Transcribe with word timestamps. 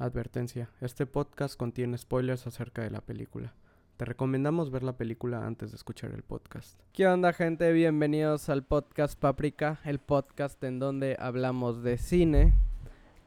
Advertencia, 0.00 0.70
este 0.80 1.06
podcast 1.06 1.56
contiene 1.56 1.98
spoilers 1.98 2.46
acerca 2.46 2.82
de 2.82 2.90
la 2.90 3.00
película. 3.00 3.52
Te 3.96 4.04
recomendamos 4.04 4.70
ver 4.70 4.84
la 4.84 4.96
película 4.96 5.44
antes 5.44 5.72
de 5.72 5.76
escuchar 5.76 6.12
el 6.12 6.22
podcast. 6.22 6.78
¿Qué 6.92 7.08
onda 7.08 7.32
gente? 7.32 7.72
Bienvenidos 7.72 8.48
al 8.48 8.62
podcast 8.62 9.18
Paprika, 9.18 9.80
el 9.84 9.98
podcast 9.98 10.62
en 10.62 10.78
donde 10.78 11.16
hablamos 11.18 11.82
de 11.82 11.98
cine. 11.98 12.54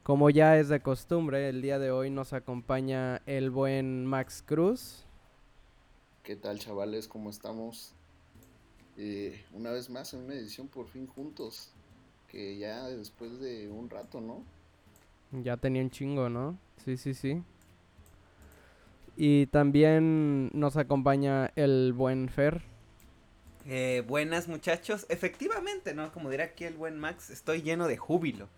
Como 0.02 0.30
ya 0.30 0.58
es 0.58 0.70
de 0.70 0.80
costumbre, 0.80 1.50
el 1.50 1.60
día 1.60 1.78
de 1.78 1.90
hoy 1.90 2.08
nos 2.08 2.32
acompaña 2.32 3.20
el 3.26 3.50
buen 3.50 4.06
Max 4.06 4.42
Cruz. 4.42 5.04
¿Qué 6.22 6.36
tal 6.36 6.58
chavales? 6.58 7.06
¿Cómo 7.06 7.28
estamos? 7.28 7.92
Eh, 8.96 9.44
una 9.52 9.72
vez 9.72 9.90
más 9.90 10.14
en 10.14 10.20
una 10.20 10.36
edición 10.36 10.68
por 10.68 10.88
fin 10.88 11.06
juntos, 11.06 11.70
que 12.28 12.56
ya 12.56 12.88
después 12.88 13.40
de 13.40 13.68
un 13.68 13.90
rato, 13.90 14.22
¿no? 14.22 14.42
Ya 15.32 15.56
tenía 15.56 15.82
un 15.82 15.90
chingo, 15.90 16.28
¿no? 16.28 16.58
Sí, 16.84 16.96
sí, 16.96 17.14
sí. 17.14 17.42
Y 19.16 19.46
también 19.46 20.50
nos 20.52 20.76
acompaña 20.76 21.52
el 21.56 21.92
buen 21.92 22.28
Fer. 22.28 22.62
Eh, 23.66 24.02
buenas 24.06 24.48
muchachos, 24.48 25.06
efectivamente, 25.08 25.94
¿no? 25.94 26.12
Como 26.12 26.30
dirá 26.30 26.44
aquí 26.44 26.64
el 26.64 26.74
buen 26.74 26.98
Max, 26.98 27.30
estoy 27.30 27.62
lleno 27.62 27.86
de 27.86 27.96
júbilo 27.96 28.48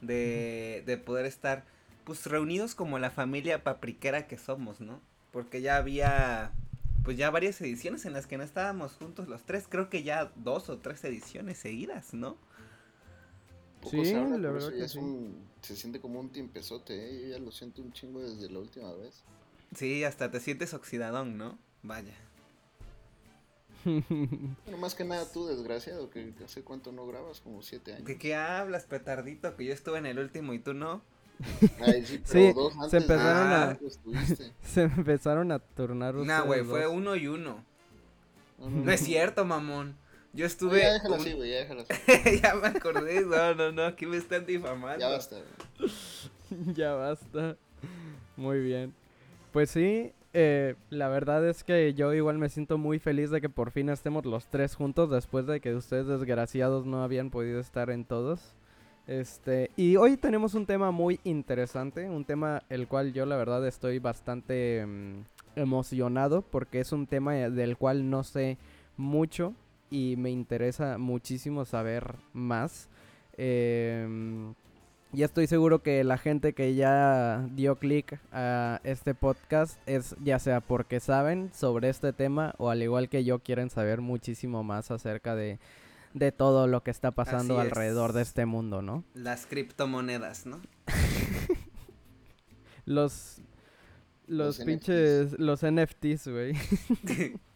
de, 0.00 0.82
de 0.84 0.98
poder 0.98 1.26
estar 1.26 1.64
pues 2.04 2.26
reunidos 2.26 2.74
como 2.74 2.98
la 2.98 3.10
familia 3.10 3.62
papriquera 3.64 4.26
que 4.26 4.36
somos, 4.36 4.80
¿no? 4.80 5.00
Porque 5.30 5.62
ya 5.62 5.76
había 5.76 6.52
pues 7.04 7.16
ya 7.16 7.30
varias 7.30 7.60
ediciones 7.60 8.04
en 8.04 8.12
las 8.12 8.26
que 8.26 8.36
no 8.36 8.44
estábamos 8.44 8.94
juntos 8.94 9.28
los 9.28 9.42
tres, 9.44 9.66
creo 9.68 9.88
que 9.88 10.02
ya 10.02 10.30
dos 10.36 10.68
o 10.68 10.78
tres 10.78 11.02
ediciones 11.04 11.58
seguidas, 11.58 12.14
¿no? 12.14 12.36
sí, 13.90 14.12
la 14.12 14.50
verdad 14.50 14.72
que 14.72 14.88
sí. 14.88 15.00
Se 15.62 15.76
siente 15.76 16.00
como 16.00 16.20
un 16.20 16.30
timpezote, 16.30 16.94
¿eh? 16.94 17.22
Yo 17.22 17.28
ya 17.28 17.38
lo 17.38 17.52
siento 17.52 17.82
un 17.82 17.92
chingo 17.92 18.20
desde 18.20 18.50
la 18.50 18.58
última 18.58 18.92
vez. 18.92 19.22
Sí, 19.74 20.04
hasta 20.04 20.30
te 20.30 20.40
sientes 20.40 20.74
oxidadón, 20.74 21.38
¿no? 21.38 21.58
Vaya. 21.82 22.14
bueno, 23.84 24.78
más 24.78 24.94
que 24.94 25.04
nada 25.04 25.30
tú, 25.30 25.46
desgraciado, 25.46 26.10
que 26.10 26.32
hace 26.44 26.62
cuánto 26.62 26.92
no 26.92 27.06
grabas, 27.06 27.40
como 27.40 27.62
siete 27.62 27.94
años. 27.94 28.06
¿De 28.06 28.18
qué 28.18 28.34
hablas, 28.34 28.84
petardito? 28.84 29.56
Que 29.56 29.64
yo 29.64 29.72
estuve 29.72 29.98
en 29.98 30.06
el 30.06 30.18
último 30.18 30.52
y 30.52 30.58
tú 30.58 30.74
no. 30.74 31.02
Ay, 31.80 32.04
sí, 32.06 32.22
pero 32.32 32.54
dos 32.54 32.74
antes 32.74 32.90
se 32.90 32.96
empezaron 32.98 33.52
a- 33.52 33.78
tuviste. 34.04 34.52
Se 34.62 34.82
empezaron 34.82 35.52
a 35.52 35.58
turnar 35.58 36.14
Nah, 36.14 36.42
güey, 36.42 36.62
fue 36.62 36.86
uno 36.86 37.16
y 37.16 37.26
uno. 37.26 37.64
No, 38.58 38.70
no, 38.70 38.84
No 38.84 38.92
es 38.92 39.00
cierto, 39.00 39.44
mamón. 39.44 39.96
Yo 40.34 40.44
No, 40.44 40.46
estuve. 40.46 40.80
ya 40.80 40.92
déjalo 40.94 41.14
un- 41.14 41.20
así, 41.20 41.32
güey, 41.32 41.50
ya 41.50 41.56
déjalo 41.58 41.84
así. 41.88 42.40
ya 42.42 42.54
me 42.54 42.68
acordé. 42.68 43.20
No, 43.26 43.54
no, 43.54 43.72
no. 43.72 43.84
Aquí 43.84 44.06
me 44.06 44.16
están 44.16 44.46
difamando. 44.46 44.98
Ya 45.00 45.08
basta. 45.08 45.36
güey. 45.78 45.90
ya 46.74 46.92
basta. 46.94 47.56
Muy 48.36 48.60
bien. 48.60 48.94
Pues 49.52 49.70
sí, 49.70 50.12
eh, 50.32 50.74
la 50.88 51.08
verdad 51.08 51.46
es 51.46 51.62
que 51.64 51.92
yo 51.92 52.14
igual 52.14 52.38
me 52.38 52.48
siento 52.48 52.78
muy 52.78 52.98
feliz 52.98 53.30
de 53.30 53.40
que 53.42 53.50
por 53.50 53.70
fin 53.70 53.90
estemos 53.90 54.24
los 54.24 54.46
tres 54.46 54.74
juntos 54.74 55.10
después 55.10 55.46
de 55.46 55.60
que 55.60 55.74
ustedes 55.74 56.06
desgraciados 56.06 56.86
no 56.86 57.02
habían 57.02 57.30
podido 57.30 57.60
estar 57.60 57.90
en 57.90 58.04
todos. 58.06 58.54
Este, 59.06 59.70
y 59.76 59.96
hoy 59.96 60.16
tenemos 60.16 60.54
un 60.54 60.64
tema 60.64 60.90
muy 60.92 61.20
interesante, 61.24 62.08
un 62.08 62.24
tema 62.24 62.62
el 62.70 62.86
cual 62.88 63.12
yo 63.12 63.26
la 63.26 63.36
verdad 63.36 63.66
estoy 63.66 63.98
bastante 63.98 64.86
mm, 64.86 65.24
emocionado 65.56 66.40
porque 66.42 66.80
es 66.80 66.92
un 66.92 67.06
tema 67.06 67.34
del 67.34 67.76
cual 67.76 68.08
no 68.08 68.22
sé 68.24 68.56
mucho 68.96 69.54
y 69.92 70.16
me 70.16 70.30
interesa 70.30 70.96
muchísimo 70.96 71.66
saber 71.66 72.16
más. 72.32 72.88
Em, 73.36 74.54
y 75.12 75.22
estoy 75.22 75.46
seguro 75.46 75.82
que 75.82 76.02
la 76.02 76.16
gente 76.16 76.54
que 76.54 76.74
ya 76.74 77.46
dio 77.52 77.76
clic 77.76 78.18
a 78.32 78.80
este 78.84 79.14
podcast 79.14 79.78
es 79.84 80.16
ya 80.24 80.38
sea 80.38 80.62
porque 80.62 80.98
saben 80.98 81.50
sobre 81.52 81.90
este 81.90 82.14
tema 82.14 82.54
o 82.56 82.70
al 82.70 82.82
igual 82.82 83.10
que 83.10 83.22
yo 83.22 83.40
quieren 83.40 83.68
saber 83.68 84.00
muchísimo 84.00 84.64
más 84.64 84.90
acerca 84.90 85.36
de, 85.36 85.58
de 86.14 86.32
todo 86.32 86.66
lo 86.66 86.82
que 86.82 86.90
está 86.90 87.10
pasando 87.10 87.58
Así 87.58 87.66
es. 87.66 87.72
alrededor 87.72 88.14
de 88.14 88.22
este 88.22 88.46
mundo, 88.46 88.80
¿no? 88.80 89.04
Las 89.12 89.44
criptomonedas, 89.44 90.46
¿no? 90.46 90.62
Los 92.86 93.42
los, 94.26 94.58
Los 94.58 94.66
pinches 94.66 95.38
los 95.38 95.60
NFTs, 95.62 96.28
güey. 96.28 96.54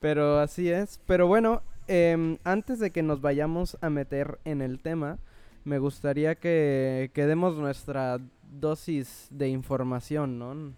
Pero 0.00 0.38
así 0.38 0.70
es. 0.70 1.00
Pero 1.06 1.26
bueno, 1.26 1.62
em, 1.86 2.38
antes 2.44 2.78
de 2.78 2.90
que 2.90 3.02
nos 3.02 3.20
vayamos 3.20 3.76
a 3.80 3.90
meter 3.90 4.38
en 4.44 4.62
el 4.62 4.80
tema, 4.80 5.18
me 5.64 5.78
gustaría 5.78 6.34
que, 6.36 7.10
que 7.14 7.26
demos 7.26 7.56
nuestra 7.56 8.18
dosis 8.50 9.28
de 9.30 9.48
información, 9.48 10.38
¿no? 10.38 10.72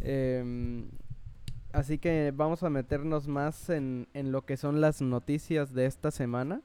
Em, 0.00 0.88
así 1.72 1.98
que 1.98 2.32
vamos 2.34 2.62
a 2.62 2.70
meternos 2.70 3.28
más 3.28 3.68
en, 3.70 4.08
en 4.14 4.32
lo 4.32 4.44
que 4.44 4.56
son 4.56 4.80
las 4.80 5.02
noticias 5.02 5.74
de 5.74 5.86
esta 5.86 6.10
semana. 6.10 6.62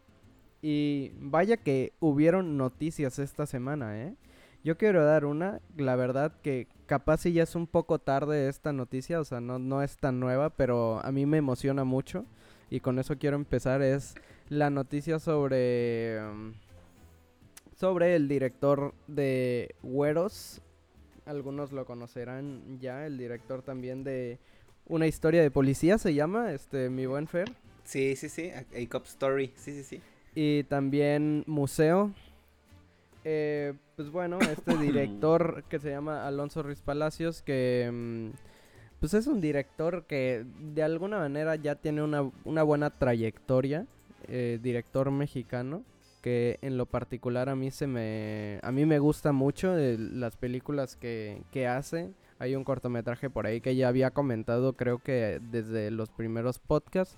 Y 0.62 1.12
vaya 1.16 1.58
que 1.58 1.94
hubieron 2.00 2.58
noticias 2.58 3.18
esta 3.20 3.46
semana, 3.48 4.00
¿eh? 4.00 4.16
Yo 4.64 4.78
quiero 4.78 5.04
dar 5.04 5.26
una, 5.26 5.60
la 5.76 5.96
verdad 5.96 6.34
que 6.44 6.68
capaz 6.92 7.22
si 7.22 7.32
ya 7.32 7.44
es 7.44 7.56
un 7.56 7.68
poco 7.68 8.00
tarde 8.00 8.50
esta 8.50 8.74
noticia, 8.74 9.22
o 9.22 9.24
sea, 9.24 9.40
no, 9.40 9.60
no 9.60 9.82
es 9.82 9.96
tan 9.96 10.20
nueva, 10.20 10.50
pero 10.50 11.00
a 11.06 11.10
mí 11.14 11.26
me 11.26 11.38
emociona 11.38 11.86
mucho 11.86 12.26
y 12.70 12.82
con 12.82 13.00
eso 13.00 13.18
quiero 13.18 13.38
empezar, 13.38 13.82
es 13.82 14.14
la 14.50 14.70
noticia 14.70 15.18
sobre, 15.18 16.20
um, 16.22 16.52
sobre 17.78 18.18
el 18.18 18.28
director 18.28 18.94
de 19.08 19.74
Güeros, 19.82 20.60
algunos 21.26 21.72
lo 21.72 21.86
conocerán 21.86 22.78
ya, 22.82 23.06
el 23.06 23.18
director 23.18 23.62
también 23.62 24.04
de 24.04 24.38
Una 24.86 25.08
historia 25.08 25.42
de 25.42 25.50
policía 25.50 25.98
se 25.98 26.14
llama, 26.14 26.52
este, 26.52 26.90
mi 26.90 27.06
buen 27.06 27.26
Fer, 27.26 27.50
Sí, 27.86 28.18
sí, 28.18 28.28
sí. 28.28 28.50
A, 28.50 28.60
a 28.60 28.90
Cop 28.90 29.06
Story. 29.06 29.54
Sí, 29.56 29.72
sí, 29.72 29.84
sí. 29.84 30.02
y 30.36 30.64
también 30.66 31.46
Museo. 31.48 32.12
Eh, 33.24 33.74
pues 33.96 34.10
bueno, 34.10 34.40
este 34.52 34.78
director 34.78 35.64
que 35.70 35.80
se 35.80 35.90
llama 35.90 36.28
Alonso 36.28 36.64
Ruiz 36.64 36.82
Palacios, 36.82 37.42
que 37.42 37.90
mm, 37.92 38.30
pues 39.00 39.14
es 39.14 39.28
un 39.28 39.42
director 39.42 40.06
que 40.06 40.46
de 40.60 40.84
alguna 40.84 41.20
manera 41.20 41.56
ya 41.56 41.76
tiene 41.76 42.04
una, 42.04 42.30
una 42.46 42.64
buena 42.64 42.90
trayectoria, 42.90 43.88
eh, 44.28 44.60
director 44.62 45.10
mexicano, 45.12 45.84
que 46.22 46.60
en 46.62 46.78
lo 46.78 46.86
particular 46.86 47.50
a 47.50 47.56
mí 47.56 47.72
se 47.72 47.88
me, 47.88 48.60
a 48.62 48.72
mí 48.72 48.86
me 48.86 49.00
gusta 49.00 49.32
mucho 49.32 49.76
las 49.76 50.38
películas 50.38 50.96
que, 50.96 51.42
que 51.52 51.68
hace. 51.68 52.12
Hay 52.38 52.56
un 52.56 52.64
cortometraje 52.64 53.30
por 53.30 53.46
ahí 53.46 53.62
que 53.62 53.76
ya 53.76 53.88
había 53.88 54.12
comentado, 54.12 54.74
creo 54.74 55.00
que 55.00 55.40
desde 55.52 55.92
los 55.92 56.10
primeros 56.10 56.58
podcasts 56.60 57.18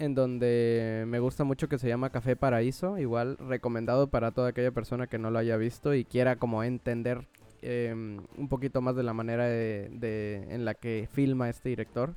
en 0.00 0.14
donde 0.14 1.04
me 1.06 1.20
gusta 1.20 1.44
mucho 1.44 1.68
que 1.68 1.78
se 1.78 1.86
llama 1.86 2.08
Café 2.08 2.34
Paraíso, 2.34 2.98
igual 2.98 3.36
recomendado 3.36 4.08
para 4.08 4.30
toda 4.30 4.48
aquella 4.48 4.72
persona 4.72 5.06
que 5.06 5.18
no 5.18 5.30
lo 5.30 5.38
haya 5.38 5.58
visto 5.58 5.94
y 5.94 6.06
quiera 6.06 6.36
como 6.36 6.64
entender 6.64 7.28
em, 7.60 8.22
un 8.38 8.48
poquito 8.48 8.80
más 8.80 8.96
de 8.96 9.02
la 9.02 9.12
manera 9.12 9.44
de, 9.44 10.46
en 10.48 10.64
la 10.64 10.72
que 10.72 11.06
filma 11.12 11.50
este 11.50 11.68
director. 11.68 12.14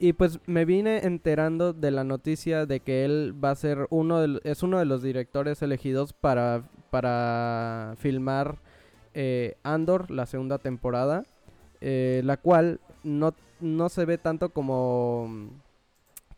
Y 0.00 0.12
pues 0.14 0.40
me 0.46 0.64
vine 0.64 1.06
enterando 1.06 1.72
de 1.72 1.92
la 1.92 2.02
noticia 2.02 2.66
de 2.66 2.80
que 2.80 3.04
él 3.04 3.32
va 3.42 3.52
a 3.52 3.54
ser 3.54 3.86
uno 3.90 4.20
de, 4.20 4.40
es 4.42 4.64
uno 4.64 4.80
de 4.80 4.86
los 4.86 5.00
directores 5.00 5.62
elegidos 5.62 6.12
para, 6.12 6.64
para 6.90 7.94
filmar 7.98 8.58
eh, 9.14 9.56
Andor, 9.62 10.10
la 10.10 10.26
segunda 10.26 10.58
temporada, 10.58 11.24
eh, 11.80 12.22
la 12.24 12.38
cual 12.38 12.80
no, 13.04 13.34
no 13.60 13.88
se 13.88 14.04
ve 14.04 14.18
tanto 14.18 14.48
como 14.48 15.50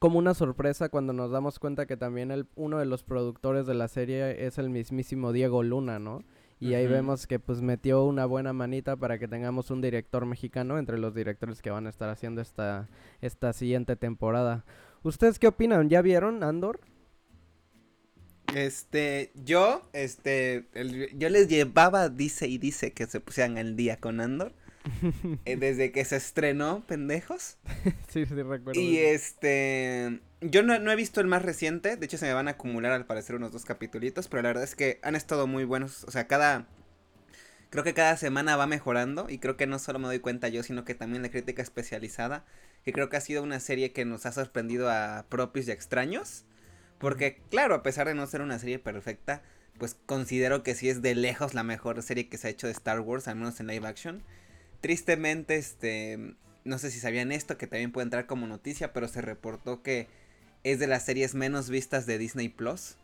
como 0.03 0.19
una 0.19 0.35
sorpresa 0.35 0.89
cuando 0.89 1.13
nos 1.13 1.31
damos 1.31 1.61
cuenta 1.61 1.87
que 1.87 1.97
también 1.97 2.33
el, 2.33 2.49
uno 2.57 2.79
de 2.79 2.87
los 2.87 3.05
productores 3.05 3.67
de 3.69 3.75
la 3.75 3.87
serie 3.87 4.45
es 4.47 4.59
el 4.59 4.69
mismísimo 4.69 5.31
Diego 5.33 5.63
Luna, 5.63 6.01
¿no? 6.01 6.25
Y 6.59 6.75
ahí 6.75 6.89
vemos 6.89 7.29
que 7.29 7.39
pues 7.39 7.63
metió 7.63 8.03
una 8.05 8.27
buena 8.27 8.53
manita 8.53 8.97
para 8.97 9.21
que 9.21 9.29
tengamos 9.29 9.71
un 9.71 9.81
director 9.81 10.27
mexicano 10.27 10.77
entre 10.79 10.99
los 10.99 11.15
directores 11.15 11.63
que 11.63 11.71
van 11.71 11.87
a 11.87 11.91
estar 11.91 12.09
haciendo 12.09 12.41
esta, 12.41 12.89
esta 13.21 13.53
siguiente 13.53 13.95
temporada. 13.95 14.65
¿Ustedes 15.05 15.39
qué 15.39 15.47
opinan? 15.47 15.89
¿Ya 15.89 16.03
vieron 16.03 16.43
Andor? 16.43 16.81
Este, 18.55 19.33
yo, 19.35 19.83
este, 19.93 20.67
el- 20.75 21.09
yo 21.19 21.29
les 21.31 21.49
llevaba, 21.49 22.09
dice 22.11 22.49
y 22.49 22.59
dice 22.59 22.93
que 22.93 23.07
se 23.07 23.21
pusieran 23.21 23.57
al 23.59 23.77
día 23.77 23.97
con 23.99 24.21
Andor. 24.21 24.53
eh, 25.45 25.57
desde 25.57 25.93
que 25.93 26.05
se 26.05 26.17
estrenó, 26.17 26.85
pendejos. 26.87 27.57
sí, 28.09 28.27
sí, 28.27 28.35
recuerdo. 28.35 28.81
Y 28.81 28.99
este, 28.99 30.21
yo 30.41 30.63
no, 30.63 30.79
no 30.79 30.91
he 30.91 30.97
visto 30.97 31.21
el 31.21 31.27
más 31.27 31.43
reciente, 31.43 31.97
de 31.97 32.07
hecho 32.07 32.19
se 32.19 32.27
me 32.27 32.35
van 32.35 32.49
a 32.49 32.53
acumular 32.53 32.93
al 32.93 33.07
parecer 33.07 33.37
unos 33.37 33.53
dos 33.53 33.65
capitulitos, 33.65 34.29
pero 34.29 34.43
la 34.43 34.51
verdad 34.51 34.65
es 34.65 34.75
que 34.75 34.99
han 35.03 35.17
estado 35.17 35.47
muy 35.47 35.65
buenos, 35.65 36.05
o 36.05 36.11
sea, 36.11 36.27
cada, 36.27 36.67
creo 37.71 37.85
que 37.85 37.95
cada 37.95 38.17
semana 38.17 38.57
va 38.57 38.67
mejorando 38.67 39.27
y 39.29 39.39
creo 39.39 39.57
que 39.57 39.67
no 39.67 39.79
solo 39.79 39.99
me 39.99 40.07
doy 40.07 40.19
cuenta 40.19 40.49
yo, 40.49 40.63
sino 40.63 40.85
que 40.85 40.95
también 40.95 41.23
la 41.23 41.31
crítica 41.31 41.63
especializada, 41.63 42.45
que 42.85 42.93
creo 42.93 43.09
que 43.09 43.17
ha 43.17 43.21
sido 43.21 43.43
una 43.43 43.61
serie 43.61 43.93
que 43.93 44.05
nos 44.05 44.27
ha 44.27 44.33
sorprendido 44.33 44.91
a 44.91 45.27
propios 45.29 45.69
y 45.69 45.71
extraños, 45.71 46.45
porque 46.99 47.41
claro, 47.51 47.75
a 47.75 47.83
pesar 47.83 48.07
de 48.07 48.15
no 48.15 48.27
ser 48.27 48.43
una 48.43 48.59
serie 48.59 48.79
perfecta, 48.79 49.43
pues 49.79 49.97
considero 50.07 50.63
que 50.63 50.75
sí 50.75 50.89
es 50.89 51.03
de 51.03 51.15
lejos 51.15 51.55
la 51.55 51.63
mejor 51.63 52.03
serie 52.03 52.29
que 52.29 52.39
se 52.39 52.49
ha 52.49 52.51
hecho 52.51 52.67
de 52.67 52.73
Star 52.73 53.01
Wars, 53.01 53.29
al 53.29 53.37
menos 53.37 53.59
en 53.61 53.67
live 53.67 53.87
action. 53.87 54.23
Tristemente, 54.83 55.57
este, 55.57 56.35
no 56.65 56.79
sé 56.79 56.91
si 56.91 57.01
sabían 57.01 57.33
esto, 57.33 57.57
que 57.57 57.67
también 57.67 57.93
puede 57.93 58.05
entrar 58.05 58.27
como 58.27 58.47
noticia, 58.47 58.93
pero 58.93 59.09
se 59.09 59.23
reportó 59.23 59.83
que 59.83 60.09
es 60.65 60.79
de 60.79 60.87
las 60.87 61.05
series 61.05 61.35
menos 61.35 61.71
vistas 61.71 62.05
de 62.05 62.19
Disney 62.19 62.51
Plus. 62.51 62.97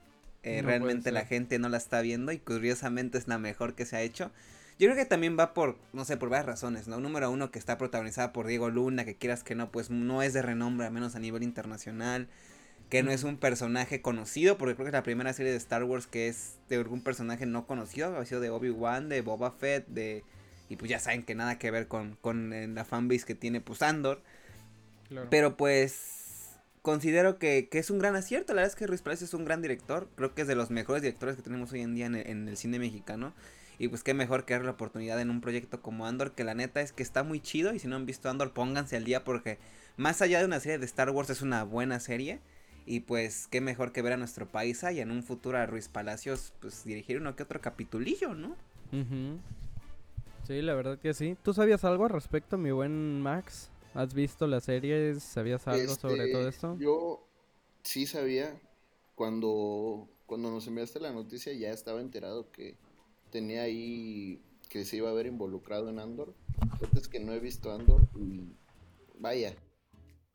Eh, 0.43 0.61
realmente 0.63 1.11
la 1.11 1.25
gente 1.25 1.59
no 1.59 1.69
la 1.69 1.79
está 1.79 2.01
viendo 2.01 2.33
y 2.33 2.39
curiosamente 2.39 3.19
es 3.19 3.29
la 3.29 3.39
mejor 3.39 3.75
que 3.75 3.87
se 3.87 3.97
ha 3.97 4.03
hecho. 4.03 4.31
Yo 4.79 4.87
creo 4.87 4.97
que 4.97 5.05
también 5.05 5.37
va 5.37 5.55
por, 5.55 5.77
no 5.93 6.05
sé, 6.05 6.17
por 6.17 6.29
varias 6.29 6.47
razones, 6.47 6.87
¿no? 6.87 7.01
Número 7.01 7.31
uno, 7.31 7.51
que 7.51 7.59
está 7.59 7.79
protagonizada 7.79 8.33
por 8.33 8.47
Diego 8.47 8.71
Luna, 8.71 9.05
que 9.05 9.17
quieras 9.17 9.43
que 9.43 9.57
no, 9.57 9.73
pues 9.73 9.91
no 9.91 10.23
es 10.23 10.33
de 10.35 10.43
renombre, 10.43 10.87
al 10.87 10.93
menos 10.93 11.17
a 11.17 11.19
nivel 11.19 11.43
internacional. 11.43 12.29
Que 12.89 13.03
no 13.03 13.11
es 13.11 13.25
un 13.25 13.37
personaje 13.37 14.01
conocido, 14.01 14.57
porque 14.57 14.75
creo 14.75 14.85
que 14.87 14.91
es 14.91 14.95
la 14.95 15.03
primera 15.03 15.33
serie 15.33 15.53
de 15.53 15.59
Star 15.59 15.85
Wars 15.85 16.07
que 16.07 16.29
es 16.29 16.57
de 16.69 16.77
algún 16.77 17.03
personaje 17.03 17.45
no 17.45 17.67
conocido. 17.67 18.17
Ha 18.17 18.25
sido 18.25 18.41
de 18.41 18.51
Obi-Wan, 18.51 19.09
de 19.09 19.21
Boba 19.21 19.51
Fett, 19.51 19.87
de... 19.89 20.25
Y 20.69 20.77
pues 20.77 20.91
ya 20.91 20.99
saben 20.99 21.23
que 21.23 21.35
nada 21.35 21.59
que 21.59 21.71
ver 21.71 21.89
con, 21.89 22.17
con 22.21 22.53
eh, 22.53 22.69
la 22.69 22.85
fanbase 22.85 23.25
que 23.25 23.35
tiene 23.35 23.61
pues 23.61 23.83
Andor. 23.83 24.23
Pero 25.31 25.57
pues 25.57 26.51
considero 26.83 27.39
que, 27.39 27.69
que, 27.71 27.79
es 27.79 27.91
un 27.91 27.99
gran 27.99 28.15
acierto. 28.15 28.53
La 28.53 28.61
verdad 28.61 28.75
es 28.75 28.77
que 28.77 28.87
Ruiz 28.87 29.01
Palacios 29.01 29.31
es 29.31 29.35
un 29.35 29.45
gran 29.45 29.63
director. 29.63 30.09
Creo 30.17 30.35
que 30.35 30.43
es 30.43 30.49
de 30.49 30.55
los 30.55 30.71
mejores 30.71 31.03
directores 31.03 31.37
que 31.37 31.43
tenemos 31.43 31.73
hoy 31.73 31.81
en 31.81 31.95
día 31.95 32.07
en 32.07 32.15
en 32.15 32.49
el 32.49 32.57
cine 32.57 32.79
mexicano. 32.79 33.33
Y 33.79 33.89
pues 33.89 34.03
qué 34.03 34.13
mejor 34.13 34.45
que 34.45 34.55
dar 34.55 34.65
la 34.65 34.73
oportunidad 34.73 35.21
en 35.21 35.31
un 35.31 35.41
proyecto 35.41 35.81
como 35.81 36.07
Andor, 36.07 36.33
que 36.33 36.43
la 36.43 36.55
neta 36.55 36.81
es 36.81 36.93
que 36.93 37.03
está 37.03 37.23
muy 37.23 37.41
chido. 37.41 37.73
Y 37.73 37.79
si 37.79 37.87
no 37.87 37.97
han 37.97 38.07
visto 38.07 38.29
Andor, 38.29 38.53
pónganse 38.53 38.97
al 38.97 39.05
día 39.05 39.25
porque 39.25 39.59
más 39.97 40.21
allá 40.21 40.41
de 40.41 40.47
una 40.47 40.61
serie 40.61 40.79
de 40.79 40.87
Star 40.87 41.11
Wars 41.11 41.31
es 41.31 41.43
una 41.43 41.63
buena 41.63 42.01
serie. 42.01 42.41
Y 42.87 43.01
pues 43.01 43.47
qué 43.49 43.61
mejor 43.61 43.93
que 43.93 44.03
ver 44.03 44.15
a 44.15 44.17
nuestro 44.17 44.49
país 44.49 44.83
y 44.83 45.01
en 45.01 45.11
un 45.11 45.23
futuro 45.23 45.59
a 45.59 45.67
Ruiz 45.67 45.89
Palacios 45.89 46.53
pues 46.61 46.85
dirigir 46.85 47.19
uno 47.19 47.37
que 47.37 47.43
otro 47.43 47.61
capitulillo, 47.61 48.35
¿no? 48.35 48.57
Sí, 50.49 50.63
la 50.63 50.75
verdad 50.75 50.99
que 50.99 51.13
sí. 51.13 51.37
¿Tú 51.45 51.53
sabías 51.53 51.85
algo 51.85 52.05
al 52.05 52.11
respecto, 52.11 52.57
mi 52.57 52.71
buen 52.71 53.21
Max? 53.21 53.71
¿Has 53.93 54.15
visto 54.15 54.47
las 54.47 54.65
series? 54.65 55.23
¿Sabías 55.23 55.69
algo 55.69 55.95
sobre 55.95 56.33
todo 56.33 56.49
este, 56.49 56.57
esto? 56.57 56.79
Yo 56.79 57.23
sí 57.83 58.07
sabía. 58.07 58.59
Cuando, 59.15 60.09
cuando 60.25 60.51
nos 60.51 60.67
enviaste 60.67 61.01
la 61.01 61.13
noticia 61.13 61.53
ya 61.53 61.71
estaba 61.71 62.01
enterado 62.01 62.51
que 62.51 62.77
tenía 63.31 63.63
ahí 63.63 64.41
que 64.71 64.87
se 64.87 64.97
iba 64.97 65.11
a 65.11 65.13
ver 65.13 65.27
involucrado 65.27 65.91
en 65.91 65.99
Andor. 65.99 66.35
Es 66.97 67.09
que 67.09 67.21
no 67.21 67.35
he 67.35 67.41
visto 67.41 67.71
Andor 67.71 68.09
y 68.17 68.57
vaya. 69.19 69.55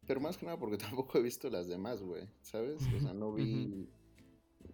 Pero 0.06 0.22
más 0.22 0.38
que 0.38 0.46
nada 0.46 0.60
porque 0.60 0.78
tampoco 0.78 1.18
he 1.18 1.24
visto 1.24 1.50
las 1.50 1.68
demás, 1.68 2.04
güey. 2.04 2.28
¿Sabes? 2.44 2.84
O 2.96 3.00
sea, 3.02 3.16
no 3.16 3.34
vi. 3.34 3.90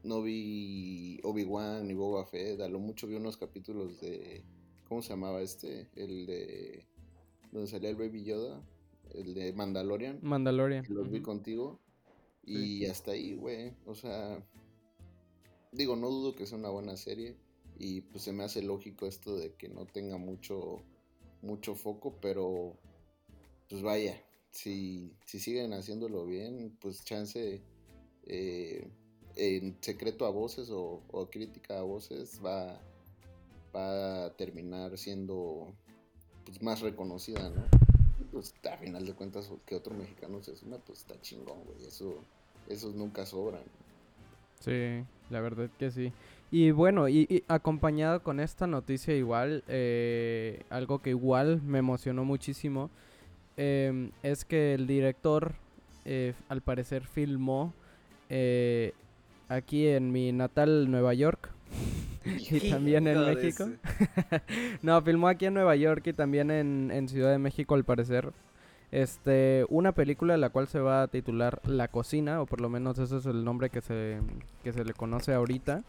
No 0.03 0.21
vi 0.21 1.21
Obi-Wan 1.23 1.87
ni 1.87 1.93
Boba 1.93 2.25
Fett. 2.25 2.59
A 2.59 2.67
lo 2.67 2.79
mucho 2.79 3.07
vi 3.07 3.15
unos 3.15 3.37
capítulos 3.37 4.01
de. 4.01 4.43
¿Cómo 4.89 5.01
se 5.01 5.09
llamaba 5.09 5.41
este? 5.41 5.87
El 5.95 6.25
de. 6.25 6.85
Donde 7.51 7.67
salía 7.67 7.89
el 7.89 7.95
Baby 7.95 8.25
Yoda. 8.25 8.61
El 9.13 9.33
de 9.33 9.53
Mandalorian. 9.53 10.19
Mandalorian. 10.21 10.85
Los 10.89 11.09
vi 11.09 11.21
contigo. 11.21 11.79
Y 12.43 12.85
hasta 12.85 13.11
ahí, 13.11 13.35
güey. 13.35 13.73
O 13.85 13.95
sea. 13.95 14.43
Digo, 15.71 15.95
no 15.95 16.09
dudo 16.09 16.35
que 16.35 16.45
sea 16.47 16.57
una 16.57 16.69
buena 16.69 16.97
serie 16.97 17.37
y 17.77 18.01
pues 18.01 18.23
se 18.23 18.33
me 18.33 18.43
hace 18.43 18.61
lógico 18.61 19.05
esto 19.05 19.37
de 19.37 19.53
que 19.53 19.69
no 19.69 19.85
tenga 19.85 20.17
mucho 20.17 20.81
mucho 21.41 21.75
foco, 21.75 22.17
pero 22.21 22.77
pues 23.69 23.81
vaya, 23.81 24.21
si, 24.51 25.13
si 25.25 25.39
siguen 25.39 25.73
haciéndolo 25.73 26.25
bien, 26.25 26.77
pues 26.81 27.03
chance 27.05 27.61
eh, 28.25 28.91
en 29.35 29.77
secreto 29.81 30.25
a 30.25 30.31
voces 30.31 30.69
o, 30.71 31.29
crítica 31.31 31.79
a 31.79 31.83
voces 31.83 32.41
va, 32.43 32.81
va 33.75 34.25
a 34.25 34.29
terminar 34.31 34.97
siendo 34.97 35.67
pues, 36.45 36.61
más 36.61 36.81
reconocida, 36.81 37.49
¿no? 37.49 37.63
Pues 38.31 38.53
a 38.71 38.77
final 38.77 39.05
de 39.05 39.13
cuentas 39.13 39.51
que 39.65 39.75
otro 39.75 39.93
mexicano 39.95 40.41
se 40.43 40.55
suma, 40.55 40.77
pues 40.77 40.99
está 40.99 41.19
chingón, 41.21 41.63
güey, 41.65 41.85
eso, 41.85 42.23
esos 42.67 42.93
nunca 42.95 43.25
sobran. 43.25 43.63
Sí, 44.59 45.03
la 45.29 45.41
verdad 45.41 45.69
que 45.77 45.89
sí. 45.89 46.11
Y 46.51 46.71
bueno, 46.71 47.07
y, 47.07 47.43
acompañado 47.47 48.23
con 48.23 48.39
esta 48.39 48.67
noticia 48.67 49.15
igual, 49.15 49.63
eh, 49.67 50.63
algo 50.69 50.99
que 50.99 51.11
igual 51.11 51.61
me 51.61 51.79
emocionó 51.79 52.25
muchísimo, 52.25 52.89
em, 53.57 54.11
es 54.23 54.45
que 54.45 54.73
el 54.73 54.87
director 54.87 55.53
eh, 56.05 56.33
al 56.49 56.61
parecer 56.61 57.05
filmó 57.05 57.73
eh, 58.29 58.93
aquí 59.47 59.87
en 59.87 60.11
mi 60.11 60.31
natal 60.31 60.89
Nueva 60.89 61.13
York 61.13 61.51
y 62.25 62.69
también 62.69 63.07
en 63.07 63.25
México. 63.25 63.69
no, 64.81 65.01
filmó 65.01 65.27
aquí 65.27 65.45
en 65.45 65.53
Nueva 65.53 65.75
York 65.75 66.07
y 66.07 66.13
también 66.13 66.51
en, 66.51 66.91
en 66.91 67.07
Ciudad 67.07 67.31
de 67.31 67.39
México 67.39 67.75
al 67.75 67.83
parecer. 67.83 68.31
Este, 68.91 69.65
una 69.69 69.91
película 69.91 70.35
la 70.37 70.49
cual 70.49 70.67
se 70.67 70.79
va 70.79 71.03
a 71.03 71.07
titular 71.07 71.61
La 71.65 71.89
Cocina, 71.89 72.41
o 72.41 72.45
por 72.45 72.59
lo 72.59 72.69
menos 72.69 72.97
ese 72.97 73.17
es 73.17 73.25
el 73.25 73.43
nombre 73.43 73.69
que 73.69 73.81
se, 73.81 74.19
que 74.63 74.73
se 74.73 74.83
le 74.83 74.93
conoce 74.93 75.33
ahorita. 75.33 75.83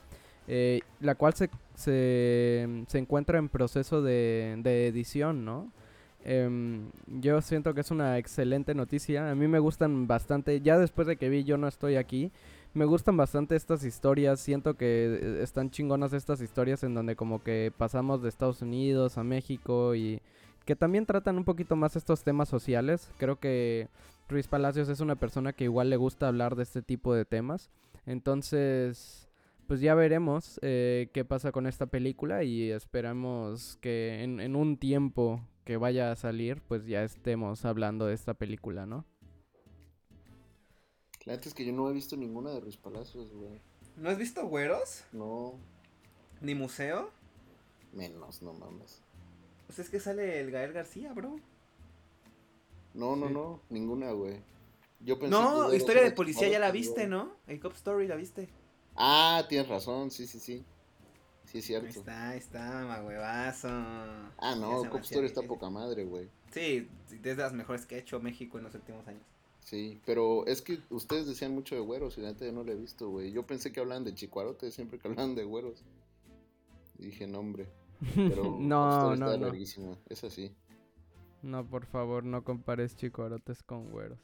Eh, 0.49 0.81
la 1.00 1.15
cual 1.15 1.35
se, 1.35 1.49
se, 1.77 2.99
encuentra 2.99 3.38
en 3.38 3.49
proceso 3.49 4.03
de, 4.03 4.55
edición, 4.88 5.44
¿no? 5.44 5.71
Em, 6.25 6.91
yo 7.06 7.41
siento 7.41 7.73
que 7.73 7.83
es 7.83 7.91
una 7.91 8.19
excelente 8.19 8.75
noticia. 8.75 9.31
A 9.31 9.35
mí 9.35 9.47
me 9.49 9.61
gustan 9.61 10.06
bastante, 10.06 10.61
ya 10.61 10.79
después 10.79 11.06
de 11.06 11.17
que 11.17 11.29
vi 11.29 11.44
Yo 11.44 11.56
no 11.56 11.69
estoy 11.69 11.97
aquí, 11.97 12.33
me 12.75 12.84
gustan 12.84 13.17
bastante 13.17 13.56
estas 13.56 13.84
historias. 13.84 14.40
Siento 14.40 14.75
que 14.75 15.19
eh, 15.20 15.43
están 15.43 15.70
chingonas 15.70 16.12
estas 16.12 16.40
historias 16.40 16.82
en 16.84 16.94
donde 16.94 17.17
como 17.17 17.43
que 17.43 17.72
pasamos 17.76 18.22
de 18.22 18.28
Estados 18.28 18.62
Unidos 18.62 19.19
a 19.19 19.25
México 19.25 19.94
y 19.94 20.20
que 20.64 20.76
también 20.76 21.06
tratan 21.06 21.37
un 21.37 21.44
poquito 21.44 21.76
más 21.76 21.96
estos 21.96 22.22
temas 22.22 22.49
sociales. 22.49 23.11
Creo 23.19 23.40
que 23.40 23.88
Ruiz 24.28 24.46
Palacios 24.46 24.88
es 24.88 25.00
una 25.00 25.17
persona 25.17 25.52
que 25.52 25.64
igual 25.64 25.90
le 25.90 25.96
gusta 25.96 26.28
hablar 26.28 26.55
de 26.55 26.62
este 26.62 26.82
tipo 26.82 27.14
de 27.14 27.25
temas. 27.25 27.70
Entonces, 28.06 29.28
pues 29.66 29.81
ya 29.81 29.94
veremos 29.94 30.58
eh, 30.62 31.11
qué 31.12 31.25
pasa 31.25 31.52
con 31.52 31.66
esta 31.66 31.87
película 31.87 32.44
y 32.44 32.70
esperamos 32.70 33.78
que 33.81 34.23
en, 34.23 34.56
un 34.56 34.76
tiempo 34.76 35.40
que 35.64 35.76
vaya 35.76 36.11
a 36.11 36.16
salir, 36.16 36.61
pues 36.66 36.87
ya 36.87 37.05
estemos 37.05 37.64
hablando 37.64 38.06
de 38.06 38.14
esta 38.14 38.34
película, 38.34 38.87
¿no? 38.87 39.05
La 41.26 41.34
es 41.34 41.55
que 41.55 41.64
yo 41.64 41.72
no 41.72 41.88
he 41.90 41.93
visto 41.93 42.17
ninguna 42.17 42.50
de 42.50 42.61
Ruiz 42.61 42.76
Palacios, 42.76 43.32
güey. 43.32 43.61
¿No 43.96 44.08
has 44.08 44.19
visto 44.19 44.46
Güeros? 44.46 45.05
No. 45.12 45.58
¿Ni 46.40 46.55
Museo? 46.55 47.11
Menos, 47.93 48.40
no 48.43 48.55
mames. 48.55 49.02
Pues 49.67 49.78
es 49.78 49.90
que 49.90 50.00
sale 50.00 50.40
el 50.40 50.50
Gael 50.50 50.72
García, 50.72 51.12
bro. 51.12 51.37
No, 52.95 53.14
no, 53.16 53.28
no, 53.28 53.61
ninguna, 53.68 54.12
güey. 54.12 54.40
Yo 55.00 55.18
pensé 55.18 55.30
no, 55.30 55.73
historia 55.73 56.02
de 56.02 56.11
policía 56.12 56.49
ya 56.49 56.59
la 56.59 56.71
viste, 56.71 57.06
¿no? 57.06 57.37
El 57.47 57.61
Cop 57.61 57.75
Story 57.75 58.06
la 58.06 58.16
viste. 58.16 58.49
Ah, 58.97 59.45
tienes 59.49 59.68
razón, 59.68 60.11
sí, 60.11 60.26
sí, 60.26 60.40
sí. 60.40 60.64
Sí, 61.45 61.59
es 61.59 61.64
cierto. 61.64 61.87
Ahí 61.87 61.97
está, 61.97 62.28
ahí 62.28 62.38
está, 62.38 62.85
magüevazo. 62.87 63.68
Ah, 63.68 64.56
no, 64.59 64.88
Cop 64.90 65.02
Story 65.02 65.26
está 65.26 65.42
poca 65.42 65.71
madre, 65.71 66.04
güey. 66.04 66.28
Sí, 66.52 66.88
es 67.11 67.23
de 67.23 67.35
las 67.37 67.52
mejores 67.52 67.87
que 67.87 67.97
ha 67.97 67.99
hecho 67.99 68.21
México 68.21 68.59
en 68.59 68.64
los 68.64 68.75
últimos 68.75 69.06
años. 69.06 69.23
Sí, 69.62 70.00
pero 70.05 70.47
es 70.47 70.62
que 70.62 70.81
ustedes 70.90 71.26
decían 71.26 71.55
mucho 71.55 71.75
de 71.75 71.81
güeros 71.81 72.19
y 72.19 72.23
la 72.23 72.33
yo 72.33 72.52
no 72.52 72.64
lo 72.64 72.73
he 72.73 72.76
visto, 72.76 73.09
güey. 73.09 73.33
Yo 73.33 73.47
pensé 73.47 73.73
que 73.73 73.81
hablaban 73.81 74.05
de 74.05 74.14
chicuarote 74.14 74.71
siempre 74.71 74.99
que 74.99 75.09
hablaban 75.09 75.35
de 75.35 75.45
güeros. 75.45 75.83
Y 76.99 77.07
dije, 77.07 77.26
no, 77.26 77.38
hombre. 77.38 77.69
Pero 78.14 78.43
no, 78.59 79.14
no, 79.17 79.37
no. 79.37 79.52
Es 80.09 80.25
así. 80.25 80.55
No, 81.43 81.64
por 81.67 81.87
favor, 81.87 82.25
no 82.25 82.45
compares 82.45 82.97
chicuarotes 82.97 83.62
con 83.62 83.90
güeros. 83.90 84.19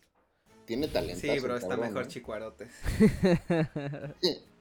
Tiene 0.66 0.88
talento. 0.88 1.21
Sí, 1.21 1.38
bro, 1.38 1.57
está 1.57 1.76
mejor 1.76 2.05
¿eh? 2.05 2.09
chicuarotes. 2.09 2.71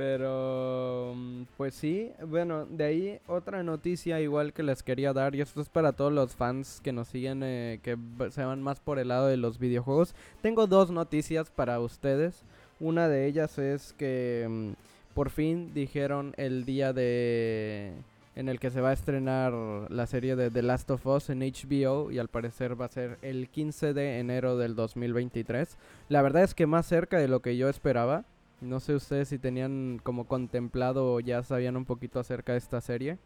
Pero, 0.00 1.12
mm, 1.14 1.42
pues 1.58 1.74
sí, 1.74 2.10
bueno, 2.26 2.64
de 2.64 2.84
ahí 2.84 3.20
otra 3.26 3.62
noticia 3.62 4.18
igual 4.18 4.54
que 4.54 4.62
les 4.62 4.82
quería 4.82 5.12
dar, 5.12 5.34
y 5.34 5.42
esto 5.42 5.60
es 5.60 5.68
para 5.68 5.92
todos 5.92 6.10
los 6.10 6.34
fans 6.34 6.80
que 6.82 6.90
nos 6.90 7.08
siguen, 7.08 7.42
eh, 7.44 7.80
que 7.82 7.98
se 8.30 8.42
van 8.42 8.62
más 8.62 8.80
por 8.80 8.98
el 8.98 9.08
lado 9.08 9.26
de 9.26 9.36
los 9.36 9.58
videojuegos. 9.58 10.14
Tengo 10.40 10.66
dos 10.66 10.90
noticias 10.90 11.50
para 11.50 11.80
ustedes. 11.80 12.44
Una 12.80 13.08
de 13.08 13.26
ellas 13.26 13.58
es 13.58 13.92
que 13.92 14.46
mm, 14.48 14.70
por 15.12 15.28
fin 15.28 15.74
dijeron 15.74 16.32
el 16.38 16.64
día 16.64 16.94
de 16.94 17.92
en 18.36 18.48
el 18.48 18.58
que 18.58 18.70
se 18.70 18.80
va 18.80 18.88
a 18.88 18.94
estrenar 18.94 19.52
la 19.90 20.06
serie 20.06 20.34
de 20.34 20.50
The 20.50 20.62
Last 20.62 20.90
of 20.92 21.06
Us 21.06 21.28
en 21.28 21.40
HBO 21.40 22.10
y 22.10 22.18
al 22.18 22.28
parecer 22.28 22.80
va 22.80 22.86
a 22.86 22.88
ser 22.88 23.18
el 23.20 23.50
15 23.50 23.92
de 23.92 24.18
enero 24.18 24.56
del 24.56 24.74
2023. 24.76 25.76
La 26.08 26.22
verdad 26.22 26.44
es 26.44 26.54
que 26.54 26.66
más 26.66 26.86
cerca 26.86 27.18
de 27.18 27.28
lo 27.28 27.40
que 27.40 27.58
yo 27.58 27.68
esperaba. 27.68 28.24
No 28.60 28.80
sé 28.80 28.94
ustedes 28.94 29.28
si 29.28 29.38
tenían 29.38 30.00
como 30.02 30.26
contemplado 30.26 31.14
o 31.14 31.20
ya 31.20 31.42
sabían 31.42 31.76
un 31.76 31.84
poquito 31.84 32.20
acerca 32.20 32.52
de 32.52 32.58
esta 32.58 32.80
serie. 32.80 33.18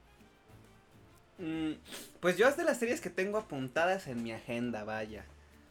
Mm, 1.38 1.72
pues 2.20 2.36
yo 2.36 2.48
es 2.48 2.56
de 2.56 2.64
las 2.64 2.78
series 2.78 3.00
que 3.00 3.10
tengo 3.10 3.38
apuntadas 3.38 4.06
en 4.06 4.22
mi 4.22 4.32
agenda, 4.32 4.84
vaya. 4.84 5.24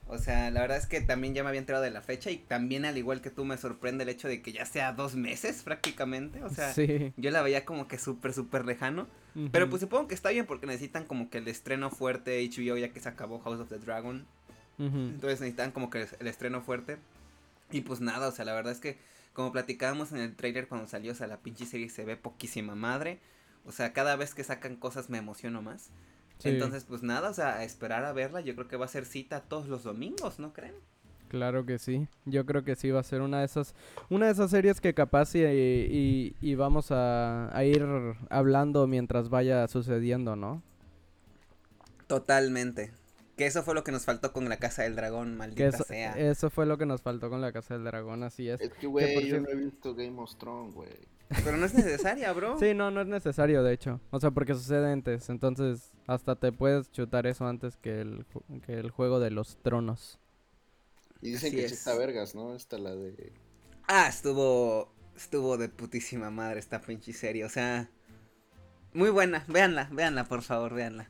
O 0.07 0.17
sea, 0.17 0.51
la 0.51 0.61
verdad 0.61 0.77
es 0.77 0.85
que 0.85 0.99
también 0.99 1.33
ya 1.33 1.43
me 1.43 1.49
había 1.49 1.59
enterado 1.59 1.83
de 1.83 1.91
la 1.91 2.01
fecha 2.01 2.29
y 2.29 2.37
también 2.37 2.83
al 2.83 2.97
igual 2.97 3.21
que 3.21 3.29
tú 3.29 3.45
me 3.45 3.57
sorprende 3.57 4.03
el 4.03 4.09
hecho 4.09 4.27
de 4.27 4.41
que 4.41 4.51
ya 4.51 4.65
sea 4.65 4.91
dos 4.91 5.15
meses 5.15 5.63
prácticamente. 5.63 6.43
O 6.43 6.49
sea, 6.49 6.73
yo 7.15 7.31
la 7.31 7.41
veía 7.41 7.63
como 7.63 7.87
que 7.87 7.97
súper, 7.97 8.33
súper 8.33 8.65
lejano. 8.65 9.07
Pero 9.51 9.69
pues 9.69 9.81
supongo 9.81 10.07
que 10.07 10.13
está 10.13 10.29
bien 10.29 10.45
porque 10.45 10.67
necesitan 10.67 11.05
como 11.05 11.29
que 11.29 11.39
el 11.39 11.47
estreno 11.47 11.89
fuerte 11.89 12.47
HBO 12.47 12.77
ya 12.77 12.89
que 12.89 12.99
se 12.99 13.09
acabó 13.09 13.39
House 13.39 13.61
of 13.61 13.69
the 13.69 13.79
Dragon. 13.79 14.25
Entonces 14.77 15.39
necesitan 15.39 15.71
como 15.71 15.89
que 15.89 16.05
el 16.19 16.27
estreno 16.27 16.61
fuerte. 16.61 16.97
Y 17.71 17.81
pues 17.81 18.01
nada, 18.01 18.27
o 18.27 18.31
sea, 18.31 18.43
la 18.43 18.53
verdad 18.53 18.73
es 18.73 18.79
que 18.79 18.97
como 19.33 19.51
platicábamos 19.51 20.11
en 20.11 20.19
el 20.19 20.35
trailer 20.35 20.67
cuando 20.67 20.87
salió, 20.87 21.11
o 21.11 21.15
sea, 21.15 21.27
la 21.27 21.41
pinche 21.41 21.65
serie 21.65 21.89
se 21.89 22.05
ve 22.05 22.15
poquísima 22.15 22.75
madre. 22.75 23.19
O 23.65 23.71
sea, 23.71 23.93
cada 23.93 24.15
vez 24.15 24.33
que 24.33 24.43
sacan 24.43 24.75
cosas 24.75 25.09
me 25.09 25.17
emociono 25.17 25.61
más. 25.61 25.89
Entonces, 26.43 26.83
pues 26.83 27.03
nada, 27.03 27.29
o 27.29 27.33
sea, 27.33 27.55
a 27.55 27.63
esperar 27.63 28.03
a 28.03 28.11
verla. 28.11 28.41
Yo 28.41 28.53
creo 28.55 28.67
que 28.67 28.75
va 28.75 28.85
a 28.85 28.89
ser 28.89 29.05
cita 29.05 29.41
todos 29.41 29.67
los 29.67 29.83
domingos, 29.83 30.39
¿no 30.39 30.51
creen? 30.51 30.75
Claro 31.29 31.65
que 31.65 31.79
sí. 31.79 32.07
Yo 32.25 32.45
creo 32.45 32.63
que 32.63 32.75
sí 32.75 32.91
va 32.91 32.99
a 32.99 33.03
ser 33.03 33.21
una 33.21 33.39
de 33.39 33.45
esas, 33.45 33.73
una 34.09 34.27
de 34.27 34.33
esas 34.33 34.51
series 34.51 34.81
que 34.81 34.93
capaz 34.93 35.33
y, 35.35 36.35
y, 36.39 36.55
vamos 36.55 36.87
a, 36.91 37.49
ir 37.65 37.83
hablando 38.29 38.85
mientras 38.87 39.29
vaya 39.29 39.67
sucediendo, 39.67 40.35
¿no? 40.35 40.61
Totalmente. 42.07 42.91
Que 43.35 43.47
eso 43.47 43.63
fue 43.63 43.73
lo 43.73 43.83
que 43.83 43.91
nos 43.91 44.05
faltó 44.05 44.31
con 44.31 44.47
la 44.47 44.57
Casa 44.57 44.83
del 44.83 44.95
Dragón, 44.95 45.35
maldita 45.35 45.69
eso, 45.69 45.83
sea. 45.83 46.13
Eso 46.13 46.51
fue 46.51 46.67
lo 46.67 46.77
que 46.77 46.85
nos 46.85 47.01
faltó 47.01 47.29
con 47.29 47.41
la 47.41 47.51
Casa 47.51 47.73
del 47.73 47.83
Dragón, 47.83 48.21
así 48.23 48.47
es. 48.47 48.61
Es 48.61 48.71
que, 48.73 48.85
güey, 48.85 49.27
yo 49.27 49.41
no 49.41 49.49
he 49.49 49.55
visto 49.55 49.95
Game 49.95 50.21
of 50.21 50.35
Thrones, 50.37 50.75
güey. 50.75 50.91
Pero 51.43 51.57
no 51.57 51.65
es 51.65 51.73
necesaria, 51.73 52.31
bro. 52.33 52.59
sí, 52.59 52.75
no, 52.75 52.91
no 52.91 53.01
es 53.01 53.07
necesario, 53.07 53.63
de 53.63 53.73
hecho. 53.73 53.99
O 54.11 54.19
sea, 54.19 54.29
porque 54.29 54.53
sucede 54.53 54.91
antes. 54.91 55.29
Entonces, 55.29 55.91
hasta 56.05 56.35
te 56.35 56.51
puedes 56.51 56.91
chutar 56.91 57.25
eso 57.25 57.47
antes 57.47 57.77
que 57.77 58.01
el, 58.01 58.25
que 58.65 58.73
el 58.73 58.91
juego 58.91 59.19
de 59.19 59.31
los 59.31 59.57
tronos. 59.57 60.19
Y 61.21 61.31
dicen 61.31 61.53
que 61.53 61.65
está 61.65 61.95
vergas, 61.97 62.35
¿no? 62.35 62.53
Esta 62.53 62.77
la 62.77 62.95
de. 62.95 63.33
Ah, 63.87 64.07
estuvo. 64.07 64.93
Estuvo 65.15 65.57
de 65.57 65.69
putísima 65.69 66.29
madre 66.29 66.59
esta 66.59 66.81
pinche 66.81 67.13
serie. 67.13 67.45
O 67.45 67.49
sea. 67.49 67.89
Muy 68.93 69.09
buena. 69.09 69.43
Véanla, 69.47 69.89
véanla, 69.91 70.25
por 70.25 70.43
favor, 70.43 70.75
véanla. 70.75 71.09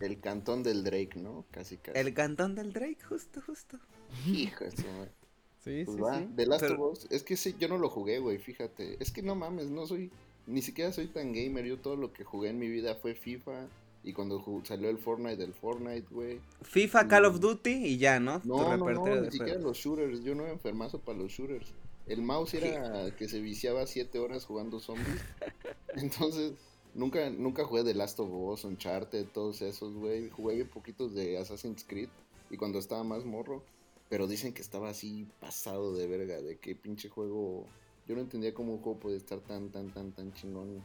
El 0.00 0.20
cantón 0.20 0.62
del 0.62 0.84
Drake, 0.84 1.12
¿no? 1.16 1.44
Casi, 1.50 1.76
casi. 1.76 1.98
El 1.98 2.14
cantón 2.14 2.54
del 2.54 2.72
Drake, 2.72 2.98
justo, 3.08 3.40
justo. 3.44 3.78
Hijo 4.26 4.64
de 4.64 4.70
Sí, 5.64 5.84
pues 5.84 5.98
sí, 5.98 6.20
sí. 6.20 6.28
The 6.36 6.46
Last 6.46 6.64
of 6.64 6.78
Us. 6.78 7.06
Es 7.10 7.22
que 7.22 7.36
sí, 7.36 7.54
yo 7.58 7.68
no 7.68 7.78
lo 7.78 7.90
jugué, 7.90 8.20
güey, 8.20 8.38
fíjate. 8.38 8.96
Es 9.00 9.10
que 9.10 9.22
no 9.22 9.34
mames, 9.34 9.70
no 9.70 9.86
soy. 9.86 10.10
Ni 10.46 10.62
siquiera 10.62 10.92
soy 10.92 11.08
tan 11.08 11.32
gamer. 11.32 11.64
Yo 11.64 11.78
todo 11.78 11.96
lo 11.96 12.12
que 12.12 12.24
jugué 12.24 12.50
en 12.50 12.58
mi 12.58 12.68
vida 12.68 12.94
fue 12.94 13.14
FIFA. 13.14 13.66
Y 14.04 14.12
cuando 14.12 14.42
salió 14.64 14.88
el 14.88 14.98
Fortnite, 14.98 15.42
el 15.42 15.52
Fortnite, 15.52 16.06
güey. 16.10 16.40
FIFA, 16.62 17.08
Call 17.08 17.24
of 17.24 17.40
Duty 17.40 17.70
y 17.70 17.98
ya, 17.98 18.20
¿no? 18.20 18.40
No, 18.44 18.76
no, 18.76 18.90
no, 18.90 19.20
ni 19.20 19.30
siquiera 19.30 19.58
los 19.58 19.76
shooters. 19.76 20.22
Yo 20.22 20.34
no 20.34 20.44
era 20.44 20.52
enfermazo 20.52 21.00
para 21.00 21.18
los 21.18 21.32
shooters. 21.32 21.74
El 22.06 22.22
mouse 22.22 22.54
era 22.54 23.10
que 23.16 23.28
se 23.28 23.40
viciaba 23.40 23.86
siete 23.86 24.18
horas 24.18 24.44
jugando 24.44 24.80
zombies. 24.80 25.20
Entonces, 25.96 26.52
nunca, 26.98 27.30
nunca 27.30 27.64
jugué 27.64 27.84
The 27.84 27.94
Last 27.94 28.20
of 28.20 28.30
Us, 28.30 28.64
Uncharted, 28.64 29.28
todos 29.28 29.62
esos, 29.62 29.94
güey. 29.94 30.28
Jugué 30.28 30.56
bien 30.56 30.68
poquitos 30.68 31.14
de 31.14 31.38
Assassin's 31.38 31.84
Creed. 31.84 32.08
Y 32.50 32.56
cuando 32.56 32.78
estaba 32.78 33.04
más 33.04 33.24
morro, 33.24 33.62
pero 34.08 34.26
dicen 34.26 34.52
que 34.52 34.62
estaba 34.62 34.90
así 34.90 35.26
pasado 35.40 35.94
de 35.94 36.06
verga, 36.06 36.40
de 36.42 36.58
que 36.58 36.74
pinche 36.74 37.08
juego... 37.08 37.64
Yo 38.06 38.14
no 38.14 38.22
entendía 38.22 38.54
cómo 38.54 38.72
un 38.72 38.80
juego 38.80 38.98
puede 38.98 39.16
estar 39.16 39.40
tan, 39.40 39.70
tan, 39.70 39.92
tan, 39.92 40.12
tan 40.12 40.32
chingón 40.32 40.82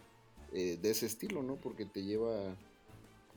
eh, 0.51 0.77
de 0.81 0.89
ese 0.89 1.05
estilo, 1.05 1.41
¿no? 1.41 1.55
Porque 1.55 1.85
te 1.85 2.03
lleva, 2.03 2.55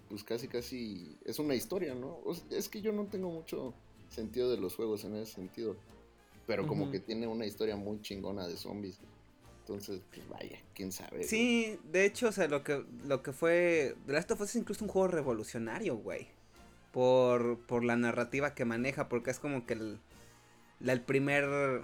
pues 0.09 0.23
casi, 0.25 0.49
casi... 0.49 1.17
Es 1.25 1.39
una 1.39 1.55
historia, 1.55 1.95
¿no? 1.95 2.19
es 2.51 2.69
que 2.69 2.81
yo 2.83 2.93
no 2.93 3.07
tengo 3.07 3.31
mucho 3.31 3.75
sentido 4.09 4.51
de 4.51 4.59
los 4.59 4.75
juegos 4.75 5.05
en 5.05 5.15
ese 5.17 5.35
sentido. 5.35 5.77
Pero 6.47 6.67
como 6.67 6.91
que 6.91 7.01
tiene 7.01 7.27
una 7.27 7.47
historia 7.47 7.77
muy 7.77 8.01
chingona 8.01 8.47
de 8.47 8.57
zombies. 8.57 9.01
Entonces, 9.67 10.01
pues 10.15 10.29
vaya, 10.29 10.59
quién 10.75 10.93
sabe. 10.93 11.25
Sí, 11.25 11.79
de 11.91 12.05
hecho, 12.05 12.29
o 12.29 12.33
sea, 12.33 12.47
lo 12.47 12.63
que, 12.63 12.85
lo 13.05 13.23
que 13.23 13.33
fue. 13.33 13.97
The 14.07 14.13
Last 14.13 14.31
of 14.31 14.41
Us 14.41 14.51
es 14.51 14.57
incluso 14.57 14.85
un 14.85 14.91
juego 14.91 15.09
revolucionario, 15.09 15.97
güey 15.97 16.29
por, 16.97 17.59
por 17.67 17.85
la 17.85 17.95
narrativa 17.95 18.55
que 18.55 18.65
maneja, 18.65 19.11
porque 19.11 19.31
es 19.31 19.39
como 19.39 19.67
que 19.67 19.75
el, 19.75 19.99
el 20.83 21.03
primer... 21.03 21.83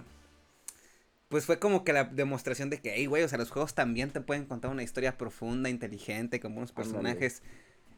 Pues 1.27 1.45
fue 1.45 1.59
como 1.59 1.83
que 1.83 1.93
la 1.93 2.05
demostración 2.05 2.71
de 2.71 2.79
que, 2.79 2.93
hey, 2.95 3.05
güey, 3.05 3.21
o 3.21 3.27
sea, 3.27 3.37
los 3.37 3.51
juegos 3.51 3.75
también 3.75 4.09
te 4.09 4.21
pueden 4.21 4.45
contar 4.45 4.71
una 4.71 4.81
historia 4.81 5.15
profunda, 5.15 5.69
inteligente, 5.69 6.39
con 6.39 6.55
buenos 6.55 6.71
personajes. 6.71 7.43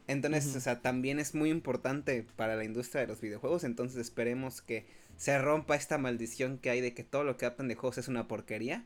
Entonces, 0.08 0.54
o 0.56 0.60
sea, 0.60 0.82
también 0.82 1.18
es 1.18 1.34
muy 1.34 1.48
importante 1.48 2.26
para 2.36 2.54
la 2.54 2.64
industria 2.64 3.00
de 3.00 3.06
los 3.06 3.22
videojuegos. 3.22 3.64
Entonces, 3.64 3.98
esperemos 3.98 4.60
que 4.60 4.84
se 5.16 5.38
rompa 5.38 5.74
esta 5.74 5.96
maldición 5.96 6.58
que 6.58 6.68
hay 6.68 6.82
de 6.82 6.92
que 6.92 7.02
todo 7.02 7.24
lo 7.24 7.38
que 7.38 7.46
hacen 7.46 7.68
de 7.68 7.76
juegos 7.76 7.96
es 7.96 8.08
una 8.08 8.28
porquería. 8.28 8.84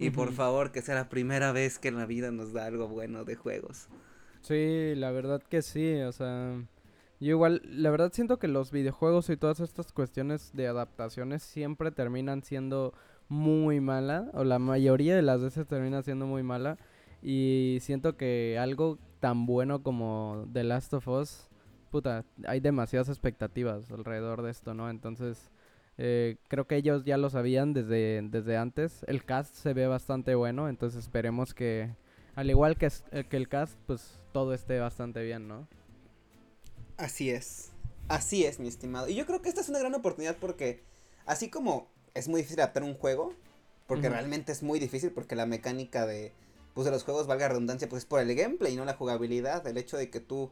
Y 0.00 0.10
por 0.10 0.32
favor, 0.32 0.72
que 0.72 0.82
sea 0.82 0.94
la 0.94 1.08
primera 1.08 1.52
vez 1.52 1.78
que 1.78 1.88
en 1.88 1.96
la 1.96 2.06
vida 2.06 2.30
nos 2.30 2.52
da 2.52 2.64
algo 2.64 2.88
bueno 2.88 3.24
de 3.24 3.36
juegos. 3.36 3.88
Sí, 4.40 4.94
la 4.96 5.10
verdad 5.10 5.42
que 5.42 5.62
sí, 5.62 6.00
o 6.00 6.12
sea, 6.12 6.54
yo 7.20 7.28
igual, 7.28 7.60
la 7.64 7.90
verdad 7.90 8.10
siento 8.12 8.38
que 8.38 8.48
los 8.48 8.72
videojuegos 8.72 9.28
y 9.28 9.36
todas 9.36 9.60
estas 9.60 9.92
cuestiones 9.92 10.52
de 10.54 10.66
adaptaciones 10.66 11.42
siempre 11.42 11.90
terminan 11.90 12.42
siendo 12.42 12.94
muy 13.28 13.80
mala, 13.80 14.30
o 14.32 14.42
la 14.42 14.58
mayoría 14.58 15.14
de 15.14 15.22
las 15.22 15.42
veces 15.42 15.66
termina 15.66 16.02
siendo 16.02 16.26
muy 16.26 16.42
mala. 16.42 16.78
Y 17.22 17.78
siento 17.82 18.16
que 18.16 18.58
algo 18.58 18.98
tan 19.20 19.44
bueno 19.44 19.82
como 19.82 20.48
The 20.52 20.64
Last 20.64 20.94
of 20.94 21.06
Us, 21.08 21.50
puta, 21.90 22.24
hay 22.46 22.60
demasiadas 22.60 23.10
expectativas 23.10 23.90
alrededor 23.90 24.40
de 24.40 24.50
esto, 24.50 24.72
¿no? 24.72 24.88
Entonces, 24.88 25.50
eh, 26.02 26.38
creo 26.48 26.66
que 26.66 26.76
ellos 26.76 27.04
ya 27.04 27.18
lo 27.18 27.28
sabían 27.28 27.74
desde, 27.74 28.22
desde 28.22 28.56
antes. 28.56 29.04
El 29.06 29.22
cast 29.22 29.54
se 29.54 29.74
ve 29.74 29.86
bastante 29.86 30.34
bueno, 30.34 30.70
entonces 30.70 31.04
esperemos 31.04 31.52
que, 31.52 31.94
al 32.34 32.48
igual 32.48 32.78
que, 32.78 32.90
eh, 33.12 33.24
que 33.28 33.36
el 33.36 33.50
cast, 33.50 33.74
pues 33.86 34.18
todo 34.32 34.54
esté 34.54 34.78
bastante 34.78 35.22
bien, 35.22 35.46
¿no? 35.46 35.68
Así 36.96 37.28
es. 37.28 37.72
Así 38.08 38.46
es, 38.46 38.60
mi 38.60 38.68
estimado. 38.68 39.10
Y 39.10 39.14
yo 39.14 39.26
creo 39.26 39.42
que 39.42 39.50
esta 39.50 39.60
es 39.60 39.68
una 39.68 39.78
gran 39.78 39.94
oportunidad 39.94 40.38
porque, 40.40 40.82
así 41.26 41.50
como 41.50 41.86
es 42.14 42.28
muy 42.28 42.40
difícil 42.40 42.60
adaptar 42.60 42.82
un 42.82 42.94
juego, 42.94 43.34
porque 43.86 44.08
realmente 44.08 44.52
es 44.52 44.62
muy 44.62 44.78
difícil, 44.78 45.10
porque 45.10 45.36
la 45.36 45.44
mecánica 45.44 46.06
de, 46.06 46.32
pues, 46.72 46.86
de 46.86 46.92
los 46.92 47.04
juegos, 47.04 47.26
valga 47.26 47.48
redundancia, 47.48 47.90
pues 47.90 48.04
es 48.04 48.06
por 48.06 48.20
el 48.20 48.34
gameplay, 48.34 48.74
no 48.74 48.86
la 48.86 48.94
jugabilidad, 48.94 49.66
el 49.66 49.76
hecho 49.76 49.98
de 49.98 50.08
que 50.08 50.20
tú 50.20 50.50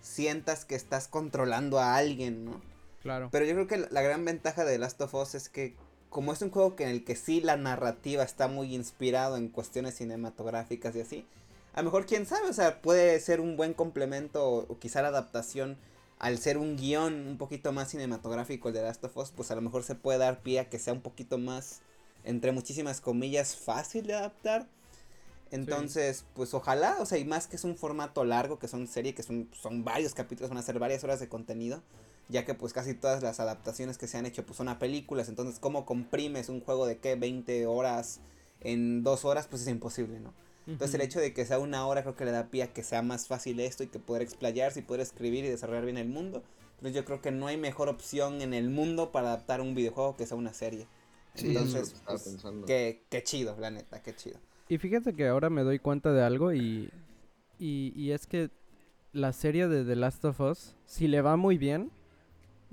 sientas 0.00 0.64
que 0.64 0.76
estás 0.76 1.08
controlando 1.08 1.80
a 1.80 1.96
alguien, 1.96 2.44
¿no? 2.44 2.73
Claro. 3.04 3.28
Pero 3.30 3.44
yo 3.44 3.52
creo 3.52 3.66
que 3.66 3.76
la, 3.76 4.00
gran 4.00 4.24
ventaja 4.24 4.64
de 4.64 4.78
Last 4.78 4.98
of 5.02 5.12
Us 5.12 5.34
es 5.34 5.50
que, 5.50 5.76
como 6.08 6.32
es 6.32 6.40
un 6.40 6.50
juego 6.50 6.74
que 6.74 6.84
en 6.84 6.88
el 6.88 7.04
que 7.04 7.16
sí 7.16 7.42
la 7.42 7.58
narrativa 7.58 8.22
está 8.22 8.48
muy 8.48 8.74
inspirado 8.74 9.36
en 9.36 9.50
cuestiones 9.50 9.96
cinematográficas 9.96 10.96
y 10.96 11.02
así, 11.02 11.26
a 11.74 11.82
lo 11.82 11.84
mejor 11.84 12.06
quién 12.06 12.24
sabe, 12.24 12.48
o 12.48 12.52
sea, 12.54 12.80
puede 12.80 13.20
ser 13.20 13.42
un 13.42 13.58
buen 13.58 13.74
complemento 13.74 14.48
o, 14.48 14.78
quizá 14.78 15.02
la 15.02 15.08
adaptación 15.08 15.76
al 16.18 16.38
ser 16.38 16.56
un 16.56 16.78
guion 16.78 17.26
un 17.26 17.36
poquito 17.36 17.72
más 17.72 17.90
cinematográfico 17.90 18.68
el 18.68 18.74
de 18.74 18.80
Last 18.80 19.04
of 19.04 19.14
Us, 19.18 19.32
pues 19.32 19.50
a 19.50 19.54
lo 19.54 19.60
mejor 19.60 19.82
se 19.82 19.94
puede 19.94 20.18
dar 20.18 20.40
pie 20.40 20.60
a 20.60 20.70
que 20.70 20.78
sea 20.78 20.94
un 20.94 21.02
poquito 21.02 21.36
más, 21.36 21.82
entre 22.24 22.52
muchísimas 22.52 23.02
comillas, 23.02 23.54
fácil 23.54 24.06
de 24.06 24.14
adaptar. 24.14 24.66
Entonces, 25.50 26.24
pues 26.32 26.54
ojalá, 26.54 26.96
o 27.00 27.04
sea, 27.04 27.18
y 27.18 27.26
más 27.26 27.48
que 27.48 27.56
es 27.56 27.64
un 27.64 27.76
formato 27.76 28.24
largo, 28.24 28.58
que 28.58 28.66
son 28.66 28.86
serie, 28.86 29.14
que 29.14 29.22
son, 29.22 29.50
son 29.52 29.84
varios 29.84 30.14
capítulos, 30.14 30.48
van 30.48 30.58
a 30.58 30.62
ser 30.62 30.78
varias 30.78 31.04
horas 31.04 31.20
de 31.20 31.28
contenido, 31.28 31.82
ya 32.28 32.44
que 32.44 32.54
pues 32.54 32.72
casi 32.72 32.94
todas 32.94 33.22
las 33.22 33.40
adaptaciones 33.40 33.98
que 33.98 34.06
se 34.06 34.16
han 34.16 34.26
hecho 34.26 34.44
pues 34.44 34.56
son 34.56 34.68
a 34.68 34.78
películas, 34.78 35.28
entonces 35.28 35.58
cómo 35.58 35.84
comprimes 35.84 36.48
un 36.48 36.60
juego 36.60 36.86
de 36.86 36.98
qué, 36.98 37.16
20 37.16 37.66
horas 37.66 38.20
en 38.60 39.02
dos 39.02 39.24
horas, 39.24 39.46
pues 39.46 39.62
es 39.62 39.68
imposible, 39.68 40.20
¿no? 40.20 40.32
Entonces 40.66 40.94
el 40.94 41.02
hecho 41.02 41.20
de 41.20 41.34
que 41.34 41.44
sea 41.44 41.58
una 41.58 41.86
hora 41.86 42.02
creo 42.02 42.16
que 42.16 42.24
le 42.24 42.30
da 42.30 42.48
pie 42.50 42.62
a 42.62 42.72
que 42.72 42.82
sea 42.82 43.02
más 43.02 43.26
fácil 43.26 43.60
esto 43.60 43.82
y 43.82 43.88
que 43.88 43.98
poder 43.98 44.22
explayarse 44.22 44.80
y 44.80 44.82
poder 44.82 45.02
escribir 45.02 45.44
y 45.44 45.48
desarrollar 45.48 45.84
bien 45.84 45.98
el 45.98 46.08
mundo. 46.08 46.42
Entonces 46.76 46.94
yo 46.94 47.04
creo 47.04 47.20
que 47.20 47.30
no 47.30 47.46
hay 47.46 47.58
mejor 47.58 47.90
opción 47.90 48.40
en 48.40 48.54
el 48.54 48.70
mundo 48.70 49.12
para 49.12 49.28
adaptar 49.28 49.60
un 49.60 49.74
videojuego 49.74 50.16
que 50.16 50.26
sea 50.26 50.38
una 50.38 50.54
serie. 50.54 50.86
Entonces, 51.36 51.94
pues, 52.06 52.38
qué, 52.66 53.04
qué, 53.10 53.22
chido, 53.22 53.56
la 53.58 53.70
neta, 53.70 54.02
qué 54.02 54.14
chido. 54.14 54.38
Y 54.68 54.78
fíjate 54.78 55.12
que 55.12 55.28
ahora 55.28 55.50
me 55.50 55.62
doy 55.64 55.78
cuenta 55.78 56.12
de 56.12 56.22
algo 56.22 56.54
y, 56.54 56.90
y, 57.58 57.92
y 57.94 58.12
es 58.12 58.26
que 58.26 58.50
la 59.12 59.32
serie 59.32 59.68
de 59.68 59.84
The 59.84 59.96
Last 59.96 60.24
of 60.24 60.40
Us, 60.40 60.76
si 60.86 61.08
le 61.08 61.20
va 61.20 61.36
muy 61.36 61.58
bien, 61.58 61.90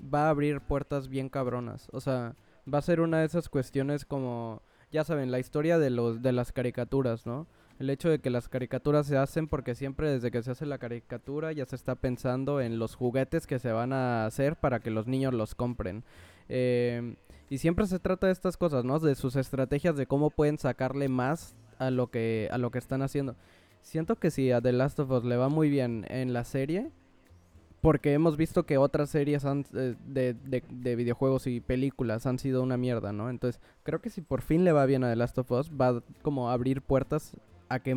va 0.02 0.26
a 0.26 0.30
abrir 0.30 0.60
puertas 0.60 1.08
bien 1.08 1.28
cabronas. 1.28 1.88
O 1.92 2.00
sea, 2.00 2.34
va 2.72 2.78
a 2.78 2.82
ser 2.82 3.00
una 3.00 3.20
de 3.20 3.26
esas 3.26 3.48
cuestiones 3.48 4.04
como, 4.04 4.62
ya 4.90 5.04
saben, 5.04 5.30
la 5.30 5.38
historia 5.38 5.78
de, 5.78 5.90
los, 5.90 6.22
de 6.22 6.32
las 6.32 6.52
caricaturas, 6.52 7.26
¿no? 7.26 7.46
el 7.82 7.90
hecho 7.90 8.08
de 8.08 8.20
que 8.20 8.30
las 8.30 8.48
caricaturas 8.48 9.06
se 9.06 9.16
hacen 9.16 9.48
porque 9.48 9.74
siempre 9.74 10.10
desde 10.10 10.30
que 10.30 10.42
se 10.42 10.52
hace 10.52 10.66
la 10.66 10.78
caricatura 10.78 11.52
ya 11.52 11.66
se 11.66 11.76
está 11.76 11.96
pensando 11.96 12.60
en 12.60 12.78
los 12.78 12.94
juguetes 12.94 13.46
que 13.46 13.58
se 13.58 13.72
van 13.72 13.92
a 13.92 14.24
hacer 14.24 14.56
para 14.56 14.80
que 14.80 14.90
los 14.90 15.06
niños 15.06 15.34
los 15.34 15.54
compren. 15.54 16.04
Em, 16.48 17.16
y 17.50 17.58
siempre 17.58 17.86
se 17.86 17.98
trata 17.98 18.28
de 18.28 18.32
estas 18.32 18.56
cosas, 18.56 18.84
¿no? 18.84 18.98
De 18.98 19.14
sus 19.14 19.36
estrategias 19.36 19.96
de 19.96 20.06
cómo 20.06 20.30
pueden 20.30 20.58
sacarle 20.58 21.08
más 21.08 21.56
a 21.78 21.90
lo 21.90 22.10
que, 22.10 22.48
a 22.52 22.58
lo 22.58 22.70
que 22.70 22.78
están 22.78 23.02
haciendo. 23.02 23.36
Siento 23.82 24.16
que 24.16 24.30
si 24.30 24.52
a 24.52 24.60
The 24.60 24.72
Last 24.72 25.00
of 25.00 25.10
Us 25.10 25.24
le 25.24 25.36
va 25.36 25.48
muy 25.48 25.68
bien 25.68 26.06
en 26.08 26.32
la 26.32 26.44
serie, 26.44 26.92
porque 27.82 28.14
hemos 28.14 28.36
visto 28.36 28.64
que 28.64 28.78
otras 28.78 29.10
series 29.10 29.44
eh, 29.44 29.96
de, 30.06 30.34
de, 30.34 30.62
de, 30.70 30.96
videojuegos 30.96 31.48
y 31.48 31.60
películas 31.60 32.26
han 32.26 32.38
sido 32.38 32.62
una 32.62 32.76
mierda, 32.76 33.12
¿no? 33.12 33.28
Entonces, 33.28 33.60
creo 33.82 34.00
que 34.00 34.08
si 34.08 34.20
por 34.22 34.40
fin 34.40 34.64
le 34.64 34.70
va 34.70 34.86
bien 34.86 35.02
a 35.02 35.10
The 35.10 35.16
Last 35.16 35.36
of 35.38 35.50
Us, 35.50 35.70
va 35.70 36.00
como 36.22 36.48
a 36.48 36.52
abrir 36.54 36.80
puertas 36.80 37.36
a 37.68 37.80
que 37.80 37.94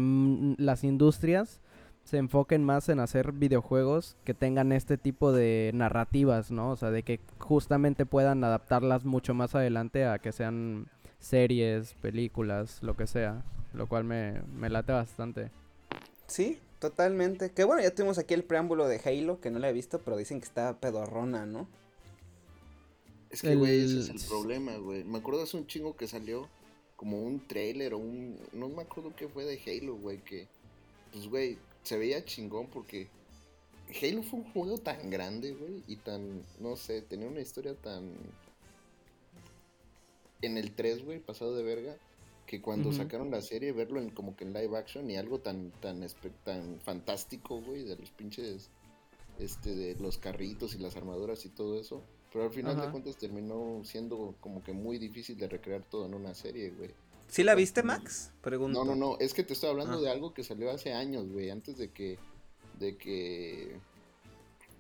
las 0.58 0.84
industrias 0.84 1.62
se 2.04 2.18
enfoquen 2.18 2.64
más 2.64 2.90
en 2.90 3.00
hacer 3.00 3.32
videojuegos 3.32 4.18
que 4.24 4.34
tengan 4.34 4.72
este 4.72 4.98
tipo 4.98 5.32
de 5.32 5.72
narrativas, 5.74 6.50
¿no? 6.50 6.72
O 6.72 6.76
sea, 6.76 6.90
de 6.90 7.04
que 7.04 7.20
justamente 7.38 8.08
puedan 8.08 8.44
adaptarlas 8.44 9.06
mucho 9.06 9.36
más 9.36 9.54
adelante 9.54 10.06
a 10.06 10.18
que 10.18 10.32
sean 10.32 10.88
series, 11.20 11.94
películas, 12.02 12.82
lo 12.82 12.96
que 12.96 13.06
sea, 13.06 13.44
lo 13.74 13.88
cual 13.88 14.04
me, 14.04 14.42
me 14.58 14.70
late 14.70 14.94
bastante. 14.94 15.52
Sí, 16.26 16.60
Totalmente. 16.80 17.52
Que 17.52 17.64
bueno, 17.64 17.82
ya 17.82 17.94
tuvimos 17.94 18.18
aquí 18.18 18.34
el 18.34 18.44
preámbulo 18.44 18.88
de 18.88 19.02
Halo, 19.04 19.40
que 19.40 19.50
no 19.50 19.60
la 19.60 19.70
he 19.70 19.74
visto, 19.74 20.00
pero 20.00 20.18
dicen 20.18 20.40
que 20.40 20.46
está 20.46 20.80
pedorrona, 20.80 21.46
¿no? 21.46 21.68
Es 23.30 23.42
que, 23.42 23.56
güey, 23.56 23.84
ese 23.84 24.00
es 24.00 24.10
el 24.10 24.30
problema, 24.30 24.76
güey. 24.78 25.04
Me 25.04 25.18
acuerdo 25.18 25.44
hace 25.44 25.58
un 25.58 25.68
chingo 25.68 25.96
que 25.96 26.08
salió 26.08 26.48
como 26.96 27.22
un 27.22 27.46
trailer 27.48 27.94
o 27.94 27.98
un... 27.98 28.40
No 28.54 28.70
me 28.70 28.84
acuerdo 28.84 29.14
qué 29.16 29.28
fue 29.28 29.46
de 29.46 29.60
Halo, 29.66 29.96
güey, 29.96 30.20
que... 30.24 30.48
Pues, 31.12 31.28
güey, 31.28 31.58
se 31.84 31.98
veía 31.98 32.24
chingón 32.24 32.68
porque... 32.68 33.08
Halo 34.02 34.24
fue 34.24 34.40
un 34.40 34.52
juego 34.52 34.78
tan 34.78 35.10
grande, 35.10 35.54
güey, 35.54 35.84
y 35.88 35.98
tan... 35.98 36.44
No 36.60 36.76
sé, 36.76 37.02
tenía 37.02 37.28
una 37.28 37.42
historia 37.42 37.76
tan... 37.76 38.12
En 40.42 40.58
el 40.58 40.74
3, 40.74 41.04
güey, 41.04 41.20
pasado 41.20 41.56
de 41.56 41.64
verga 41.64 41.98
que 42.46 42.62
cuando 42.62 42.92
sacaron 42.92 43.32
la 43.32 43.42
serie, 43.42 43.72
verlo 43.72 44.00
en 44.00 44.10
como 44.10 44.36
que 44.36 44.44
en 44.44 44.54
live 44.54 44.78
action 44.78 45.10
y 45.10 45.18
algo 45.18 45.40
tan, 45.40 45.72
tan, 45.82 46.06
tan 46.44 46.80
fantástico, 46.80 47.62
güey, 47.62 47.84
de 47.84 47.96
los 47.96 48.12
pinches, 48.12 48.70
este, 49.40 49.76
de 49.76 49.96
los 50.00 50.18
carritos 50.18 50.76
y 50.76 50.80
las 50.80 50.96
armaduras 50.96 51.46
y 51.46 51.50
todo 51.50 51.80
eso. 51.80 52.04
Pero 52.32 52.46
al 52.46 52.52
final 52.52 52.80
de 52.80 52.90
cuentas 52.92 53.18
terminó 53.18 53.82
siendo 53.84 54.36
como 54.42 54.62
que 54.62 54.74
muy 54.74 54.98
difícil 54.98 55.38
de 55.38 55.48
recrear 55.48 55.84
todo 55.84 56.06
en 56.06 56.14
una 56.14 56.36
serie, 56.36 56.70
güey. 56.72 56.92
¿Sí 57.28 57.44
la 57.44 57.56
viste, 57.56 57.82
Max? 57.82 58.32
Pregunto. 58.42 58.84
No, 58.84 58.94
no, 58.94 58.96
no, 58.96 59.18
es 59.20 59.34
que 59.34 59.44
te 59.44 59.54
estoy 59.54 59.70
hablando 59.70 59.98
ah. 59.98 60.02
de 60.02 60.10
algo 60.10 60.34
que 60.34 60.44
salió 60.44 60.70
hace 60.70 60.94
años, 60.94 61.32
güey, 61.32 61.50
antes 61.50 61.78
de 61.78 61.92
que, 61.92 62.20
de 62.78 62.98
que, 62.98 63.80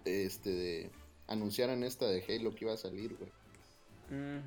este, 0.03 0.49
de, 0.51 0.89
anunciaran 1.27 1.83
esta 1.83 2.07
de 2.07 2.23
Halo 2.23 2.53
que 2.53 2.65
iba 2.65 2.73
a 2.73 2.77
salir, 2.77 3.15
güey. 3.17 3.31
Mm. 4.11 4.43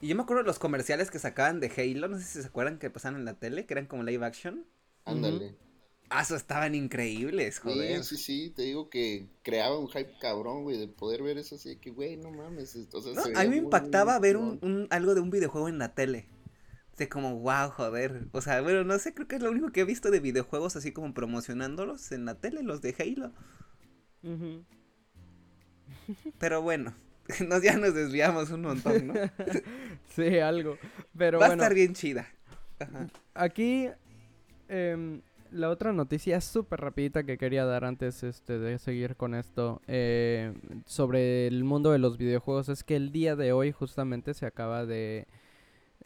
Y 0.00 0.08
yo 0.08 0.16
me 0.16 0.22
acuerdo 0.22 0.42
de 0.42 0.46
los 0.46 0.58
comerciales 0.58 1.10
que 1.10 1.18
sacaban 1.18 1.60
de 1.60 1.72
Halo, 1.76 2.08
no 2.08 2.18
sé 2.18 2.24
si 2.24 2.40
se 2.40 2.46
acuerdan 2.46 2.78
que 2.78 2.90
pasaban 2.90 3.18
en 3.18 3.24
la 3.24 3.34
tele, 3.34 3.66
que 3.66 3.74
eran 3.74 3.86
como 3.86 4.02
live 4.04 4.24
action. 4.24 4.64
Ándale. 5.04 5.56
Ah, 6.10 6.22
eso 6.22 6.36
estaban 6.36 6.74
increíbles, 6.74 7.58
joder. 7.58 8.02
Sí, 8.02 8.16
sí, 8.16 8.22
sí, 8.22 8.50
te 8.50 8.62
digo 8.62 8.88
que 8.88 9.26
creaba 9.42 9.78
un 9.78 9.88
hype 9.88 10.14
cabrón, 10.20 10.62
güey, 10.62 10.78
de 10.78 10.88
poder 10.88 11.22
ver 11.22 11.36
eso 11.36 11.56
así, 11.56 11.76
que, 11.76 11.90
güey, 11.90 12.16
no 12.16 12.30
mames. 12.30 12.76
O 12.92 13.00
sea, 13.02 13.12
a 13.34 13.44
mí 13.44 13.50
me 13.50 13.56
impactaba 13.56 14.18
ver 14.18 14.36
un, 14.38 14.86
algo 14.90 15.14
de 15.14 15.20
un 15.20 15.30
videojuego 15.30 15.68
en 15.68 15.78
la 15.78 15.94
tele. 15.94 16.26
De 16.96 17.08
como, 17.08 17.38
wow, 17.40 17.70
joder. 17.70 18.28
O 18.32 18.40
sea, 18.40 18.60
bueno, 18.62 18.84
no 18.84 18.98
sé, 18.98 19.14
creo 19.14 19.28
que 19.28 19.36
es 19.36 19.42
lo 19.42 19.50
único 19.50 19.70
que 19.70 19.82
he 19.82 19.84
visto 19.84 20.10
de 20.10 20.20
videojuegos 20.20 20.76
así 20.76 20.92
como 20.92 21.12
promocionándolos 21.12 22.10
en 22.12 22.24
la 22.24 22.36
tele, 22.36 22.62
los 22.62 22.80
de 22.80 22.94
Halo. 22.98 23.32
Pero 26.38 26.62
bueno, 26.62 26.94
nos, 27.46 27.62
ya 27.62 27.76
nos 27.76 27.94
desviamos 27.94 28.50
un 28.50 28.62
montón, 28.62 29.08
¿no? 29.08 29.14
sí, 30.14 30.38
algo. 30.38 30.78
Pero 31.16 31.38
Va 31.38 31.46
a 31.46 31.52
estar 31.52 31.74
bien 31.74 31.94
chida. 31.94 32.26
Aquí, 33.34 33.88
em, 34.68 35.20
la 35.50 35.70
otra 35.70 35.92
noticia 35.92 36.40
súper 36.40 36.80
rapidita 36.80 37.24
que 37.24 37.38
quería 37.38 37.64
dar 37.64 37.84
antes 37.84 38.22
este, 38.22 38.58
de 38.58 38.78
seguir 38.78 39.16
con 39.16 39.34
esto 39.34 39.80
eh, 39.86 40.52
sobre 40.86 41.46
el 41.46 41.64
mundo 41.64 41.90
de 41.92 41.98
los 41.98 42.18
videojuegos 42.18 42.68
es 42.68 42.84
que 42.84 42.96
el 42.96 43.12
día 43.12 43.34
de 43.34 43.52
hoy 43.52 43.72
justamente 43.72 44.34
se 44.34 44.46
acaba 44.46 44.84
de, 44.86 45.26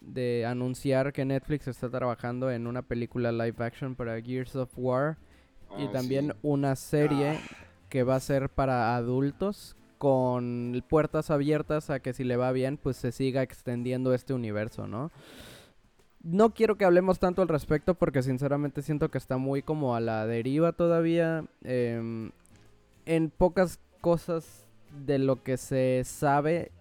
de 0.01 0.47
anunciar 0.47 1.13
que 1.13 1.25
Netflix 1.25 1.69
está 1.69 1.91
trabajando 1.91 2.51
en 2.51 2.67
una 2.67 2.83
película 2.83 3.33
live 3.33 3.57
action 3.59 3.95
para 3.95 4.21
Gears 4.21 4.57
of 4.57 4.71
War 4.77 5.19
y 5.79 5.87
ah, 5.87 5.91
también 5.93 6.35
una 6.43 6.77
serie 6.77 7.31
ah. 7.31 7.41
que 7.89 8.03
va 8.05 8.17
a 8.17 8.21
ser 8.21 8.49
para 8.49 8.97
adultos 8.97 9.77
con 10.03 10.83
puertas 10.89 11.31
abiertas 11.31 11.89
a 11.89 12.01
que 12.01 12.13
si 12.13 12.25
le 12.25 12.37
va 12.37 12.51
bien, 12.51 12.77
pues 12.77 12.97
se 12.97 13.13
siga 13.13 13.41
extendiendo 13.41 14.13
este 14.15 14.35
universo, 14.35 14.89
¿no? 14.89 15.13
No 16.25 16.51
quiero 16.51 16.77
que 16.77 16.85
hablemos 16.85 17.21
tanto 17.21 17.41
al 17.41 17.47
respecto 17.47 17.95
porque 17.95 18.21
sinceramente 18.25 18.83
siento 18.83 19.13
que 19.13 19.19
está 19.19 19.37
muy 19.37 19.63
como 19.63 19.95
a 19.95 20.01
la 20.01 20.27
deriva 20.27 20.73
todavía. 20.73 21.45
Em, 21.63 22.33
en 23.07 23.31
pocas 23.31 23.79
cosas 24.01 24.67
de 25.07 25.21
lo 25.21 25.45
que 25.45 25.57
se 25.57 26.03
sabe, 26.05 26.73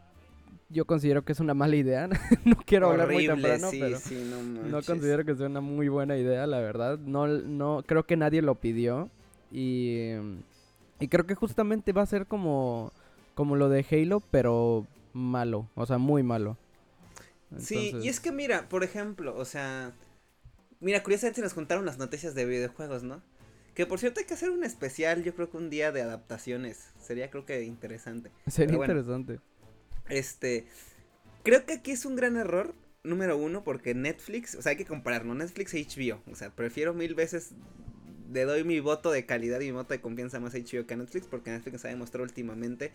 yo 0.70 0.86
considero 0.86 1.24
que 1.24 1.34
es 1.34 1.40
una 1.40 1.54
mala 1.54 1.76
idea. 1.76 2.08
no 2.44 2.56
quiero 2.66 2.90
hablar 2.90 3.12
muy 3.12 3.28
temprano, 3.28 3.68
pero 3.72 4.00
no, 4.68 4.82
considero 4.82 5.24
que 5.26 5.36
sea 5.36 5.46
una 5.46 5.62
muy 5.62 5.90
buena 5.90 6.18
idea, 6.18 6.48
la 6.48 6.60
verdad. 6.60 6.98
No, 6.98 7.28
no, 7.28 7.84
creo 7.86 8.04
que 8.08 8.18
nadie 8.18 8.42
lo 8.42 8.56
pidió. 8.56 9.12
Y, 9.52 10.10
y 11.00 11.08
creo 11.08 11.28
que 11.28 11.36
justamente 11.36 11.94
va 11.94 12.02
a 12.02 12.08
ser 12.08 12.26
como 12.26 12.92
como 13.42 13.56
lo 13.56 13.70
de 13.70 13.84
Halo, 13.90 14.20
pero 14.20 14.86
malo, 15.14 15.68
o 15.74 15.88
sea, 15.88 15.98
muy 15.98 16.22
malo. 16.22 16.60
Sí, 17.58 17.92
y 18.00 18.08
es 18.08 18.20
que 18.20 18.32
mira, 18.32 18.70
por 18.70 18.84
ejemplo, 18.84 19.36
o 19.36 19.46
sea, 19.46 19.94
mira, 20.80 21.02
curiosamente 21.02 21.38
se 21.38 21.42
nos 21.42 21.54
juntaron 21.54 21.88
las 21.88 21.98
noticias 21.98 22.36
de 22.36 22.46
videojuegos, 22.46 23.02
¿no? 23.02 23.24
Que 23.74 23.88
por 23.88 23.98
cierto 23.98 24.20
hay 24.20 24.28
que 24.28 24.36
hacer 24.36 24.52
un 24.52 24.64
especial, 24.64 25.24
yo 25.24 25.34
creo 25.34 25.50
que 25.50 25.58
un 25.58 25.72
día 25.72 25.92
de 25.92 26.04
adaptaciones, 26.04 26.92
sería 27.02 27.32
creo 27.32 27.48
que 27.48 27.64
interesante. 27.64 28.30
Sería 28.46 28.76
interesante. 28.76 29.40
Este, 30.08 30.68
creo 31.42 31.66
que 31.66 31.74
aquí 31.74 31.90
es 31.90 32.06
un 32.06 32.16
gran 32.16 32.38
error, 32.38 32.76
número 33.04 33.38
uno, 33.38 33.64
porque 33.64 33.96
Netflix, 33.96 34.54
o 34.54 34.62
sea, 34.62 34.70
hay 34.74 34.78
que 34.78 34.86
compararlo, 34.86 35.34
Netflix 35.34 35.74
y 35.74 35.84
HBO, 35.84 36.22
o 36.32 36.36
sea, 36.36 36.52
prefiero 36.52 36.94
mil 36.94 37.16
veces 37.16 37.56
le 38.32 38.46
doy 38.46 38.64
mi 38.64 38.80
voto 38.82 39.10
de 39.10 39.26
calidad 39.26 39.60
y 39.62 39.66
mi 39.66 39.72
voto 39.72 39.96
de 39.96 40.00
confianza 40.00 40.40
más 40.40 40.54
a 40.54 40.60
HBO 40.60 40.86
que 40.86 40.94
a 40.94 40.98
Netflix, 40.98 41.26
porque 41.26 41.50
Netflix 41.50 41.84
ha 41.86 41.88
demostrado 41.88 42.24
últimamente 42.24 42.92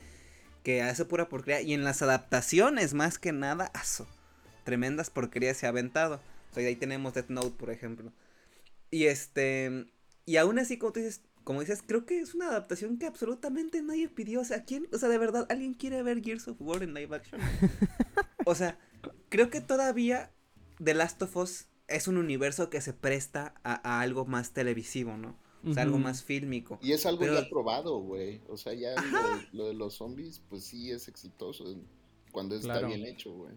que 0.66 0.82
hace 0.82 1.04
pura 1.04 1.28
porquería. 1.28 1.60
Y 1.60 1.74
en 1.74 1.84
las 1.84 2.02
adaptaciones, 2.02 2.92
más 2.92 3.20
que 3.20 3.30
nada, 3.30 3.70
aso. 3.72 4.04
Tremendas 4.64 5.10
porquerías 5.10 5.56
se 5.56 5.66
ha 5.66 5.68
aventado. 5.68 6.20
O 6.50 6.54
sea, 6.54 6.66
ahí 6.66 6.74
tenemos 6.74 7.14
Death 7.14 7.28
Note, 7.28 7.52
por 7.56 7.70
ejemplo. 7.70 8.12
Y 8.90 9.04
este. 9.04 9.86
Y 10.24 10.38
aún 10.38 10.58
así, 10.58 10.76
como 10.76 10.92
tú 10.92 10.98
dices, 10.98 11.20
como 11.44 11.60
dices, 11.60 11.84
creo 11.86 12.04
que 12.04 12.18
es 12.18 12.34
una 12.34 12.48
adaptación 12.48 12.98
que 12.98 13.06
absolutamente 13.06 13.80
nadie 13.80 14.08
pidió. 14.08 14.40
O 14.40 14.44
sea, 14.44 14.64
¿quién? 14.64 14.88
O 14.92 14.98
sea, 14.98 15.08
de 15.08 15.18
verdad, 15.18 15.46
¿alguien 15.50 15.72
quiere 15.72 16.02
ver 16.02 16.20
Gears 16.20 16.48
of 16.48 16.60
War 16.60 16.82
en 16.82 16.94
live 16.94 17.14
action? 17.14 17.40
o 18.44 18.56
sea, 18.56 18.76
creo 19.28 19.50
que 19.50 19.60
todavía 19.60 20.32
The 20.82 20.94
Last 20.94 21.22
of 21.22 21.36
Us 21.36 21.68
es 21.86 22.08
un 22.08 22.16
universo 22.16 22.70
que 22.70 22.80
se 22.80 22.92
presta 22.92 23.54
a 23.62 24.00
algo 24.00 24.24
más 24.26 24.50
televisivo, 24.50 25.16
¿no? 25.16 25.38
Sea, 25.72 25.82
algo 25.82 25.98
más 25.98 26.22
fílmico. 26.22 26.78
Y 26.82 26.92
es 26.92 27.06
algo 27.06 27.24
ya 27.24 27.48
probado, 27.48 27.98
güey. 27.98 28.40
O 28.48 28.56
sea, 28.56 28.74
ya 28.74 28.94
lo 29.52 29.66
de, 29.66 29.74
los 29.74 29.94
zombies, 29.94 30.42
pues 30.48 30.64
sí 30.64 30.90
es 30.90 31.08
exitoso 31.08 31.76
cuando 32.32 32.54
está 32.54 32.80
bien 32.82 33.04
hecho, 33.04 33.32
güey. 33.32 33.52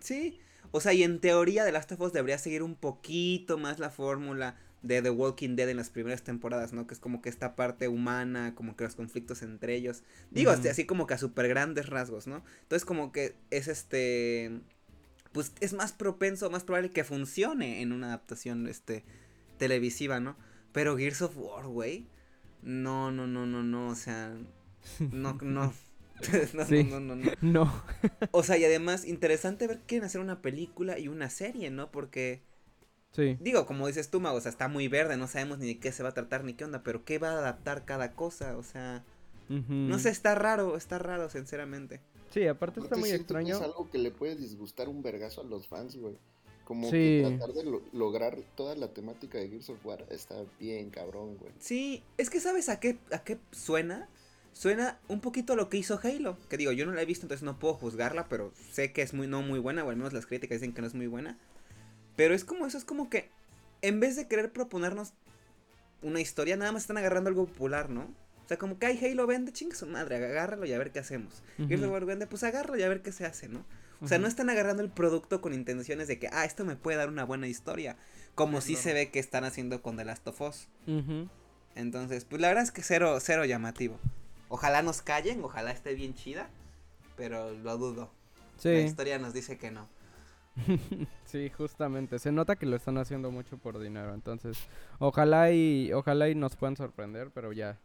Sí. 0.00 0.38
O 0.70 0.80
sea, 0.80 0.92
y 0.92 1.02
en 1.02 1.20
teoría 1.20 1.64
The 1.64 1.72
Last 1.72 1.92
of 1.92 2.00
Us 2.00 2.12
debería 2.12 2.38
seguir 2.38 2.62
un 2.62 2.74
poquito 2.74 3.58
más 3.58 3.78
la 3.78 3.90
fórmula 3.90 4.56
de 4.84 5.00
The 5.00 5.10
Walking 5.10 5.56
Dead 5.56 5.68
en 5.68 5.78
las 5.78 5.88
primeras 5.88 6.22
temporadas, 6.22 6.72
¿no? 6.72 6.86
Que 6.86 6.94
es 6.94 7.00
como 7.00 7.22
que 7.22 7.30
esta 7.30 7.56
parte 7.56 7.88
humana, 7.88 8.54
como 8.54 8.76
que 8.76 8.84
los 8.84 8.94
conflictos 8.94 9.42
entre 9.42 9.74
ellos. 9.74 10.02
Digo, 10.30 10.50
así 10.50 10.84
como 10.84 11.06
que 11.06 11.14
a 11.14 11.18
súper 11.18 11.48
grandes 11.48 11.88
rasgos, 11.88 12.26
¿no? 12.26 12.44
Entonces 12.62 12.84
como 12.84 13.10
que 13.10 13.34
es 13.50 13.68
este... 13.68 14.60
Pues 15.32 15.52
es 15.60 15.72
más 15.72 15.92
propenso, 15.92 16.50
más 16.50 16.64
probable 16.64 16.90
que 16.90 17.02
funcione 17.02 17.80
en 17.80 17.92
una 17.92 18.08
adaptación, 18.08 18.68
este, 18.68 19.04
televisiva, 19.58 20.20
¿no? 20.20 20.36
Pero 20.74 20.96
Gears 20.96 21.22
of 21.22 21.36
War, 21.36 21.68
güey. 21.68 22.04
No, 22.60 23.12
no, 23.12 23.28
no, 23.28 23.46
no, 23.46 23.62
no. 23.62 23.88
O 23.88 23.94
sea. 23.94 24.36
No, 24.98 25.38
no. 25.40 25.72
no, 26.52 26.84
no, 26.84 27.00
no, 27.00 27.16
no, 27.16 27.32
no. 27.40 27.82
o 28.30 28.42
sea, 28.42 28.58
y 28.58 28.64
además, 28.64 29.04
interesante 29.04 29.66
ver 29.66 29.78
que 29.78 29.86
quieren 29.86 30.06
hacer 30.06 30.20
una 30.20 30.42
película 30.42 30.98
y 30.98 31.08
una 31.08 31.30
serie, 31.30 31.70
¿no? 31.70 31.90
Porque. 31.90 32.42
Sí. 33.12 33.38
Digo, 33.40 33.66
como 33.66 33.86
dices 33.86 34.10
tú, 34.10 34.20
Mago, 34.20 34.38
o 34.38 34.40
sea, 34.40 34.50
está 34.50 34.66
muy 34.66 34.88
verde, 34.88 35.16
no 35.16 35.28
sabemos 35.28 35.58
ni 35.58 35.66
de 35.66 35.78
qué 35.78 35.92
se 35.92 36.02
va 36.02 36.08
a 36.08 36.14
tratar 36.14 36.42
ni 36.42 36.54
qué 36.54 36.64
onda, 36.64 36.82
pero 36.82 37.04
qué 37.04 37.18
va 37.18 37.30
a 37.30 37.38
adaptar 37.38 37.84
cada 37.84 38.12
cosa, 38.12 38.56
o 38.58 38.64
sea. 38.64 39.04
No 39.48 39.98
sé, 40.00 40.08
está 40.08 40.34
raro, 40.34 40.76
está 40.76 40.98
raro, 40.98 41.28
sinceramente. 41.28 42.00
Sí, 42.30 42.44
aparte 42.48 42.80
está 42.80 42.96
muy 42.96 43.10
extraño. 43.10 43.56
es 43.56 43.62
algo 43.62 43.88
que 43.90 43.98
le 43.98 44.10
puede 44.10 44.34
disgustar 44.34 44.88
un 44.88 45.02
vergazo 45.02 45.42
a 45.42 45.44
los 45.44 45.68
fans, 45.68 45.96
güey. 45.96 46.16
Como 46.64 46.90
que 46.90 47.24
tratar 47.26 47.54
de 47.54 47.80
lograr 47.92 48.38
toda 48.56 48.74
la 48.74 48.88
temática 48.88 49.38
de 49.38 49.48
Gears 49.48 49.68
of 49.70 49.84
War 49.84 50.04
está 50.10 50.36
bien 50.58 50.90
cabrón, 50.90 51.36
güey. 51.36 51.52
Sí, 51.58 52.02
es 52.16 52.30
que 52.30 52.40
sabes 52.40 52.68
a 52.68 52.80
qué, 52.80 52.98
a 53.12 53.22
qué 53.22 53.38
suena. 53.52 54.08
Suena 54.54 55.00
un 55.08 55.20
poquito 55.20 55.54
a 55.54 55.56
lo 55.56 55.68
que 55.68 55.76
hizo 55.76 55.98
Halo. 56.02 56.38
Que 56.48 56.56
digo, 56.56 56.72
yo 56.72 56.86
no 56.86 56.92
la 56.92 57.02
he 57.02 57.06
visto, 57.06 57.26
entonces 57.26 57.42
no 57.42 57.58
puedo 57.58 57.74
juzgarla, 57.74 58.28
pero 58.28 58.52
sé 58.72 58.92
que 58.92 59.02
es 59.02 59.12
muy 59.12 59.26
no 59.26 59.42
muy 59.42 59.58
buena, 59.58 59.84
o 59.84 59.90
al 59.90 59.96
menos 59.96 60.12
las 60.12 60.26
críticas 60.26 60.60
dicen 60.60 60.72
que 60.72 60.80
no 60.80 60.86
es 60.86 60.94
muy 60.94 61.08
buena. 61.08 61.38
Pero 62.16 62.34
es 62.34 62.44
como 62.44 62.64
eso, 62.64 62.78
es 62.78 62.84
como 62.84 63.10
que 63.10 63.30
en 63.82 64.00
vez 64.00 64.16
de 64.16 64.28
querer 64.28 64.52
proponernos 64.52 65.12
una 66.02 66.20
historia, 66.20 66.56
nada 66.56 66.70
más 66.70 66.82
están 66.82 66.98
agarrando 66.98 67.28
algo 67.28 67.46
popular, 67.46 67.90
¿no? 67.90 68.02
O 68.44 68.48
sea, 68.48 68.56
como 68.56 68.78
que 68.78 68.86
hay 68.86 69.04
Halo 69.04 69.26
vende, 69.26 69.52
chingue 69.52 69.74
su 69.74 69.86
madre, 69.86 70.16
agárralo 70.16 70.66
y 70.66 70.72
a 70.72 70.78
ver 70.78 70.92
qué 70.92 71.00
hacemos. 71.00 71.42
Gears 71.56 71.82
of 71.82 71.90
War 71.90 72.04
vende, 72.04 72.26
pues 72.26 72.44
agárralo 72.44 72.78
y 72.78 72.82
a 72.82 72.88
ver 72.88 73.02
qué 73.02 73.10
se 73.10 73.26
hace, 73.26 73.48
¿no? 73.48 73.64
O 74.04 74.08
sea, 74.08 74.18
no 74.18 74.28
están 74.28 74.50
agarrando 74.50 74.82
el 74.82 74.90
producto 74.90 75.40
con 75.40 75.54
intenciones 75.54 76.08
de 76.08 76.18
que, 76.18 76.28
ah, 76.30 76.44
esto 76.44 76.64
me 76.64 76.76
puede 76.76 76.98
dar 76.98 77.08
una 77.08 77.24
buena 77.24 77.48
historia. 77.48 77.96
Como 78.34 78.60
sí 78.60 78.76
se 78.76 78.92
ve 78.92 79.10
que 79.10 79.18
están 79.18 79.44
haciendo 79.44 79.80
con 79.80 79.96
The 79.96 80.04
Last 80.04 80.26
of 80.28 80.40
Us. 80.40 80.68
Entonces, 81.74 82.24
pues 82.24 82.40
la 82.40 82.48
verdad 82.48 82.64
es 82.64 82.70
que 82.70 82.82
cero, 82.82 83.18
cero 83.20 83.44
llamativo. 83.44 83.98
Ojalá 84.48 84.82
nos 84.82 85.02
callen, 85.02 85.42
ojalá 85.42 85.70
esté 85.70 85.94
bien 85.94 86.14
chida, 86.14 86.48
pero 87.16 87.52
lo 87.52 87.78
dudo. 87.78 88.10
Sí. 88.58 88.68
La 88.68 88.80
historia 88.80 89.18
nos 89.18 89.32
dice 89.32 89.58
que 89.58 89.70
no. 89.70 89.88
sí, 91.24 91.50
justamente. 91.50 92.18
Se 92.18 92.30
nota 92.30 92.56
que 92.56 92.66
lo 92.66 92.76
están 92.76 92.98
haciendo 92.98 93.30
mucho 93.30 93.58
por 93.58 93.80
dinero. 93.80 94.14
Entonces, 94.14 94.58
ojalá 94.98 95.50
y 95.50 95.92
ojalá 95.92 96.28
y 96.28 96.34
nos 96.34 96.56
puedan 96.56 96.76
sorprender, 96.76 97.30
pero 97.32 97.52
ya. 97.52 97.80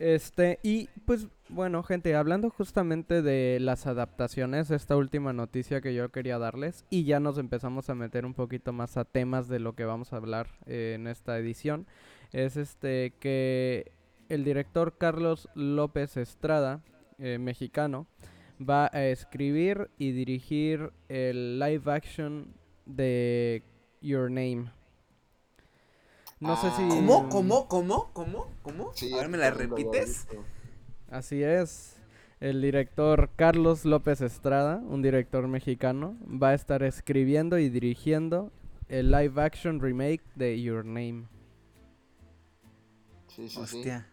Este, 0.00 0.60
y 0.62 0.88
pues 1.04 1.28
bueno, 1.50 1.82
gente, 1.82 2.16
hablando 2.16 2.48
justamente 2.48 3.20
de 3.20 3.58
las 3.60 3.86
adaptaciones, 3.86 4.70
esta 4.70 4.96
última 4.96 5.34
noticia 5.34 5.82
que 5.82 5.94
yo 5.94 6.10
quería 6.10 6.38
darles, 6.38 6.86
y 6.88 7.04
ya 7.04 7.20
nos 7.20 7.36
empezamos 7.36 7.90
a 7.90 7.94
meter 7.94 8.24
un 8.24 8.32
poquito 8.32 8.72
más 8.72 8.96
a 8.96 9.04
temas 9.04 9.46
de 9.46 9.58
lo 9.58 9.74
que 9.74 9.84
vamos 9.84 10.14
a 10.14 10.16
hablar 10.16 10.48
eh, 10.64 10.92
en 10.94 11.06
esta 11.06 11.38
edición, 11.38 11.86
es 12.32 12.56
este 12.56 13.12
que 13.20 13.92
el 14.30 14.42
director 14.42 14.96
Carlos 14.96 15.50
López 15.54 16.16
Estrada, 16.16 16.82
eh, 17.18 17.36
mexicano, 17.38 18.06
va 18.58 18.88
a 18.94 19.04
escribir 19.04 19.90
y 19.98 20.12
dirigir 20.12 20.92
el 21.10 21.58
live 21.58 21.92
action 21.92 22.54
de 22.86 23.64
Your 24.00 24.30
Name. 24.30 24.79
No 26.40 26.56
sé 26.56 26.70
si. 26.70 26.88
¿Cómo? 26.88 27.28
¿Cómo? 27.28 27.68
¿Cómo? 27.68 28.10
¿Cómo? 28.14 28.48
¿Cómo? 28.62 28.92
a 29.12 29.16
ver, 29.16 29.28
¿me 29.28 29.36
la 29.36 29.50
repites? 29.50 30.26
Así 31.10 31.42
es. 31.42 31.96
El 32.40 32.62
director 32.62 33.28
Carlos 33.36 33.84
López 33.84 34.22
Estrada, 34.22 34.76
un 34.78 35.02
director 35.02 35.46
mexicano, 35.46 36.16
va 36.26 36.48
a 36.48 36.54
estar 36.54 36.82
escribiendo 36.82 37.58
y 37.58 37.68
dirigiendo 37.68 38.50
el 38.88 39.10
live 39.10 39.42
action 39.42 39.80
remake 39.80 40.22
de 40.34 40.62
Your 40.62 40.86
Name. 40.86 41.26
Sí, 43.28 43.46
sí, 43.46 43.60
Hostia. 43.60 44.06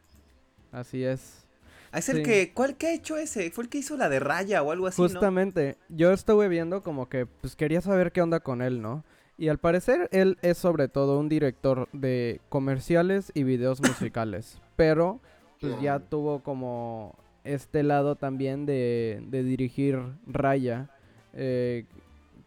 Así 0.73 1.05
es. 1.05 1.45
Ah, 1.93 1.99
es 1.99 2.09
el 2.09 2.23
que, 2.23 2.51
¿cuál 2.53 2.75
que 2.75 2.87
ha 2.87 2.93
hecho 2.93 3.15
ese? 3.15 3.49
Fue 3.51 3.63
el 3.63 3.69
que 3.69 3.77
hizo 3.77 3.95
la 3.95 4.09
de 4.09 4.19
Raya 4.19 4.61
o 4.61 4.71
algo 4.73 4.87
así, 4.87 5.01
Justamente, 5.01 5.77
yo 5.87 6.11
estuve 6.11 6.49
viendo 6.49 6.83
como 6.83 7.07
que, 7.07 7.25
pues 7.25 7.55
quería 7.55 7.79
saber 7.79 8.11
qué 8.11 8.21
onda 8.21 8.41
con 8.41 8.61
él, 8.61 8.81
¿no? 8.81 9.05
Y 9.37 9.49
al 9.49 9.59
parecer 9.59 10.09
él 10.11 10.37
es 10.41 10.57
sobre 10.57 10.87
todo 10.87 11.19
un 11.19 11.29
director 11.29 11.87
de 11.93 12.41
comerciales 12.49 13.31
y 13.35 13.43
videos 13.43 13.81
musicales, 13.87 14.59
pero 14.75 15.19
pues 15.59 15.79
ya 15.81 15.99
tuvo 15.99 16.39
como 16.39 17.15
este 17.43 17.83
lado 17.83 18.15
también 18.15 18.65
de, 18.65 19.23
de 19.27 19.43
dirigir 19.43 19.99
Raya, 20.27 20.89
eh, 21.33 21.85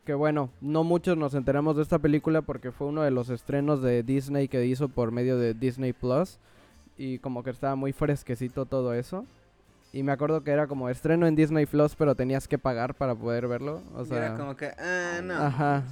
que 0.04 0.14
bueno, 0.14 0.50
no 0.60 0.84
muchos 0.84 1.16
nos 1.16 1.34
enteramos 1.34 1.76
de 1.76 1.82
esta 1.82 1.98
película 1.98 2.42
porque 2.42 2.72
fue 2.72 2.88
uno 2.88 3.02
de 3.02 3.10
los 3.10 3.30
estrenos 3.30 3.82
de 3.82 4.02
Disney 4.02 4.48
que 4.48 4.64
hizo 4.66 4.88
por 4.88 5.12
medio 5.12 5.38
de 5.38 5.54
Disney 5.54 5.92
Plus 5.92 6.38
y 6.96 7.18
como 7.18 7.42
que 7.42 7.50
estaba 7.50 7.76
muy 7.76 7.92
fresquecito 7.92 8.66
todo 8.66 8.94
eso. 8.94 9.24
Y 9.92 10.02
me 10.02 10.12
acuerdo 10.12 10.44
que 10.44 10.52
era 10.52 10.68
como 10.68 10.88
estreno 10.88 11.26
en 11.26 11.34
Disney 11.34 11.66
Plus, 11.66 11.96
pero 11.96 12.14
tenías 12.14 12.46
que 12.46 12.58
pagar 12.58 12.94
para 12.94 13.14
poder 13.14 13.48
verlo. 13.48 13.82
O 13.96 14.04
sea, 14.04 14.18
era 14.18 14.36
como 14.36 14.56
que, 14.56 14.66
ah, 14.78 15.20
no. 15.22 15.34
Ajá. 15.34 15.84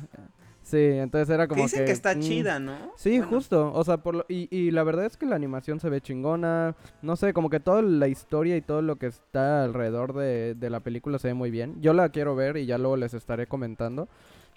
Sí, 0.68 0.76
entonces 0.76 1.30
era 1.30 1.48
como 1.48 1.62
que... 1.62 1.70
Dicen 1.70 1.86
que, 1.86 1.92
está 1.92 2.14
mm, 2.14 2.20
chida, 2.20 2.60
¿no? 2.60 2.76
Sí, 2.94 3.22
justo. 3.22 3.72
O 3.72 3.84
sea, 3.84 3.96
por 3.96 4.16
lo, 4.16 4.26
y, 4.28 4.54
y 4.54 4.70
la 4.70 4.82
verdad 4.82 5.06
es 5.06 5.16
que 5.16 5.24
la 5.24 5.34
animación 5.34 5.80
se 5.80 5.88
ve 5.88 6.02
chingona. 6.02 6.76
No 7.00 7.16
sé, 7.16 7.32
como 7.32 7.48
que 7.48 7.58
toda 7.58 7.80
la 7.80 8.06
historia 8.06 8.54
y 8.54 8.60
todo 8.60 8.82
lo 8.82 8.96
que 8.96 9.06
está 9.06 9.64
alrededor 9.64 10.12
de, 10.12 10.54
de 10.54 10.68
la 10.68 10.80
película 10.80 11.18
se 11.18 11.28
ve 11.28 11.34
muy 11.34 11.50
bien. 11.50 11.80
Yo 11.80 11.94
la 11.94 12.10
quiero 12.10 12.36
ver 12.36 12.58
y 12.58 12.66
ya 12.66 12.76
luego 12.76 12.98
les 12.98 13.14
estaré 13.14 13.46
comentando. 13.46 14.10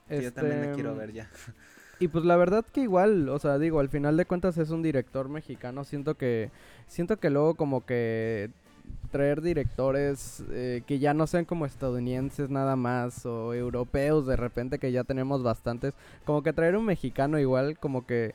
Sí, 0.09 0.21
yo 0.21 0.33
también 0.33 0.67
la 0.67 0.73
quiero 0.73 0.89
este, 0.91 0.99
ver 0.99 1.13
ya. 1.13 1.29
Y 2.01 2.07
pues 2.07 2.25
la 2.25 2.35
verdad 2.35 2.65
que 2.65 2.81
igual, 2.81 3.29
o 3.29 3.37
sea, 3.37 3.59
digo, 3.59 3.79
al 3.79 3.87
final 3.87 4.17
de 4.17 4.25
cuentas 4.25 4.57
es 4.57 4.71
un 4.71 4.81
director 4.81 5.29
mexicano. 5.29 5.83
Siento 5.83 6.15
que, 6.15 6.49
siento 6.87 7.17
que 7.17 7.29
luego 7.29 7.53
como 7.53 7.85
que 7.85 8.49
traer 9.11 9.41
directores 9.41 10.43
eh, 10.51 10.83
que 10.85 10.99
ya 10.99 11.13
no 11.13 11.27
sean 11.27 11.45
como 11.45 11.65
estadounidenses 11.65 12.49
nada 12.49 12.75
más 12.75 13.25
o 13.25 13.53
europeos 13.53 14.25
de 14.25 14.35
repente 14.35 14.79
que 14.79 14.91
ya 14.91 15.03
tenemos 15.03 15.43
bastantes, 15.43 15.93
como 16.25 16.43
que 16.43 16.53
traer 16.53 16.77
un 16.77 16.85
mexicano 16.85 17.39
igual 17.39 17.77
como 17.79 18.05
que 18.05 18.33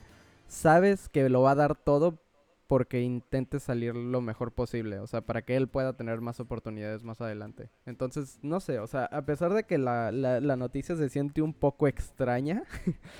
sabes 0.48 1.08
que 1.08 1.28
lo 1.28 1.42
va 1.42 1.52
a 1.52 1.56
dar 1.56 1.76
todo 1.76 2.18
porque 2.66 3.00
intente 3.00 3.60
salir 3.60 3.94
lo 3.94 4.20
mejor 4.20 4.52
posible, 4.52 4.98
o 4.98 5.06
sea, 5.06 5.20
para 5.20 5.42
que 5.42 5.56
él 5.56 5.68
pueda 5.68 5.96
tener 5.96 6.20
más 6.20 6.40
oportunidades 6.40 7.04
más 7.04 7.20
adelante. 7.20 7.70
Entonces, 7.84 8.38
no 8.42 8.60
sé, 8.60 8.80
o 8.80 8.86
sea, 8.86 9.04
a 9.04 9.22
pesar 9.24 9.54
de 9.54 9.64
que 9.64 9.78
la, 9.78 10.10
la, 10.10 10.56
noticia 10.56 10.96
se 10.96 11.08
siente 11.08 11.42
un 11.42 11.54
poco 11.54 11.86
extraña. 11.86 12.64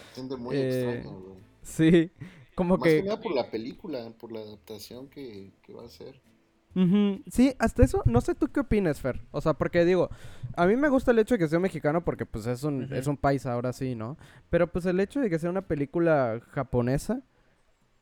Se 0.09 0.15
siente 0.15 0.37
muy 0.37 0.57
extraña, 0.57 1.01
eh, 1.01 1.05
güey. 1.05 1.39
Sí, 1.63 2.11
como 2.55 2.77
más 2.77 2.89
que... 2.89 3.05
que 3.05 3.17
por 3.19 3.35
la 3.35 3.51
película, 3.51 4.11
por 4.19 4.33
la 4.33 4.41
adaptación 4.41 5.09
que, 5.09 5.53
que 5.63 5.73
va 5.73 5.85
a 5.85 5.89
ser. 6.77 7.23
Sí, 7.31 7.55
hasta 7.59 7.85
eso, 7.85 8.03
no 8.05 8.21
sé 8.21 8.35
tú 8.35 8.49
qué 8.49 8.61
opinas, 8.61 9.01
Fer. 9.01 9.21
O 9.31 9.41
sea, 9.41 9.55
porque 9.55 9.85
digo, 9.85 10.11
a 10.57 10.67
mí 10.67 10.77
me 10.77 10.89
gusta 10.89 11.11
el 11.11 11.19
hecho 11.19 11.35
de 11.35 11.39
que 11.39 11.49
sea 11.49 11.59
mexicano 11.59 12.05
porque 12.05 12.27
pues 12.27 12.47
es 12.47 12.63
un, 12.63 12.93
es 12.93 13.07
un 13.07 13.17
país 13.17 13.47
ahora 13.47 13.73
sí, 13.73 13.95
¿no? 13.95 14.17
Pero 14.51 14.67
pues 14.67 14.87
el 14.87 15.01
hecho 15.01 15.21
de 15.21 15.31
que 15.31 15.39
sea 15.39 15.51
una 15.51 15.63
película 15.63 16.41
japonesa, 16.53 17.23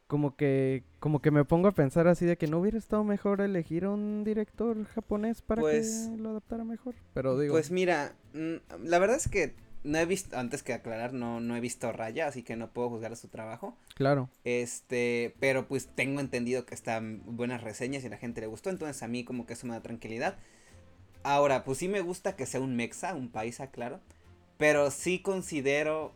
como 0.07 0.37
que 0.37 0.85
como 1.01 1.21
que 1.21 1.31
me 1.31 1.45
pongo 1.45 1.69
a 1.69 1.73
pensar 1.73 2.09
así 2.09 2.27
de 2.27 2.37
que 2.37 2.47
no 2.47 2.59
hubiera 2.59 2.79
estado 2.79 3.05
mejor 3.05 3.41
elegir 3.41 3.87
un 3.87 4.23
director 4.25 4.85
japonés 4.87 5.43
para 5.43 5.63
que 5.63 5.69
pues 5.69 6.11
lo 6.19 6.31
adaptara 6.31 6.65
mejor. 6.65 6.95
Pero 7.15 7.39
digo. 7.39 7.55
Pues 7.55 7.71
mira, 7.71 8.15
mm, 8.33 8.85
la 8.85 8.99
verdad 8.99 9.17
es 9.17 9.29
que 9.29 9.55
no 9.85 9.99
he 9.99 10.07
visto, 10.07 10.37
antes 10.37 10.63
que 10.63 10.73
aclarar, 10.73 11.13
no, 11.13 11.41
no 11.41 11.57
he 11.57 11.61
visto 11.61 11.93
Raya, 11.93 12.27
así 12.27 12.43
que 12.43 12.57
no 12.57 12.71
puedo 12.71 12.89
juzgar 12.89 13.15
su 13.17 13.29
trabajo. 13.29 13.77
Claro. 13.95 14.29
Este, 14.45 15.35
pero 15.39 15.69
pues 15.69 15.89
tengo 15.95 16.21
entendido 16.21 16.65
que 16.67 16.75
están 16.75 17.23
buenas 17.25 17.63
reseñas 17.63 18.03
y 18.03 18.07
a 18.07 18.11
la 18.11 18.17
gente 18.17 18.41
le 18.41 18.47
gustó, 18.47 18.71
entonces 18.71 19.03
a 19.03 19.09
mí 19.09 19.25
como 19.25 19.47
que 19.47 19.53
eso 19.53 19.67
me 19.67 19.75
da 19.75 19.83
tranquilidad. 19.83 20.37
Ahora, 21.23 21.65
pues 21.65 21.79
sí 21.79 21.89
me 21.89 22.01
gusta 22.01 22.35
que 22.35 22.47
sea 22.47 22.61
un 22.61 22.77
mexa, 22.77 23.15
un 23.15 23.29
paisa, 23.29 23.71
claro, 23.71 24.01
pero 24.57 24.91
sí 24.91 25.21
considero, 25.21 26.15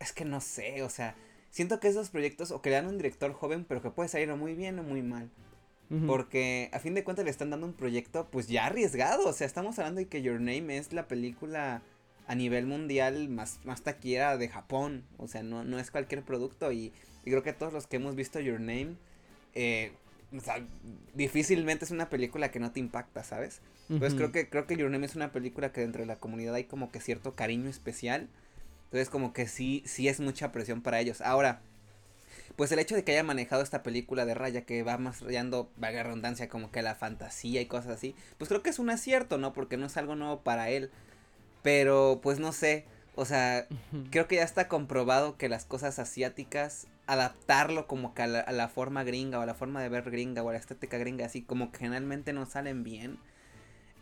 es 0.00 0.12
que 0.12 0.24
no 0.24 0.40
sé, 0.40 0.82
o 0.82 0.90
sea, 0.90 1.14
siento 1.50 1.80
que 1.80 1.88
esos 1.88 2.10
proyectos 2.10 2.50
o 2.50 2.62
que 2.62 2.70
le 2.70 2.76
dan 2.76 2.86
un 2.86 2.96
director 2.96 3.32
joven, 3.32 3.64
pero 3.64 3.82
que 3.82 3.90
puede 3.90 4.08
salir 4.08 4.34
muy 4.34 4.54
bien 4.54 4.78
o 4.78 4.82
muy 4.82 5.02
mal. 5.02 5.30
Porque 6.06 6.70
a 6.72 6.78
fin 6.78 6.94
de 6.94 7.04
cuentas 7.04 7.26
le 7.26 7.30
están 7.30 7.50
dando 7.50 7.66
un 7.66 7.74
proyecto 7.74 8.26
pues 8.30 8.48
ya 8.48 8.64
arriesgado. 8.64 9.28
O 9.28 9.32
sea, 9.34 9.46
estamos 9.46 9.78
hablando 9.78 9.98
de 9.98 10.08
que 10.08 10.22
Your 10.22 10.40
Name 10.40 10.78
es 10.78 10.94
la 10.94 11.06
película 11.06 11.82
a 12.26 12.34
nivel 12.34 12.66
mundial 12.66 13.28
más, 13.28 13.60
más 13.64 13.82
taquiera 13.82 14.36
de 14.36 14.48
Japón. 14.48 15.04
O 15.18 15.28
sea, 15.28 15.42
no, 15.42 15.64
no 15.64 15.78
es 15.78 15.90
cualquier 15.90 16.22
producto. 16.22 16.72
Y, 16.72 16.92
creo 17.24 17.42
que 17.42 17.52
todos 17.52 17.72
los 17.72 17.86
que 17.86 17.96
hemos 17.96 18.16
visto 18.16 18.40
Your 18.40 18.60
Name, 18.60 18.96
eh, 19.54 19.92
difícilmente 21.14 21.84
es 21.84 21.90
una 21.90 22.08
película 22.08 22.50
que 22.50 22.58
no 22.58 22.72
te 22.72 22.80
impacta, 22.80 23.22
¿sabes? 23.22 23.60
Entonces 23.88 24.14
creo 24.14 24.32
que, 24.32 24.48
creo 24.48 24.66
que 24.66 24.76
Your 24.76 24.90
Name 24.90 25.06
es 25.06 25.14
una 25.14 25.32
película 25.32 25.72
que 25.72 25.82
dentro 25.82 26.00
de 26.00 26.06
la 26.06 26.16
comunidad 26.16 26.54
hay 26.54 26.64
como 26.64 26.90
que 26.90 27.00
cierto 27.00 27.34
cariño 27.34 27.68
especial. 27.68 28.28
Entonces 28.84 29.10
como 29.10 29.32
que 29.32 29.46
sí, 29.46 29.82
sí 29.86 30.08
es 30.08 30.20
mucha 30.20 30.52
presión 30.52 30.82
para 30.82 31.00
ellos. 31.00 31.20
Ahora, 31.20 31.60
pues 32.56 32.70
el 32.72 32.78
hecho 32.78 32.94
de 32.94 33.04
que 33.04 33.12
haya 33.12 33.22
manejado 33.22 33.62
esta 33.62 33.82
película 33.82 34.24
de 34.24 34.34
Raya 34.34 34.62
que 34.62 34.82
va 34.82 34.98
más 34.98 35.20
rayando, 35.20 35.70
valga 35.76 36.02
redundancia, 36.02 36.48
como 36.48 36.70
que 36.70 36.82
la 36.82 36.94
fantasía 36.94 37.60
y 37.60 37.66
cosas 37.66 37.92
así, 37.92 38.14
pues 38.38 38.48
creo 38.48 38.62
que 38.62 38.70
es 38.70 38.78
un 38.78 38.90
acierto, 38.90 39.38
¿no? 39.38 39.52
Porque 39.52 39.76
no 39.76 39.86
es 39.86 39.96
algo 39.96 40.16
nuevo 40.16 40.40
para 40.40 40.70
él. 40.70 40.90
Pero 41.62 42.20
pues 42.22 42.38
no 42.38 42.52
sé, 42.52 42.86
o 43.14 43.24
sea, 43.24 43.66
creo 44.10 44.28
que 44.28 44.36
ya 44.36 44.42
está 44.42 44.68
comprobado 44.68 45.36
que 45.36 45.48
las 45.48 45.64
cosas 45.64 45.98
asiáticas, 45.98 46.88
adaptarlo 47.06 47.86
como 47.86 48.14
que 48.14 48.22
a 48.22 48.26
la, 48.26 48.40
a 48.40 48.52
la, 48.52 48.68
forma 48.68 49.04
gringa 49.04 49.38
o 49.38 49.42
a 49.42 49.46
la 49.46 49.54
forma 49.54 49.82
de 49.82 49.88
ver 49.88 50.10
gringa 50.10 50.42
o 50.42 50.48
a 50.48 50.52
la 50.52 50.58
estética 50.58 50.98
gringa, 50.98 51.26
así 51.26 51.42
como 51.42 51.72
que 51.72 51.78
generalmente 51.78 52.32
no 52.32 52.46
salen 52.46 52.84
bien. 52.84 53.18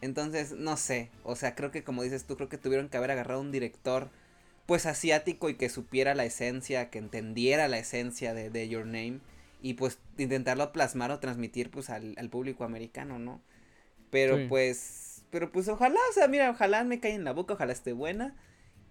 Entonces, 0.01 0.53
no 0.53 0.77
sé, 0.77 1.11
o 1.25 1.37
sea, 1.37 1.55
creo 1.55 1.71
que 1.71 1.85
como 1.85 2.03
dices 2.03 2.25
tú, 2.25 2.37
creo 2.37 2.49
que 2.49 2.59
tuvieron 2.59 2.89
que 2.89 2.97
haber 2.97 3.11
agarrado 3.11 3.41
un 3.41 3.53
director 3.53 4.11
pues 4.67 4.87
asiático 4.87 5.51
y 5.51 5.57
que 5.57 5.69
supiera 5.69 6.15
la 6.15 6.25
esencia, 6.25 6.91
que 6.91 6.99
entendiera 6.99 7.69
la 7.69 7.79
esencia 7.79 8.35
de, 8.35 8.51
de 8.51 8.69
Your 8.69 8.87
Name 8.87 9.21
y 9.63 9.75
pues 9.75 9.99
intentarlo 10.17 10.73
plasmar 10.73 11.11
o 11.11 11.19
transmitir 11.19 11.71
pues 11.71 11.91
al, 11.91 12.15
público 12.31 12.65
americano, 12.65 13.19
¿no? 13.19 13.43
Pero 14.11 14.49
pues, 14.49 15.10
pero 15.31 15.53
pues 15.53 15.69
ojalá, 15.69 15.99
o 16.11 16.13
sea, 16.13 16.29
mira, 16.29 16.51
ojalá 16.51 16.85
me 16.85 17.01
caiga 17.01 17.17
en 17.17 17.25
la 17.25 17.33
boca, 17.33 17.55
ojalá 17.55 17.73
esté 17.73 17.93
buena 17.93 18.37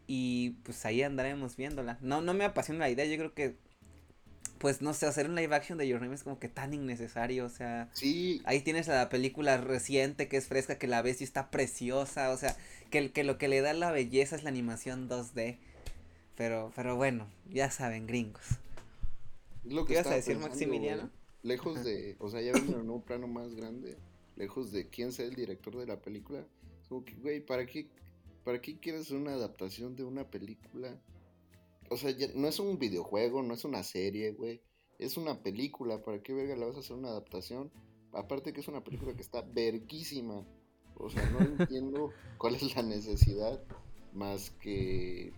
y 0.07 0.51
pues 0.63 0.85
ahí 0.85 1.03
andaremos 1.03 1.55
viéndola. 1.55 1.97
No, 2.01 2.21
no 2.21 2.33
me 2.33 2.45
apasiona 2.45 2.79
la 2.81 2.89
idea, 2.89 3.05
yo 3.05 3.17
creo 3.17 3.33
que 3.33 3.55
pues 4.59 4.81
no 4.81 4.93
sé, 4.93 5.05
hacer 5.05 5.29
un 5.29 5.35
live 5.35 5.55
action 5.55 5.77
de 5.77 5.87
Your 5.87 6.01
Name 6.01 6.13
es 6.13 6.23
como 6.23 6.37
que 6.37 6.49
tan 6.49 6.73
innecesario, 6.73 7.45
o 7.45 7.49
sea, 7.49 7.89
sí. 7.93 8.41
ahí 8.43 8.59
tienes 8.59 8.89
la 8.89 9.07
película 9.07 9.57
reciente 9.57 10.27
que 10.27 10.35
es 10.35 10.47
fresca, 10.47 10.77
que 10.77 10.85
la 10.85 11.01
ves 11.01 11.21
y 11.21 11.23
está 11.23 11.49
preciosa, 11.49 12.29
o 12.31 12.37
sea, 12.37 12.57
que, 12.91 13.11
que 13.11 13.23
lo 13.23 13.37
que 13.37 13.47
le 13.47 13.61
da 13.61 13.73
la 13.73 13.91
belleza 13.91 14.35
es 14.35 14.43
la 14.43 14.49
animación 14.49 15.09
2D. 15.09 15.57
Pero, 16.35 16.71
pero 16.75 16.95
bueno, 16.95 17.27
ya 17.49 17.71
saben, 17.71 18.05
gringos. 18.05 18.45
Lo 19.63 19.85
que 19.85 19.93
¿Qué 19.93 19.99
ibas 19.99 20.07
a 20.07 20.15
decir, 20.15 20.37
Maximiliano? 20.37 21.09
lejos 21.41 21.83
de, 21.83 22.15
o 22.19 22.29
sea, 22.29 22.41
ya 22.41 22.51
viendo 22.51 22.79
en 22.79 22.89
un 22.89 23.01
plano 23.01 23.27
más 23.27 23.55
grande, 23.55 23.97
lejos 24.39 24.71
de 24.71 24.89
quién 24.89 25.11
sea 25.11 25.25
el 25.25 25.35
director 25.35 25.77
de 25.77 25.85
la 25.85 26.01
película, 26.01 26.39
es 26.81 26.87
como 26.87 27.03
que, 27.03 27.13
güey, 27.15 27.45
¿para 27.45 27.65
qué, 27.65 27.89
¿para 28.43 28.61
qué 28.61 28.79
quieres 28.79 29.11
una 29.11 29.33
adaptación 29.33 29.95
de 29.95 30.05
una 30.05 30.31
película? 30.31 30.97
O 31.89 31.97
sea, 31.97 32.11
ya, 32.11 32.27
no 32.33 32.47
es 32.47 32.59
un 32.59 32.79
videojuego, 32.79 33.43
no 33.43 33.53
es 33.53 33.65
una 33.65 33.83
serie, 33.83 34.31
güey. 34.31 34.61
Es 34.97 35.17
una 35.17 35.43
película, 35.43 36.01
¿para 36.01 36.23
qué 36.23 36.33
verga 36.33 36.55
le 36.55 36.65
vas 36.65 36.77
a 36.77 36.79
hacer 36.79 36.95
una 36.95 37.09
adaptación? 37.09 37.69
Aparte 38.13 38.53
que 38.53 38.61
es 38.61 38.67
una 38.67 38.83
película 38.83 39.13
que 39.13 39.21
está 39.21 39.41
verguísima. 39.41 40.45
O 40.95 41.09
sea, 41.09 41.29
no 41.31 41.39
entiendo 41.59 42.11
cuál 42.37 42.55
es 42.55 42.75
la 42.75 42.81
necesidad 42.81 43.61
más 44.13 44.51
que 44.51 45.33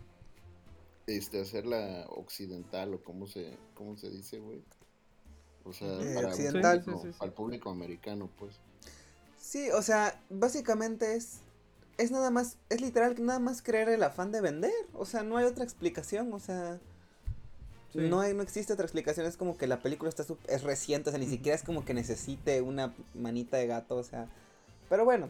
este 1.08 1.42
hacerla 1.42 2.06
occidental 2.10 2.94
o 2.94 3.04
cómo 3.04 3.28
se 3.28 3.58
cómo 3.74 3.98
se 3.98 4.10
dice, 4.10 4.40
güey. 4.40 4.64
O 5.64 5.74
sea, 5.74 5.88
Eh, 6.02 6.16
para, 6.16 6.30
occidental. 6.30 6.78
El 6.78 6.84
público, 6.84 7.02
Sí, 7.02 7.08
sí, 7.08 7.14
sí. 7.14 7.20
para 7.20 7.30
el 7.30 7.36
público 7.36 7.70
americano, 7.70 8.30
pues. 8.38 8.60
Sí, 9.41 9.69
o 9.71 9.82
sea, 9.82 10.17
básicamente 10.30 11.15
es. 11.15 11.39
Es 11.97 12.12
nada 12.12 12.30
más. 12.30 12.58
Es 12.69 12.80
literal 12.80 13.15
nada 13.19 13.39
más 13.39 13.62
creer 13.62 13.89
el 13.89 14.04
afán 14.04 14.32
de 14.32 14.39
vender. 14.39 14.71
O 14.93 15.06
sea, 15.06 15.23
no 15.23 15.36
hay 15.38 15.45
otra 15.45 15.63
explicación. 15.63 16.32
O 16.32 16.39
sea. 16.39 16.80
Sí. 17.91 17.99
No, 17.99 18.21
hay, 18.21 18.34
no 18.34 18.43
existe 18.43 18.71
otra 18.71 18.86
explicación. 18.86 19.25
Es 19.25 19.36
como 19.36 19.58
que 19.58 19.67
la 19.67 19.82
película 19.82 20.10
está 20.10 20.23
es 20.47 20.63
reciente. 20.63 21.10
O 21.10 21.12
sea, 21.12 21.19
ni 21.19 21.27
siquiera 21.27 21.56
es 21.56 21.63
como 21.63 21.84
que 21.84 21.93
necesite 21.93 22.62
una 22.62 22.93
manita 23.15 23.58
de 23.58 23.67
gato. 23.67 23.97
O 23.97 24.04
sea. 24.04 24.27
Pero 24.88 25.04
bueno. 25.04 25.27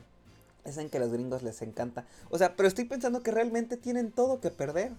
Es 0.65 0.77
en 0.77 0.91
que 0.91 0.97
a 0.97 0.99
los 0.99 1.11
gringos 1.11 1.41
les 1.41 1.61
encanta. 1.63 2.05
O 2.29 2.37
sea, 2.37 2.55
pero 2.55 2.67
estoy 2.67 2.85
pensando 2.85 3.23
que 3.23 3.31
realmente 3.31 3.77
tienen 3.77 4.11
todo 4.11 4.39
que 4.41 4.51
perder. 4.51 4.91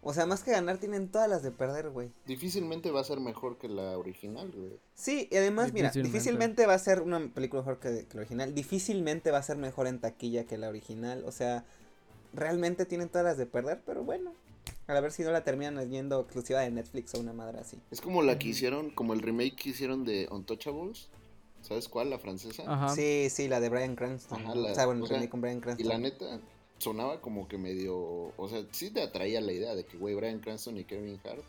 O 0.00 0.14
sea, 0.14 0.26
más 0.26 0.44
que 0.44 0.52
ganar, 0.52 0.78
tienen 0.78 1.08
todas 1.08 1.28
las 1.28 1.42
de 1.42 1.50
perder, 1.50 1.90
güey. 1.90 2.10
Difícilmente 2.26 2.90
va 2.90 3.00
a 3.00 3.04
ser 3.04 3.18
mejor 3.20 3.58
que 3.58 3.68
la 3.68 3.98
original, 3.98 4.50
güey. 4.54 4.78
Sí, 4.94 5.28
y 5.30 5.36
además, 5.36 5.72
mira, 5.72 5.90
Difícilmente. 5.90 6.66
va 6.66 6.74
a 6.74 6.78
ser 6.78 7.02
una 7.02 7.18
película 7.34 7.62
mejor 7.62 7.78
que, 7.80 8.06
que 8.06 8.14
la 8.14 8.20
original. 8.20 8.54
Difícilmente 8.54 9.30
va 9.32 9.38
a 9.38 9.42
ser 9.42 9.56
mejor 9.56 9.86
en 9.88 9.98
taquilla 10.00 10.44
que 10.44 10.56
la 10.56 10.68
original. 10.68 11.24
O 11.26 11.32
sea, 11.32 11.64
realmente 12.32 12.86
tienen 12.86 13.08
todas 13.08 13.24
las 13.24 13.38
de 13.38 13.46
perder, 13.46 13.82
pero 13.84 14.04
bueno. 14.04 14.32
A 14.86 15.00
ver 15.00 15.12
si 15.12 15.22
no 15.22 15.30
la 15.32 15.44
terminan 15.44 15.90
yendo 15.90 16.20
exclusiva 16.20 16.60
de 16.60 16.70
Netflix 16.70 17.14
o 17.14 17.20
una 17.20 17.32
madre 17.32 17.58
así. 17.60 17.78
Es 17.90 18.00
como 18.00 18.22
la 18.22 18.38
que 18.38 18.48
hicieron, 18.48 18.90
como 18.90 19.12
el 19.12 19.20
remake 19.20 19.56
que 19.56 19.70
hicieron 19.70 20.04
de 20.04 20.28
Untouchables. 20.30 21.08
¿Sabes 21.60 21.88
cuál? 21.88 22.08
La 22.08 22.18
francesa. 22.18 22.62
Ajá. 22.66 22.94
Sí, 22.94 23.28
sí, 23.30 23.48
la 23.48 23.60
de 23.60 23.68
Brian 23.68 23.96
Cranston. 23.96 24.40
Ajá, 24.40 24.54
la- 24.54 24.72
o 24.72 24.74
sea, 24.74 24.86
bueno, 24.86 25.04
o 25.04 25.06
sea, 25.08 25.28
con 25.28 25.40
Brian 25.40 25.58
Y 25.58 25.60
Cranston. 25.60 25.88
la 25.88 25.98
neta, 25.98 26.40
sonaba 26.78 27.20
como 27.20 27.48
que 27.48 27.58
medio. 27.58 27.96
O 28.36 28.48
sea, 28.48 28.64
sí 28.72 28.90
te 28.90 29.02
atraía 29.02 29.40
la 29.40 29.52
idea 29.52 29.74
de 29.74 29.84
que, 29.84 29.96
güey, 29.96 30.14
Brian 30.14 30.40
Cranston 30.40 30.78
y 30.78 30.84
Kevin 30.84 31.20
Hart. 31.24 31.44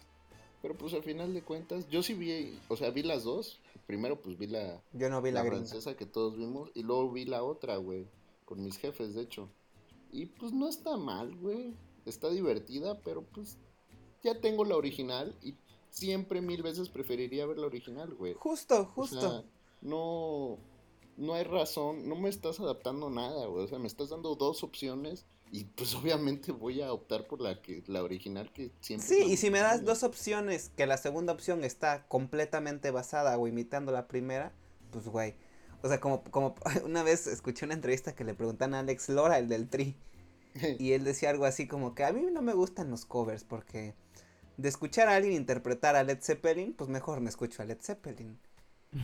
Pero 0.62 0.76
pues 0.76 0.94
al 0.94 1.04
final 1.04 1.34
de 1.34 1.42
cuentas, 1.42 1.88
yo 1.90 2.04
sí 2.04 2.14
vi, 2.14 2.60
o 2.68 2.76
sea, 2.76 2.90
vi 2.90 3.04
las 3.04 3.24
dos. 3.24 3.60
Primero, 3.88 4.22
pues 4.22 4.38
vi 4.38 4.48
la, 4.48 4.82
Yo 4.94 5.10
no 5.10 5.22
vi 5.22 5.32
la 5.32 5.44
la, 5.44 5.50
francesa 5.50 5.96
que 5.96 6.06
todos 6.06 6.38
vimos. 6.38 6.70
Y 6.76 6.84
luego 6.84 7.12
vi 7.12 7.26
la 7.26 7.44
otra, 7.44 7.78
güey. 7.78 8.06
Con 8.46 8.64
mis 8.64 8.78
jefes, 8.78 9.16
de 9.16 9.22
hecho. 9.22 9.50
Y 10.12 10.26
pues 10.26 10.52
no 10.52 10.68
está 10.68 10.98
mal, 10.98 11.36
güey. 11.38 11.74
Está 12.06 12.30
divertida, 12.30 13.00
pero 13.00 13.24
pues 13.24 13.58
ya 14.24 14.40
tengo 14.42 14.66
la 14.66 14.76
original. 14.76 15.36
Y 15.42 15.56
siempre 15.90 16.42
mil 16.42 16.62
veces 16.62 16.90
preferiría 16.90 17.46
ver 17.46 17.58
la 17.58 17.68
original, 17.68 18.14
güey. 18.14 18.34
Justo, 18.34 18.82
O 18.82 18.86
justo. 18.86 19.22
sea, 19.22 19.44
no, 19.82 20.58
no 21.20 21.34
hay 21.34 21.44
razón, 21.44 22.08
no 22.08 22.16
me 22.16 22.30
estás 22.30 22.60
adaptando 22.60 23.10
nada, 23.10 23.46
güey. 23.46 23.66
O 23.66 23.68
sea, 23.68 23.78
me 23.78 23.88
estás 23.88 24.10
dando 24.10 24.36
dos 24.36 24.64
opciones 24.64 25.26
y 25.52 25.66
pues 25.66 25.94
obviamente 25.94 26.52
voy 26.52 26.82
a 26.82 26.94
optar 26.94 27.28
por 27.28 27.42
la 27.42 27.62
que 27.62 27.84
la 27.88 28.04
original 28.04 28.52
que 28.54 28.72
siempre. 28.80 29.08
Sí, 29.08 29.24
y 29.24 29.38
si 29.38 29.52
me 29.52 29.60
das 29.60 29.84
dos 29.84 30.04
opciones, 30.04 30.72
que 30.76 30.88
la 30.88 30.98
segunda 30.98 31.34
opción 31.34 31.64
está 31.64 32.08
completamente 32.08 32.92
basada 32.92 33.38
o 33.38 33.48
imitando 33.48 33.92
la 33.92 34.08
primera, 34.08 34.54
pues 34.92 35.08
güey. 35.08 35.36
O 35.82 35.88
sea, 35.88 36.00
como, 36.00 36.24
como 36.24 36.56
una 36.86 37.04
vez 37.04 37.28
escuché 37.28 37.66
una 37.66 37.74
entrevista 37.74 38.16
que 38.16 38.24
le 38.24 38.34
preguntan 38.34 38.74
a 38.74 38.80
Alex 38.80 39.10
Lora, 39.10 39.40
el 39.40 39.50
del 39.50 39.68
Tri, 39.70 39.98
y 40.80 40.94
él 40.94 41.04
decía 41.04 41.32
algo 41.32 41.46
así 41.46 41.68
como 41.68 41.96
que 41.96 42.06
a 42.06 42.14
mí 42.14 42.26
no 42.32 42.42
me 42.42 42.54
gustan 42.54 42.90
los 42.90 43.06
covers 43.06 43.44
porque 43.44 43.94
de 44.56 44.70
escuchar 44.70 45.10
a 45.10 45.16
alguien 45.16 45.34
interpretar 45.34 45.96
a 45.96 46.04
Led 46.04 46.20
Zeppelin, 46.22 46.74
pues 46.74 46.90
mejor 46.90 47.20
me 47.20 47.30
escucho 47.30 47.62
a 47.62 47.66
Led 47.66 47.80
Zeppelin. 47.82 48.40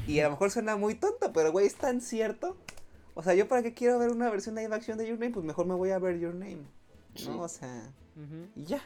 Y 0.08 0.19
a 0.19 0.26
lo 0.26 0.32
mejor 0.32 0.52
suena 0.52 0.76
muy 0.76 0.95
tonto, 0.95 1.32
pero 1.34 1.52
güey, 1.52 1.67
es 1.67 1.76
tan 1.76 2.02
cierto. 2.02 2.58
O 3.13 3.24
sea, 3.24 3.34
yo 3.34 3.48
para 3.48 3.63
qué 3.63 3.74
quiero 3.74 4.00
ver 4.00 4.12
una 4.12 4.30
versión 4.30 4.56
live 4.56 4.74
action 4.74 4.98
de 4.98 5.08
Your 5.08 5.19
Name, 5.19 5.32
pues 5.32 5.45
mejor 5.45 5.65
me 5.65 5.76
voy 5.76 5.91
a 5.91 6.00
ver 6.00 6.19
Your 6.19 6.34
Name. 6.34 6.63
¿No? 7.26 7.41
O 7.41 7.48
sea, 7.48 7.91
y 8.56 8.63
ya. 8.63 8.82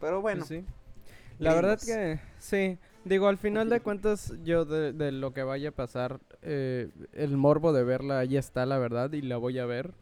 Pero 0.00 0.20
bueno. 0.20 0.44
Sí. 0.44 0.64
La 1.38 1.54
verdad 1.54 1.78
que 1.80 2.20
sí. 2.38 2.78
Digo, 3.04 3.26
al 3.26 3.36
final 3.36 3.68
de 3.68 3.80
cuentas, 3.80 4.32
yo 4.44 4.64
de, 4.64 4.92
de 4.92 5.10
lo 5.10 5.32
que 5.32 5.42
vaya 5.42 5.70
a 5.70 5.72
pasar, 5.72 6.20
eh, 6.42 6.88
el 7.12 7.36
morbo 7.36 7.72
de 7.72 7.82
verla 7.82 8.20
ahí 8.20 8.36
está, 8.36 8.64
la 8.64 8.78
verdad, 8.78 9.12
y 9.12 9.22
la 9.22 9.36
voy 9.38 9.58
a 9.58 9.66
ver. 9.66 9.92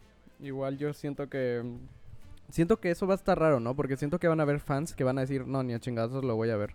Igual 0.40 0.77
yo 0.79 0.93
siento 0.93 1.29
que... 1.29 1.62
Siento 2.51 2.81
que 2.81 2.90
eso 2.90 3.07
va 3.07 3.14
a 3.14 3.16
estar 3.16 3.38
raro, 3.38 3.61
¿no? 3.61 3.77
Porque 3.77 3.97
siento 3.97 4.19
que 4.19 4.27
van 4.29 4.40
a 4.40 4.43
haber 4.43 4.61
fans 4.61 4.95
que 4.95 5.05
van 5.05 5.19
a 5.19 5.23
decir, 5.23 5.47
no, 5.47 5.62
ni 5.62 5.73
a 5.73 5.79
chingazos 5.79 6.25
lo 6.25 6.35
voy 6.37 6.51
a 6.51 6.57
ver. 6.57 6.75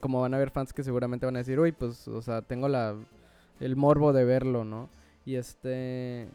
Como 0.00 0.20
van 0.20 0.34
a 0.34 0.36
haber 0.36 0.50
fans 0.50 0.72
que 0.72 0.84
seguramente 0.84 1.26
van 1.26 1.36
a 1.36 1.40
decir, 1.40 1.58
uy, 1.58 1.72
pues, 1.72 2.06
o 2.08 2.22
sea, 2.22 2.42
tengo 2.42 2.68
la... 2.68 2.96
El 3.60 3.76
morbo 3.76 4.12
de 4.12 4.24
verlo, 4.24 4.64
¿no? 4.64 4.88
Y 5.24 5.36
este... 5.36 6.28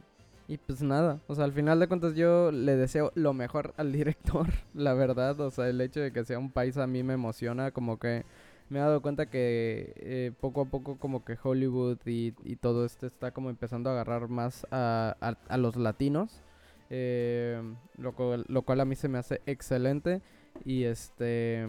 Y 0.48 0.58
pues 0.58 0.82
nada, 0.82 1.20
o 1.28 1.36
sea, 1.36 1.46
al 1.46 1.54
final 1.54 1.80
de 1.80 1.88
cuentas 1.88 2.14
yo 2.16 2.52
le 2.52 2.76
deseo 2.76 3.12
lo 3.16 3.32
mejor 3.34 3.74
al 3.78 3.94
director, 3.94 4.48
la 4.74 4.94
verdad, 4.94 5.40
o 5.40 5.50
sea, 5.50 5.70
el 5.70 5.80
hecho 5.80 6.02
de 6.02 6.12
que 6.12 6.26
sea 6.26 6.40
un 6.40 6.52
país 6.52 6.76
a 6.78 6.88
mí 6.88 7.04
me 7.04 7.14
emociona, 7.14 7.72
como 7.72 7.98
que 8.00 8.26
me 8.70 8.80
he 8.80 8.82
dado 8.82 9.02
cuenta 9.02 9.28
que 9.28 9.94
eh, 9.98 10.32
poco 10.42 10.62
a 10.62 10.66
poco 10.66 10.98
como 10.98 11.24
que 11.24 11.38
Hollywood 11.42 12.00
y, 12.06 12.34
y 12.44 12.58
todo 12.58 12.86
esto 12.86 13.06
está 13.08 13.32
como 13.32 13.50
empezando 13.50 13.90
a 13.90 13.94
agarrar 13.94 14.28
más 14.28 14.68
a, 14.72 15.16
a- 15.48 15.58
los 15.58 15.78
latinos, 15.78 16.42
eh, 16.90 17.62
lo, 17.98 18.14
lo 18.48 18.62
cual 18.64 18.82
a 18.82 18.86
mí 18.86 18.96
se 18.96 19.08
me 19.08 19.20
hace 19.20 19.42
excelente 19.46 20.22
y 20.66 20.84
este... 20.84 21.66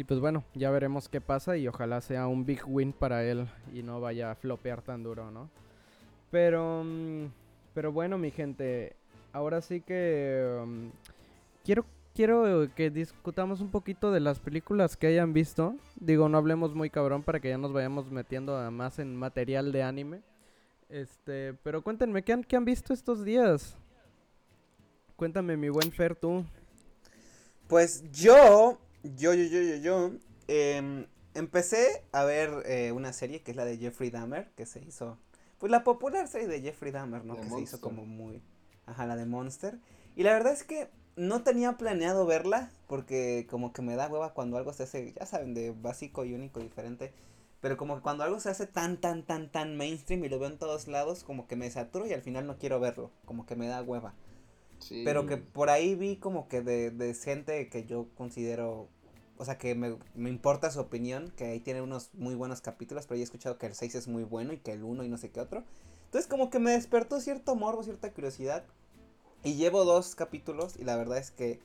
Y 0.00 0.04
pues 0.04 0.18
bueno, 0.18 0.44
ya 0.54 0.70
veremos 0.70 1.10
qué 1.10 1.20
pasa 1.20 1.58
y 1.58 1.68
ojalá 1.68 2.00
sea 2.00 2.26
un 2.26 2.46
big 2.46 2.62
win 2.66 2.94
para 2.94 3.22
él 3.22 3.46
y 3.70 3.82
no 3.82 4.00
vaya 4.00 4.30
a 4.30 4.34
flopear 4.34 4.80
tan 4.80 5.02
duro, 5.02 5.30
¿no? 5.30 5.50
Pero, 6.30 6.82
mm, 6.82 7.26
pero 7.74 7.92
bueno, 7.92 8.16
mi 8.16 8.30
gente, 8.30 8.96
ahora 9.30 9.60
sí 9.60 9.82
que 9.82 10.58
mm, 10.66 10.86
quiero 11.66 11.84
quiero 12.14 12.66
que 12.74 12.88
discutamos 12.88 13.60
un 13.60 13.70
poquito 13.70 14.10
de 14.10 14.20
las 14.20 14.40
películas 14.40 14.96
que 14.96 15.08
hayan 15.08 15.34
visto. 15.34 15.74
Digo, 15.96 16.30
no 16.30 16.38
hablemos 16.38 16.74
muy 16.74 16.88
cabrón 16.88 17.22
para 17.22 17.38
que 17.38 17.50
ya 17.50 17.58
nos 17.58 17.74
vayamos 17.74 18.10
metiendo 18.10 18.56
a 18.56 18.70
más 18.70 19.00
en 19.00 19.14
material 19.14 19.70
de 19.70 19.82
anime. 19.82 20.22
Este, 20.88 21.52
pero 21.62 21.82
cuéntenme, 21.82 22.22
¿qué 22.22 22.32
han, 22.32 22.42
qué 22.42 22.56
han 22.56 22.64
visto 22.64 22.94
estos 22.94 23.22
días? 23.22 23.76
Cuéntame, 25.16 25.58
mi 25.58 25.68
buen 25.68 25.92
Fer, 25.92 26.16
tú. 26.16 26.42
Pues 27.68 28.02
yo, 28.10 28.78
yo, 29.02 29.34
yo, 29.34 29.44
yo, 29.44 29.60
yo, 29.62 29.76
yo, 29.76 30.10
em, 30.48 31.06
empecé 31.34 32.04
a 32.12 32.24
ver 32.24 32.50
eh, 32.66 32.92
una 32.92 33.12
serie 33.12 33.42
que 33.42 33.52
es 33.52 33.56
la 33.56 33.64
de 33.64 33.78
Jeffrey 33.78 34.10
Dahmer, 34.10 34.50
que 34.56 34.66
se 34.66 34.80
hizo, 34.80 35.18
pues 35.58 35.70
la 35.70 35.84
popular 35.84 36.28
serie 36.28 36.48
de 36.48 36.60
Jeffrey 36.60 36.92
Dahmer, 36.92 37.24
¿no? 37.24 37.36
Que 37.40 37.48
se 37.48 37.60
hizo 37.60 37.80
como 37.80 38.04
muy, 38.04 38.42
ajá, 38.86 39.06
la 39.06 39.16
de 39.16 39.26
Monster. 39.26 39.78
Y 40.16 40.22
la 40.22 40.32
verdad 40.32 40.52
es 40.52 40.64
que 40.64 40.88
no 41.16 41.42
tenía 41.42 41.76
planeado 41.76 42.26
verla, 42.26 42.70
porque 42.86 43.46
como 43.50 43.72
que 43.72 43.82
me 43.82 43.96
da 43.96 44.08
hueva 44.08 44.34
cuando 44.34 44.56
algo 44.56 44.72
se 44.72 44.84
hace, 44.84 45.12
ya 45.12 45.26
saben, 45.26 45.54
de 45.54 45.70
básico 45.70 46.24
y 46.24 46.34
único, 46.34 46.60
diferente. 46.60 47.12
Pero 47.60 47.76
como 47.76 47.96
que 47.96 48.02
cuando 48.02 48.24
algo 48.24 48.40
se 48.40 48.48
hace 48.48 48.66
tan, 48.66 49.00
tan, 49.00 49.24
tan, 49.24 49.50
tan 49.52 49.76
mainstream 49.76 50.24
y 50.24 50.28
lo 50.30 50.38
veo 50.38 50.48
en 50.48 50.58
todos 50.58 50.88
lados, 50.88 51.24
como 51.24 51.46
que 51.46 51.56
me 51.56 51.70
saturo 51.70 52.06
y 52.06 52.12
al 52.12 52.22
final 52.22 52.46
no 52.46 52.56
quiero 52.58 52.80
verlo, 52.80 53.10
como 53.26 53.44
que 53.44 53.54
me 53.54 53.66
da 53.66 53.82
hueva. 53.82 54.14
Pero 54.88 55.26
que 55.26 55.36
por 55.36 55.70
ahí 55.70 55.94
vi 55.94 56.16
como 56.16 56.48
que 56.48 56.62
de, 56.62 56.90
de 56.90 57.14
gente 57.14 57.68
que 57.68 57.84
yo 57.84 58.06
considero, 58.16 58.88
o 59.36 59.44
sea, 59.44 59.58
que 59.58 59.74
me, 59.74 59.96
me 60.14 60.30
importa 60.30 60.70
su 60.70 60.80
opinión, 60.80 61.32
que 61.36 61.44
ahí 61.44 61.60
tiene 61.60 61.82
unos 61.82 62.10
muy 62.14 62.34
buenos 62.34 62.60
capítulos, 62.60 63.06
pero 63.06 63.16
ya 63.16 63.22
he 63.22 63.24
escuchado 63.24 63.58
que 63.58 63.66
el 63.66 63.74
6 63.74 63.94
es 63.94 64.08
muy 64.08 64.24
bueno 64.24 64.52
y 64.52 64.58
que 64.58 64.72
el 64.72 64.84
1 64.84 65.04
y 65.04 65.08
no 65.08 65.18
sé 65.18 65.30
qué 65.30 65.40
otro. 65.40 65.64
Entonces 66.06 66.28
como 66.28 66.50
que 66.50 66.58
me 66.58 66.72
despertó 66.72 67.20
cierto 67.20 67.54
morbo, 67.54 67.82
cierta 67.82 68.12
curiosidad. 68.12 68.64
Y 69.44 69.54
llevo 69.54 69.84
dos 69.84 70.14
capítulos 70.14 70.74
y 70.76 70.84
la 70.84 70.96
verdad 70.96 71.18
es 71.18 71.30
que 71.30 71.60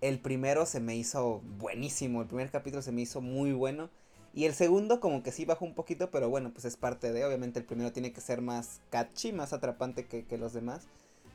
el 0.00 0.20
primero 0.20 0.66
se 0.66 0.80
me 0.80 0.96
hizo 0.96 1.40
buenísimo, 1.58 2.22
el 2.22 2.28
primer 2.28 2.50
capítulo 2.50 2.82
se 2.82 2.92
me 2.92 3.02
hizo 3.02 3.20
muy 3.20 3.52
bueno. 3.52 3.90
Y 4.32 4.46
el 4.46 4.54
segundo 4.54 5.00
como 5.00 5.22
que 5.22 5.32
sí 5.32 5.44
bajó 5.44 5.64
un 5.64 5.74
poquito, 5.74 6.10
pero 6.10 6.28
bueno, 6.28 6.52
pues 6.52 6.64
es 6.64 6.76
parte 6.76 7.12
de, 7.12 7.24
obviamente 7.24 7.60
el 7.60 7.64
primero 7.64 7.92
tiene 7.92 8.12
que 8.12 8.20
ser 8.20 8.42
más 8.42 8.80
catchy, 8.90 9.32
más 9.32 9.52
atrapante 9.52 10.06
que, 10.06 10.24
que 10.24 10.38
los 10.38 10.52
demás. 10.52 10.86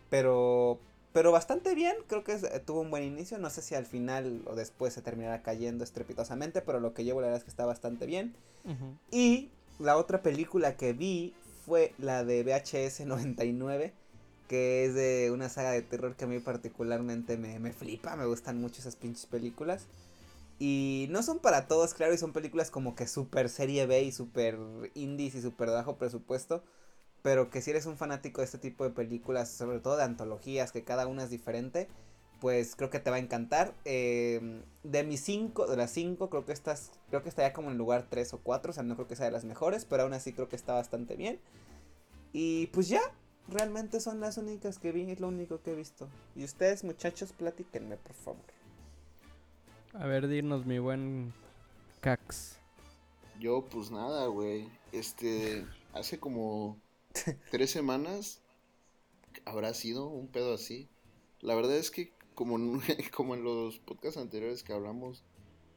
Pero, 0.09 0.79
pero 1.11 1.31
bastante 1.31 1.73
bien, 1.73 1.95
creo 2.07 2.23
que 2.23 2.33
eh, 2.33 2.59
tuvo 2.63 2.81
un 2.81 2.91
buen 2.91 3.03
inicio, 3.03 3.37
no 3.39 3.49
sé 3.49 3.61
si 3.61 3.75
al 3.75 3.85
final 3.85 4.43
o 4.45 4.55
después 4.55 4.93
se 4.93 5.01
terminará 5.01 5.41
cayendo 5.41 5.83
estrepitosamente, 5.83 6.61
pero 6.61 6.79
lo 6.79 6.93
que 6.93 7.03
llevo 7.03 7.21
la 7.21 7.27
verdad 7.27 7.39
es 7.39 7.43
que 7.43 7.49
está 7.49 7.65
bastante 7.65 8.05
bien. 8.05 8.35
Y 9.09 9.49
la 9.79 9.97
otra 9.97 10.21
película 10.21 10.77
que 10.77 10.93
vi 10.93 11.33
fue 11.65 11.93
la 11.97 12.23
de 12.23 12.43
VHS 12.43 13.05
99, 13.07 13.93
que 14.47 14.85
es 14.85 14.93
de 14.93 15.31
una 15.31 15.49
saga 15.49 15.71
de 15.71 15.81
terror 15.81 16.15
que 16.15 16.25
a 16.25 16.27
mí 16.27 16.39
particularmente 16.39 17.37
me, 17.37 17.57
me 17.59 17.73
flipa, 17.73 18.15
me 18.15 18.25
gustan 18.25 18.61
mucho 18.61 18.81
esas 18.81 18.95
pinches 18.95 19.25
películas. 19.25 19.87
Y 20.59 21.07
no 21.09 21.23
son 21.23 21.39
para 21.39 21.67
todos, 21.67 21.93
claro, 21.93 22.13
y 22.13 22.17
son 22.17 22.33
películas 22.33 22.69
como 22.69 22.93
que 22.93 23.07
super 23.07 23.49
serie 23.49 23.85
B 23.85 24.03
y 24.03 24.11
super 24.11 24.59
indies 24.93 25.35
y 25.35 25.41
super 25.41 25.69
bajo 25.69 25.97
presupuesto. 25.97 26.63
Pero 27.21 27.49
que 27.49 27.61
si 27.61 27.71
eres 27.71 27.85
un 27.85 27.97
fanático 27.97 28.41
de 28.41 28.45
este 28.45 28.57
tipo 28.57 28.83
de 28.83 28.91
películas, 28.91 29.49
sobre 29.49 29.79
todo 29.79 29.97
de 29.97 30.03
antologías, 30.03 30.71
que 30.71 30.83
cada 30.83 31.07
una 31.07 31.23
es 31.23 31.29
diferente, 31.29 31.87
pues 32.39 32.75
creo 32.75 32.89
que 32.89 32.99
te 32.99 33.09
va 33.09 33.17
a 33.17 33.19
encantar. 33.19 33.73
Em, 33.85 34.61
de 34.83 35.03
mis 35.03 35.21
cinco, 35.21 35.67
de 35.67 35.77
las 35.77 35.91
cinco, 35.91 36.29
creo 36.29 36.45
que 36.45 36.53
estás, 36.53 36.91
creo 37.09 37.21
que 37.21 37.29
estaría 37.29 37.53
como 37.53 37.71
en 37.71 37.77
lugar 37.77 38.07
3 38.09 38.33
o 38.33 38.39
4, 38.39 38.71
o 38.71 38.73
sea, 38.73 38.83
no 38.83 38.95
creo 38.95 39.07
que 39.07 39.15
sea 39.15 39.25
de 39.25 39.31
las 39.31 39.45
mejores, 39.45 39.85
pero 39.85 40.03
aún 40.03 40.13
así 40.13 40.33
creo 40.33 40.47
que 40.49 40.55
está 40.55 40.73
bastante 40.73 41.15
bien. 41.15 41.39
Y 42.31 42.67
pues 42.67 42.87
ya, 42.87 43.01
realmente 43.49 43.99
son 43.99 44.19
las 44.19 44.37
únicas 44.37 44.79
que 44.79 44.91
vi, 44.91 45.09
es 45.11 45.19
lo 45.19 45.27
único 45.27 45.61
que 45.61 45.73
he 45.73 45.75
visto. 45.75 46.07
Y 46.35 46.43
ustedes, 46.43 46.83
muchachos, 46.83 47.33
platíquenme, 47.33 47.97
por 47.97 48.13
favor. 48.13 48.41
A 49.93 50.05
ver, 50.05 50.27
dinos, 50.27 50.65
mi 50.65 50.79
buen 50.79 51.33
Cax. 52.01 52.57
Yo, 53.39 53.65
pues 53.65 53.89
nada, 53.89 54.27
güey. 54.27 54.69
Este, 54.91 55.65
hace 55.93 56.19
como 56.19 56.77
tres 57.51 57.71
semanas 57.71 58.41
habrá 59.45 59.73
sido 59.73 60.07
un 60.07 60.27
pedo 60.27 60.53
así. 60.53 60.89
La 61.41 61.55
verdad 61.55 61.77
es 61.77 61.91
que, 61.91 62.13
como 62.35 62.57
en, 62.57 62.81
como 63.15 63.35
en 63.35 63.43
los 63.43 63.79
podcasts 63.79 64.19
anteriores 64.19 64.63
que 64.63 64.73
hablamos, 64.73 65.23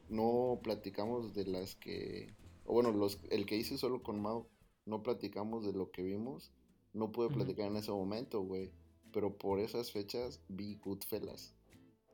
no 0.09 0.61
platicamos 0.62 1.35
de 1.35 1.47
las 1.47 1.75
que. 1.77 2.35
O 2.64 2.75
bueno, 2.75 2.92
los, 2.92 3.18
el 3.31 3.47
que 3.47 3.57
hice 3.57 3.79
solo 3.79 4.03
con 4.03 4.21
Mau, 4.21 4.47
no 4.87 5.03
platicamos 5.03 5.64
de 5.64 5.73
lo 5.73 5.90
que 5.90 6.03
vimos. 6.03 6.53
No 6.92 7.11
pude 7.11 7.31
platicar 7.31 7.66
en 7.66 7.77
ese 7.77 7.90
momento, 7.90 8.42
güey. 8.42 8.71
Pero 9.12 9.37
por 9.37 9.59
esas 9.61 9.92
fechas 9.92 10.40
vi 10.49 10.77
Goodfellas. 10.77 11.55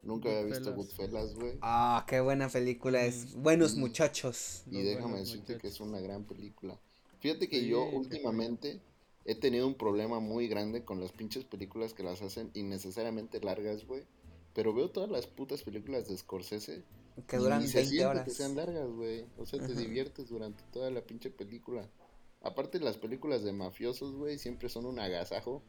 Nunca 0.02 0.28
había 0.28 0.44
visto 0.44 0.72
Goodfellas, 0.72 1.34
güey. 1.34 1.58
Ah, 1.60 2.04
qué 2.08 2.20
buena 2.20 2.48
película 2.48 3.04
es. 3.04 3.34
Buenos 3.34 3.74
muchachos. 3.74 4.62
Y 4.70 4.82
déjame 4.82 5.18
decirte 5.18 5.58
que 5.58 5.66
es 5.66 5.80
una 5.80 6.00
gran 6.00 6.24
película. 6.24 6.78
Fíjate 7.18 7.48
que 7.48 7.66
yo 7.66 7.84
últimamente 7.84 8.80
he 9.24 9.34
tenido 9.34 9.66
un 9.66 9.74
problema 9.74 10.20
muy 10.20 10.48
grande 10.48 10.84
con 10.84 11.00
las 11.00 11.12
pinches 11.12 11.44
películas 11.44 11.94
que 11.94 12.02
las 12.02 12.22
hacen 12.22 12.50
innecesariamente 12.54 13.40
largas, 13.40 13.86
güey. 13.86 14.04
Pero 14.54 14.72
veo 14.72 14.90
todas 14.90 15.10
las 15.10 15.26
putas 15.26 15.62
películas 15.62 16.08
de 16.08 16.16
Scorsese. 16.16 16.84
Que 17.26 17.36
duran 17.36 17.62
y 17.62 17.70
20 17.70 18.06
horas. 18.06 18.24
que 18.24 18.30
sean 18.30 18.56
largas, 18.56 18.88
güey. 18.90 19.24
O 19.36 19.46
sea, 19.46 19.60
te 19.60 19.74
diviertes 19.74 20.28
durante 20.28 20.62
toda 20.72 20.90
la 20.90 21.02
pinche 21.02 21.30
película. 21.30 21.88
Aparte, 22.40 22.80
las 22.80 22.96
películas 22.96 23.42
de 23.42 23.52
mafiosos, 23.52 24.14
güey, 24.14 24.38
siempre 24.38 24.68
son 24.68 24.86
un 24.86 24.98
agasajo. 24.98 25.62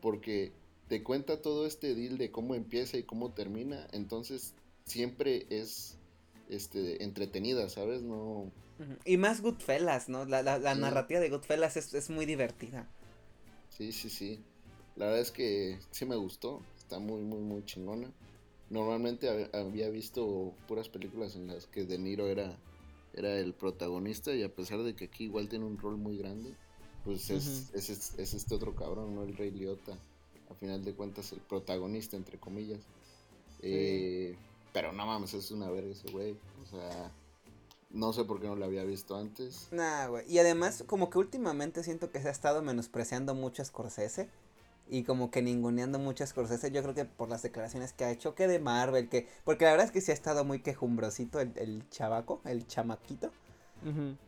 Porque 0.00 0.52
te 0.88 1.02
cuenta 1.02 1.42
todo 1.42 1.66
este 1.66 1.94
deal 1.94 2.18
de 2.18 2.30
cómo 2.30 2.54
empieza 2.54 2.96
y 2.96 3.02
cómo 3.02 3.32
termina, 3.32 3.86
entonces 3.92 4.54
siempre 4.84 5.46
es 5.50 5.98
este 6.48 7.02
entretenida, 7.02 7.68
¿sabes? 7.68 8.02
No 8.02 8.52
y 9.04 9.16
más 9.16 9.40
Goodfellas, 9.40 10.08
¿no? 10.08 10.24
La, 10.24 10.42
la, 10.42 10.74
narrativa 10.74 11.20
de 11.20 11.30
Goodfellas 11.30 11.76
es, 11.76 11.94
es 11.94 12.10
muy 12.10 12.26
divertida. 12.26 12.88
Sí, 13.70 13.92
sí, 13.92 14.10
sí. 14.10 14.40
La 14.96 15.06
verdad 15.06 15.20
es 15.20 15.30
que 15.30 15.78
sí 15.90 16.06
me 16.06 16.16
gustó, 16.16 16.62
está 16.78 16.98
muy, 16.98 17.22
muy, 17.22 17.40
muy 17.40 17.64
chingona. 17.64 18.10
Normalmente 18.70 19.50
había 19.52 19.88
visto 19.90 20.52
puras 20.66 20.88
películas 20.88 21.36
en 21.36 21.46
las 21.46 21.66
que 21.66 21.84
De 21.84 21.98
Niro 21.98 22.26
era, 22.26 22.58
era 23.14 23.38
el 23.38 23.54
protagonista 23.54 24.34
y 24.34 24.42
a 24.42 24.54
pesar 24.54 24.82
de 24.82 24.96
que 24.96 25.04
aquí 25.04 25.24
igual 25.24 25.48
tiene 25.48 25.64
un 25.64 25.78
rol 25.78 25.96
muy 25.96 26.18
grande, 26.18 26.54
pues 27.04 27.30
es, 27.30 27.70
es, 27.74 28.14
es, 28.18 28.34
este 28.34 28.54
otro 28.54 28.74
cabrón, 28.74 29.14
¿no? 29.14 29.22
El 29.22 29.36
Rey 29.36 29.50
Liotta 29.50 29.96
a 30.50 30.54
final 30.54 30.84
de 30.84 30.94
cuentas 30.94 31.32
el 31.32 31.40
protagonista, 31.40 32.16
entre 32.16 32.38
comillas. 32.38 32.80
Eh, 33.62 34.36
pero 34.72 34.92
no 34.92 35.06
mames, 35.06 35.34
es 35.34 35.50
una 35.50 35.70
verga 35.70 35.92
ese 35.92 36.10
güey. 36.10 36.36
O 36.62 36.66
sea, 36.66 37.12
no 37.90 38.12
sé 38.12 38.24
por 38.24 38.40
qué 38.40 38.46
no 38.46 38.56
lo 38.56 38.64
había 38.64 38.84
visto 38.84 39.16
antes. 39.16 39.68
Nah, 39.70 40.06
güey. 40.08 40.30
Y 40.30 40.38
además, 40.38 40.84
como 40.86 41.10
que 41.10 41.18
últimamente 41.18 41.82
siento 41.82 42.10
que 42.10 42.20
se 42.20 42.28
ha 42.28 42.32
estado 42.32 42.62
menospreciando 42.62 43.34
mucho 43.34 43.62
a 43.62 43.64
Scorsese. 43.64 44.28
Y 44.88 45.02
como 45.02 45.32
que 45.32 45.42
ninguneando 45.42 45.98
mucho 45.98 46.22
a 46.22 46.26
Scorsese. 46.26 46.70
Yo 46.70 46.82
creo 46.82 46.94
que 46.94 47.04
por 47.04 47.28
las 47.28 47.42
declaraciones 47.42 47.92
que 47.92 48.04
ha 48.04 48.10
hecho, 48.10 48.34
que 48.34 48.48
de 48.48 48.58
Marvel, 48.58 49.08
que. 49.08 49.28
Porque 49.44 49.64
la 49.64 49.72
verdad 49.72 49.86
es 49.86 49.92
que 49.92 50.00
sí 50.00 50.10
ha 50.10 50.14
estado 50.14 50.44
muy 50.44 50.60
quejumbrosito 50.60 51.40
el, 51.40 51.52
el 51.56 51.88
chavaco, 51.90 52.40
el 52.44 52.66
chamaquito. 52.66 53.30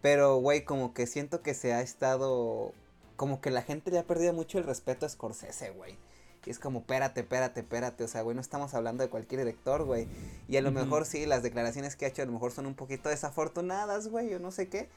Pero, 0.03 0.37
güey, 0.37 0.65
como 0.65 0.95
que 0.95 1.07
siento 1.09 1.43
que 1.43 1.53
se 1.55 1.73
ha 1.73 1.81
estado. 1.81 2.73
Como 3.17 3.41
que 3.41 3.51
la 3.51 3.63
gente 3.63 3.91
le 3.91 3.99
ha 3.99 4.07
perdido 4.07 4.33
mucho 4.33 4.59
el 4.59 4.65
respeto 4.65 5.05
a 5.05 5.09
Scorsese, 5.09 5.71
güey. 5.71 5.99
Y 6.47 6.51
es 6.51 6.59
como, 6.59 6.81
espérate, 6.81 7.21
espérate, 7.21 7.61
espérate. 7.61 8.05
O 8.05 8.09
sea, 8.09 8.23
güey, 8.23 8.35
no 8.35 8.41
estamos 8.41 8.75
hablando 8.75 9.03
de 9.03 9.11
cualquier 9.11 9.41
director, 9.41 9.85
güey. 9.85 10.09
Y 10.49 10.57
a 10.57 10.63
lo 10.63 10.71
mejor 10.71 11.05
sí, 11.05 11.27
las 11.27 11.43
declaraciones 11.43 11.97
que 11.97 12.05
ha 12.05 12.09
hecho 12.09 12.23
a 12.23 12.27
lo 12.27 12.33
mejor 12.33 12.53
son 12.53 12.67
un 12.67 12.75
poquito 12.75 13.09
desafortunadas, 13.09 14.09
güey, 14.09 14.33
o 14.35 14.39
no 14.39 14.51
sé 14.51 14.69
qué. 14.69 14.89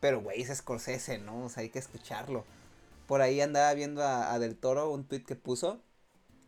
Pero, 0.00 0.20
güey, 0.20 0.42
es 0.42 0.56
Scorsese, 0.56 1.18
¿no? 1.18 1.44
O 1.44 1.48
sea, 1.48 1.62
hay 1.62 1.70
que 1.70 1.78
escucharlo. 1.78 2.44
Por 3.06 3.22
ahí 3.22 3.40
andaba 3.40 3.72
viendo 3.74 4.02
a, 4.02 4.32
a 4.32 4.38
Del 4.38 4.56
Toro 4.56 4.90
un 4.90 5.04
tweet 5.04 5.24
que 5.24 5.36
puso. 5.36 5.80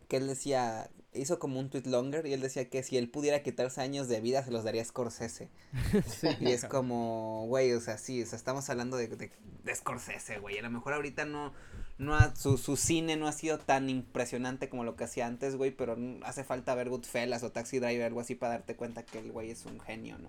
Que 0.08 0.18
él 0.18 0.26
decía, 0.26 0.90
hizo 1.14 1.38
como 1.38 1.60
un 1.60 1.68
tweet 1.68 1.84
longer 1.86 2.26
y 2.26 2.32
él 2.32 2.40
decía 2.40 2.68
que 2.68 2.82
si 2.82 2.96
él 2.96 3.08
pudiera 3.08 3.42
quitarse 3.42 3.80
años 3.80 4.08
de 4.08 4.20
vida 4.20 4.42
se 4.44 4.50
los 4.50 4.64
daría 4.64 4.82
a 4.82 4.84
Scorsese. 4.84 5.50
y 6.40 6.50
es 6.50 6.64
como, 6.64 7.46
güey, 7.46 7.72
o 7.72 7.80
sea, 7.80 7.98
sí, 7.98 8.22
o 8.22 8.26
sea, 8.26 8.36
estamos 8.36 8.68
hablando 8.70 8.96
de, 8.96 9.08
de, 9.08 9.30
de 9.64 9.74
Scorsese, 9.74 10.38
güey. 10.38 10.58
A 10.58 10.62
lo 10.62 10.70
mejor 10.70 10.94
ahorita 10.94 11.24
no, 11.24 11.52
no 11.98 12.18
su, 12.34 12.56
su 12.56 12.76
cine 12.76 13.16
no 13.16 13.28
ha 13.28 13.32
sido 13.32 13.58
tan 13.58 13.90
impresionante 13.90 14.68
como 14.68 14.84
lo 14.84 14.96
que 14.96 15.04
hacía 15.04 15.26
antes, 15.26 15.56
güey, 15.56 15.70
pero 15.70 15.96
hace 16.24 16.44
falta 16.44 16.74
ver 16.74 16.88
Goodfellas 16.88 17.42
o 17.42 17.52
Taxi 17.52 17.78
Driver, 17.78 18.04
algo 18.04 18.20
así 18.20 18.34
para 18.34 18.54
darte 18.54 18.76
cuenta 18.76 19.04
que 19.04 19.18
el 19.18 19.32
güey 19.32 19.50
es 19.50 19.66
un 19.66 19.80
genio, 19.80 20.18
¿no? 20.18 20.28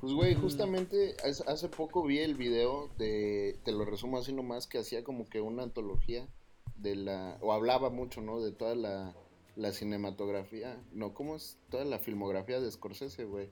Pues, 0.00 0.12
güey, 0.12 0.34
justamente 0.34 1.16
hace 1.46 1.68
poco 1.68 2.02
vi 2.02 2.18
el 2.18 2.34
video 2.34 2.90
de, 2.98 3.58
te 3.64 3.72
lo 3.72 3.84
resumo 3.84 4.18
así 4.18 4.32
nomás, 4.32 4.66
que 4.66 4.78
hacía 4.78 5.04
como 5.04 5.26
que 5.28 5.40
una 5.40 5.62
antología 5.62 6.28
de 6.76 6.96
la, 6.96 7.38
o 7.40 7.52
hablaba 7.52 7.90
mucho, 7.90 8.20
¿no? 8.20 8.40
De 8.40 8.52
toda 8.52 8.74
la 8.74 9.14
la 9.56 9.72
cinematografía, 9.72 10.82
no, 10.92 11.14
¿cómo 11.14 11.36
es 11.36 11.58
toda 11.70 11.84
la 11.84 11.98
filmografía 11.98 12.60
de 12.60 12.70
Scorsese, 12.70 13.24
güey? 13.24 13.50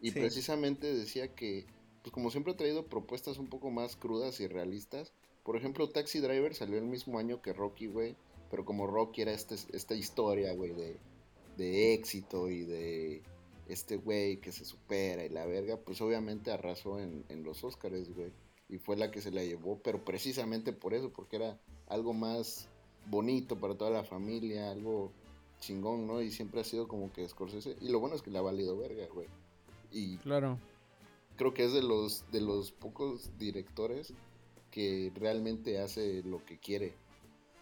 Y 0.00 0.12
precisamente 0.12 0.94
decía 0.94 1.34
que, 1.34 1.66
pues 2.02 2.12
como 2.12 2.30
siempre 2.30 2.52
ha 2.52 2.56
traído 2.56 2.86
propuestas 2.86 3.38
un 3.38 3.48
poco 3.48 3.70
más 3.70 3.96
crudas 3.96 4.40
y 4.40 4.46
realistas. 4.46 5.12
Por 5.44 5.56
ejemplo, 5.56 5.88
Taxi 5.90 6.20
Driver 6.20 6.54
salió 6.54 6.78
el 6.78 6.86
mismo 6.86 7.18
año 7.18 7.42
que 7.42 7.52
Rocky, 7.52 7.86
güey. 7.86 8.16
Pero 8.50 8.64
como 8.64 8.86
Rocky 8.86 9.22
era 9.22 9.32
este, 9.32 9.56
esta 9.72 9.94
historia, 9.94 10.54
güey, 10.54 10.72
de, 10.72 10.98
de 11.56 11.94
éxito 11.94 12.48
y 12.48 12.62
de 12.62 13.22
este 13.68 13.96
güey 13.96 14.40
que 14.40 14.50
se 14.50 14.64
supera 14.64 15.24
y 15.24 15.28
la 15.28 15.46
verga, 15.46 15.76
pues 15.76 16.00
obviamente 16.00 16.50
arrasó 16.50 16.98
en, 16.98 17.24
en 17.28 17.44
los 17.44 17.62
Oscars, 17.62 18.12
güey. 18.14 18.32
Y 18.68 18.78
fue 18.78 18.96
la 18.96 19.10
que 19.10 19.20
se 19.20 19.30
la 19.30 19.44
llevó, 19.44 19.78
pero 19.82 20.04
precisamente 20.04 20.72
por 20.72 20.94
eso, 20.94 21.12
porque 21.12 21.36
era 21.36 21.60
algo 21.86 22.12
más 22.12 22.68
bonito 23.06 23.58
para 23.58 23.76
toda 23.76 23.90
la 23.90 24.04
familia, 24.04 24.70
algo 24.70 25.12
chingón, 25.60 26.06
¿no? 26.06 26.20
Y 26.20 26.30
siempre 26.30 26.60
ha 26.60 26.64
sido 26.64 26.88
como 26.88 27.12
que 27.12 27.28
Scorsese. 27.28 27.76
Y 27.80 27.88
lo 27.90 28.00
bueno 28.00 28.16
es 28.16 28.22
que 28.22 28.30
le 28.30 28.38
ha 28.38 28.42
valido 28.42 28.76
verga, 28.76 29.06
güey. 29.12 29.28
Y 29.92 30.16
claro. 30.18 30.58
Creo 31.36 31.54
que 31.54 31.64
es 31.64 31.72
de 31.72 31.82
los, 31.82 32.24
de 32.32 32.40
los 32.40 32.72
pocos 32.72 33.30
directores 33.38 34.12
que 34.70 35.12
realmente 35.14 35.80
hace 35.80 36.22
lo 36.22 36.44
que 36.44 36.58
quiere. 36.58 36.94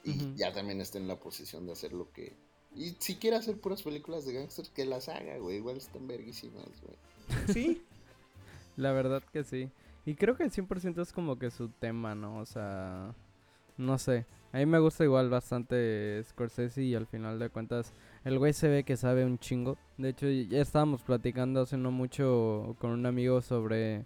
Y 0.05 0.35
ya 0.37 0.53
también 0.53 0.81
está 0.81 0.99
en 0.99 1.09
la 1.09 1.19
posición 1.19 1.67
de 1.67 1.73
hacer 1.73 1.93
lo 1.93 2.11
que... 2.13 2.35
Y 2.75 2.97
si 2.99 3.17
quiere 3.17 3.37
hacer 3.37 3.61
puras 3.61 3.83
películas 3.83 4.25
de 4.25 4.33
gangsters, 4.33 4.71
que 4.71 4.87
las 4.87 5.09
haga, 5.09 5.37
güey. 5.39 5.57
Igual 5.57 5.77
están 5.77 6.07
verguísimas, 6.07 6.69
güey. 6.83 6.97
Sí. 7.53 7.83
la 8.77 8.93
verdad 8.93 9.23
que 9.33 9.45
sí. 9.45 9.71
Y 10.07 10.15
creo 10.15 10.37
que 10.37 10.45
el 10.45 10.51
100% 10.51 11.03
es 11.03 11.13
como 11.13 11.39
que 11.39 11.51
su 11.51 11.69
tema, 11.69 12.15
¿no? 12.15 12.39
O 12.39 12.47
sea, 12.47 13.15
no 13.77 13.99
sé. 13.99 14.25
A 14.53 14.59
mí 14.59 14.67
me 14.67 14.79
gusta 14.79 15.05
igual 15.05 15.29
bastante 15.29 16.23
Scorsese 16.25 16.83
y 16.83 16.95
al 16.95 17.07
final 17.07 17.39
de 17.39 17.51
cuentas 17.51 17.93
el 18.25 18.39
güey 18.39 18.55
se 18.55 18.69
ve 18.69 18.83
que 18.83 18.97
sabe 18.97 19.25
un 19.25 19.39
chingo. 19.39 19.77
De 19.99 20.09
hecho, 20.11 20.29
ya 20.29 20.63
estábamos 20.63 21.03
platicando 21.03 21.61
hace 21.61 21.77
no 21.77 21.91
mucho 21.91 22.75
con 22.79 22.91
un 22.91 23.05
amigo 23.07 23.43
sobre 23.43 24.05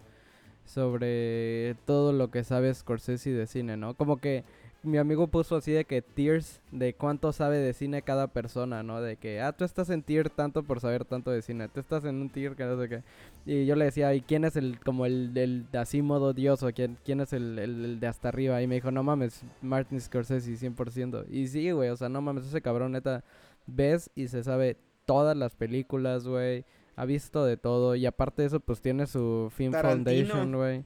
sobre 0.65 1.77
todo 1.87 2.13
lo 2.13 2.31
que 2.31 2.45
sabe 2.45 2.75
Scorsese 2.75 3.31
de 3.31 3.47
cine, 3.47 3.77
¿no? 3.77 3.95
Como 3.95 4.19
que 4.19 4.45
mi 4.83 4.99
amigo 4.99 5.29
puso 5.29 5.57
así 5.57 5.71
de 5.71 5.85
que 5.85 6.03
tiers 6.03 6.61
de 6.73 6.95
cuánto 6.95 7.33
sabe 7.33 7.59
de 7.59 7.73
cine 7.73 8.03
cada 8.03 8.27
persona, 8.27 8.83
¿no? 8.83 9.01
De 9.01 9.17
que, 9.17 9.41
ah, 9.41 9.53
tú 9.53 9.65
estás 9.65 9.91
en 9.91 10.03
tier 10.03 10.29
tanto 10.29 10.63
por 10.65 10.81
saber 10.81 11.05
tanto 11.05 11.31
de 11.31 11.43
cine, 11.43 11.69
tú 11.69 11.81
estás 11.81 12.05
en 12.05 12.21
un 12.21 12.31
tier 12.31 12.57
que 12.57 12.65
no 12.65 12.81
sé 12.81 12.89
qué. 12.89 13.03
Y 13.47 13.65
yo 13.67 13.77
le 13.77 13.85
decía, 13.85 14.13
¿y 14.15 14.21
quién 14.21 14.45
es 14.45 14.57
el, 14.57 14.81
como 14.81 15.07
el, 15.07 15.33
del 15.35 15.71
de 15.71 15.79
así 15.79 16.03
modo 16.03 16.33
dios 16.33 16.63
o 16.63 16.73
quién, 16.73 16.99
quién 17.05 17.21
es 17.21 17.33
el, 17.33 17.59
el, 17.59 18.01
de 18.01 18.07
hasta 18.07 18.29
arriba? 18.29 18.61
Y 18.61 18.67
me 18.67 18.77
dijo, 18.77 18.91
no 18.91 19.03
mames, 19.03 19.45
Martin 19.61 20.01
Scorsese 20.01 20.53
100%. 20.53 21.27
Y 21.31 21.47
sí, 21.47 21.71
güey, 21.71 21.91
o 21.91 21.97
sea, 21.97 22.09
no 22.09 22.21
mames, 22.21 22.47
ese 22.47 22.61
cabrón 22.61 22.93
neta, 22.93 23.25
ves 23.67 24.11
y 24.15 24.29
se 24.29 24.43
sabe 24.43 24.77
todas 25.05 25.37
las 25.37 25.55
películas, 25.55 26.27
güey. 26.27 26.65
Ha 26.95 27.05
visto 27.07 27.45
de 27.45 27.57
todo 27.57 27.95
y 27.95 28.05
aparte 28.05 28.43
de 28.43 28.49
eso, 28.49 28.61
pues 28.61 28.81
tiene 28.83 29.07
su 29.07 29.51
Film 29.55 29.73
Foundation, 29.73 30.55
güey. 30.55 30.85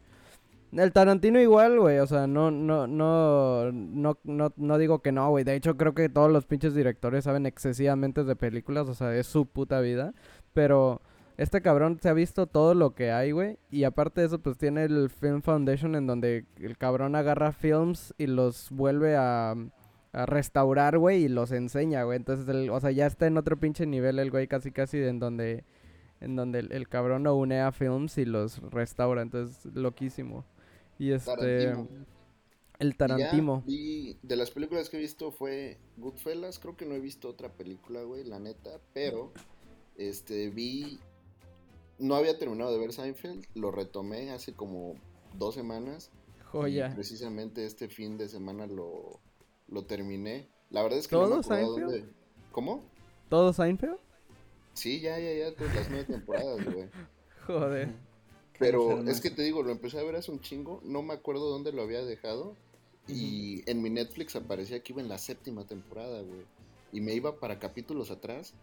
El 0.76 0.92
Tarantino 0.92 1.40
igual, 1.40 1.80
güey, 1.80 1.98
o 2.00 2.06
sea, 2.06 2.26
no, 2.26 2.50
no, 2.50 2.86
no, 2.86 3.72
no, 3.72 4.18
no, 4.24 4.52
no 4.56 4.78
digo 4.78 5.00
que 5.00 5.10
no, 5.10 5.30
güey. 5.30 5.42
De 5.42 5.54
hecho, 5.54 5.76
creo 5.78 5.94
que 5.94 6.10
todos 6.10 6.30
los 6.30 6.44
pinches 6.44 6.74
directores 6.74 7.24
saben 7.24 7.46
excesivamente 7.46 8.24
de 8.24 8.36
películas, 8.36 8.86
o 8.88 8.94
sea, 8.94 9.14
es 9.16 9.26
su 9.26 9.46
puta 9.46 9.80
vida. 9.80 10.12
Pero 10.52 11.00
Este 11.38 11.60
cabrón 11.60 11.98
se 12.00 12.08
ha 12.08 12.14
visto 12.14 12.46
todo 12.46 12.74
lo 12.74 12.94
que 12.94 13.10
hay, 13.12 13.30
güey. 13.32 13.58
Y 13.70 13.84
aparte 13.84 14.20
de 14.22 14.26
eso, 14.28 14.38
pues 14.38 14.56
tiene 14.58 14.84
el 14.84 15.10
Film 15.10 15.42
Foundation 15.42 15.94
en 15.94 16.06
donde 16.06 16.46
el 16.58 16.78
cabrón 16.78 17.14
agarra 17.14 17.52
films 17.52 18.14
y 18.18 18.26
los 18.26 18.70
vuelve 18.70 19.16
a, 19.16 19.54
restaurar, 20.12 20.98
güey, 20.98 21.24
y 21.24 21.28
los 21.28 21.52
enseña, 21.52 22.04
güey. 22.04 22.16
Entonces, 22.16 22.48
el, 22.48 22.70
o 22.70 22.80
sea, 22.80 22.90
ya 22.90 23.06
está 23.06 23.26
en 23.26 23.36
otro 23.36 23.58
pinche 23.58 23.86
nivel 23.86 24.18
el 24.18 24.30
güey, 24.30 24.48
casi 24.48 24.72
casi 24.72 24.98
en 24.98 25.18
donde, 25.20 25.64
en 26.20 26.36
donde 26.36 26.60
el, 26.60 26.72
el 26.72 26.88
cabrón 26.88 27.24
lo 27.24 27.34
une 27.36 27.60
a 27.60 27.72
films 27.72 28.16
y 28.18 28.24
los 28.24 28.60
restaura. 28.70 29.22
Entonces, 29.22 29.66
loquísimo. 29.74 30.44
Y 30.98 31.12
este... 31.12 31.30
Tarantino. 31.30 31.88
El 32.78 32.94
Y 33.66 33.76
vi- 34.12 34.18
de 34.22 34.36
las 34.36 34.50
películas 34.50 34.90
que 34.90 34.98
he 34.98 35.00
visto 35.00 35.30
fue 35.32 35.78
Goodfellas, 35.96 36.58
creo 36.58 36.76
que 36.76 36.84
no 36.84 36.94
he 36.94 37.00
visto 37.00 37.28
otra 37.28 37.50
película, 37.50 38.02
güey, 38.02 38.22
la 38.24 38.38
neta, 38.38 38.80
pero 38.92 39.32
este 39.96 40.50
vi 40.50 40.98
no 41.98 42.14
había 42.16 42.38
terminado 42.38 42.70
de 42.72 42.78
ver 42.78 42.92
Seinfeld, 42.92 43.46
lo 43.54 43.70
retomé 43.70 44.30
hace 44.30 44.52
como 44.52 44.94
dos 45.38 45.54
semanas 45.54 46.10
y 46.38 46.42
Joya. 46.44 46.92
precisamente 46.94 47.64
este 47.64 47.88
fin 47.88 48.18
de 48.18 48.28
semana 48.28 48.66
lo, 48.66 49.20
lo 49.68 49.86
terminé. 49.86 50.46
La 50.68 50.82
verdad 50.82 50.98
es 50.98 51.08
que 51.08 51.16
no 51.16 51.22
me 51.22 51.28
¿Todo 51.28 51.42
Seinfeld? 51.42 51.80
dónde- 51.80 52.04
¿Cómo? 52.52 52.82
¿Todo 53.30 53.52
Seinfeld? 53.54 53.96
Sí, 54.74 55.00
ya, 55.00 55.18
ya, 55.18 55.32
ya, 55.32 55.54
todas 55.54 55.74
las 55.74 55.88
nueve 55.88 56.04
temporadas, 56.04 56.62
güey. 56.62 56.88
Joder. 57.46 57.94
Pero 58.58 59.02
es 59.08 59.20
que 59.20 59.30
te 59.30 59.42
digo, 59.42 59.62
lo 59.62 59.72
empecé 59.72 59.98
a 59.98 60.02
ver 60.02 60.16
hace 60.16 60.30
un 60.30 60.40
chingo, 60.40 60.80
no 60.84 61.02
me 61.02 61.14
acuerdo 61.14 61.48
dónde 61.48 61.72
lo 61.72 61.82
había 61.82 62.04
dejado. 62.04 62.54
Y 63.08 63.62
en 63.70 63.82
mi 63.82 63.90
Netflix 63.90 64.34
aparecía 64.34 64.82
que 64.82 64.92
iba 64.92 65.00
en 65.00 65.08
la 65.08 65.18
séptima 65.18 65.64
temporada, 65.64 66.22
güey. 66.22 66.40
Y 66.92 67.00
me 67.00 67.14
iba 67.14 67.38
para 67.38 67.58
capítulos 67.58 68.10
atrás 68.10 68.54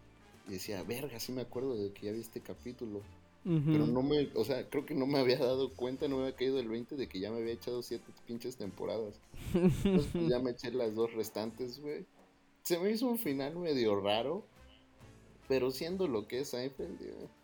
y 0.48 0.52
decía, 0.52 0.82
verga, 0.82 1.18
sí 1.18 1.32
me 1.32 1.42
acuerdo 1.42 1.74
de 1.76 1.92
que 1.92 2.06
ya 2.06 2.12
vi 2.12 2.20
este 2.20 2.40
capítulo. 2.40 3.00
Pero 3.44 3.86
no 3.86 4.02
me, 4.02 4.30
o 4.34 4.44
sea, 4.44 4.70
creo 4.70 4.86
que 4.86 4.94
no 4.94 5.06
me 5.06 5.18
había 5.18 5.38
dado 5.38 5.74
cuenta, 5.74 6.08
no 6.08 6.16
me 6.16 6.22
había 6.22 6.36
caído 6.36 6.58
el 6.58 6.68
20 6.68 6.96
de 6.96 7.08
que 7.08 7.20
ya 7.20 7.30
me 7.30 7.40
había 7.40 7.52
echado 7.52 7.82
siete 7.82 8.06
pinches 8.26 8.56
temporadas. 8.56 9.20
Entonces 9.52 10.10
pues, 10.12 10.28
ya 10.28 10.38
me 10.38 10.52
eché 10.52 10.70
las 10.70 10.94
dos 10.94 11.12
restantes, 11.12 11.78
güey. 11.78 12.06
Se 12.62 12.78
me 12.78 12.90
hizo 12.90 13.06
un 13.06 13.18
final 13.18 13.56
medio 13.56 14.00
raro. 14.00 14.46
Pero 15.48 15.70
siendo 15.70 16.08
lo 16.08 16.26
que 16.26 16.40
es 16.40 16.50
Seinfeld, 16.50 16.98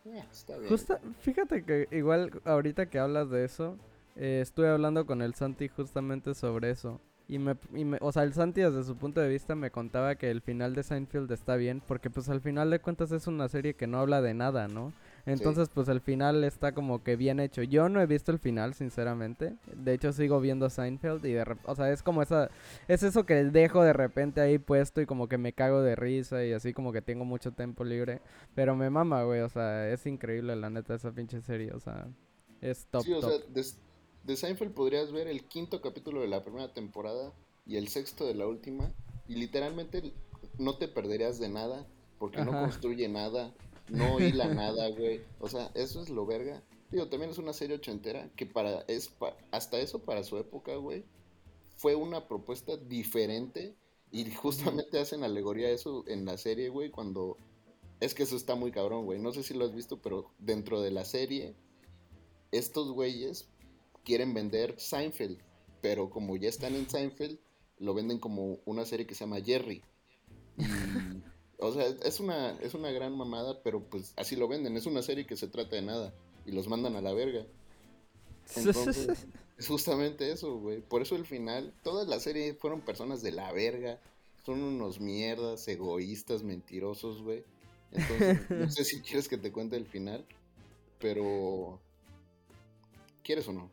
"Ah, 0.06 0.26
está 0.32 0.56
bien. 0.56 0.68
Justa- 0.70 1.00
fíjate 1.20 1.64
que 1.64 1.88
igual 1.90 2.40
ahorita 2.44 2.86
que 2.86 2.98
hablas 2.98 3.30
de 3.30 3.44
eso, 3.44 3.76
eh, 4.16 4.40
estuve 4.42 4.68
hablando 4.68 5.06
con 5.06 5.22
el 5.22 5.34
Santi 5.34 5.68
justamente 5.68 6.34
sobre 6.34 6.70
eso. 6.70 7.00
Y 7.28 7.38
me, 7.38 7.56
y 7.74 7.84
me- 7.84 7.98
o 8.00 8.10
sea, 8.10 8.24
el 8.24 8.32
Santi 8.32 8.60
desde 8.60 8.82
su 8.82 8.96
punto 8.96 9.20
de 9.20 9.28
vista 9.28 9.54
me 9.54 9.70
contaba 9.70 10.16
que 10.16 10.30
el 10.30 10.40
final 10.40 10.74
de 10.74 10.82
Seinfeld 10.82 11.30
está 11.30 11.54
bien, 11.56 11.80
porque 11.86 12.10
pues 12.10 12.28
al 12.28 12.40
final 12.40 12.70
de 12.70 12.80
cuentas 12.80 13.12
es 13.12 13.26
una 13.28 13.48
serie 13.48 13.74
que 13.74 13.86
no 13.86 13.98
habla 13.98 14.20
de 14.20 14.34
nada, 14.34 14.66
¿no? 14.66 14.92
Entonces 15.26 15.68
pues 15.72 15.88
el 15.88 16.00
final 16.00 16.44
está 16.44 16.72
como 16.72 17.02
que 17.02 17.16
bien 17.16 17.40
hecho. 17.40 17.62
Yo 17.62 17.88
no 17.88 18.00
he 18.00 18.06
visto 18.06 18.32
el 18.32 18.38
final, 18.38 18.74
sinceramente. 18.74 19.56
De 19.74 19.94
hecho 19.94 20.12
sigo 20.12 20.40
viendo 20.40 20.70
Seinfeld 20.70 21.24
y 21.24 21.32
de 21.32 21.56
o 21.64 21.74
sea, 21.74 21.92
es 21.92 22.02
como 22.02 22.22
esa, 22.22 22.50
es 22.88 23.02
eso 23.02 23.24
que 23.24 23.44
dejo 23.44 23.82
de 23.82 23.92
repente 23.92 24.40
ahí 24.40 24.58
puesto 24.58 25.00
y 25.00 25.06
como 25.06 25.28
que 25.28 25.38
me 25.38 25.52
cago 25.52 25.82
de 25.82 25.96
risa 25.96 26.44
y 26.44 26.52
así 26.52 26.72
como 26.72 26.92
que 26.92 27.02
tengo 27.02 27.24
mucho 27.24 27.52
tiempo 27.52 27.84
libre. 27.84 28.20
Pero 28.54 28.76
me 28.76 28.90
mama, 28.90 29.22
güey, 29.24 29.40
o 29.40 29.48
sea, 29.48 29.88
es 29.90 30.06
increíble 30.06 30.56
la 30.56 30.70
neta 30.70 30.94
esa 30.94 31.12
pinche 31.12 31.40
serie, 31.40 31.72
o 31.72 31.80
sea, 31.80 32.06
es 32.60 32.86
top, 32.90 33.04
sí, 33.04 33.12
o 33.12 33.20
top. 33.20 33.30
sea, 33.30 33.38
de, 33.48 33.64
de 34.24 34.36
Seinfeld 34.36 34.72
podrías 34.72 35.12
ver 35.12 35.28
el 35.28 35.44
quinto 35.44 35.80
capítulo 35.80 36.20
de 36.20 36.28
la 36.28 36.42
primera 36.44 36.72
temporada 36.72 37.32
y 37.66 37.76
el 37.76 37.88
sexto 37.88 38.26
de 38.26 38.34
la 38.34 38.46
última. 38.46 38.92
Y 39.28 39.36
literalmente 39.36 40.12
no 40.58 40.76
te 40.76 40.88
perderías 40.88 41.38
de 41.38 41.48
nada 41.48 41.86
porque 42.18 42.42
no 42.42 42.50
construye 42.50 43.08
nada, 43.08 43.54
no 43.90 44.18
hila 44.20 44.46
nada, 44.54 44.88
güey. 44.90 45.20
O 45.40 45.48
sea, 45.48 45.70
eso 45.74 46.02
es 46.02 46.08
lo 46.08 46.26
verga. 46.26 46.62
Digo, 46.90 47.08
también 47.08 47.30
es 47.30 47.38
una 47.38 47.52
serie 47.52 47.76
ochentera 47.76 48.30
que 48.36 48.46
para 48.46 48.80
es 48.88 49.08
pa- 49.08 49.36
hasta 49.52 49.78
eso 49.78 50.00
para 50.00 50.24
su 50.24 50.36
época, 50.38 50.74
güey, 50.76 51.04
fue 51.76 51.94
una 51.94 52.26
propuesta 52.26 52.76
diferente 52.76 53.74
y 54.10 54.28
justamente 54.32 54.98
hacen 54.98 55.22
alegoría 55.22 55.68
a 55.68 55.72
eso 55.72 56.04
en 56.08 56.24
la 56.24 56.36
serie, 56.36 56.68
güey, 56.68 56.90
cuando 56.90 57.36
es 58.00 58.14
que 58.14 58.24
eso 58.24 58.34
está 58.34 58.54
muy 58.56 58.72
cabrón, 58.72 59.04
güey. 59.04 59.20
No 59.20 59.32
sé 59.32 59.42
si 59.42 59.54
lo 59.54 59.64
has 59.66 59.74
visto, 59.74 60.00
pero 60.02 60.30
dentro 60.38 60.80
de 60.80 60.90
la 60.90 61.04
serie 61.04 61.54
estos 62.50 62.90
güeyes 62.90 63.46
quieren 64.04 64.34
vender 64.34 64.74
Seinfeld, 64.78 65.38
pero 65.80 66.10
como 66.10 66.36
ya 66.36 66.48
están 66.48 66.74
en 66.74 66.88
Seinfeld, 66.90 67.38
lo 67.78 67.94
venden 67.94 68.18
como 68.18 68.58
una 68.64 68.84
serie 68.84 69.06
que 69.06 69.14
se 69.14 69.24
llama 69.24 69.40
Jerry. 69.40 69.82
Y, 70.58 70.64
o 71.60 71.72
sea, 71.72 71.86
es 71.86 72.20
una, 72.20 72.52
es 72.60 72.74
una 72.74 72.90
gran 72.90 73.16
mamada, 73.16 73.62
pero 73.62 73.82
pues 73.82 74.12
así 74.16 74.36
lo 74.36 74.48
venden. 74.48 74.76
Es 74.76 74.86
una 74.86 75.02
serie 75.02 75.26
que 75.26 75.36
se 75.36 75.48
trata 75.48 75.76
de 75.76 75.82
nada 75.82 76.12
y 76.46 76.52
los 76.52 76.68
mandan 76.68 76.96
a 76.96 77.00
la 77.00 77.12
verga. 77.12 77.44
Entonces, 78.56 79.26
es 79.58 79.68
justamente 79.68 80.32
eso, 80.32 80.58
güey. 80.58 80.80
Por 80.80 81.02
eso 81.02 81.16
el 81.16 81.26
final, 81.26 81.72
toda 81.82 82.04
la 82.06 82.18
serie 82.18 82.54
fueron 82.54 82.80
personas 82.80 83.22
de 83.22 83.32
la 83.32 83.52
verga. 83.52 84.00
Son 84.44 84.62
unos 84.62 85.00
mierdas, 85.00 85.68
egoístas, 85.68 86.42
mentirosos, 86.42 87.22
güey. 87.22 87.44
Entonces, 87.92 88.50
no 88.50 88.70
sé 88.70 88.84
si 88.84 89.00
quieres 89.00 89.28
que 89.28 89.38
te 89.38 89.52
cuente 89.52 89.76
el 89.76 89.86
final, 89.86 90.24
pero... 90.98 91.78
¿Quieres 93.22 93.46
o 93.48 93.52
no? 93.52 93.70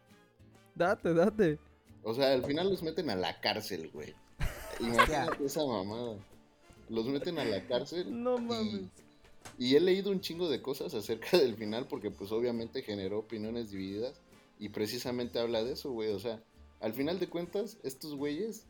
Date, 0.76 1.14
date. 1.14 1.58
O 2.04 2.14
sea, 2.14 2.34
al 2.34 2.44
final 2.44 2.70
los 2.70 2.84
meten 2.84 3.10
a 3.10 3.16
la 3.16 3.40
cárcel, 3.40 3.90
güey. 3.94 4.14
Imagínate 4.80 5.46
esa 5.46 5.66
mamada. 5.66 6.18
Los 6.90 7.08
meten 7.08 7.38
a 7.40 7.46
la 7.46 7.66
cárcel. 7.68 8.24
No 8.24 8.38
mames. 8.38 8.84
Y 9.58 9.76
he 9.76 9.80
leído 9.80 10.12
un 10.12 10.22
chingo 10.22 10.50
de 10.50 10.62
cosas 10.62 10.94
acerca 10.94 11.38
del 11.38 11.56
final 11.56 11.88
porque 11.88 12.12
pues 12.12 12.32
obviamente 12.32 12.82
generó 12.82 13.20
opiniones 13.20 13.72
divididas 13.72 14.20
y 14.60 14.70
precisamente 14.70 15.40
habla 15.40 15.64
de 15.64 15.74
eso, 15.74 15.92
güey. 15.92 16.12
O 16.12 16.20
sea, 16.20 16.42
al 16.80 16.94
final 16.94 17.20
de 17.20 17.28
cuentas, 17.30 17.78
estos 17.84 18.16
güeyes 18.16 18.66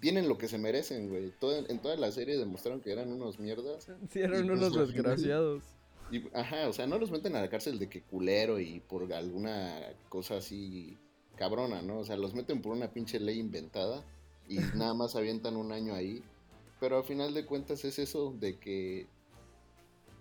tienen 0.00 0.28
lo 0.28 0.36
que 0.38 0.48
se 0.48 0.58
merecen, 0.58 1.08
güey. 1.08 1.32
Todo- 1.40 1.66
en 1.68 1.78
toda 1.80 1.96
la 1.96 2.12
serie 2.12 2.36
demostraron 2.36 2.80
que 2.80 2.92
eran 2.92 3.10
unos 3.12 3.38
mierdas. 3.38 3.86
Sí, 4.10 4.20
eran 4.20 4.46
pues, 4.46 4.58
unos 4.58 4.74
desgraciados. 4.88 5.62
Y, 6.10 6.22
ajá, 6.36 6.68
o 6.68 6.72
sea, 6.74 6.86
no 6.86 6.98
los 6.98 7.10
meten 7.10 7.34
a 7.36 7.40
la 7.40 7.48
cárcel 7.48 7.78
de 7.78 7.88
que 7.88 8.02
culero 8.02 8.60
y 8.60 8.80
por 8.80 9.10
alguna 9.12 9.80
cosa 10.10 10.36
así 10.36 10.98
cabrona, 11.36 11.80
¿no? 11.82 11.98
O 12.00 12.04
sea, 12.04 12.16
los 12.18 12.34
meten 12.34 12.60
por 12.60 12.72
una 12.72 12.92
pinche 12.92 13.18
ley 13.18 13.38
inventada 13.40 14.04
y 14.48 14.58
nada 14.76 14.92
más 14.94 15.16
avientan 15.16 15.56
un 15.56 15.72
año 15.72 15.94
ahí. 15.94 16.22
Pero 16.84 16.98
al 16.98 17.04
final 17.04 17.32
de 17.32 17.46
cuentas 17.46 17.82
es 17.86 17.98
eso 17.98 18.34
de 18.38 18.58
que 18.58 19.06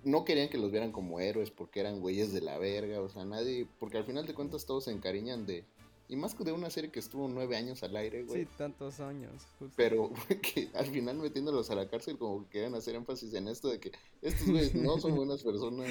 no 0.06 0.24
querían 0.24 0.48
que 0.48 0.58
los 0.58 0.72
vieran 0.72 0.94
como 0.94 1.20
héroes 1.20 1.52
porque 1.52 1.82
eran 1.82 2.00
güeyes 2.00 2.32
de 2.32 2.40
la 2.40 2.58
verga, 2.58 3.02
o 3.02 3.10
sea, 3.10 3.26
nadie, 3.26 3.68
porque 3.82 3.98
al 3.98 4.06
final 4.06 4.26
de 4.26 4.34
cuentas 4.34 4.66
todos 4.66 4.86
se 4.86 4.92
encariñan 4.92 5.46
de, 5.46 5.66
y 6.08 6.16
más 6.16 6.36
que 6.36 6.46
de 6.46 6.54
una 6.54 6.70
serie 6.70 6.90
que 6.90 7.02
estuvo 7.02 7.28
nueve 7.28 7.58
años 7.58 7.84
al 7.84 7.98
aire, 7.98 8.24
güey. 8.24 8.44
Sí, 8.46 8.50
tantos 8.58 9.02
años. 9.02 9.34
justo. 9.60 9.74
Pero 9.76 10.10
que 10.42 10.70
al 10.74 10.86
final 10.86 11.18
metiéndolos 11.18 11.70
a 11.70 11.76
la 11.76 11.90
cárcel 11.90 12.18
como 12.18 12.44
que 12.46 12.50
querían 12.52 12.76
hacer 12.76 12.96
énfasis 12.96 13.34
en 13.34 13.50
esto 13.50 13.68
de 13.68 13.82
que 13.82 13.92
estos 14.22 14.48
güeyes 14.50 14.74
no 14.74 14.98
son 15.00 15.16
buenas 15.18 15.44
personas, 15.44 15.90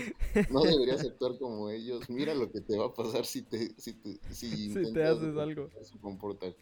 no 0.49 0.63
deberías 0.63 1.05
actuar 1.05 1.37
como 1.37 1.69
ellos, 1.69 2.09
mira 2.09 2.33
lo 2.35 2.51
que 2.51 2.63
te 2.63 2.79
va 2.79 2.87
a 2.87 2.95
pasar 2.95 3.27
si 3.27 3.43
te 3.43 3.79
si 3.79 3.93
te, 3.93 4.19
si 4.33 4.73
te 4.95 5.05
haces 5.05 5.37
algo. 5.37 5.69
su 5.83 6.01
comporta- 6.01 6.55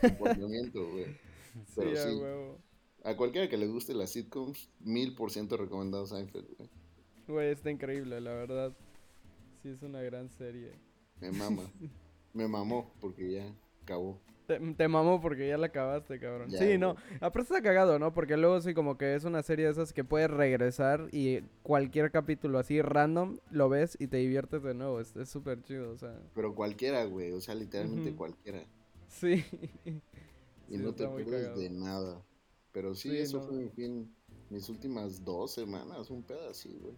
comportamiento, 0.00 0.84
güey. 0.90 1.06
Sí, 1.66 1.72
Pero 1.74 1.90
a 1.90 1.96
sí, 2.04 2.14
huevo. 2.16 2.58
A 3.04 3.16
cualquiera 3.16 3.48
que 3.48 3.56
le 3.56 3.66
guste 3.66 3.94
las 3.94 4.10
sitcoms, 4.10 4.68
mil 4.80 5.14
por 5.14 5.30
ciento 5.30 5.56
recomendado 5.56 6.06
Seinfeld, 6.06 6.48
güey. 6.56 6.70
Güey, 7.28 7.50
está 7.50 7.70
increíble, 7.70 8.20
la 8.20 8.32
verdad. 8.32 8.72
Sí, 9.62 9.68
es 9.68 9.82
una 9.82 10.00
gran 10.02 10.28
serie. 10.30 10.72
Me 11.20 11.30
mama. 11.30 11.62
Me 12.32 12.46
mamó 12.46 12.92
porque 13.00 13.32
ya 13.32 13.54
acabó. 13.82 14.20
Te, 14.46 14.58
te 14.58 14.88
mamo 14.88 15.20
porque 15.20 15.48
ya 15.48 15.58
la 15.58 15.66
acabaste, 15.66 16.18
cabrón. 16.18 16.50
Ya, 16.50 16.58
sí, 16.58 16.78
no. 16.78 16.96
Aparte 17.20 17.52
está 17.54 17.62
cagado, 17.62 17.98
¿no? 17.98 18.12
Porque 18.12 18.36
luego 18.36 18.60
sí 18.60 18.74
como 18.74 18.98
que 18.98 19.14
es 19.14 19.24
una 19.24 19.42
serie 19.42 19.66
de 19.66 19.72
esas 19.72 19.92
que 19.92 20.04
puedes 20.04 20.30
regresar 20.30 21.08
y 21.12 21.40
cualquier 21.62 22.10
capítulo 22.10 22.58
así 22.58 22.82
random 22.82 23.38
lo 23.50 23.68
ves 23.68 23.96
y 24.00 24.08
te 24.08 24.16
diviertes 24.18 24.62
de 24.62 24.74
nuevo. 24.74 25.00
Es 25.00 25.12
súper 25.28 25.62
chido, 25.62 25.90
o 25.90 25.98
sea. 25.98 26.20
Pero 26.34 26.54
cualquiera, 26.54 27.04
güey, 27.04 27.32
o 27.32 27.40
sea, 27.40 27.54
literalmente 27.54 28.14
cualquiera. 28.14 28.64
Sí. 29.08 29.44
Y 29.84 30.76
Sí, 30.76 30.78
no 30.78 30.94
te 30.94 31.06
pierdes 31.08 31.56
de 31.56 31.70
nada. 31.70 32.22
Pero 32.72 32.94
sí, 32.94 33.10
Sí, 33.10 33.18
eso 33.18 33.38
no. 33.38 33.46
fue 33.46 33.56
mi 33.56 33.68
fin, 33.70 34.14
mis 34.48 34.68
últimas 34.68 35.24
dos 35.24 35.52
semanas, 35.52 36.10
un 36.10 36.24
así, 36.50 36.78
güey. 36.80 36.94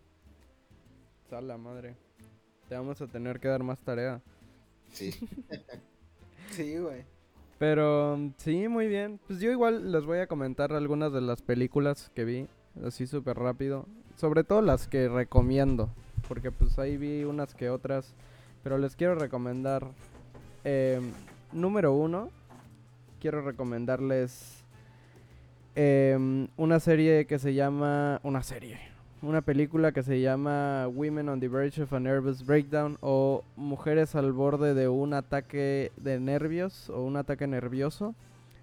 Sal 1.29 1.49
la 1.49 1.57
madre. 1.57 1.97
Te 2.68 2.75
vamos 2.75 3.01
a 3.01 3.07
tener 3.07 3.41
que 3.41 3.49
dar 3.49 3.62
más 3.62 3.79
tarea. 3.81 4.20
Sí, 4.93 5.11
Sí, 6.51 6.77
güey. 6.79 7.05
Pero 7.59 8.16
mm, 8.16 8.33
sí, 8.37 8.68
muy 8.68 8.89
bien. 8.89 9.18
Pues 9.27 9.41
yo 9.41 9.51
igual 9.51 9.93
les 9.93 10.05
voy 10.05 10.18
a 10.18 10.27
comentar 10.27 10.73
algunas 10.73 11.12
de 11.12 11.20
las 11.20 11.43
películas 11.43 12.11
que 12.14 12.25
vi, 12.25 12.49
así 12.85 13.07
súper 13.07 13.39
rápido. 13.39 13.87
Sobre 14.16 14.45
todo 14.45 14.61
las 14.62 14.89
que 14.89 15.09
recomiendo, 15.09 15.89
porque 16.29 16.51
pues 16.51 16.79
ahí 16.79 16.97
vi 16.97 17.25
unas 17.25 17.55
que 17.55 17.70
otras. 17.70 18.14
Pero 18.62 18.79
les 18.79 18.95
quiero 18.97 19.14
recomendar, 19.14 19.87
em, 20.64 21.12
número 21.53 21.93
uno, 21.95 22.31
quiero 23.20 23.43
recomendarles 23.43 24.61
em, 25.75 26.49
una 26.57 26.81
serie 26.81 27.27
que 27.27 27.39
se 27.39 27.55
llama... 27.55 28.20
Una 28.23 28.43
serie. 28.43 28.79
una 29.23 29.43
película 29.43 29.93
que 29.93 30.03
se 30.03 30.20
llama 30.20 30.89
Women 30.89 31.29
on 31.29 31.41
the 31.41 31.49
Verge 31.49 31.83
of 31.83 31.93
a 31.93 32.01
Nervous 32.01 32.45
Breakdown 32.45 32.97
o 33.01 33.45
Mujeres 33.57 34.14
al 34.14 34.33
borde 34.33 34.75
de 34.75 34.89
un 34.89 35.14
ataque 35.14 35.93
de 35.97 36.18
nervios 36.18 36.91
o 36.91 37.03
un 37.03 37.16
ataque 37.16 37.47
nervioso 37.47 38.14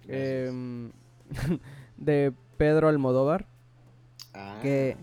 em, 0.08 0.90
de 1.96 2.32
Pedro 2.56 2.88
Almodóvar. 2.88 3.46
Que, 4.62 4.96
ah. 4.98 5.02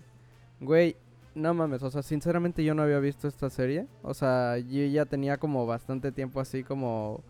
güey, 0.60 0.96
no 1.34 1.54
mames, 1.54 1.82
o 1.82 1.90
sea, 1.90 2.02
sinceramente 2.02 2.64
yo 2.64 2.74
no 2.74 2.82
había 2.82 2.98
visto 2.98 3.28
esta 3.28 3.50
serie. 3.50 3.86
O 4.02 4.14
sea, 4.14 4.58
yo 4.58 4.84
ya 4.86 5.06
tenía 5.06 5.38
como 5.38 5.66
bastante 5.66 6.12
tiempo 6.12 6.40
así 6.40 6.62
como 6.64 7.22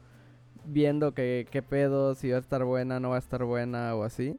viendo 0.65 1.13
que 1.15 1.47
qué 1.51 1.63
pedo, 1.63 2.15
si 2.15 2.31
va 2.31 2.37
a 2.37 2.41
estar 2.41 2.65
buena, 2.65 3.01
no 3.01 3.11
va 3.11 3.17
a 3.17 3.21
estar 3.21 3.45
buena 3.45 3.95
o 3.95 4.05
así. 4.05 4.39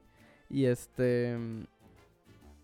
Y 0.49 0.65
este... 0.65 1.37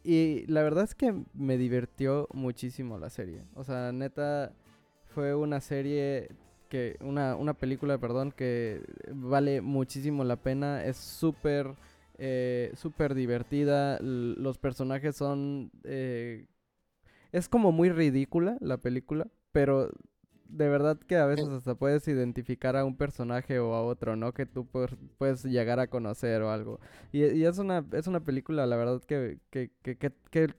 Y 0.04 0.46
la 0.48 0.62
verdad 0.62 0.84
es 0.84 0.94
que 0.94 1.16
me 1.34 1.58
divirtió 1.58 2.28
muchísimo 2.32 2.98
la 3.00 3.10
serie. 3.10 3.42
O 3.56 3.64
sea, 3.64 3.92
neta, 3.92 4.54
fue 5.06 5.36
una 5.36 5.62
serie 5.62 6.30
que... 6.70 6.98
Una, 7.02 7.36
una 7.36 7.54
película, 7.54 7.98
perdón, 7.98 8.32
que 8.32 8.82
vale 9.12 9.62
muchísimo 9.62 10.24
la 10.24 10.36
pena. 10.36 10.84
Es 10.84 10.98
súper... 10.98 11.74
Eh, 12.18 12.72
súper 12.76 13.14
divertida. 13.14 14.00
los 14.02 14.58
personajes 14.58 15.16
son... 15.16 15.72
Eh, 15.84 16.46
es 17.32 17.50
como 17.50 17.74
muy 17.74 17.90
ridícula 17.90 18.58
la 18.62 18.78
película, 18.78 19.28
pero 19.52 19.92
de 20.48 20.70
verdad 20.70 20.98
que 20.98 21.18
a 21.18 21.26
veces 21.26 21.48
hasta 21.50 21.76
puedes 21.76 22.08
identificar 22.08 22.76
a 22.76 22.86
un 22.86 22.96
personaje 22.96 23.60
o 23.60 23.74
a 23.74 23.84
otro, 23.84 24.16
¿no? 24.16 24.34
Que 24.34 24.46
tú 24.46 24.68
puedes 25.18 25.44
llegar 25.44 25.80
a 25.80 25.88
conocer 25.88 26.42
o 26.42 26.52
algo. 26.52 26.80
Y, 27.12 27.44
es, 27.44 27.58
una, 27.58 27.86
es 27.92 28.08
una 28.08 28.20
película, 28.22 28.66
la 28.66 28.76
verdad, 28.76 29.02
que, 29.02 29.40
que, 29.50 29.72
que, 29.82 29.98
que, 29.98 30.54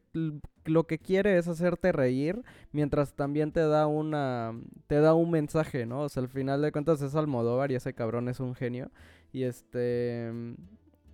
lo 0.64 0.87
que 0.87 0.99
quiere 0.99 1.39
es 1.39 1.49
hacerte 1.49 1.93
reír 1.93 2.43
mientras 2.72 3.14
también 3.14 3.53
te 3.53 3.61
da 3.61 3.87
una 3.87 4.53
te 4.89 5.01
da 5.01 5.14
un 5.14 5.30
mensaje, 5.30 5.87
¿no? 5.87 6.03
O 6.03 6.09
sea, 6.09 6.22
al 6.22 6.28
final 6.28 6.62
de 6.62 6.72
cuentas 6.72 7.01
es 7.03 7.14
Almodóvar 7.14 7.70
y 7.70 7.76
ese 7.76 7.95
cabrón 7.95 8.28
es 8.28 8.41
un 8.41 8.55
genio. 8.55 8.91
Y 9.32 9.45
este... 9.45 10.32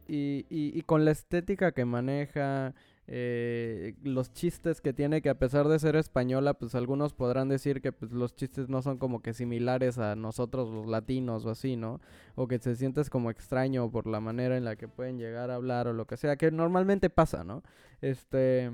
Y, 0.09 0.47
y, 0.51 0.77
y 0.77 0.83
con 0.83 1.05
la 1.05 1.13
estética 1.13 1.73
que 1.73 1.85
maneja, 1.85 2.75
eh, 3.15 3.93
los 4.05 4.33
chistes 4.33 4.81
que 4.81 4.95
tiene, 4.95 5.21
que 5.21 5.29
a 5.29 5.39
pesar 5.39 5.69
de 5.69 5.79
ser 5.79 5.97
española, 5.97 6.55
pues 6.55 6.75
algunos 6.75 7.13
podrán 7.13 7.47
decir 7.51 7.83
que 7.83 7.93
pues, 7.93 8.11
los 8.11 8.35
chistes 8.35 8.71
no 8.71 8.81
son 8.81 8.97
como 8.97 9.21
que 9.21 9.35
similares 9.35 9.99
a 9.99 10.17
nosotros 10.17 10.71
los 10.71 10.87
latinos 10.87 11.45
o 11.45 11.51
así, 11.51 11.77
¿no? 11.77 12.01
O 12.37 12.49
que 12.49 12.59
se 12.59 12.75
sientes 12.75 13.11
como 13.11 13.31
extraño 13.31 13.91
por 13.91 14.07
la 14.07 14.21
manera 14.21 14.57
en 14.57 14.65
la 14.65 14.77
que 14.77 14.89
pueden 14.89 15.19
llegar 15.19 15.51
a 15.51 15.57
hablar 15.57 15.89
o 15.89 15.93
lo 15.93 16.07
que 16.07 16.17
sea, 16.17 16.37
que 16.37 16.51
normalmente 16.51 17.11
pasa, 17.11 17.45
¿no? 17.45 17.63
Este, 18.01 18.71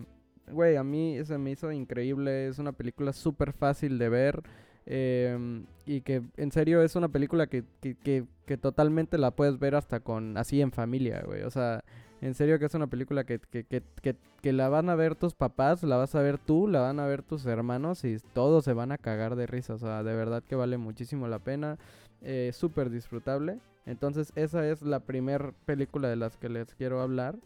güey, 0.53 0.76
a 0.76 0.84
mí 0.84 1.18
se 1.24 1.36
me 1.36 1.51
hizo 1.51 1.72
increíble, 1.72 2.47
es 2.47 2.61
una 2.61 2.70
película 2.70 3.12
súper 3.12 3.53
fácil 3.53 3.99
de 3.99 4.09
ver. 4.09 4.43
Em, 4.86 5.66
y 5.84 6.03
que 6.03 6.22
en 6.36 6.53
serio 6.53 6.80
es 6.82 6.95
una 6.95 7.09
película 7.09 7.49
que, 7.49 7.64
que, 7.80 7.97
que, 7.97 8.24
que 8.47 8.57
totalmente 8.57 9.18
la 9.18 9.32
puedes 9.32 9.59
ver 9.59 9.74
hasta 9.74 9.99
con 9.99 10.36
así 10.36 10.61
en 10.61 10.70
familia, 10.70 11.24
güey. 11.26 11.43
O 11.43 11.51
sea, 11.51 11.82
en 12.20 12.34
serio 12.34 12.58
que 12.58 12.66
es 12.66 12.74
una 12.74 12.88
película 12.88 13.24
que, 13.24 13.38
que, 13.38 13.64
que, 13.64 14.16
que, 14.42 14.52
la 14.52 14.68
van 14.68 14.90
a 14.90 14.96
ver 14.96 15.14
tus 15.14 15.34
papás, 15.34 15.82
la 15.82 15.96
vas 15.96 16.14
a 16.14 16.22
ver 16.22 16.38
tú, 16.38 16.66
la 16.66 16.80
van 16.80 16.98
a 16.98 17.06
ver 17.06 17.22
tus 17.22 17.46
hermanos 17.46 18.04
y 18.04 18.18
todos 18.32 18.64
se 18.64 18.72
van 18.72 18.92
a 18.92 18.98
cagar 18.98 19.36
de 19.36 19.46
risa. 19.46 19.74
O 19.74 19.78
sea, 19.78 20.02
de 20.02 20.14
verdad 20.14 20.42
que 20.42 20.56
vale 20.56 20.78
muchísimo 20.78 21.28
la 21.28 21.38
pena. 21.38 21.78
Eh, 22.22 22.50
Súper 22.52 22.90
disfrutable. 22.90 23.58
Entonces 23.86 24.32
esa 24.34 24.68
es 24.68 24.82
la 24.82 25.00
primer 25.00 25.52
película 25.64 26.08
de 26.08 26.16
las 26.16 26.36
que 26.36 26.48
les 26.48 26.74
quiero 26.74 27.00
hablar. 27.00 27.36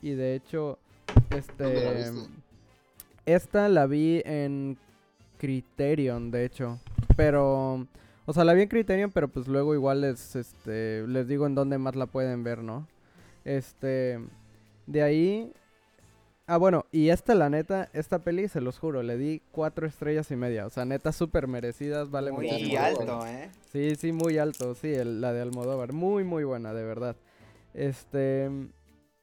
Y 0.00 0.12
de 0.12 0.34
hecho, 0.34 0.78
este... 1.30 2.12
Esta 3.26 3.68
la 3.68 3.86
vi 3.86 4.22
en 4.24 4.78
Criterion, 5.38 6.30
de 6.30 6.44
hecho. 6.44 6.78
Pero... 7.16 7.86
O 8.24 8.32
sea, 8.32 8.44
la 8.44 8.54
vi 8.54 8.62
en 8.62 8.68
Criterion, 8.68 9.10
pero 9.12 9.28
pues 9.28 9.46
luego 9.46 9.74
igual 9.74 10.00
les, 10.00 10.34
este, 10.34 11.06
les 11.06 11.28
digo 11.28 11.46
en 11.46 11.54
dónde 11.54 11.78
más 11.78 11.94
la 11.94 12.06
pueden 12.06 12.42
ver, 12.42 12.62
¿no? 12.62 12.88
Este, 13.46 14.20
de 14.86 15.02
ahí... 15.02 15.52
Ah, 16.46 16.58
bueno, 16.58 16.84
y 16.92 17.08
esta, 17.08 17.34
la 17.34 17.48
neta, 17.48 17.88
esta 17.94 18.18
peli, 18.18 18.48
se 18.48 18.60
los 18.60 18.78
juro, 18.78 19.02
le 19.02 19.16
di 19.16 19.40
cuatro 19.52 19.86
estrellas 19.86 20.30
y 20.30 20.36
media. 20.36 20.66
O 20.66 20.70
sea, 20.70 20.84
neta, 20.84 21.12
súper 21.12 21.48
merecidas, 21.48 22.10
vale 22.10 22.30
muy 22.30 22.76
alto, 22.76 23.26
¿eh? 23.26 23.50
Sí, 23.72 23.94
sí, 23.96 24.12
muy 24.12 24.36
alto, 24.38 24.74
sí, 24.74 24.92
la 25.02 25.32
de 25.32 25.40
Almodóvar. 25.40 25.92
Muy, 25.92 26.24
muy 26.24 26.44
buena, 26.44 26.74
de 26.74 26.84
verdad. 26.84 27.16
Este... 27.72 28.50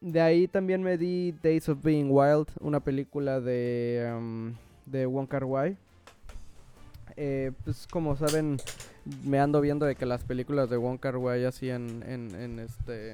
De 0.05 0.19
ahí 0.19 0.49
también 0.49 0.83
me 0.83 0.97
di 0.97 1.31
Days 1.41 1.69
of 1.69 1.81
Being 1.81 2.09
Wild, 2.11 2.47
una 2.59 2.81
película 2.81 3.39
de, 3.39 4.13
um, 4.13 4.53
de 4.85 5.05
Wong 5.05 5.29
Kar 5.29 5.45
Wai. 5.45 5.77
Eh, 7.15 7.53
pues 7.63 7.87
como 7.89 8.17
saben, 8.17 8.57
me 9.23 9.39
ando 9.39 9.61
viendo 9.61 9.85
de 9.85 9.95
que 9.95 10.05
las 10.05 10.25
películas 10.25 10.69
de 10.69 10.75
Wong 10.75 10.99
Kar 10.99 11.15
Wai 11.15 11.45
así 11.45 11.69
en, 11.69 12.03
en, 12.05 12.35
en 12.35 12.59
este 12.59 13.13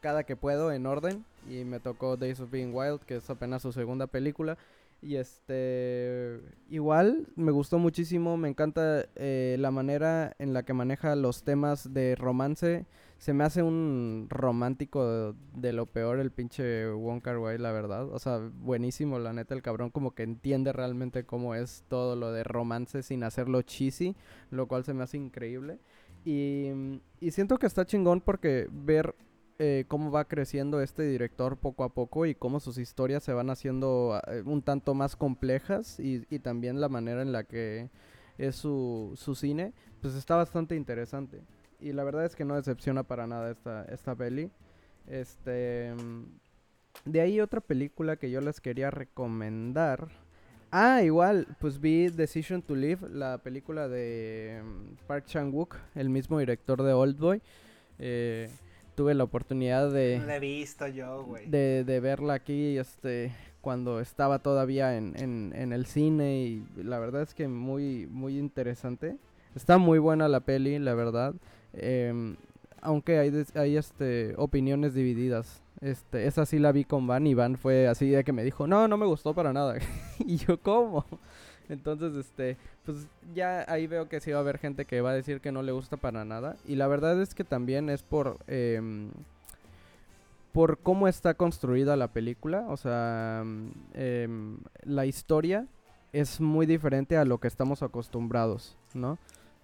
cada 0.00 0.24
que 0.24 0.36
puedo 0.36 0.72
en 0.72 0.86
orden 0.86 1.24
y 1.48 1.64
me 1.64 1.80
tocó 1.80 2.16
Days 2.16 2.40
of 2.40 2.50
Being 2.50 2.74
Wild, 2.74 3.00
que 3.00 3.16
es 3.16 3.30
apenas 3.30 3.62
su 3.62 3.72
segunda 3.72 4.06
película. 4.06 4.58
Y 5.02 5.16
este, 5.16 6.40
igual 6.68 7.26
me 7.34 7.52
gustó 7.52 7.78
muchísimo, 7.78 8.36
me 8.36 8.50
encanta 8.50 9.06
eh, 9.16 9.56
la 9.58 9.70
manera 9.70 10.34
en 10.38 10.52
la 10.52 10.62
que 10.62 10.74
maneja 10.74 11.16
los 11.16 11.42
temas 11.42 11.94
de 11.94 12.16
romance. 12.16 12.84
Se 13.16 13.32
me 13.32 13.44
hace 13.44 13.62
un 13.62 14.26
romántico 14.28 15.34
de, 15.54 15.72
lo 15.72 15.86
peor 15.86 16.20
el 16.20 16.30
pinche 16.30 16.90
Wong 16.90 17.22
Kar 17.22 17.38
Wai, 17.38 17.56
la 17.56 17.72
verdad. 17.72 18.08
O 18.10 18.18
sea, 18.18 18.38
buenísimo, 18.60 19.18
la 19.18 19.32
neta, 19.32 19.54
el 19.54 19.62
cabrón 19.62 19.90
como 19.90 20.14
que 20.14 20.22
entiende 20.22 20.72
realmente 20.72 21.24
cómo 21.24 21.54
es 21.54 21.84
todo 21.88 22.14
lo 22.14 22.32
de 22.32 22.44
romance 22.44 23.02
sin 23.02 23.22
hacerlo 23.22 23.62
cheesy, 23.62 24.16
lo 24.50 24.68
cual 24.68 24.84
se 24.84 24.92
me 24.92 25.02
hace 25.02 25.16
increíble. 25.16 25.78
Y, 26.26 27.00
y 27.20 27.30
siento 27.30 27.58
que 27.58 27.66
está 27.66 27.86
chingón 27.86 28.20
porque 28.20 28.68
ver 28.70 29.14
eh, 29.62 29.84
cómo 29.88 30.10
va 30.10 30.24
creciendo 30.24 30.80
este 30.80 31.02
director 31.02 31.58
poco 31.58 31.84
a 31.84 31.90
poco 31.90 32.24
y 32.24 32.34
cómo 32.34 32.60
sus 32.60 32.78
historias 32.78 33.22
se 33.22 33.34
van 33.34 33.50
haciendo 33.50 34.18
eh, 34.26 34.40
un 34.46 34.62
tanto 34.62 34.94
más 34.94 35.16
complejas 35.16 36.00
y, 36.00 36.20
también 36.38 36.80
la 36.80 36.88
manera 36.88 37.20
en 37.20 37.30
la 37.30 37.44
que 37.44 37.90
es 38.38 38.56
su, 38.56 39.12
su, 39.16 39.34
cine, 39.34 39.74
pues 40.00 40.14
está 40.14 40.36
bastante 40.36 40.76
interesante. 40.76 41.42
Y 41.78 41.92
la 41.92 42.04
verdad 42.04 42.24
es 42.24 42.36
que 42.36 42.46
no 42.46 42.56
decepciona 42.56 43.02
para 43.02 43.26
nada 43.26 43.50
esta, 43.50 43.84
esta 43.84 44.14
peli. 44.14 44.50
Este, 45.06 45.92
de 47.04 47.20
ahí 47.20 47.38
otra 47.38 47.60
película 47.60 48.16
que 48.16 48.30
yo 48.30 48.40
les 48.40 48.62
quería 48.62 48.90
recomendar. 48.90 50.08
Ah, 50.70 51.02
igual, 51.02 51.46
pues 51.60 51.78
vi 51.78 52.08
Decision 52.08 52.62
to 52.62 52.74
Live, 52.74 53.10
la 53.10 53.36
película 53.36 53.88
de 53.88 54.62
mm, 54.64 55.06
Park 55.06 55.26
Chan-wook, 55.26 55.76
el 55.96 56.08
mismo 56.08 56.38
director 56.38 56.82
de 56.82 56.94
Oldboy. 56.94 57.42
Eh, 57.98 58.48
tuve 59.00 59.14
la 59.14 59.24
oportunidad 59.24 59.90
de... 59.90 60.18
No 60.18 60.26
la 60.26 60.36
he 60.36 60.40
visto 60.40 60.86
yo, 60.86 61.24
güey. 61.24 61.48
De, 61.48 61.84
de, 61.84 62.00
verla 62.00 62.34
aquí, 62.34 62.76
este, 62.76 63.32
cuando 63.62 63.98
estaba 63.98 64.40
todavía 64.40 64.94
en, 64.94 65.14
en, 65.16 65.54
en, 65.56 65.72
el 65.72 65.86
cine 65.86 66.36
y 66.36 66.66
la 66.76 66.98
verdad 66.98 67.22
es 67.22 67.32
que 67.32 67.48
muy, 67.48 68.06
muy 68.10 68.38
interesante. 68.38 69.16
Está 69.56 69.78
muy 69.78 69.98
buena 69.98 70.28
la 70.28 70.40
peli, 70.40 70.78
la 70.78 70.92
verdad. 70.92 71.32
Em, 71.72 72.36
aunque 72.82 73.18
hay, 73.18 73.32
hay 73.54 73.78
este, 73.78 74.34
opiniones 74.36 74.92
divididas. 74.92 75.62
Este, 75.80 76.26
esa 76.26 76.44
sí 76.44 76.58
la 76.58 76.70
vi 76.70 76.84
con 76.84 77.06
Van 77.06 77.26
y 77.26 77.32
Van 77.32 77.56
fue 77.56 77.88
así 77.88 78.10
de 78.10 78.22
que 78.22 78.34
me 78.34 78.44
dijo, 78.44 78.66
no, 78.66 78.86
no 78.86 78.98
me 78.98 79.06
gustó 79.06 79.32
para 79.32 79.54
nada. 79.54 79.78
y 80.18 80.36
yo, 80.36 80.60
¿cómo? 80.60 81.06
Entonces, 81.70 82.16
este, 82.16 82.56
pues 82.84 83.06
ya 83.34 83.64
ahí 83.68 83.86
veo 83.86 84.08
que 84.08 84.20
sí 84.20 84.32
va 84.32 84.38
a 84.38 84.40
haber 84.40 84.58
gente 84.58 84.84
que 84.84 85.00
va 85.00 85.10
a 85.10 85.14
decir 85.14 85.40
que 85.40 85.52
no 85.52 85.62
le 85.62 85.72
gusta 85.72 85.96
para 85.96 86.24
nada. 86.24 86.56
Y 86.66 86.74
la 86.74 86.88
verdad 86.88 87.20
es 87.22 87.34
que 87.34 87.44
también 87.44 87.88
es 87.88 88.02
por... 88.02 88.38
Em, 88.46 89.10
por 90.52 90.78
cómo 90.78 91.06
está 91.06 91.34
construida 91.34 91.96
la 91.96 92.08
película. 92.08 92.66
O 92.68 92.76
sea, 92.76 93.44
em, 93.94 94.58
la 94.82 95.06
historia 95.06 95.66
es 96.12 96.40
muy 96.40 96.66
diferente 96.66 97.16
a 97.16 97.24
lo 97.24 97.38
que 97.38 97.46
estamos 97.46 97.84
acostumbrados, 97.84 98.76
¿no? 98.92 99.16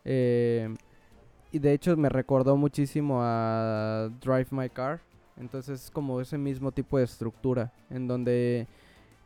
Em, 0.05 0.77
y 1.51 1.59
de 1.59 1.73
hecho 1.73 1.97
me 1.97 2.09
recordó 2.09 2.57
muchísimo 2.57 3.19
a 3.21 4.11
Drive 4.21 4.49
My 4.51 4.71
Car. 4.71 5.01
Entonces 5.37 5.85
es 5.85 5.91
como 5.91 6.21
ese 6.21 6.39
mismo 6.39 6.71
tipo 6.71 6.99
de 6.99 7.05
estructura. 7.05 7.73
En 7.91 8.07
donde 8.07 8.69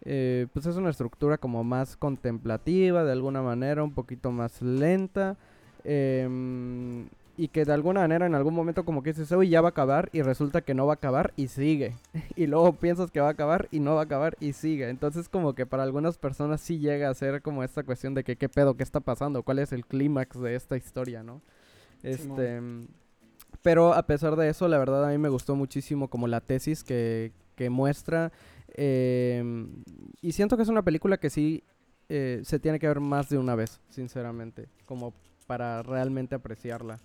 eh, 0.03 0.47
pues 0.53 0.67
es 0.67 0.77
una 0.77 0.91
estructura 0.91 1.39
como 1.39 1.65
más 1.65 1.97
contemplativa, 1.97 3.05
de 3.05 3.13
alguna 3.13 3.43
manera, 3.43 3.83
un 3.83 3.93
poquito 3.93 4.31
más 4.33 4.63
lenta. 4.63 5.37
Em, 5.85 7.09
y 7.37 7.49
que 7.49 7.65
de 7.65 7.73
alguna 7.73 8.01
manera 8.01 8.27
en 8.27 8.35
algún 8.35 8.53
momento 8.53 8.85
como 8.85 9.03
que 9.03 9.15
dices, 9.15 9.33
uy, 9.33 9.49
ya 9.49 9.63
va 9.63 9.69
a 9.69 9.71
acabar 9.71 10.11
y 10.13 10.21
resulta 10.21 10.61
que 10.61 10.75
no 10.75 10.87
va 10.87 10.93
a 10.93 10.97
acabar 10.97 11.33
y 11.37 11.49
sigue. 11.49 11.95
y 12.37 12.47
luego 12.47 12.75
piensas 12.75 13.11
que 13.11 13.21
va 13.21 13.29
a 13.29 13.31
acabar 13.31 13.67
y 13.71 13.81
no 13.81 13.95
va 13.95 14.03
a 14.03 14.05
acabar 14.05 14.37
y 14.41 14.53
sigue. 14.53 14.91
Entonces 14.91 15.29
como 15.29 15.55
que 15.55 15.65
para 15.65 15.83
algunas 15.83 16.19
personas 16.19 16.61
sí 16.61 16.79
llega 16.81 17.09
a 17.09 17.15
ser 17.15 17.41
como 17.41 17.65
esta 17.65 17.83
cuestión 17.83 18.13
de 18.13 18.25
que 18.25 18.37
qué 18.37 18.51
pedo, 18.51 18.75
qué 18.75 18.83
está 18.83 19.01
pasando, 19.01 19.43
cuál 19.43 19.59
es 19.59 19.73
el 19.73 19.87
clímax 19.87 20.39
de 20.39 20.55
esta 20.55 20.77
historia, 20.77 21.23
¿no? 21.23 21.41
Este... 22.03 22.61
pero 23.63 23.95
a 23.95 24.03
pesar 24.03 24.37
de 24.37 24.49
eso, 24.51 24.69
la 24.69 24.79
verdad 24.79 25.07
a 25.07 25.09
mí 25.09 25.19
me 25.19 25.29
gustó 25.31 25.55
muchísimo 25.55 26.09
como 26.09 26.29
la 26.29 26.41
tesis 26.41 26.85
que, 26.85 27.33
que 27.57 27.71
muestra. 27.71 28.33
Em, 28.75 29.83
y 30.21 30.33
siento 30.33 30.57
que 30.57 30.63
es 30.63 30.69
una 30.69 30.83
película 30.83 31.19
que 31.19 31.31
sí 31.31 31.63
eh, 32.09 32.41
se 32.45 32.59
tiene 32.59 32.79
que 32.79 32.89
ver 32.89 33.01
más 33.01 33.29
de 33.29 33.39
una 33.39 33.55
vez, 33.55 33.81
sinceramente, 33.89 34.69
como 34.85 35.15
para 35.47 35.83
realmente 35.83 36.35
apreciarla. 36.35 36.99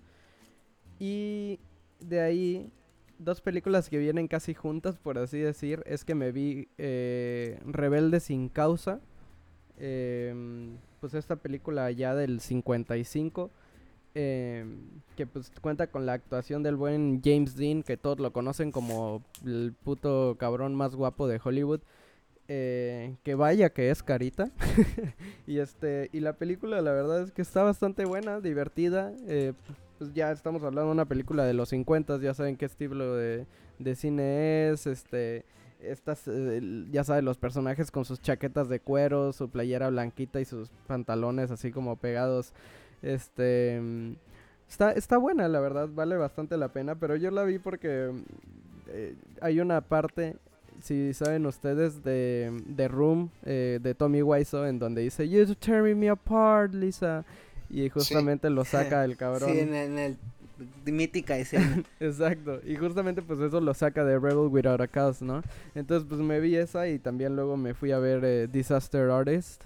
Y 0.98 1.60
de 2.00 2.20
ahí, 2.20 2.70
dos 3.18 3.40
películas 3.40 3.88
que 3.88 3.98
vienen 3.98 4.28
casi 4.28 4.54
juntas, 4.54 4.98
por 4.98 5.18
así 5.18 5.38
decir, 5.38 5.82
es 5.86 6.04
que 6.04 6.14
me 6.14 6.32
vi 6.32 6.68
eh, 6.78 7.60
Rebelde 7.66 8.20
sin 8.20 8.48
causa. 8.48 9.00
em, 9.78 10.78
pues 11.00 11.14
esta 11.14 11.36
película 11.36 11.90
ya 11.90 12.14
del 12.14 12.40
55 12.40 13.50
em, 14.16 14.78
que 15.16 15.26
pues 15.26 15.50
cuenta 15.60 15.88
con 15.88 16.06
la 16.06 16.14
actuación 16.14 16.62
del 16.62 16.76
buen 16.76 17.20
James 17.22 17.56
Dean, 17.56 17.82
que 17.82 17.96
todos 17.96 18.18
lo 18.18 18.32
conocen 18.32 18.72
como 18.72 19.22
el 19.44 19.74
puto 19.84 20.36
cabrón 20.38 20.74
más 20.74 20.94
guapo 20.96 21.28
de 21.28 21.40
Hollywood. 21.42 21.80
eh, 22.48 23.16
que 23.24 23.34
vaya 23.34 23.70
que 23.70 23.90
es 23.90 24.02
carita. 24.02 24.50
y 25.46 25.58
este 25.58 26.10
y 26.12 26.20
la 26.20 26.34
película 26.34 26.80
la 26.80 26.92
verdad 26.92 27.22
es 27.22 27.32
que 27.32 27.42
está 27.42 27.62
bastante 27.62 28.04
buena, 28.04 28.40
divertida. 28.40 29.12
eh, 29.28 29.52
pues 29.98 30.12
ya 30.14 30.30
estamos 30.30 30.62
hablando 30.62 30.88
de 30.88 30.92
una 30.92 31.06
película 31.06 31.44
de 31.44 31.54
los 31.54 31.70
50, 31.70 32.18
ya 32.20 32.34
saben 32.34 32.56
qué 32.56 32.66
estilo 32.66 33.14
de, 33.16 33.46
de 33.78 33.94
cine 33.96 34.70
es, 34.70 34.86
este 34.86 35.44
estas 35.80 36.26
eh, 36.28 36.86
ya 36.90 37.04
saben 37.04 37.24
los 37.24 37.38
personajes 37.38 37.90
con 37.90 38.04
sus 38.04 38.20
chaquetas 38.20 38.68
de 38.68 38.80
cuero, 38.80 39.32
su 39.32 39.48
playera 39.50 39.90
blanquita 39.90 40.40
y 40.40 40.44
sus 40.44 40.70
pantalones 40.86 41.50
así 41.50 41.70
como 41.70 41.96
pegados. 41.96 42.52
Este 43.02 43.80
está 44.68 44.92
está 44.92 45.18
buena, 45.18 45.48
la 45.48 45.60
verdad, 45.60 45.88
vale 45.92 46.16
bastante 46.16 46.56
la 46.56 46.68
pena, 46.68 46.94
pero 46.96 47.16
yo 47.16 47.30
la 47.30 47.44
vi 47.44 47.58
porque 47.58 48.10
eh, 48.88 49.14
hay 49.40 49.60
una 49.60 49.80
parte 49.80 50.36
si 50.82 51.14
saben 51.14 51.46
ustedes 51.46 52.02
de, 52.04 52.52
de 52.66 52.88
Room 52.88 53.30
eh, 53.44 53.78
de 53.82 53.94
Tommy 53.94 54.22
Wiseau 54.22 54.64
en 54.64 54.78
donde 54.78 55.02
dice 55.02 55.28
You're 55.28 55.54
tearing 55.54 55.98
me 55.98 56.10
apart, 56.10 56.74
Lisa. 56.74 57.24
Y 57.68 57.88
justamente 57.88 58.48
lo 58.48 58.64
saca 58.64 59.04
el 59.04 59.16
cabrón. 59.16 59.50
Sí, 59.50 59.58
en, 59.58 59.74
en 59.74 59.98
el 59.98 60.16
mítica 60.84 61.36
escena. 61.36 61.82
Exacto, 62.00 62.60
y 62.64 62.76
justamente 62.76 63.22
pues 63.22 63.40
eso 63.40 63.60
lo 63.60 63.74
saca 63.74 64.04
de 64.04 64.18
Rebel 64.18 64.48
Without 64.48 64.80
a 64.80 64.88
Cause, 64.88 65.24
¿no? 65.24 65.42
Entonces 65.74 66.06
pues 66.08 66.20
me 66.20 66.40
vi 66.40 66.56
esa 66.56 66.88
y 66.88 66.98
también 66.98 67.36
luego 67.36 67.56
me 67.56 67.74
fui 67.74 67.92
a 67.92 67.98
ver 67.98 68.24
eh, 68.24 68.48
Disaster 68.50 69.10
Artist, 69.10 69.64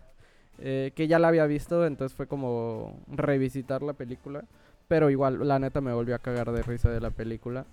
eh, 0.61 0.93
que 0.95 1.09
ya 1.09 1.19
la 1.19 1.29
había 1.29 1.47
visto, 1.47 1.87
entonces 1.87 2.17
fue 2.17 2.27
como 2.27 3.01
revisitar 3.09 3.83
la 3.83 3.93
película, 3.95 4.45
pero 4.89 5.11
igual 5.11 5.47
la 5.47 5.59
neta 5.59 5.81
me 5.81 5.93
volvió 5.93 6.15
a 6.15 6.19
cagar 6.21 6.53
de 6.53 6.63
risa 6.63 6.91
de 6.91 7.01
la 7.01 7.11
película. 7.11 7.67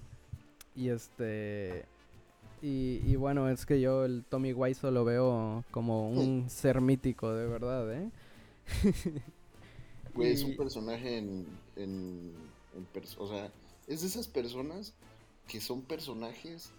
Y 0.76 0.90
este... 0.90 1.86
Y, 2.62 3.02
y 3.06 3.16
bueno, 3.18 3.50
es 3.50 3.68
que 3.68 3.80
yo 3.80 4.04
el 4.04 4.24
Tommy 4.28 4.52
Wiseau 4.52 4.92
lo 4.92 5.06
veo 5.06 5.64
como 5.70 6.10
un 6.10 6.50
ser 6.50 6.82
mítico, 6.82 7.32
de 7.34 7.46
verdad, 7.48 7.94
¿eh? 7.94 8.10
Güey, 10.16 10.32
es 10.32 10.44
un 10.44 10.56
personaje 10.58 11.20
en. 11.20 11.46
en, 11.76 12.34
en 12.76 12.88
pers- 12.94 13.16
o 13.20 13.28
sea, 13.28 13.52
es 13.88 14.02
de 14.02 14.08
esas 14.08 14.28
personas 14.28 14.94
que 15.48 15.62
son 15.62 15.84
personajes 15.84 16.72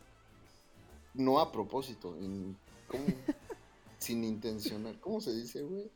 no 1.14 1.38
a 1.38 1.52
propósito, 1.52 2.16
en, 2.16 2.56
¿cómo? 2.88 3.04
sin 3.98 4.24
intencionar. 4.24 4.98
¿Cómo 5.00 5.20
se 5.20 5.32
dice, 5.34 5.62
güey? 5.62 5.88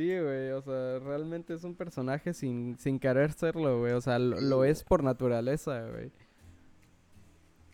Sí, 0.00 0.18
güey, 0.18 0.50
o 0.52 0.62
sea, 0.62 0.98
realmente 0.98 1.52
es 1.52 1.62
un 1.62 1.74
personaje 1.74 2.32
sin, 2.32 2.78
sin 2.78 2.98
querer 2.98 3.34
serlo, 3.34 3.80
güey, 3.80 3.92
o 3.92 4.00
sea, 4.00 4.18
lo, 4.18 4.64
es 4.64 4.82
por 4.82 5.04
naturaleza, 5.04 5.86
güey. 5.90 6.10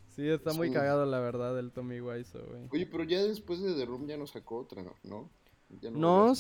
Sí, 0.09 0.29
está 0.29 0.51
Es 0.51 0.57
muy 0.57 0.73
cagado, 0.73 1.07
la 1.07 1.21
verdad, 1.21 1.57
el 1.57 1.71
Tommy 1.71 2.01
Wiseau, 2.01 2.45
güey. 2.45 2.63
Oye, 2.73 2.87
pero 2.87 3.05
ya 3.05 3.23
después 3.23 3.63
de 3.63 3.75
The 3.75 3.85
Room 3.85 4.09
ya 4.09 4.17
no 4.17 4.27
sacó 4.27 4.57
otra, 4.57 4.83
¿no? 4.83 4.97
¿No? 5.05 5.31
Ya 5.81 5.93
No, 5.93 6.33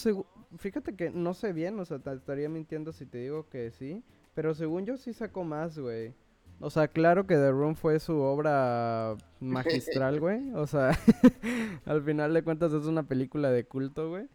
fíjate 0.58 0.96
que 0.96 1.10
no 1.10 1.34
sé 1.34 1.52
bien, 1.52 1.78
o 1.78 1.84
sea, 1.84 2.00
te 2.00 2.12
estaría 2.12 2.48
mintiendo 2.48 2.92
si 2.92 3.06
te 3.06 3.18
digo 3.18 3.48
que 3.48 3.70
sí, 3.70 4.02
pero 4.34 4.56
según 4.56 4.86
yo 4.86 4.96
sí 4.96 5.12
sacó 5.12 5.44
más, 5.44 5.78
güey. 5.78 6.14
O 6.58 6.68
sea, 6.68 6.88
claro 6.88 7.28
que 7.28 7.36
The 7.36 7.52
Room 7.52 7.76
fue 7.76 8.00
su 8.00 8.16
obra 8.16 9.16
magistral, 9.40 10.18
güey. 10.18 10.50
O 10.54 10.66
sea, 10.66 10.98
al 11.84 12.02
final 12.02 12.34
de 12.34 12.42
cuentas 12.42 12.72
es 12.72 12.86
una 12.86 13.04
película 13.04 13.52
de 13.52 13.64
culto, 13.66 14.08
güey. 14.08 14.26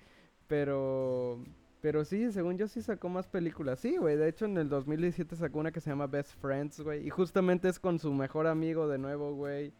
Pero, 0.51 1.39
pero 1.79 2.03
sí, 2.03 2.29
según 2.33 2.57
yo 2.57 2.67
sí 2.67 2.81
sacó 2.81 3.07
más 3.07 3.25
películas. 3.25 3.79
Sí, 3.79 3.95
güey. 3.95 4.17
De 4.17 4.27
hecho, 4.27 4.43
en 4.43 4.57
el 4.57 4.67
2017 4.67 5.37
sacó 5.37 5.59
una 5.59 5.71
que 5.71 5.79
se 5.79 5.89
llama 5.89 6.07
Best 6.07 6.33
Friends, 6.41 6.81
güey. 6.81 7.07
Y 7.07 7.09
justamente 7.09 7.69
es 7.69 7.79
con 7.79 7.99
su 7.99 8.13
mejor 8.13 8.47
amigo 8.47 8.89
de 8.89 8.97
nuevo, 8.97 9.33
güey. 9.33 9.71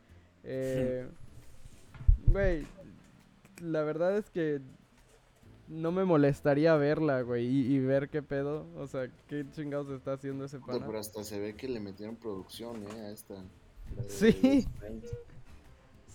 Eh, 0.45 1.05
Güey, 2.28 2.65
la 3.61 3.84
verdad 3.84 4.17
es 4.17 4.30
que 4.30 4.61
no 5.67 5.91
me 5.91 6.05
molestaría 6.05 6.74
verla, 6.78 7.24
güey, 7.24 7.45
y, 7.45 7.74
y 7.74 7.80
ver 7.80 8.07
qué 8.07 8.22
pedo. 8.22 8.65
O 8.78 8.88
sea, 8.88 9.11
qué 9.28 9.45
chingados 9.51 9.89
está 9.89 10.13
haciendo 10.13 10.45
ese 10.45 10.59
pana. 10.59 10.86
Pero 10.86 10.99
hasta 10.99 11.26
se 11.26 11.38
ve 11.38 11.53
que 11.55 11.67
le 11.67 11.82
metieron 11.82 12.15
producción, 12.15 12.82
¿eh? 12.84 13.01
A 13.01 13.11
esta. 13.11 13.34
de 13.34 14.09
Sí. 14.09 14.65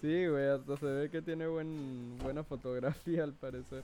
Sí, 0.01 0.27
güey, 0.27 0.47
hasta 0.49 0.77
se 0.77 0.87
ve 0.87 1.11
que 1.11 1.21
tiene 1.21 1.47
buen, 1.47 2.17
buena 2.23 2.45
fotografía 2.45 3.25
al 3.25 3.33
parecer. 3.33 3.83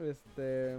Este... 0.00 0.76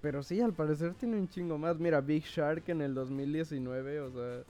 Pero 0.00 0.22
sí, 0.22 0.40
al 0.40 0.52
parecer 0.52 0.94
tiene 0.94 1.16
un 1.16 1.28
chingo 1.28 1.56
más. 1.56 1.78
Mira, 1.78 2.00
Big 2.00 2.24
Shark 2.24 2.68
en 2.68 2.82
el 2.82 2.94
2019, 2.94 4.00
o 4.00 4.10
sea... 4.10 4.44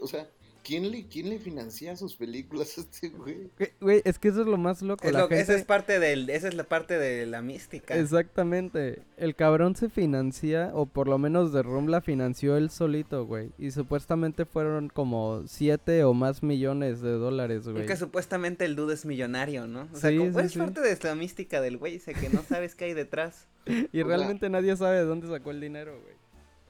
O 0.00 0.06
sea, 0.06 0.28
¿quién 0.64 0.90
le, 0.90 1.06
¿quién 1.06 1.28
le 1.28 1.38
financia 1.38 1.94
sus 1.96 2.16
películas 2.16 2.76
a 2.78 2.80
este 2.80 3.10
güey? 3.10 3.50
Güey, 3.80 4.02
es 4.04 4.18
que 4.18 4.28
eso 4.28 4.40
es 4.40 4.46
lo 4.48 4.56
más 4.56 4.82
loco. 4.82 5.06
Es 5.06 5.12
la 5.12 5.20
lo- 5.20 5.26
Esa 5.26 5.36
gente- 5.36 5.54
es 5.56 5.64
parte 5.64 5.98
del, 6.00 6.28
esa 6.30 6.48
es 6.48 6.54
la 6.54 6.64
parte 6.64 6.98
de 6.98 7.26
la 7.26 7.42
mística. 7.42 7.94
Exactamente. 7.96 9.02
El 9.16 9.34
cabrón 9.36 9.76
se 9.76 9.88
financia, 9.90 10.70
o 10.74 10.86
por 10.86 11.06
lo 11.08 11.18
menos 11.18 11.52
The 11.52 11.62
Room 11.62 11.88
la 11.88 12.00
financió 12.00 12.56
él 12.56 12.70
solito, 12.70 13.26
güey. 13.26 13.50
Y 13.58 13.70
supuestamente 13.70 14.44
fueron 14.46 14.88
como 14.88 15.42
7 15.46 16.02
o 16.04 16.14
más 16.14 16.42
millones 16.42 17.00
de 17.02 17.12
dólares, 17.12 17.64
güey. 17.64 17.76
Porque 17.76 17.96
supuestamente 17.96 18.64
el 18.64 18.74
dude 18.74 18.94
es 18.94 19.04
millonario, 19.04 19.66
¿no? 19.66 19.88
O 19.92 19.96
sea, 19.96 20.10
Sí, 20.10 20.18
como- 20.18 20.40
sí, 20.40 20.46
es 20.46 20.52
sí. 20.52 20.58
parte 20.58 20.80
de 20.80 20.98
la 21.02 21.14
mística 21.14 21.60
del 21.60 21.76
güey, 21.76 21.98
sé 21.98 22.14
que 22.14 22.28
no 22.30 22.42
sabes 22.42 22.74
qué 22.74 22.86
hay 22.86 22.94
detrás. 22.94 23.46
Y 23.92 24.00
O 24.02 24.06
sea- 24.06 24.16
realmente 24.16 24.48
nadie 24.48 24.76
sabe 24.76 24.96
de 24.98 25.04
dónde 25.04 25.28
sacó 25.28 25.50
el 25.50 25.60
dinero, 25.60 25.92
güey. 26.02 26.14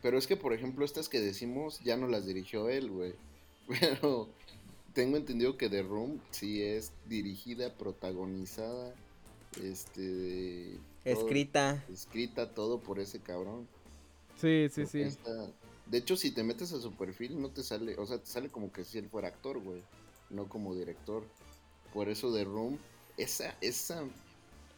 Pero 0.03 0.19
es 0.19 0.27
que, 0.27 0.37
por 0.37 0.53
ejemplo, 0.53 0.85
estas 0.85 1.09
que 1.09 1.21
decimos 1.21 1.81
ya 1.83 1.97
no 1.97 2.09
las 2.09 2.27
dirigió 2.27 2.69
él, 2.69 2.91
güey. 2.91 3.15
Pero 3.81 4.29
tengo 4.93 5.17
entendido 5.17 5.57
que 5.57 5.69
The 5.69 5.83
Room 5.83 6.21
sí 6.31 6.63
es 6.63 6.93
dirigida, 7.09 7.75
protagonizada, 7.75 8.95
este... 9.63 10.79
todo- 11.05 11.13
Escrita. 11.13 11.85
escrita, 11.93 12.55
todo 12.55 12.81
por 12.81 12.99
ese 12.99 13.21
cabrón. 13.21 13.67
Sí, 14.37 14.69
sí, 14.71 14.83
Porque 14.83 14.87
sí. 14.87 15.01
está- 15.03 15.51
De 15.87 15.99
hecho, 15.99 16.17
si 16.17 16.31
te 16.31 16.43
metes 16.43 16.73
a 16.73 16.81
su 16.81 16.93
perfil, 16.93 17.41
no 17.41 17.51
te 17.51 17.63
sale, 17.63 17.97
o 17.99 18.07
sea, 18.07 18.19
te 18.19 18.27
sale 18.27 18.49
como 18.49 18.73
que 18.73 18.85
si 18.85 18.99
él 18.99 19.09
fuera 19.09 19.29
actor, 19.29 19.59
güey, 19.61 19.83
no 20.31 20.49
como 20.49 20.75
director. 20.75 21.25
Por 21.93 22.09
eso 22.09 22.33
The 22.35 22.45
Room, 22.45 22.79
esa, 23.17 23.57
esa, 23.61 24.03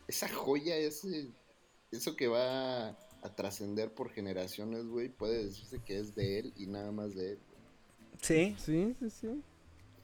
esa 0.08 0.28
joya, 0.28 0.76
ese, 0.76 1.28
eso 1.90 2.16
que 2.16 2.26
va 2.28 2.88
a 2.88 3.34
trascender 3.36 3.92
por 3.94 4.10
generaciones, 4.10 4.84
güey, 4.86 5.08
puede 5.08 5.44
decirse 5.44 5.80
que 5.84 5.98
es 5.98 6.14
de 6.14 6.40
él 6.40 6.52
y 6.56 6.66
nada 6.66 6.92
más 6.92 7.14
de 7.14 7.32
él. 7.32 7.38
Sí. 8.20 8.54
Sí, 8.58 8.94
sí, 8.98 9.10
sí. 9.10 9.42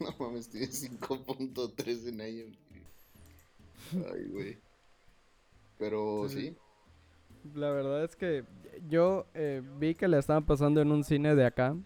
No 0.01 0.15
mames, 0.19 0.49
tiene 0.49 0.67
5.3 0.67 2.09
en 2.09 2.21
IMDb. 2.21 4.07
Ay, 4.13 4.25
güey. 4.31 4.59
Pero 5.79 6.29
Sí. 6.29 6.57
La 7.55 7.71
verdad 7.71 8.05
es 8.05 8.15
que 8.15 8.45
yo 8.89 9.27
eh, 9.35 9.63
vi 9.79 9.95
que 9.95 10.07
la 10.07 10.19
estaban 10.19 10.45
pasando 10.45 10.81
en 10.81 10.93
un 10.93 11.03
cine 11.03 11.35
de 11.35 11.45
acá, 11.45 11.77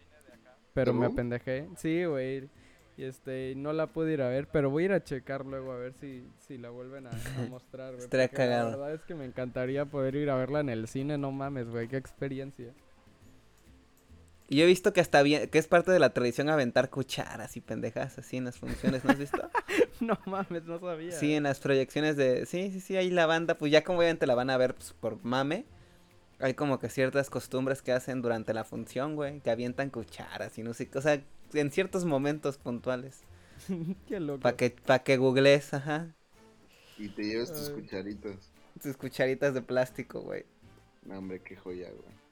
pero 0.75 0.93
¿The 0.93 0.99
me 0.99 1.07
apendejé. 1.07 1.69
Sí, 1.77 2.05
güey. 2.05 2.51
Y 2.99 3.05
este, 3.05 3.55
no 3.57 3.73
la 3.73 3.89
pude 3.93 4.15
ir 4.15 4.23
a 4.23 4.29
ver, 4.29 4.49
pero 4.49 4.71
voy 4.71 4.85
a 4.85 4.87
ir 4.87 4.93
a 4.93 5.05
checar 5.05 5.45
luego 5.45 5.73
a 5.73 5.77
ver 5.77 5.93
si, 5.95 6.27
si 6.39 6.57
la 6.57 6.71
vuelven 6.71 7.07
a, 7.07 7.11
a 7.11 7.15
mostrar, 7.51 7.93
güey. 7.93 8.05
Estaría 8.05 8.27
porque 8.29 8.37
cagado. 8.37 8.71
La 8.71 8.77
verdad 8.77 8.95
es 8.95 9.05
que 9.05 9.15
me 9.15 9.25
encantaría 9.25 9.85
poder 9.87 10.15
ir 10.15 10.31
a 10.31 10.37
verla 10.37 10.61
en 10.61 10.69
el 10.71 10.89
cine, 10.89 11.19
no 11.19 11.31
mames, 11.33 11.69
güey, 11.69 11.89
qué 11.89 11.97
experiencia. 11.97 12.73
Y 14.49 14.57
yo 14.57 14.65
he 14.65 14.67
visto 14.67 14.93
que 14.93 15.01
hasta 15.01 15.23
bien, 15.23 15.49
que 15.49 15.59
es 15.59 15.67
parte 15.67 15.91
de 15.91 15.99
la 15.99 16.11
tradición 16.11 16.49
aventar 16.49 16.89
cucharas 16.89 17.57
y 17.57 17.61
pendejas 17.61 18.17
así 18.19 18.37
en 18.37 18.45
las 18.45 18.59
funciones, 18.59 19.05
¿no 19.05 19.11
has 19.11 19.19
visto? 19.19 19.51
no 20.01 20.19
mames, 20.27 20.65
no 20.65 20.79
sabía. 20.79 21.13
Sí, 21.13 21.35
en 21.35 21.43
las 21.43 21.59
proyecciones 21.59 22.17
de, 22.17 22.47
sí, 22.47 22.71
sí, 22.71 22.81
sí, 22.81 22.97
ahí 22.97 23.11
la 23.11 23.27
banda, 23.27 23.59
pues 23.59 23.73
ya 23.73 23.83
como 23.83 23.99
obviamente 23.99 24.27
la 24.27 24.37
van 24.37 24.51
a 24.51 24.57
ver 24.57 24.75
pues, 24.75 24.93
por 24.93 25.25
mame, 25.25 25.65
hay 26.39 26.55
como 26.55 26.79
que 26.79 26.89
ciertas 26.89 27.29
costumbres 27.29 27.83
que 27.83 27.91
hacen 27.93 28.23
durante 28.23 28.55
la 28.55 28.63
función, 28.63 29.17
güey, 29.17 29.41
que 29.41 29.51
avientan 29.51 29.91
cucharas 29.91 30.57
y 30.59 30.63
no 30.63 30.75
sé, 30.75 30.89
o 30.95 31.01
sea, 31.01 31.21
en 31.53 31.71
ciertos 31.73 32.05
momentos 32.05 32.57
puntuales, 32.57 33.23
qué 34.07 34.21
loco. 34.21 34.41
para 34.43 34.57
que, 34.57 34.71
pa' 34.71 35.01
que 35.01 35.17
googlees, 35.17 35.75
ajá, 35.75 36.15
y 36.99 37.09
te 37.09 37.25
llevas 37.25 37.53
tus 37.53 37.69
Ay. 37.69 37.75
cucharitas. 37.75 38.53
tus 38.83 38.97
cucharitas 38.97 39.55
de 39.55 39.63
plástico, 39.63 40.21
güey. 40.21 40.45
No, 41.03 41.19
hombre, 41.19 41.41
qué 41.43 41.57
joya, 41.57 41.91
güey. 41.91 42.26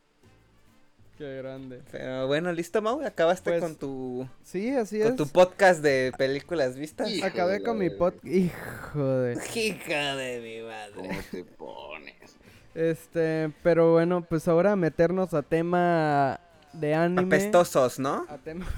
Qué 1.25 1.37
grande. 1.39 1.81
Pero 1.91 2.27
bueno, 2.27 2.53
listo, 2.53 2.83
Mau. 2.83 3.01
Acabaste 3.03 3.49
Pues, 3.51 3.62
con 3.62 3.77
tu. 3.77 4.29
Sí, 4.43 4.68
así 4.77 4.99
Con 5.01 5.12
es. 5.12 5.16
tu 5.16 5.27
podcast 5.27 5.83
de 5.83 6.12
películas 6.18 6.77
vistas. 6.77 7.09
Hijo 7.11 7.25
Acabé 7.27 7.62
con 7.62 7.79
mi 7.79 7.89
verga. 7.89 7.99
pod... 7.99 8.14
Hijo 8.25 9.09
de... 9.20 9.33
Hija 9.55 10.16
de 10.16 10.41
mi 10.43 10.95
¿Cómo 10.95 11.09
madre. 11.09 11.25
te 11.31 11.45
pones? 11.45 12.37
Este, 12.75 13.51
pero 13.62 13.93
bueno, 13.93 14.22
pues 14.22 14.49
ahora 14.49 14.77
meternos 14.77 15.33
a 15.33 15.41
tema 15.41 16.41
de 16.75 16.95
anime. 16.95 17.22
Apestosos, 17.22 17.99
¿no? 17.99 18.27
A 18.29 18.37
tema... 18.37 18.66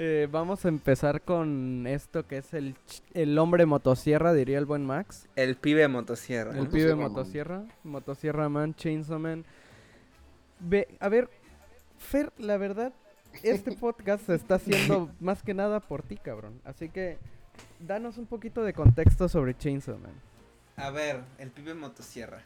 Eh, 0.00 0.28
vamos 0.30 0.64
a 0.64 0.68
empezar 0.68 1.22
con 1.22 1.86
esto 1.88 2.24
que 2.28 2.36
es 2.36 2.54
el, 2.54 2.76
el 3.14 3.36
hombre 3.38 3.66
motosierra, 3.66 4.32
diría 4.32 4.58
el 4.58 4.66
buen 4.66 4.84
Max. 4.86 5.26
El 5.34 5.56
pibe 5.56 5.88
motosierra. 5.88 6.52
El 6.52 6.58
Motosierra 6.58 6.84
pibe 6.92 6.94
Man. 7.02 7.12
motosierra. 7.12 7.64
Motosierra 7.82 8.48
Man, 8.48 8.74
Chainsaw 8.76 9.18
Man. 9.18 9.44
Ve, 10.60 10.88
a 11.00 11.08
ver, 11.08 11.28
Fer, 11.98 12.32
la 12.38 12.56
verdad, 12.56 12.92
este 13.42 13.72
podcast 13.76 14.26
se 14.26 14.34
está 14.34 14.56
haciendo 14.56 15.10
más 15.20 15.42
que 15.42 15.54
nada 15.54 15.80
por 15.80 16.02
ti, 16.02 16.16
cabrón. 16.16 16.60
Así 16.64 16.88
que, 16.88 17.18
danos 17.80 18.18
un 18.18 18.26
poquito 18.26 18.62
de 18.62 18.72
contexto 18.72 19.28
sobre 19.28 19.56
Chainsaw 19.56 19.98
Man. 19.98 20.14
A 20.76 20.90
ver, 20.90 21.20
el 21.38 21.50
pibe 21.50 21.74
motosierra. 21.74 22.42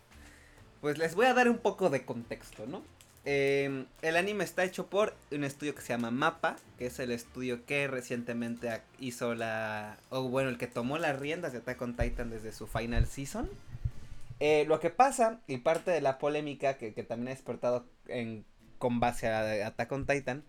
Pues 0.81 0.99
les 0.99 1.15
voy 1.15 1.27
a 1.27 1.35
dar 1.35 1.49
un 1.49 1.59
poco 1.59 1.91
de 1.91 2.05
contexto, 2.05 2.67
¿no? 2.67 2.83
Eh, 3.25 3.85
el 4.03 4.17
anime 4.17 4.43
está 4.43 4.65
hecho 4.65 4.87
por 4.87 5.15
un 5.31 5.45
estudio 5.45 5.77
que 5.77 5.81
se 5.81 5.91
llama 5.91 6.11
Mapa, 6.11 6.57
que 6.77 6.87
es 6.87 6.99
el 6.99 7.13
estudio 7.13 7.65
que 7.67 7.87
recientemente 7.87 8.83
hizo 8.99 9.35
la... 9.35 9.97
O 10.11 10.29
bueno, 10.29 10.49
el 10.49 10.59
que 10.59 10.67
tomó 10.67 10.99
las 10.99 11.19
riendas 11.19 11.53
de 11.53 11.59
Attack 11.59 11.81
on 11.83 11.97
Titan 11.97 12.31
desde 12.31 12.53
su 12.53 12.67
final 12.67 13.07
season. 13.07 13.49
Eh, 14.41 14.65
lo 14.67 14.81
que 14.81 14.91
pasa, 14.91 15.39
y 15.47 15.59
parte 15.59 15.93
de 15.93 16.01
la 16.01 16.19
polémica 16.19 16.77
que, 16.79 16.95
que 16.95 17.05
también 17.05 17.29
ha 17.29 17.31
despertado 17.31 17.85
en, 18.09 18.45
con 18.79 19.01
base 19.01 19.29
a 19.29 19.67
Attack 19.67 19.93
on 19.93 20.07
Titan, 20.07 20.45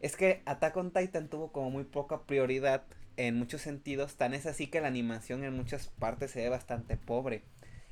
es 0.00 0.16
que 0.16 0.42
Attack 0.46 0.76
on 0.76 0.92
Titan 0.92 1.28
tuvo 1.28 1.52
como 1.52 1.70
muy 1.70 1.84
poca 1.84 2.22
prioridad 2.22 2.84
en 3.16 3.36
muchos 3.36 3.62
sentidos, 3.62 4.16
tan 4.16 4.32
es 4.32 4.46
así 4.46 4.68
que 4.68 4.80
la 4.80 4.88
animación 4.88 5.42
en 5.42 5.54
muchas 5.54 5.88
partes 5.88 6.30
se 6.30 6.42
ve 6.42 6.48
bastante 6.48 6.96
pobre. 6.96 7.42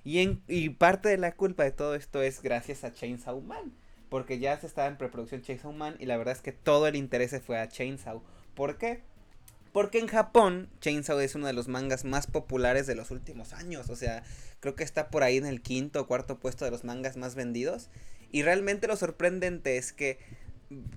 Y, 0.05 0.21
en, 0.21 0.43
y 0.47 0.69
parte 0.69 1.09
de 1.09 1.19
la 1.19 1.35
culpa 1.35 1.65
de 1.65 1.73
todo 1.73 1.97
esto 1.97 2.23
es 2.23 2.41
gracias 2.41 2.85
a 2.85 2.93
Chainsaw 2.93 3.41
Man, 3.41 3.75
porque 4.09 4.39
ya 4.39 4.57
se 4.57 4.69
estaba 4.69 4.87
en 4.87 4.99
preproducción 4.99 5.43
Chainsaw 5.43 5.73
Man 5.73 5.97
y 5.99 6.07
la 6.07 6.17
verdad 6.17 6.37
es 6.37 6.43
que 6.43 6.53
todo 6.53 6.87
el 6.87 6.95
interés 6.95 7.31
se 7.31 7.41
fue 7.41 7.59
a 7.59 7.69
Chainsaw. 7.69 8.23
¿Por 8.55 8.79
qué? 8.79 9.03
Porque 9.77 9.99
en 9.99 10.07
Japón 10.07 10.71
Chainsaw 10.81 11.21
es 11.21 11.35
uno 11.35 11.49
de 11.49 11.53
los 11.53 11.69
mangas 11.69 12.07
más 12.07 12.27
populares 12.27 12.87
de 12.87 12.95
los 12.95 13.11
últimos 13.11 13.53
años, 13.53 13.91
o 13.91 13.95
sea, 13.95 14.23
creo 14.61 14.75
que 14.75 14.83
está 14.83 15.11
por 15.11 15.23
ahí 15.23 15.37
en 15.37 15.45
el 15.45 15.61
quinto 15.61 16.01
o 16.01 16.07
cuarto 16.07 16.39
puesto 16.39 16.65
de 16.65 16.71
los 16.71 16.83
mangas 16.83 17.19
más 17.19 17.35
vendidos. 17.35 17.91
Y 18.33 18.43
realmente 18.43 18.87
lo 18.87 18.97
sorprendente 18.97 19.77
es 19.77 19.93
que 19.93 20.19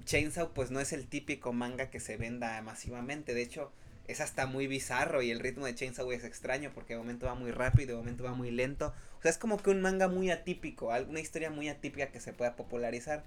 Chainsaw 0.06 0.54
pues 0.54 0.72
no 0.72 0.80
es 0.80 0.94
el 0.94 1.08
típico 1.08 1.52
manga 1.52 1.90
que 1.90 2.00
se 2.00 2.16
venda 2.16 2.62
masivamente. 2.62 3.34
De 3.34 3.42
hecho, 3.42 3.70
es 4.08 4.22
hasta 4.22 4.46
muy 4.46 4.66
bizarro 4.68 5.22
y 5.22 5.30
el 5.30 5.42
ritmo 5.42 5.66
de 5.66 5.76
Chainsaw 5.76 6.10
es 6.14 6.24
extraño 6.24 6.72
porque 6.74 6.94
de 6.94 7.00
momento 7.00 7.26
va 7.26 7.36
muy 7.36 7.52
rápido, 7.52 7.98
de 7.98 8.02
momento 8.02 8.24
va 8.24 8.34
muy 8.34 8.50
lento. 8.50 8.94
O 9.18 9.22
sea, 9.22 9.30
es 9.30 9.38
como 9.38 9.58
que 9.58 9.72
un 9.72 9.82
manga 9.82 10.08
muy 10.08 10.32
atípico, 10.32 10.94
alguna 10.94 11.20
historia 11.20 11.50
muy 11.50 11.68
atípica 11.68 12.14
que 12.14 12.22
se 12.22 12.32
pueda 12.32 12.56
popularizar. 12.56 13.26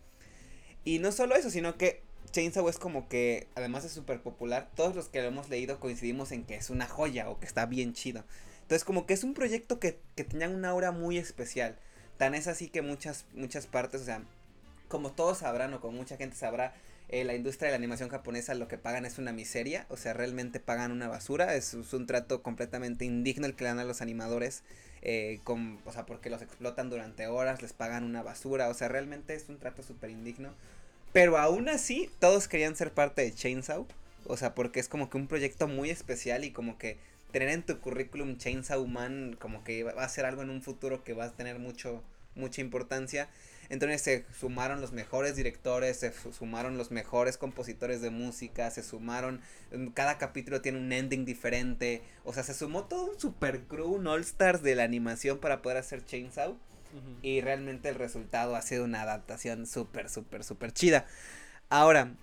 Y 0.83 0.99
no 0.99 1.13
solo 1.13 1.37
eso, 1.37 1.51
sino 1.51 1.77
que 1.77 2.01
Chainsaw 2.31 2.68
es 2.68 2.79
como 2.79 3.09
que, 3.09 3.49
además 3.55 3.83
de 3.83 3.89
súper 3.89 4.23
popular, 4.23 4.70
todos 4.75 4.95
los 4.95 5.09
que 5.09 5.20
lo 5.20 5.29
hemos 5.29 5.49
leído 5.49 5.81
coincidimos 5.81 6.33
en 6.33 6.45
que 6.45 6.55
es 6.55 6.70
una 6.70 6.87
joya 6.87 7.29
o 7.29 7.39
que 7.39 7.47
está 7.47 7.66
bien 7.66 7.93
chido. 7.93 8.25
Entonces 8.62 8.85
como 8.85 9.07
que 9.07 9.14
es 9.14 9.25
un 9.25 9.35
proyecto 9.35 9.79
que, 9.79 10.01
que 10.14 10.25
tenía 10.25 10.49
una 10.49 10.70
aura 10.70 10.93
muy 10.93 11.18
especial. 11.18 11.77
Tan 12.16 12.35
es 12.35 12.47
así 12.47 12.68
que 12.68 12.81
muchas, 12.81 13.27
muchas 13.35 13.66
partes, 13.66 14.03
o 14.03 14.05
sea, 14.05 14.23
como 14.89 15.12
todos 15.12 15.39
sabrán 15.39 15.75
o 15.75 15.81
como 15.81 15.99
mucha 15.99 16.16
gente 16.16 16.37
sabrá, 16.37 16.75
eh, 17.09 17.25
la 17.25 17.35
industria 17.35 17.66
de 17.66 17.73
la 17.73 17.77
animación 17.77 18.09
japonesa 18.09 18.55
lo 18.55 18.68
que 18.68 18.79
pagan 18.79 19.05
es 19.05 19.18
una 19.18 19.33
miseria, 19.33 19.85
o 19.91 19.99
sea, 19.99 20.14
realmente 20.14 20.61
pagan 20.61 20.93
una 20.93 21.09
basura, 21.09 21.55
es, 21.55 21.75
es 21.75 21.93
un 21.93 22.07
trato 22.07 22.43
completamente 22.43 23.05
indigno 23.05 23.47
el 23.47 23.55
que 23.55 23.64
le 23.64 23.68
dan 23.68 23.81
a 23.81 23.85
los 23.85 24.01
animadores, 24.01 24.62
eh, 25.03 25.41
con, 25.45 25.79
o 25.85 25.93
sea, 25.93 26.07
porque 26.07 26.31
los 26.31 26.41
explotan 26.41 26.89
durante 26.89 27.27
horas, 27.27 27.61
les 27.61 27.75
pagan 27.75 28.05
una 28.05 28.23
basura, 28.23 28.68
o 28.70 28.75
sea, 28.75 28.89
realmente 28.89 29.35
es 29.35 29.49
un 29.51 29.59
trato 29.59 29.83
súper 29.83 30.09
indigno. 30.09 30.55
Pero 31.13 31.37
aún 31.39 31.69
así, 31.69 32.11
todos 32.21 32.49
querían 32.49 32.77
ser 32.77 32.93
parte 32.93 33.23
de 33.23 33.35
Chainsaw, 33.35 33.87
o 34.27 34.37
sea, 34.37 34.55
porque 34.55 34.81
es 34.81 34.89
como 34.89 35.11
que 35.11 35.17
un 35.19 35.27
proyecto 35.27 35.69
muy 35.69 35.91
especial 35.91 36.45
y 36.45 36.51
como 36.53 36.79
que 36.79 36.97
tener 37.33 37.49
en 37.49 37.63
tu 37.63 37.79
currículum 37.81 38.37
Chainsaw 38.39 38.87
Man 38.87 39.37
como 39.39 39.65
que 39.65 39.83
va 39.85 40.05
a 40.05 40.09
ser 40.09 40.25
algo 40.27 40.43
en 40.43 40.51
un 40.51 40.63
futuro 40.63 41.03
que 41.05 41.13
va 41.15 41.25
a 41.25 41.33
tener 41.33 41.59
mucho 41.59 42.03
mucha 42.35 42.63
importancia. 42.63 43.29
Entonces 43.69 44.01
se 44.03 44.25
sumaron 44.39 44.81
los 44.81 44.93
mejores 44.93 45.37
directores, 45.37 45.99
se 45.99 46.13
su- 46.13 46.33
sumaron 46.33 46.79
los 46.79 46.91
mejores 46.91 47.37
compositores 47.37 48.01
de 48.01 48.09
música, 48.11 48.71
se 48.71 48.83
sumaron, 48.83 49.41
en 49.71 49.91
cada 49.91 50.17
capítulo 50.19 50.63
tiene 50.63 50.79
un 50.79 50.93
ending 50.93 51.25
diferente, 51.27 52.03
o 52.25 52.33
sea, 52.33 52.43
se 52.43 52.55
sumó 52.55 52.85
todo 52.85 53.11
un 53.13 53.21
super 53.21 53.61
crew, 53.65 53.93
un 53.95 54.07
all 54.07 54.23
stars 54.23 54.63
de 54.63 54.75
la 54.75 54.85
animación 54.85 55.39
para 55.39 55.61
poder 55.63 55.77
hacer 55.79 56.05
Chainsaw 56.05 56.57
y 57.22 57.40
realmente 57.40 57.88
el 57.88 57.95
resultado 57.97 58.57
ha 58.57 58.62
sido 58.62 58.84
una 58.84 59.03
adaptación 59.03 59.66
súper, 59.66 60.09
súper, 60.09 60.45
súper 60.45 60.72
chida. 60.72 61.07
Ahora, 61.68 62.14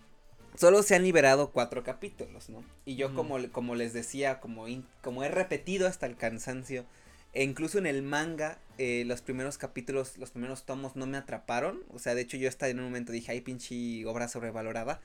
solo 0.55 0.83
se 0.83 0.95
han 0.95 1.03
liberado 1.03 1.51
cuatro 1.51 1.83
capítulos, 1.83 2.49
¿no? 2.49 2.63
Y 2.85 2.95
yo 2.95 3.13
como, 3.15 3.37
como 3.51 3.75
les 3.75 3.93
decía, 3.93 4.39
como, 4.39 4.67
in- 4.67 4.85
como 5.01 5.23
he 5.23 5.29
repetido 5.29 5.87
hasta 5.87 6.05
el 6.05 6.17
cansancio, 6.17 6.85
e 7.33 7.43
incluso 7.43 7.77
en 7.77 7.85
el 7.85 8.01
manga, 8.01 8.57
eh, 8.77 9.03
los 9.05 9.21
primeros 9.21 9.57
capítulos, 9.57 10.17
los 10.17 10.31
primeros 10.31 10.65
tomos 10.65 10.95
no 10.95 11.05
me 11.05 11.17
atraparon. 11.17 11.81
O 11.93 11.99
sea, 11.99 12.15
de 12.15 12.21
hecho 12.21 12.37
yo 12.37 12.49
hasta 12.49 12.67
en 12.69 12.79
un 12.79 12.85
momento 12.85 13.11
dije, 13.11 13.31
ay, 13.31 13.41
pinche 13.41 14.05
obra 14.05 14.27
sobrevalorada. 14.27 14.99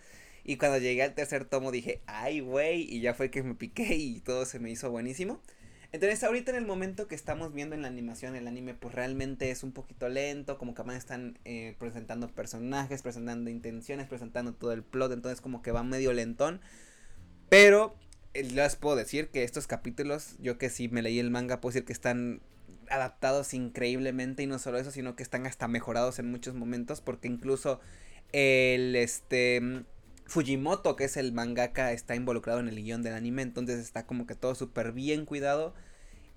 Y 0.45 0.57
cuando 0.57 0.79
llegué 0.79 1.03
al 1.03 1.15
tercer 1.15 1.45
tomo 1.45 1.71
dije, 1.71 2.01
ay, 2.07 2.41
güey, 2.41 2.83
y 2.83 3.01
ya 3.01 3.15
fue 3.15 3.31
que 3.31 3.43
me 3.43 3.55
piqué 3.55 3.95
y 3.95 4.21
todo 4.21 4.45
se 4.47 4.59
me 4.59 4.71
hizo 4.71 4.91
buenísimo. 4.91 5.41
Entonces 5.95 6.25
ahorita 6.25 6.51
en 6.51 6.57
el 6.57 6.67
momento 6.67 7.07
que 7.07 7.15
estamos 7.15 7.55
viendo 7.55 7.77
en 7.77 7.83
la 7.83 7.87
animación, 7.87 8.35
el 8.35 8.49
anime 8.49 8.75
pues 8.75 8.93
realmente 8.97 9.53
es 9.53 9.63
un 9.63 9.71
poquito 9.71 10.09
lento, 10.09 10.59
como 10.59 10.75
que 10.75 10.83
van 10.83 10.97
están 10.97 11.39
eh, 11.45 11.77
presentando 11.79 12.27
personajes, 12.27 13.01
presentando 13.01 13.49
intenciones, 13.49 14.09
presentando 14.09 14.55
todo 14.55 14.73
el 14.73 14.83
plot, 14.83 15.13
entonces 15.13 15.41
como 15.41 15.63
que 15.63 15.71
va 15.71 15.85
medio 15.85 16.13
lentón. 16.13 16.61
Pero 17.49 17.95
eh, 18.33 18.43
les 18.43 18.75
puedo 18.75 18.97
decir 18.97 19.29
que 19.29 19.45
estos 19.45 19.69
capítulos, 19.69 20.35
yo 20.41 20.59
que 20.59 20.69
sí 20.69 20.89
me 20.89 21.01
leí 21.01 21.21
el 21.21 21.31
manga, 21.31 21.61
puedo 21.61 21.75
decir 21.75 21.85
que 21.85 21.93
están 21.93 22.43
adaptados 22.91 23.55
increíblemente 23.55 24.43
y 24.43 24.49
no 24.49 24.59
solo 24.59 24.79
eso, 24.79 24.91
sino 24.91 25.15
que 25.15 25.23
están 25.23 25.47
hasta 25.47 25.69
mejorados 25.69 26.19
en 26.19 26.29
muchos 26.29 26.57
momentos 26.57 27.03
porque 27.03 27.29
incluso 27.29 27.79
el 28.33 28.97
este 28.97 29.85
Fujimoto, 30.27 30.97
que 30.97 31.05
es 31.05 31.17
el 31.17 31.33
mangaka, 31.33 31.93
está 31.93 32.15
involucrado 32.15 32.61
en 32.61 32.69
el 32.69 32.83
guion 32.83 33.03
del 33.03 33.15
anime, 33.15 33.43
entonces 33.43 33.79
está 33.79 34.07
como 34.07 34.27
que 34.27 34.35
todo 34.35 34.55
súper 34.55 34.93
bien 34.93 35.27
cuidado. 35.27 35.75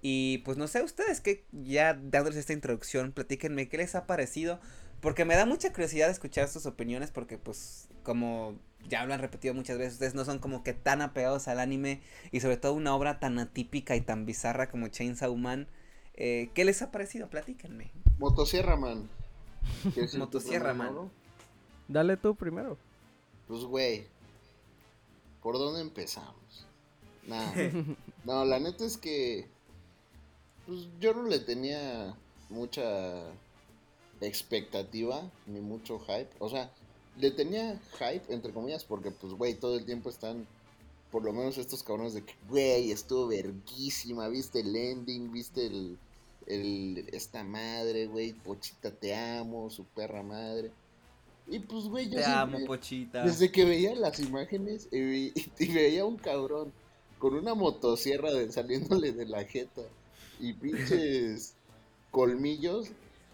Y 0.01 0.39
pues 0.39 0.57
no 0.57 0.67
sé, 0.67 0.83
ustedes 0.83 1.21
que 1.21 1.45
ya 1.51 1.93
dándoles 1.93 2.37
esta 2.37 2.53
introducción, 2.53 3.11
platíquenme 3.11 3.69
qué 3.69 3.77
les 3.77 3.95
ha 3.95 4.05
parecido, 4.05 4.59
porque 5.01 5.25
me 5.25 5.35
da 5.35 5.45
mucha 5.45 5.71
curiosidad 5.71 6.09
escuchar 6.09 6.47
sus 6.49 6.65
opiniones, 6.65 7.11
porque 7.11 7.37
pues 7.37 7.87
como 8.03 8.59
ya 8.87 9.05
lo 9.05 9.13
han 9.13 9.19
repetido 9.19 9.53
muchas 9.53 9.77
veces, 9.77 9.93
ustedes 9.93 10.15
no 10.15 10.25
son 10.25 10.39
como 10.39 10.63
que 10.63 10.73
tan 10.73 11.01
apegados 11.01 11.47
al 11.47 11.59
anime 11.59 12.01
y 12.31 12.39
sobre 12.41 12.57
todo 12.57 12.73
una 12.73 12.95
obra 12.95 13.19
tan 13.19 13.39
atípica 13.39 13.95
y 13.95 14.01
tan 14.01 14.25
bizarra 14.25 14.69
como 14.69 14.87
Chainsaw 14.87 15.35
Man. 15.35 15.67
Eh, 16.13 16.49
¿Qué 16.53 16.65
les 16.65 16.81
ha 16.81 16.91
parecido? 16.91 17.29
Platíquenme. 17.29 17.91
Motosierra 18.17 18.75
Man. 18.75 19.09
Motosierra 20.17 20.73
Man. 20.73 21.11
Dale 21.87 22.17
tú 22.17 22.35
primero. 22.35 22.77
Pues, 23.47 23.63
güey. 23.63 24.05
¿Por 25.41 25.57
dónde 25.57 25.81
empezamos? 25.81 26.65
Nah. 27.25 27.53
No, 28.25 28.43
la 28.43 28.59
neta 28.59 28.83
es 28.85 28.97
que. 28.97 29.47
Pues 30.65 30.87
yo 30.99 31.13
no 31.13 31.23
le 31.23 31.39
tenía 31.39 32.13
mucha 32.49 33.23
expectativa 34.19 35.31
ni 35.45 35.61
mucho 35.61 35.97
hype. 35.99 36.29
O 36.39 36.49
sea, 36.49 36.69
le 37.17 37.31
tenía 37.31 37.79
hype, 37.99 38.33
entre 38.33 38.51
comillas, 38.51 38.83
porque, 38.83 39.11
pues, 39.11 39.31
güey, 39.33 39.53
todo 39.53 39.77
el 39.77 39.85
tiempo 39.85 40.09
están. 40.09 40.45
Por 41.09 41.23
lo 41.23 41.31
menos 41.31 41.57
estos 41.57 41.83
cabrones 41.83 42.15
de 42.15 42.25
que, 42.25 42.33
güey, 42.49 42.91
estuvo 42.91 43.27
verguísima. 43.27 44.27
¿Viste 44.27 44.59
el 44.59 44.75
ending? 44.75 45.31
¿Viste 45.31 45.67
el. 45.67 45.97
el 46.47 47.07
esta 47.13 47.45
madre, 47.45 48.07
güey? 48.07 48.33
Pochita, 48.33 48.91
te 48.91 49.15
amo, 49.15 49.69
su 49.69 49.85
perra 49.85 50.21
madre. 50.21 50.69
Y 51.49 51.59
pues, 51.59 51.85
güey, 51.85 52.05
yo 52.09 52.17
Te 52.17 52.23
siempre- 52.25 52.57
amo, 52.57 52.65
Pochita. 52.65 53.23
desde 53.23 53.51
que 53.51 53.63
veía 53.65 53.95
las 53.95 54.19
imágenes 54.19 54.87
y, 54.91 54.99
vi- 54.99 55.33
y 55.59 55.71
veía 55.71 56.05
un 56.05 56.17
cabrón 56.17 56.73
con 57.19 57.33
una 57.35 57.53
motosierra 57.55 58.33
de- 58.33 58.51
saliéndole 58.51 59.11
de 59.13 59.25
la 59.25 59.43
jeta 59.45 59.81
y 60.39 60.53
pinches 60.53 61.55
colmillos, 62.11 62.89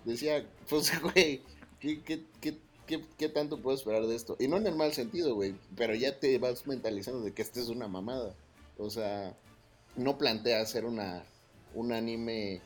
decía, 0.06 0.46
pues 0.70 0.92
güey, 1.02 1.42
¿qué, 1.80 2.02
qué, 2.04 2.24
qué, 2.40 2.58
qué, 2.88 3.04
qué 3.18 3.30
tanto 3.30 3.60
puedo 3.62 3.76
esperar 3.78 4.06
de 4.06 4.16
esto? 4.16 4.36
Y 4.40 4.48
no 4.48 4.58
en 4.58 4.68
el 4.68 4.76
mal 4.76 4.94
sentido, 4.94 5.36
güey, 5.36 5.56
pero 5.76 5.96
ya 5.96 6.20
te 6.20 6.38
vas 6.38 6.68
mentalizando 6.68 7.22
de 7.22 7.34
que 7.34 7.42
este 7.42 7.62
es 7.62 7.70
una 7.70 7.88
mamada. 7.88 8.36
O 8.78 8.90
sea, 8.90 9.36
no 9.96 10.18
plantea 10.18 10.62
hacer 10.62 10.86
una, 10.86 11.24
un 11.74 11.92
anime 11.92 12.62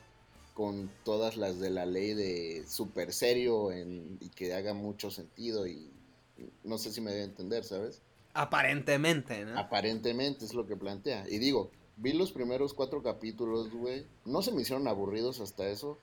con 0.58 0.90
todas 1.04 1.38
las 1.38 1.60
de 1.60 1.70
la 1.70 1.86
ley 1.86 2.16
de 2.16 2.66
super 2.68 3.14
serio 3.14 3.72
en- 3.72 4.18
y 4.20 4.30
que 4.30 4.56
haga 4.56 4.74
mucho 4.74 5.12
sentido 5.12 5.68
y 5.68 5.92
no 6.64 6.80
sé 6.80 6.92
si 6.92 7.00
me 7.00 7.12
debe 7.12 7.26
entender, 7.26 7.64
¿sabes? 7.64 8.02
Aparentemente, 8.34 9.46
¿no? 9.46 9.56
Aparentemente 9.60 10.46
es 10.46 10.56
lo 10.56 10.66
que 10.66 10.76
plantea. 10.76 11.30
Y 11.30 11.38
digo, 11.38 11.70
vi 11.98 12.14
los 12.14 12.32
primeros 12.32 12.74
cuatro 12.74 13.04
capítulos, 13.04 13.72
güey. 13.72 14.08
No 14.26 14.42
se 14.42 14.52
me 14.52 14.64
hicieron 14.64 14.88
aburridos 14.88 15.40
hasta 15.42 15.70
eso. 15.70 16.00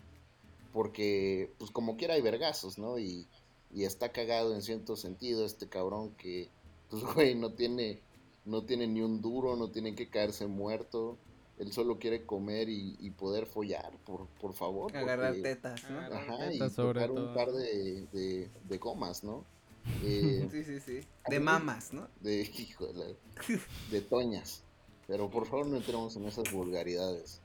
Porque, 0.73 1.51
pues 1.59 1.73
como 1.73 1.97
quiera 1.97 2.15
hay 2.15 2.21
vergazos, 2.23 2.79
¿no? 2.79 2.97
Y, 2.97 3.27
y 3.73 3.83
está 3.85 4.13
cagado 4.13 4.55
en 4.55 4.63
cierto 4.63 4.95
sentido 4.95 5.45
este 5.45 5.69
cabrón 5.69 6.11
que, 6.17 6.49
pues, 6.91 7.03
güey, 7.15 7.35
no 7.35 7.51
tiene, 7.55 7.99
no 8.45 8.63
tiene 8.63 8.87
ni 8.87 9.01
un 9.01 9.21
duro, 9.21 9.57
no 9.57 9.71
tiene 9.71 9.97
que 9.97 10.09
caerse 10.09 10.47
muerto. 10.47 11.17
Él 11.59 11.73
solo 11.73 11.99
quiere 11.99 12.27
comer 12.27 12.69
y, 12.69 12.97
y 12.99 13.11
poder 13.11 13.47
follar, 13.47 13.97
por, 14.05 14.27
por 14.41 14.55
favor. 14.55 14.95
Agarrar 14.97 15.35
porque- 15.35 15.43
tetas, 15.43 15.89
¿no? 15.91 16.01
Agarrar 16.01 16.31
Ajá, 16.43 16.53
y 16.53 16.59
sobre 16.71 17.01
tocar 17.07 17.11
un 17.13 17.35
par 17.35 17.53
de, 17.53 18.07
de, 18.13 18.51
de 18.69 18.79
gomas, 18.79 19.23
¿no? 19.25 19.45
Eh, 20.03 20.49
Sí, 20.51 20.65
sí, 20.65 20.81
sí. 20.81 21.01
De 21.29 21.39
mamas, 21.41 21.93
¿no? 21.93 22.09
de, 22.21 22.41
hijo 22.43 22.87
de, 22.87 22.95
la- 22.95 23.59
de 23.91 24.01
toñas. 24.01 24.63
Pero 25.07 25.31
por 25.31 25.47
favor 25.47 25.67
no 25.67 25.77
entremos 25.77 26.17
en 26.17 26.25
esas 26.25 26.51
vulgaridades. 26.51 27.41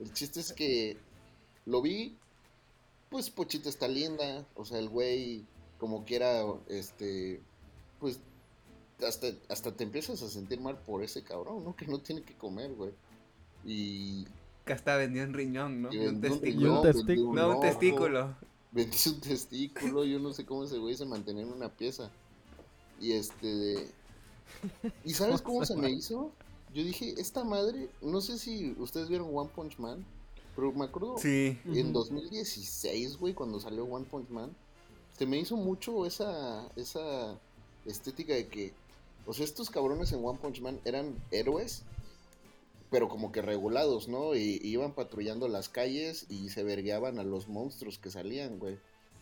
El 0.00 0.12
chiste 0.12 0.40
es 0.40 0.52
que 0.54 0.96
lo 1.66 1.82
vi, 1.82 2.16
pues 3.10 3.28
Pochita 3.30 3.68
está 3.68 3.86
linda, 3.86 4.46
o 4.56 4.64
sea, 4.64 4.78
el 4.78 4.88
güey 4.88 5.44
como 5.78 6.04
quiera, 6.04 6.42
este, 6.68 7.40
pues 8.00 8.18
hasta, 9.06 9.26
hasta 9.48 9.76
te 9.76 9.84
empiezas 9.84 10.22
a 10.22 10.28
sentir 10.30 10.60
mal 10.60 10.78
por 10.78 11.02
ese 11.04 11.22
cabrón, 11.22 11.62
¿no? 11.64 11.76
Que 11.76 11.86
no 11.86 11.98
tiene 12.00 12.22
que 12.22 12.34
comer, 12.34 12.72
güey. 12.74 12.92
Y, 13.64 14.26
Que 14.64 14.72
hasta 14.72 14.96
vendió 14.96 15.22
un 15.24 15.32
riñón, 15.34 15.82
¿no? 15.82 15.92
y 15.92 15.96
Y 15.96 16.06
un 16.06 16.20
testículo. 16.20 16.82
riñón. 16.82 17.34
No, 17.34 17.50
un 17.56 17.60
testículo. 17.60 18.34
vendió 18.72 19.12
un 19.12 19.20
testículo, 19.20 20.04
yo 20.04 20.18
no 20.18 20.32
sé 20.32 20.44
cómo 20.46 20.64
ese 20.64 20.78
güey 20.78 20.94
se 20.96 21.04
mantenía 21.04 21.42
en 21.42 21.52
una 21.52 21.68
pieza. 21.68 22.10
Y 23.00 23.12
este 23.12 23.46
de... 23.46 23.90
¿Y 25.04 25.14
sabes 25.14 25.42
cómo 25.42 25.64
se 25.64 25.74
me 25.76 25.90
hizo? 25.90 26.30
Yo 26.74 26.84
dije, 26.84 27.14
esta 27.18 27.42
madre, 27.44 27.88
no 28.00 28.20
sé 28.20 28.38
si 28.38 28.74
ustedes 28.78 29.08
vieron 29.08 29.28
One 29.36 29.50
Punch 29.54 29.78
Man, 29.78 30.04
pero 30.56 30.72
me 30.72 30.84
acuerdo 30.84 31.18
Sí. 31.18 31.58
en 31.66 31.86
Ujú. 31.88 31.92
2016, 31.92 33.16
güey, 33.18 33.34
cuando 33.34 33.60
salió 33.60 33.84
One 33.84 34.06
Punch 34.10 34.28
Man, 34.30 34.50
se 35.18 35.26
me 35.26 35.38
hizo 35.38 35.56
mucho 35.56 36.06
esa, 36.06 36.66
esa 36.76 37.38
estética 37.84 38.34
de 38.34 38.46
que, 38.46 38.72
o 39.26 39.32
sea, 39.34 39.44
estos 39.44 39.68
cabrones 39.70 40.12
en 40.12 40.24
One 40.24 40.38
Punch 40.40 40.60
Man 40.60 40.80
eran 40.84 41.14
héroes, 41.30 41.82
pero 42.92 43.08
como 43.08 43.32
que 43.32 43.42
regulados, 43.42 44.06
¿no? 44.06 44.36
Y, 44.36 44.60
y 44.62 44.68
iban 44.68 44.92
patrullando 44.94 45.48
las 45.48 45.68
calles 45.68 46.26
y 46.28 46.50
se 46.50 46.62
vergueaban 46.62 47.18
a 47.18 47.24
los 47.24 47.48
monstruos 47.48 47.98
que 47.98 48.10
salían, 48.10 48.60
güey. 48.60 48.78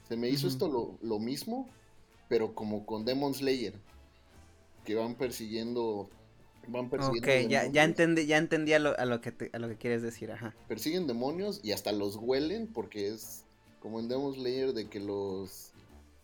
Se 0.09 0.17
me 0.17 0.29
hizo 0.29 0.49
esto 0.49 0.69
lo, 0.69 0.99
lo 1.01 1.19
mismo, 1.19 1.69
pero 2.29 2.53
como 2.55 2.85
con 2.85 3.05
Demon 3.07 3.33
Slayer, 3.33 3.73
que 4.85 4.95
van 4.97 5.15
persiguiendo... 5.15 6.11
Van 6.69 6.91
persiguiendo 6.91 7.31
Ok, 7.31 7.49
ya, 7.49 7.67
ya 7.71 7.85
entendí, 7.85 8.27
ya 8.27 8.37
entendí 8.37 8.73
a 8.75 8.79
lo, 8.79 8.99
a 8.99 9.05
lo 9.07 9.21
que 9.23 9.33
te- 9.33 9.51
a 9.53 9.59
lo 9.59 9.69
que 9.69 9.77
quieres 9.77 10.03
decir, 10.03 10.31
ajá. 10.31 10.55
persiguen 10.69 11.07
demonios 11.07 11.61
y 11.63 11.73
hasta 11.73 11.91
los 11.93 12.17
huelen 12.17 12.67
porque 12.67 13.09
es 13.09 13.45
como 13.81 13.99
en 13.99 14.09
Demon 14.09 14.35
Slayer 14.35 14.75
de 14.75 14.89
que 14.89 15.01
los, 15.01 15.71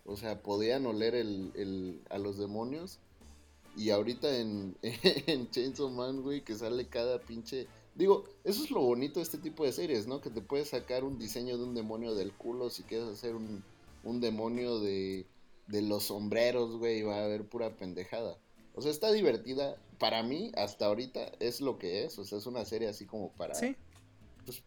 o 0.05 0.17
sea, 0.17 0.43
podían 0.43 0.85
oler 0.85 1.15
el, 1.15 1.53
el- 1.55 2.01
a 2.11 2.19
los 2.19 2.37
demonios 2.39 2.99
y 3.77 3.91
ahorita 3.91 4.39
en, 4.39 4.77
en 4.83 5.51
Chainsaw 5.51 5.91
Man, 5.91 6.23
güey, 6.23 6.43
que 6.43 6.55
sale 6.55 6.89
cada 6.89 7.21
pinche... 7.21 7.67
Digo, 7.95 8.25
eso 8.45 8.65
es 8.65 8.71
lo 8.71 8.81
bonito 8.81 9.21
de 9.21 9.25
este 9.25 9.39
tipo 9.39 9.65
de 9.65 9.73
series, 9.73 10.07
¿no? 10.07 10.21
Que 10.21 10.31
te 10.31 10.43
puedes 10.43 10.69
sacar 10.69 11.05
un 11.05 11.19
diseño 11.19 11.57
de 11.57 11.65
un 11.65 11.75
demonio 11.75 12.15
del 12.15 12.33
culo 12.33 12.69
si 12.69 12.83
quieres 12.83 13.09
hacer 13.09 13.35
un, 13.35 13.63
un 14.05 14.21
demonio 14.21 14.81
de, 14.81 15.27
de 15.67 15.83
los 15.83 16.05
sombreros, 16.05 16.77
güey, 16.77 16.99
y 16.99 17.03
va 17.03 17.17
a 17.17 17.25
haber 17.25 17.45
pura 17.49 17.77
pendejada. 17.77 18.37
O 18.75 18.83
sea, 18.83 18.91
está 18.91 19.11
divertida. 19.13 19.77
Para 19.99 20.23
mí, 20.23 20.53
hasta 20.57 20.87
ahorita, 20.87 21.33
es 21.41 21.63
lo 21.63 21.79
que 21.79 22.05
es. 22.05 22.19
O 22.19 22.25
sea, 22.25 22.37
es 22.37 22.47
una 22.47 22.67
serie 22.67 22.89
así 22.89 23.07
como 23.07 23.33
para... 23.33 23.55
Sí. 23.55 23.77
Pues, 24.45 24.63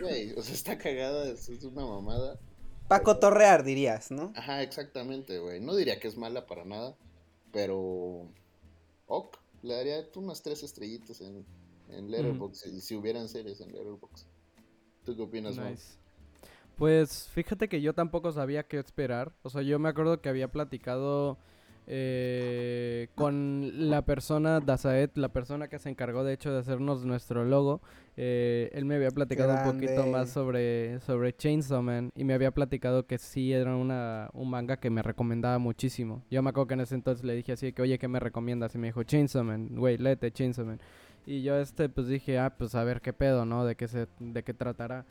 güey, 0.00 0.32
o 0.34 0.42
sea, 0.42 0.54
está 0.54 0.78
cagada, 0.78 1.28
es, 1.28 1.48
es 1.48 1.64
una 1.64 1.84
mamada. 1.84 2.38
Pa' 2.88 3.02
cotorrear, 3.02 3.64
dirías, 3.64 4.10
¿no? 4.10 4.32
Ajá, 4.36 4.62
exactamente, 4.62 5.38
güey. 5.38 5.60
No 5.60 5.74
diría 5.74 5.98
que 5.98 6.08
es 6.08 6.16
mala 6.16 6.46
para 6.46 6.64
nada, 6.64 6.96
pero... 7.52 8.28
Ok, 9.06 9.36
le 9.62 9.74
daría 9.74 10.08
unas 10.16 10.42
tres 10.42 10.62
estrellitas 10.62 11.20
en, 11.20 11.44
en 11.90 12.10
Letterboxd, 12.10 12.70
si, 12.70 12.80
si 12.80 12.94
hubieran 12.96 13.28
series 13.28 13.60
en 13.60 13.72
Letterboxd. 13.72 14.26
¿Tú 15.04 15.14
qué 15.16 15.22
opinas, 15.22 15.56
Juan? 15.56 15.72
Nice. 15.72 15.98
Pues 16.76 17.28
fíjate 17.28 17.68
que 17.68 17.80
yo 17.82 17.94
tampoco 17.94 18.32
sabía 18.32 18.66
qué 18.66 18.78
esperar. 18.78 19.34
O 19.42 19.50
sea, 19.50 19.62
yo 19.62 19.78
me 19.78 19.88
acuerdo 19.88 20.20
que 20.20 20.28
había 20.28 20.50
platicado 20.50 21.38
eh, 21.86 23.08
con 23.14 23.90
la 23.90 24.02
persona, 24.02 24.60
Dazaet, 24.60 25.16
la 25.16 25.28
persona 25.32 25.68
que 25.68 25.78
se 25.78 25.88
encargó 25.90 26.24
de 26.24 26.32
hecho 26.34 26.52
de 26.52 26.58
hacernos 26.60 27.04
nuestro 27.04 27.44
logo. 27.44 27.80
eh, 28.16 28.70
él 28.74 28.84
me 28.84 28.96
había 28.96 29.10
platicado 29.10 29.54
un 29.54 29.72
poquito 29.72 30.06
más 30.06 30.30
sobre, 30.30 31.00
sobre 31.00 31.34
Chainsaw 31.34 31.82
Man 31.82 32.10
y 32.14 32.24
me 32.24 32.34
había 32.34 32.50
platicado 32.50 33.06
que 33.06 33.18
sí 33.18 33.52
era 33.52 33.74
una, 33.74 34.28
un 34.34 34.50
manga 34.50 34.76
que 34.76 34.90
me 34.90 35.02
recomendaba 35.02 35.58
muchísimo. 35.58 36.22
Yo 36.30 36.42
me 36.42 36.50
acuerdo 36.50 36.68
que 36.68 36.74
en 36.74 36.80
ese 36.80 36.94
entonces 36.94 37.24
le 37.24 37.34
dije 37.34 37.52
así 37.52 37.72
que, 37.72 37.82
oye, 37.82 37.98
¿qué 37.98 38.08
me 38.08 38.20
recomiendas? 38.20 38.74
Y 38.74 38.78
me 38.78 38.88
dijo, 38.88 39.02
Chainsaw 39.02 39.42
Man, 39.44 39.70
güey, 39.74 39.96
léete 39.98 40.30
Chainsaw 40.30 40.64
Man. 40.66 40.80
Y 41.24 41.42
yo 41.42 41.56
este, 41.56 41.88
pues 41.88 42.06
dije, 42.08 42.38
ah, 42.38 42.50
pues 42.56 42.74
a 42.74 42.84
ver 42.84 43.00
qué 43.00 43.12
pedo, 43.12 43.44
¿no? 43.44 43.64
De 43.64 43.76
qué 43.76 43.88
se, 43.88 44.06
de 44.18 44.42
qué 44.42 44.52
tratará. 44.54 45.06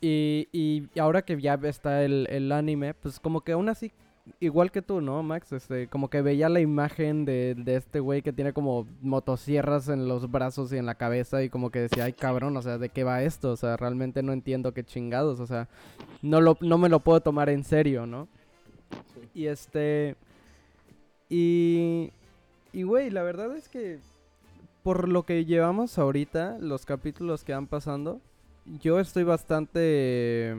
Y, 0.00 0.48
y 0.52 0.88
ahora 1.00 1.22
que 1.22 1.40
ya 1.40 1.58
está 1.64 2.04
el, 2.04 2.28
el 2.30 2.52
anime, 2.52 2.94
pues 2.94 3.18
como 3.18 3.40
que 3.40 3.52
aún 3.52 3.68
así, 3.68 3.92
igual 4.40 4.70
que 4.70 4.82
tú, 4.82 5.00
¿no, 5.00 5.22
Max? 5.22 5.52
Este, 5.52 5.88
como 5.88 6.08
que 6.08 6.22
veía 6.22 6.48
la 6.48 6.60
imagen 6.60 7.24
de, 7.24 7.54
de 7.54 7.76
este 7.76 8.00
güey 8.00 8.22
que 8.22 8.32
tiene 8.32 8.52
como 8.52 8.86
motosierras 9.00 9.88
en 9.88 10.08
los 10.08 10.30
brazos 10.30 10.72
y 10.72 10.76
en 10.76 10.86
la 10.86 10.94
cabeza 10.94 11.42
y 11.42 11.50
como 11.50 11.70
que 11.70 11.80
decía, 11.80 12.04
ay 12.04 12.12
cabrón, 12.12 12.56
o 12.56 12.62
sea, 12.62 12.78
¿de 12.78 12.88
qué 12.88 13.04
va 13.04 13.22
esto? 13.22 13.52
O 13.52 13.56
sea, 13.56 13.76
realmente 13.76 14.22
no 14.22 14.32
entiendo 14.32 14.72
qué 14.72 14.84
chingados, 14.84 15.40
o 15.40 15.46
sea, 15.46 15.68
no, 16.22 16.40
lo, 16.40 16.56
no 16.60 16.78
me 16.78 16.88
lo 16.88 17.00
puedo 17.00 17.20
tomar 17.20 17.48
en 17.48 17.64
serio, 17.64 18.06
¿no? 18.06 18.28
Y 19.34 19.46
este... 19.46 20.16
Y... 21.28 22.12
Y 22.72 22.82
güey, 22.82 23.10
la 23.10 23.22
verdad 23.22 23.56
es 23.56 23.68
que 23.68 23.98
por 24.82 25.08
lo 25.08 25.24
que 25.24 25.44
llevamos 25.44 25.98
ahorita, 25.98 26.58
los 26.60 26.86
capítulos 26.86 27.44
que 27.44 27.52
van 27.52 27.66
pasando, 27.66 28.20
yo 28.80 29.00
estoy 29.00 29.24
bastante... 29.24 30.54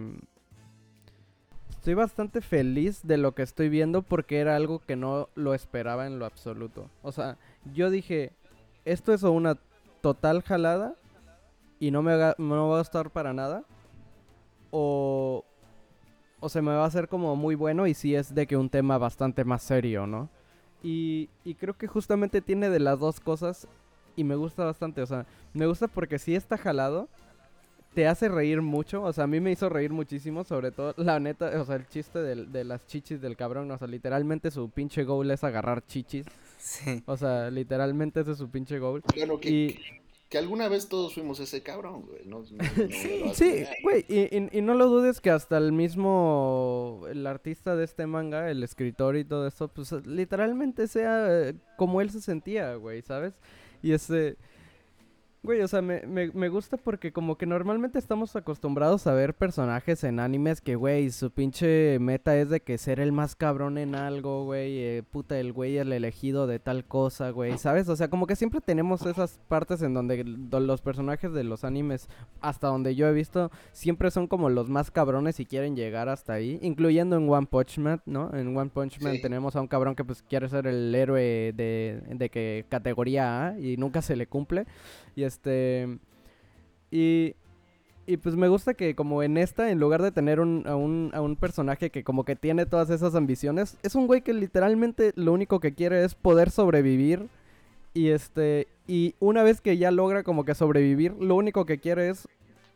Estoy 1.79 1.93
bastante 1.93 2.41
feliz 2.41 2.99
de 3.07 3.15
lo 3.15 3.33
que 3.33 3.41
estoy 3.41 3.69
viendo 3.69 4.01
porque 4.01 4.39
era 4.39 4.57
algo 4.57 4.79
que 4.79 4.97
no 4.97 5.29
lo 5.35 5.53
esperaba 5.53 6.07
en 6.07 6.19
lo 6.19 6.25
absoluto. 6.25 6.89
O 7.03 7.13
sea, 7.13 7.37
yo 7.73 7.89
dije, 7.89 8.33
esto 8.83 9.13
es 9.13 9.23
una 9.23 9.57
total 10.01 10.41
jalada 10.43 10.95
y 11.79 11.91
no 11.91 12.01
me, 12.01 12.11
haga- 12.11 12.35
no 12.37 12.67
va 12.67 12.75
a 12.75 12.79
gustar 12.79 13.11
para 13.11 13.31
nada. 13.31 13.63
O, 14.71 15.45
o 16.41 16.49
se 16.49 16.61
me 16.61 16.71
va 16.71 16.83
a 16.83 16.87
hacer 16.87 17.07
como 17.07 17.37
muy 17.37 17.55
bueno 17.55 17.87
y 17.87 17.93
si 17.93 18.13
es 18.13 18.35
de 18.35 18.45
que 18.45 18.57
un 18.57 18.69
tema 18.69 18.97
bastante 18.97 19.45
más 19.45 19.63
serio, 19.63 20.05
¿no? 20.05 20.27
Y, 20.83 21.29
y 21.45 21.55
creo 21.55 21.77
que 21.77 21.87
justamente 21.87 22.41
tiene 22.41 22.69
de 22.69 22.79
las 22.81 22.99
dos 22.99 23.21
cosas 23.21 23.69
y 24.17 24.25
me 24.25 24.35
gusta 24.35 24.65
bastante. 24.65 25.01
O 25.01 25.05
sea, 25.05 25.25
me 25.53 25.65
gusta 25.65 25.87
porque 25.87 26.19
sí 26.19 26.35
está 26.35 26.57
jalado, 26.57 27.07
te 27.93 28.07
hace 28.07 28.29
reír 28.29 28.61
mucho. 28.61 29.01
O 29.03 29.11
sea, 29.13 29.23
a 29.25 29.27
mí 29.27 29.39
me 29.39 29.51
hizo 29.51 29.69
reír 29.69 29.91
muchísimo, 29.91 30.43
sobre 30.43 30.71
todo, 30.71 30.93
la 30.97 31.19
neta, 31.19 31.59
o 31.61 31.65
sea, 31.65 31.75
el 31.75 31.87
chiste 31.87 32.19
del- 32.19 32.51
de 32.51 32.63
las 32.63 32.85
chichis 32.87 33.21
del 33.21 33.35
cabrón. 33.35 33.69
O 33.71 33.77
sea, 33.77 33.87
literalmente 33.87 34.51
su 34.51 34.69
pinche 34.69 35.03
goal 35.03 35.31
es 35.31 35.43
agarrar 35.43 35.85
chichis. 35.85 36.25
Sí. 36.59 37.01
O 37.05 37.15
sea, 37.17 37.49
literalmente 37.49 38.21
ese 38.21 38.31
es 38.31 38.37
su 38.37 38.49
pinche 38.49 38.79
goal. 38.79 39.01
Claro 39.03 39.39
que, 39.39 39.49
Y, 39.49 39.79
que 40.29 40.37
alguna 40.37 40.67
vez 40.69 40.87
todos 40.89 41.13
fuimos 41.15 41.39
ese 41.39 41.63
cabrón, 41.63 42.03
güey. 42.05 42.21
No, 42.25 42.43
Sí, 43.33 43.63
güey, 43.81 44.05
y, 44.07 44.35
y- 44.37 44.49
y 44.51 44.61
no 44.61 44.73
lo 44.75 44.87
dudes 44.87 45.21
que 45.21 45.31
hasta 45.31 45.57
el 45.57 45.71
mismo, 45.71 47.03
el 47.09 47.25
artista 47.25 47.75
de 47.75 47.85
este 47.85 48.05
manga, 48.07 48.51
el 48.51 48.63
escritor 48.63 49.15
y 49.17 49.23
todo 49.25 49.47
eso, 49.47 49.67
pues 49.69 49.91
literalmente 50.05 50.87
sea 50.87 51.27
eh, 51.49 51.55
como 51.77 52.01
él 52.01 52.09
se 52.11 52.21
sentía, 52.21 52.75
güey, 52.75 53.01
¿sabes? 53.01 53.33
Y 53.81 53.93
ese, 53.93 54.35
güey, 55.41 55.61
o 55.61 55.67
sea, 55.67 55.81
me, 55.81 56.01
me, 56.01 56.31
me 56.33 56.49
gusta 56.49 56.75
porque 56.77 57.13
como 57.13 57.37
que 57.37 57.45
normalmente 57.45 57.97
estamos 57.97 58.35
acostumbrados 58.35 59.07
a 59.07 59.13
ver 59.13 59.33
personajes 59.33 60.03
en 60.03 60.19
animes 60.19 60.59
que, 60.61 60.75
güey, 60.75 61.09
su 61.11 61.31
pinche 61.31 61.97
meta 61.99 62.35
es 62.37 62.49
de 62.49 62.59
que 62.61 62.77
ser 62.77 62.99
el 62.99 63.11
más 63.11 63.35
cabrón 63.35 63.77
en 63.77 63.95
algo, 63.95 64.43
güey, 64.43 64.79
eh, 64.79 65.03
puta, 65.09 65.39
el 65.39 65.53
güey 65.53 65.77
el 65.77 65.93
elegido 65.93 66.45
de 66.45 66.59
tal 66.59 66.83
cosa, 66.85 67.29
güey, 67.29 67.57
¿sabes? 67.57 67.87
O 67.87 67.95
sea, 67.95 68.09
como 68.09 68.27
que 68.27 68.35
siempre 68.35 68.59
tenemos 68.59 69.05
esas 69.05 69.39
partes 69.47 69.81
en 69.81 69.93
donde 69.93 70.23
los 70.25 70.81
personajes 70.81 71.31
de 71.31 71.43
los 71.45 71.63
animes 71.63 72.09
hasta 72.41 72.67
donde 72.67 72.95
yo 72.95 73.07
he 73.07 73.13
visto, 73.13 73.49
siempre 73.71 74.11
son 74.11 74.27
como 74.27 74.49
los 74.49 74.69
más 74.69 74.91
cabrones 74.91 75.39
y 75.39 75.45
quieren 75.45 75.75
llegar 75.75 76.09
hasta 76.09 76.33
ahí, 76.33 76.59
incluyendo 76.61 77.15
en 77.15 77.29
One 77.29 77.47
Punch 77.49 77.77
Man, 77.79 78.01
¿no? 78.05 78.29
En 78.35 78.55
One 78.55 78.71
Punch 78.73 79.01
Man 79.01 79.15
Sí. 79.15 79.21
tenemos 79.21 79.55
a 79.55 79.61
un 79.61 79.67
cabrón 79.67 79.95
que 79.95 80.03
pues 80.03 80.21
quiere 80.21 80.49
ser 80.49 80.67
el 80.67 80.93
héroe 80.93 81.53
de, 81.55 82.01
de 82.09 82.29
que 82.29 82.65
categoría 82.69 83.47
A 83.47 83.59
y 83.59 83.77
nunca 83.77 84.01
se 84.01 84.15
le 84.15 84.27
cumple. 84.27 84.65
Y 85.15 85.23
este 85.29 85.99
y 86.91 87.35
y 88.09 88.17
pues 88.17 88.35
me 88.35 88.47
gusta 88.47 88.73
que 88.73 88.95
como 88.95 89.21
en 89.21 89.37
esta, 89.37 89.69
en 89.69 89.79
lugar 89.79 90.01
de 90.01 90.11
tener 90.11 90.39
un, 90.39 90.63
a, 90.65 90.75
un, 90.75 91.11
a 91.13 91.21
un 91.21 91.35
personaje 91.35 91.91
que 91.91 92.03
como 92.03 92.25
que 92.25 92.35
tiene 92.35 92.65
todas 92.65 92.89
esas 92.89 93.13
ambiciones, 93.13 93.77
es 93.83 93.93
un 93.93 94.07
güey 94.07 94.21
que 94.21 94.33
literalmente 94.33 95.11
lo 95.15 95.31
único 95.31 95.59
que 95.59 95.75
quiere 95.75 96.03
es 96.03 96.15
poder 96.15 96.49
sobrevivir. 96.49 97.27
Y 97.93 98.07
este, 98.07 98.67
y 98.87 99.13
una 99.19 99.43
vez 99.43 99.61
que 99.61 99.77
ya 99.77 99.91
logra 99.91 100.23
como 100.23 100.43
que 100.43 100.55
sobrevivir, 100.55 101.13
lo 101.19 101.35
único 101.35 101.67
que 101.67 101.77
quiere 101.77 102.09
es 102.09 102.27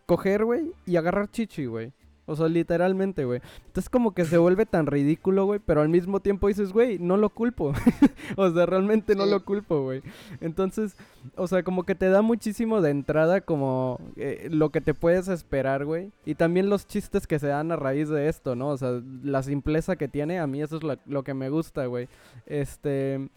coger, 0.06 0.46
güey, 0.46 0.72
y 0.86 0.98
agarrar 0.98 1.32
chichi, 1.32 1.66
güey. 1.66 1.94
O 2.26 2.36
sea, 2.36 2.48
literalmente, 2.48 3.26
güey. 3.26 3.42
Entonces 3.66 3.90
como 3.90 4.14
que 4.14 4.24
se 4.24 4.38
vuelve 4.38 4.66
tan 4.66 4.86
ridículo, 4.86 5.46
güey, 5.46 5.60
pero 5.60 5.82
al 5.82 5.90
mismo 5.90 6.22
tiempo 6.22 6.48
dices, 6.48 6.72
güey, 6.72 6.98
no 6.98 7.18
lo 7.18 7.30
culpo. 7.30 7.74
o 8.38 8.50
sea, 8.50 8.66
realmente 8.66 9.16
no 9.16 9.26
lo 9.26 9.44
culpo, 9.44 9.84
güey. 9.84 10.02
Entonces, 10.40 10.96
o 11.36 11.48
sea, 11.48 11.64
como 11.64 11.84
que 11.84 11.96
te 11.96 12.10
da 12.10 12.22
muchísimo 12.22 12.82
de 12.82 12.92
entrada 12.92 13.42
como 13.42 14.00
eh, 14.16 14.48
lo 14.50 14.70
que 14.70 14.80
te 14.80 14.94
puedes 14.94 15.28
esperar, 15.28 15.84
güey. 15.84 16.12
Y 16.26 16.36
también 16.36 16.70
los 16.70 16.88
chistes 16.88 17.28
que 17.28 17.40
se 17.40 17.48
dan 17.48 17.72
a 17.72 17.76
raíz 17.76 18.08
de 18.08 18.30
esto, 18.30 18.56
¿no? 18.56 18.70
O 18.70 18.78
sea, 18.78 19.02
la 19.24 19.44
simpleza 19.44 19.98
que 19.98 20.08
tiene, 20.08 20.40
a 20.40 20.48
mí 20.48 20.62
eso 20.62 20.78
es 20.78 20.84
lo, 20.84 20.96
lo 21.06 21.24
que 21.24 21.34
me 21.34 21.50
gusta, 21.50 21.86
güey. 21.88 22.08
Este... 22.46 23.30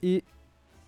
Y, 0.00 0.22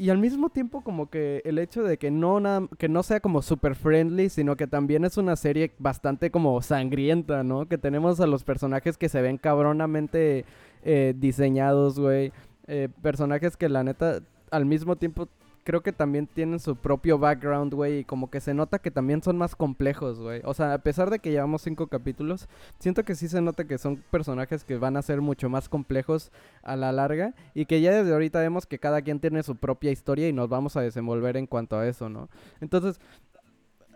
y 0.01 0.09
al 0.09 0.17
mismo 0.17 0.49
tiempo 0.49 0.81
como 0.81 1.11
que 1.11 1.43
el 1.45 1.59
hecho 1.59 1.83
de 1.83 1.99
que 1.99 2.11
no, 2.11 2.41
que 2.79 2.89
no 2.89 3.03
sea 3.03 3.21
como 3.21 3.43
super 3.43 3.75
friendly, 3.75 4.31
sino 4.31 4.57
que 4.57 4.67
también 4.67 5.05
es 5.05 5.19
una 5.19 5.37
serie 5.37 5.73
bastante 5.79 6.31
como 6.31 6.63
sangrienta, 6.63 7.43
¿no? 7.43 7.69
Que 7.69 7.77
tenemos 7.77 8.19
a 8.19 8.27
los 8.27 8.43
personajes 8.43 8.97
que 8.97 9.11
se 9.11 9.21
ven 9.21 9.37
cabronamente 9.37 10.47
eh, 10.85 11.13
diseñados, 11.15 12.01
güey. 12.01 12.33
Eh, 12.67 12.89
personajes 13.03 13.59
que 13.59 13.69
la 13.69 13.85
neta 13.85 14.23
al 14.51 14.65
mismo 14.65 14.97
tiempo 14.97 15.29
creo 15.71 15.85
que 15.85 15.93
también 15.93 16.27
tienen 16.27 16.59
su 16.59 16.75
propio 16.75 17.17
background, 17.17 17.73
güey, 17.73 17.99
y 17.99 18.05
como 18.05 18.29
que 18.29 18.41
se 18.41 18.55
nota 18.55 18.81
que 18.81 18.91
también 18.91 19.23
son 19.23 19.39
más 19.39 19.55
complejos, 19.55 20.19
güey. 20.19 20.41
O 20.45 20.53
sea, 20.53 20.75
a 20.75 20.79
pesar 20.79 21.11
de 21.11 21.21
que 21.21 21.31
llevamos 21.31 21.63
cinco 21.63 21.87
capítulos, 21.87 22.49
siento 22.81 23.05
que 23.05 23.15
sí 23.15 23.29
se 23.29 23.41
nota 23.41 23.65
que 23.65 23.79
son 23.79 24.03
personajes 24.11 24.65
que 24.65 24.79
van 24.79 24.97
a 24.97 25.03
ser 25.03 25.21
mucho 25.21 25.49
más 25.49 25.69
complejos 25.69 26.33
a 26.65 26.75
la 26.75 26.91
larga 26.91 27.35
y 27.55 27.67
que 27.67 27.81
ya 27.81 27.93
desde 27.93 28.13
ahorita 28.13 28.41
vemos 28.41 28.67
que 28.67 28.81
cada 28.81 29.01
quien 29.03 29.21
tiene 29.21 29.45
su 29.45 29.55
propia 29.55 29.93
historia 29.93 30.29
y 30.29 30.33
nos 30.33 30.49
vamos 30.49 30.77
a 30.77 30.81
desenvolver 30.81 31.37
en 31.37 31.47
cuanto 31.47 31.79
a 31.79 31.87
eso, 31.87 32.09
¿no? 32.09 32.29
Entonces, 32.61 33.01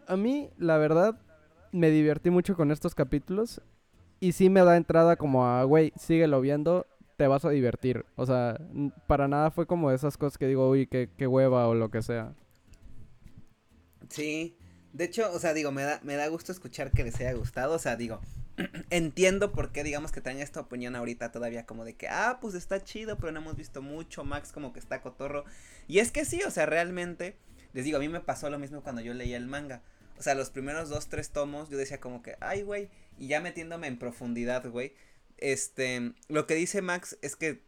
a 0.06 0.16
mí, 0.16 0.50
la 0.58 0.78
verdad, 0.78 1.18
me 1.72 1.90
divertí 1.90 2.30
mucho 2.30 2.54
con 2.54 2.70
estos 2.70 2.94
capítulos 2.94 3.60
y 4.20 4.30
sí 4.30 4.48
me 4.48 4.62
da 4.62 4.76
entrada 4.76 5.16
como 5.16 5.44
a, 5.44 5.64
güey, 5.64 5.92
síguelo 5.96 6.40
viendo, 6.40 6.86
te 7.16 7.26
vas 7.26 7.44
a 7.44 7.50
divertir. 7.50 8.04
O 8.16 8.26
sea, 8.26 8.60
para 9.06 9.28
nada 9.28 9.50
fue 9.50 9.66
como 9.66 9.90
esas 9.90 10.16
cosas 10.16 10.38
que 10.38 10.46
digo, 10.46 10.68
uy, 10.68 10.86
qué, 10.86 11.08
qué 11.16 11.26
hueva 11.26 11.68
o 11.68 11.74
lo 11.74 11.90
que 11.90 12.02
sea. 12.02 12.34
Sí, 14.08 14.56
de 14.92 15.04
hecho, 15.04 15.32
o 15.32 15.38
sea, 15.38 15.54
digo, 15.54 15.72
me 15.72 15.82
da, 15.82 16.00
me 16.02 16.14
da 16.14 16.28
gusto 16.28 16.52
escuchar 16.52 16.92
que 16.92 17.02
les 17.02 17.16
haya 17.16 17.32
gustado, 17.32 17.74
o 17.74 17.78
sea, 17.78 17.96
digo, 17.96 18.20
entiendo 18.90 19.50
por 19.52 19.72
qué, 19.72 19.82
digamos, 19.82 20.12
que 20.12 20.20
tengan 20.20 20.42
esta 20.42 20.60
opinión 20.60 20.94
ahorita 20.94 21.32
todavía 21.32 21.66
como 21.66 21.84
de 21.84 21.96
que, 21.96 22.08
ah, 22.08 22.38
pues 22.40 22.54
está 22.54 22.82
chido, 22.84 23.18
pero 23.18 23.32
no 23.32 23.40
hemos 23.40 23.56
visto 23.56 23.82
mucho, 23.82 24.24
Max 24.24 24.52
como 24.52 24.72
que 24.72 24.78
está 24.78 25.02
cotorro. 25.02 25.44
Y 25.88 25.98
es 25.98 26.12
que 26.12 26.24
sí, 26.24 26.42
o 26.44 26.50
sea, 26.52 26.66
realmente, 26.66 27.36
les 27.72 27.84
digo, 27.84 27.96
a 27.96 28.00
mí 28.00 28.08
me 28.08 28.20
pasó 28.20 28.50
lo 28.50 28.58
mismo 28.58 28.82
cuando 28.82 29.02
yo 29.02 29.14
leía 29.14 29.36
el 29.36 29.46
manga. 29.46 29.82
O 30.16 30.22
sea, 30.22 30.36
los 30.36 30.50
primeros 30.50 30.90
dos, 30.90 31.08
tres 31.08 31.30
tomos, 31.30 31.70
yo 31.70 31.76
decía 31.76 31.98
como 32.00 32.22
que, 32.22 32.36
ay, 32.40 32.62
güey, 32.62 32.88
y 33.18 33.26
ya 33.26 33.40
metiéndome 33.40 33.88
en 33.88 33.98
profundidad, 33.98 34.64
güey, 34.70 34.94
este, 35.53 36.12
lo 36.28 36.47
que 36.47 36.55
dice 36.55 36.82
Max 36.82 37.18
es 37.22 37.36
que, 37.36 37.61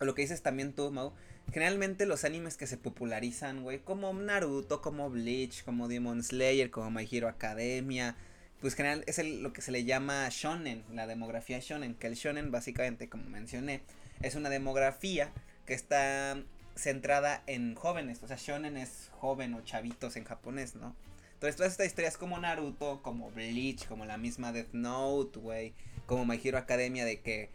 lo 0.00 0.14
que 0.14 0.22
dices 0.22 0.42
también 0.42 0.72
tú, 0.72 0.90
Mau, 0.90 1.12
generalmente 1.52 2.06
los 2.06 2.24
animes 2.24 2.56
que 2.56 2.66
se 2.66 2.76
popularizan, 2.76 3.62
güey, 3.62 3.78
como 3.78 4.12
Naruto, 4.12 4.82
como 4.82 5.08
Bleach, 5.08 5.64
como 5.64 5.88
Demon 5.88 6.22
Slayer, 6.22 6.70
como 6.70 6.90
My 6.90 7.08
Hero 7.10 7.28
Academia, 7.28 8.16
pues 8.60 8.74
general 8.74 9.04
es 9.06 9.18
lo 9.24 9.52
que 9.52 9.62
se 9.62 9.70
le 9.70 9.84
llama 9.84 10.28
shonen, 10.30 10.82
la 10.92 11.06
demografía 11.06 11.60
shonen, 11.60 11.94
que 11.94 12.08
el 12.08 12.14
shonen 12.14 12.50
básicamente, 12.50 13.08
como 13.08 13.24
mencioné, 13.24 13.82
es 14.20 14.34
una 14.34 14.50
demografía 14.50 15.32
que 15.64 15.74
está 15.74 16.42
centrada 16.74 17.42
en 17.46 17.74
jóvenes, 17.74 18.22
o 18.22 18.28
sea, 18.28 18.36
shonen 18.36 18.76
es 18.76 19.10
joven 19.12 19.54
o 19.54 19.60
chavitos 19.62 20.16
en 20.16 20.24
japonés, 20.24 20.74
¿no? 20.74 20.94
Entonces 21.38 21.54
todas 21.54 21.70
estas 21.70 21.86
historias 21.86 22.16
como 22.16 22.36
Naruto, 22.36 23.00
como 23.00 23.30
Bleach, 23.30 23.86
como 23.86 24.04
la 24.04 24.18
misma 24.18 24.50
Death 24.50 24.72
Note, 24.72 25.38
güey, 25.38 25.72
como 26.06 26.24
My 26.24 26.40
Hero 26.42 26.58
Academia 26.58 27.04
de 27.04 27.20
que 27.20 27.48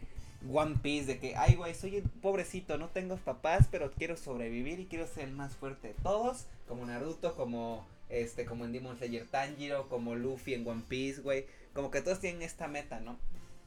One 0.50 0.76
Piece, 0.82 1.04
de 1.04 1.18
que, 1.18 1.36
ay, 1.36 1.54
güey, 1.56 1.74
soy 1.74 2.00
pobrecito, 2.22 2.78
no 2.78 2.88
tengo 2.88 3.18
papás, 3.18 3.68
pero 3.70 3.92
quiero 3.92 4.16
sobrevivir 4.16 4.80
y 4.80 4.86
quiero 4.86 5.06
ser 5.06 5.24
el 5.24 5.32
más 5.32 5.54
fuerte 5.54 5.88
de 5.88 5.94
todos, 6.02 6.46
como 6.66 6.86
Naruto, 6.86 7.34
como 7.34 7.86
este, 8.08 8.46
como 8.46 8.64
en 8.64 8.72
Demon 8.72 8.96
Slayer 8.96 9.26
Tanjiro, 9.26 9.86
como 9.90 10.14
Luffy 10.14 10.54
en 10.54 10.66
One 10.66 10.84
Piece, 10.88 11.20
güey, 11.20 11.44
como 11.74 11.90
que 11.90 12.00
todos 12.00 12.20
tienen 12.20 12.40
esta 12.40 12.68
meta, 12.68 13.00
¿no? 13.00 13.18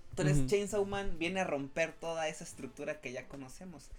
Entonces 0.10 0.48
Chainsaw 0.48 0.84
Man 0.84 1.20
viene 1.20 1.42
a 1.42 1.44
romper 1.44 1.94
toda 1.94 2.28
esa 2.28 2.44
estructura 2.44 3.02
que 3.02 3.12
ya 3.12 3.28
conocemos. 3.28 3.92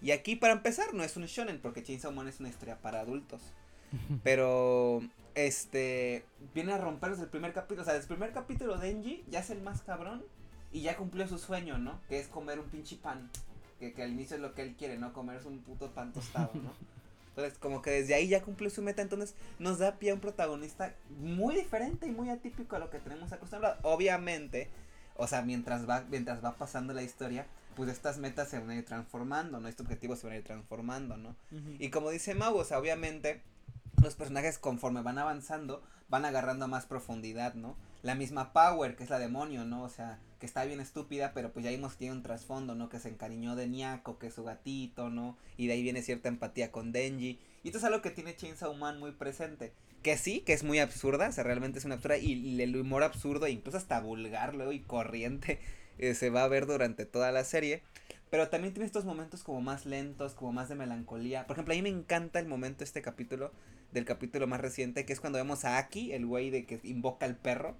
Y 0.00 0.12
aquí 0.12 0.34
para 0.34 0.54
empezar 0.54 0.94
no 0.94 1.04
es 1.04 1.18
un 1.18 1.26
shonen 1.26 1.60
porque 1.60 1.82
Chainsaw 1.82 2.12
Man 2.12 2.28
es 2.28 2.40
una 2.40 2.48
historia 2.48 2.78
para 2.80 3.00
adultos. 3.00 3.42
Pero 4.24 5.02
este 5.36 6.24
viene 6.54 6.72
a 6.72 6.78
romper 6.78 7.10
desde 7.10 7.24
el 7.24 7.28
primer 7.28 7.52
capítulo, 7.52 7.82
o 7.82 7.84
sea, 7.84 7.94
desde 7.94 8.06
el 8.06 8.16
primer 8.16 8.32
capítulo 8.32 8.78
de 8.78 8.88
Denji 8.88 9.24
ya 9.30 9.40
es 9.40 9.50
el 9.50 9.62
más 9.62 9.82
cabrón 9.82 10.24
y 10.72 10.80
ya 10.80 10.96
cumplió 10.96 11.28
su 11.28 11.38
sueño, 11.38 11.78
¿no? 11.78 12.00
Que 12.08 12.18
es 12.18 12.26
comer 12.26 12.58
un 12.58 12.66
pinche 12.66 12.96
pan. 12.96 13.30
Que, 13.78 13.92
que 13.92 14.02
al 14.02 14.10
inicio 14.10 14.36
es 14.36 14.42
lo 14.42 14.54
que 14.54 14.62
él 14.62 14.74
quiere, 14.76 14.96
¿no? 14.96 15.12
Comer 15.12 15.40
un 15.44 15.60
puto 15.60 15.90
pan 15.92 16.12
tostado, 16.12 16.50
¿no? 16.54 16.72
Entonces, 17.36 17.58
como 17.58 17.82
que 17.82 17.90
desde 17.90 18.14
ahí 18.14 18.28
ya 18.28 18.42
cumplió 18.42 18.70
su 18.70 18.80
meta, 18.80 19.02
entonces 19.02 19.34
nos 19.58 19.78
da 19.78 19.98
pie 19.98 20.10
a 20.10 20.14
un 20.14 20.20
protagonista 20.20 20.94
muy 21.18 21.54
diferente 21.54 22.06
y 22.06 22.10
muy 22.10 22.30
atípico 22.30 22.76
a 22.76 22.78
lo 22.78 22.88
que 22.88 22.98
tenemos 22.98 23.30
acostumbrado. 23.30 23.76
Obviamente, 23.82 24.70
o 25.16 25.26
sea, 25.26 25.42
mientras 25.42 25.86
va, 25.86 26.02
mientras 26.08 26.42
va 26.42 26.56
pasando 26.56 26.94
la 26.94 27.02
historia, 27.02 27.46
pues 27.74 27.90
estas 27.90 28.16
metas 28.16 28.48
se 28.48 28.58
van 28.58 28.70
a 28.70 28.76
ir 28.76 28.86
transformando, 28.86 29.60
¿no? 29.60 29.68
Estos 29.68 29.84
objetivos 29.84 30.18
se 30.18 30.28
van 30.28 30.36
a 30.36 30.38
ir 30.38 30.44
transformando, 30.44 31.18
¿no? 31.18 31.36
Y 31.78 31.90
como 31.90 32.08
dice 32.08 32.34
Mau, 32.34 32.56
o 32.56 32.64
sea, 32.64 32.78
obviamente 32.78 33.42
los 34.02 34.14
personajes 34.14 34.58
conforme 34.58 35.02
van 35.02 35.18
avanzando 35.18 35.82
van 36.08 36.24
agarrando 36.24 36.68
más 36.68 36.86
profundidad, 36.86 37.54
¿no? 37.54 37.76
La 38.02 38.14
misma 38.14 38.52
Power, 38.52 38.96
que 38.96 39.04
es 39.04 39.10
la 39.10 39.18
demonio, 39.18 39.64
¿no? 39.64 39.82
O 39.82 39.88
sea, 39.88 40.20
que 40.38 40.46
está 40.46 40.64
bien 40.64 40.80
estúpida, 40.80 41.32
pero 41.34 41.52
pues 41.52 41.64
ya 41.64 41.70
vimos 41.70 41.92
que 41.92 42.00
tiene 42.00 42.14
un 42.14 42.22
trasfondo, 42.22 42.74
¿no? 42.74 42.88
Que 42.88 43.00
se 43.00 43.08
encariñó 43.08 43.56
de 43.56 43.66
Niako, 43.66 44.18
que 44.18 44.28
es 44.28 44.34
su 44.34 44.44
gatito, 44.44 45.10
¿no? 45.10 45.36
Y 45.56 45.66
de 45.66 45.74
ahí 45.74 45.82
viene 45.82 46.02
cierta 46.02 46.28
empatía 46.28 46.70
con 46.70 46.92
Denji. 46.92 47.38
Y 47.64 47.68
esto 47.68 47.78
es 47.78 47.84
algo 47.84 48.02
que 48.02 48.10
tiene 48.10 48.36
Chainsaw 48.36 48.74
Man 48.74 49.00
muy 49.00 49.12
presente. 49.12 49.72
Que 50.02 50.16
sí, 50.16 50.40
que 50.40 50.52
es 50.52 50.62
muy 50.62 50.78
absurda, 50.78 51.28
o 51.28 51.32
sea, 51.32 51.42
realmente 51.42 51.80
es 51.80 51.84
una 51.84 51.96
absurda. 51.96 52.18
Y, 52.18 52.60
el 52.60 52.76
humor 52.76 53.02
absurdo, 53.02 53.48
incluso 53.48 53.78
hasta 53.78 54.00
vulgar 54.00 54.54
luego 54.54 54.70
y 54.72 54.80
corriente, 54.80 55.58
eh, 55.98 56.14
se 56.14 56.30
va 56.30 56.44
a 56.44 56.48
ver 56.48 56.66
durante 56.66 57.06
toda 57.06 57.32
la 57.32 57.42
serie. 57.42 57.82
Pero 58.30 58.48
también 58.48 58.74
tiene 58.74 58.86
estos 58.86 59.04
momentos 59.04 59.42
como 59.42 59.60
más 59.60 59.86
lentos, 59.86 60.34
como 60.34 60.52
más 60.52 60.68
de 60.68 60.74
melancolía. 60.74 61.46
Por 61.46 61.54
ejemplo, 61.54 61.74
a 61.74 61.76
mí 61.76 61.82
me 61.82 61.88
encanta 61.88 62.38
el 62.38 62.46
momento, 62.46 62.84
este 62.84 63.02
capítulo, 63.02 63.52
del 63.96 64.04
capítulo 64.04 64.46
más 64.46 64.60
reciente, 64.60 65.06
que 65.06 65.14
es 65.14 65.20
cuando 65.20 65.38
vemos 65.38 65.64
a 65.64 65.78
Aki, 65.78 66.12
el 66.12 66.26
güey 66.26 66.50
de 66.50 66.66
que 66.66 66.78
invoca 66.84 67.24
al 67.24 67.34
perro. 67.34 67.74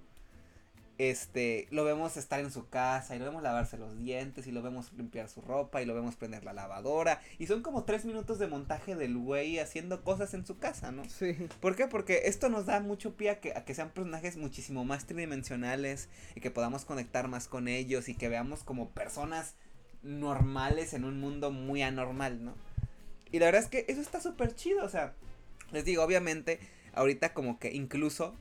Este, 0.97 1.67
lo 1.69 1.83
vemos 1.83 2.17
estar 2.17 2.39
en 2.39 2.51
su 2.51 2.69
casa 2.69 3.15
y 3.15 3.19
lo 3.19 3.25
vemos 3.25 3.43
lavarse 3.43 3.77
los 3.77 3.95
dientes 3.99 4.47
y 4.47 4.51
lo 4.51 4.63
vemos 4.63 4.91
limpiar 4.93 5.29
su 5.29 5.41
ropa 5.41 5.79
y 5.79 5.85
lo 5.85 5.93
vemos 5.93 6.15
prender 6.15 6.43
la 6.43 6.53
lavadora. 6.53 7.21
Y 7.37 7.45
son 7.45 7.61
como 7.61 7.83
tres 7.83 8.03
minutos 8.03 8.39
de 8.39 8.47
montaje 8.47 8.95
del 8.95 9.15
güey 9.15 9.59
haciendo 9.59 10.03
cosas 10.03 10.33
en 10.33 10.43
su 10.43 10.57
casa, 10.57 10.91
¿no? 10.91 11.07
Sí. 11.07 11.35
¿Por 11.61 11.75
qué? 11.75 11.85
Porque 11.85 12.23
esto 12.25 12.49
nos 12.49 12.65
da 12.65 12.79
mucho 12.79 13.15
pie 13.15 13.29
a 13.29 13.39
que, 13.39 13.53
a 13.55 13.63
que 13.63 13.75
sean 13.75 13.91
personajes 13.91 14.37
muchísimo 14.37 14.85
más 14.85 15.05
tridimensionales 15.05 16.09
y 16.33 16.41
que 16.41 16.49
podamos 16.49 16.83
conectar 16.83 17.27
más 17.27 17.47
con 17.47 17.67
ellos 17.67 18.09
y 18.09 18.15
que 18.15 18.27
veamos 18.27 18.63
como 18.63 18.89
personas 18.89 19.53
normales 20.01 20.95
en 20.95 21.03
un 21.03 21.19
mundo 21.19 21.51
muy 21.51 21.83
anormal, 21.83 22.43
¿no? 22.43 22.55
Y 23.31 23.37
la 23.37 23.45
verdad 23.45 23.61
es 23.61 23.69
que 23.69 23.85
eso 23.87 24.01
está 24.01 24.19
súper 24.19 24.55
chido, 24.55 24.83
o 24.83 24.89
sea, 24.89 25.13
les 25.71 25.85
digo, 25.85 26.03
obviamente, 26.03 26.59
ahorita 26.93 27.33
como 27.33 27.59
que 27.59 27.73
incluso 27.73 28.33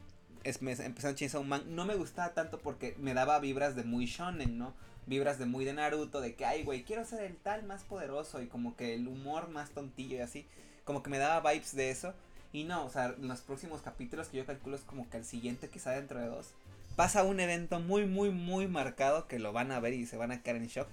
es, 0.44 0.62
me, 0.62 0.72
empezando 0.72 1.16
Chainsaw 1.16 1.42
Man, 1.44 1.62
no 1.74 1.84
me 1.84 1.96
gustaba 1.96 2.34
tanto 2.34 2.58
porque 2.58 2.94
me 2.98 3.14
daba 3.14 3.38
vibras 3.40 3.74
de 3.74 3.84
muy 3.84 4.06
shonen, 4.06 4.58
¿no? 4.58 4.74
Vibras 5.06 5.38
de 5.38 5.46
muy 5.46 5.64
de 5.64 5.72
Naruto, 5.72 6.20
de 6.20 6.34
que, 6.34 6.44
ay, 6.44 6.64
güey, 6.64 6.82
quiero 6.82 7.04
ser 7.04 7.22
el 7.22 7.36
tal 7.36 7.64
más 7.64 7.84
poderoso 7.84 8.42
y 8.42 8.46
como 8.46 8.76
que 8.76 8.94
el 8.94 9.06
humor 9.08 9.48
más 9.48 9.70
tontillo 9.70 10.16
y 10.16 10.20
así, 10.20 10.46
como 10.84 11.02
que 11.02 11.10
me 11.10 11.18
daba 11.18 11.50
vibes 11.50 11.74
de 11.74 11.90
eso. 11.90 12.14
Y 12.52 12.64
no, 12.64 12.84
o 12.84 12.90
sea, 12.90 13.14
en 13.18 13.28
los 13.28 13.40
próximos 13.40 13.82
capítulos 13.82 14.28
que 14.28 14.38
yo 14.38 14.46
calculo 14.46 14.76
es 14.76 14.82
como 14.82 15.08
que 15.10 15.18
el 15.18 15.24
siguiente, 15.24 15.68
quizá 15.68 15.90
dentro 15.90 16.20
de 16.20 16.26
dos, 16.26 16.52
pasa 16.96 17.24
un 17.24 17.40
evento 17.40 17.80
muy, 17.80 18.06
muy, 18.06 18.30
muy 18.30 18.66
marcado 18.68 19.28
que 19.28 19.38
lo 19.38 19.52
van 19.52 19.70
a 19.72 19.80
ver 19.80 19.92
y 19.94 20.06
se 20.06 20.16
van 20.16 20.32
a 20.32 20.42
quedar 20.42 20.56
en 20.56 20.66
shock 20.68 20.88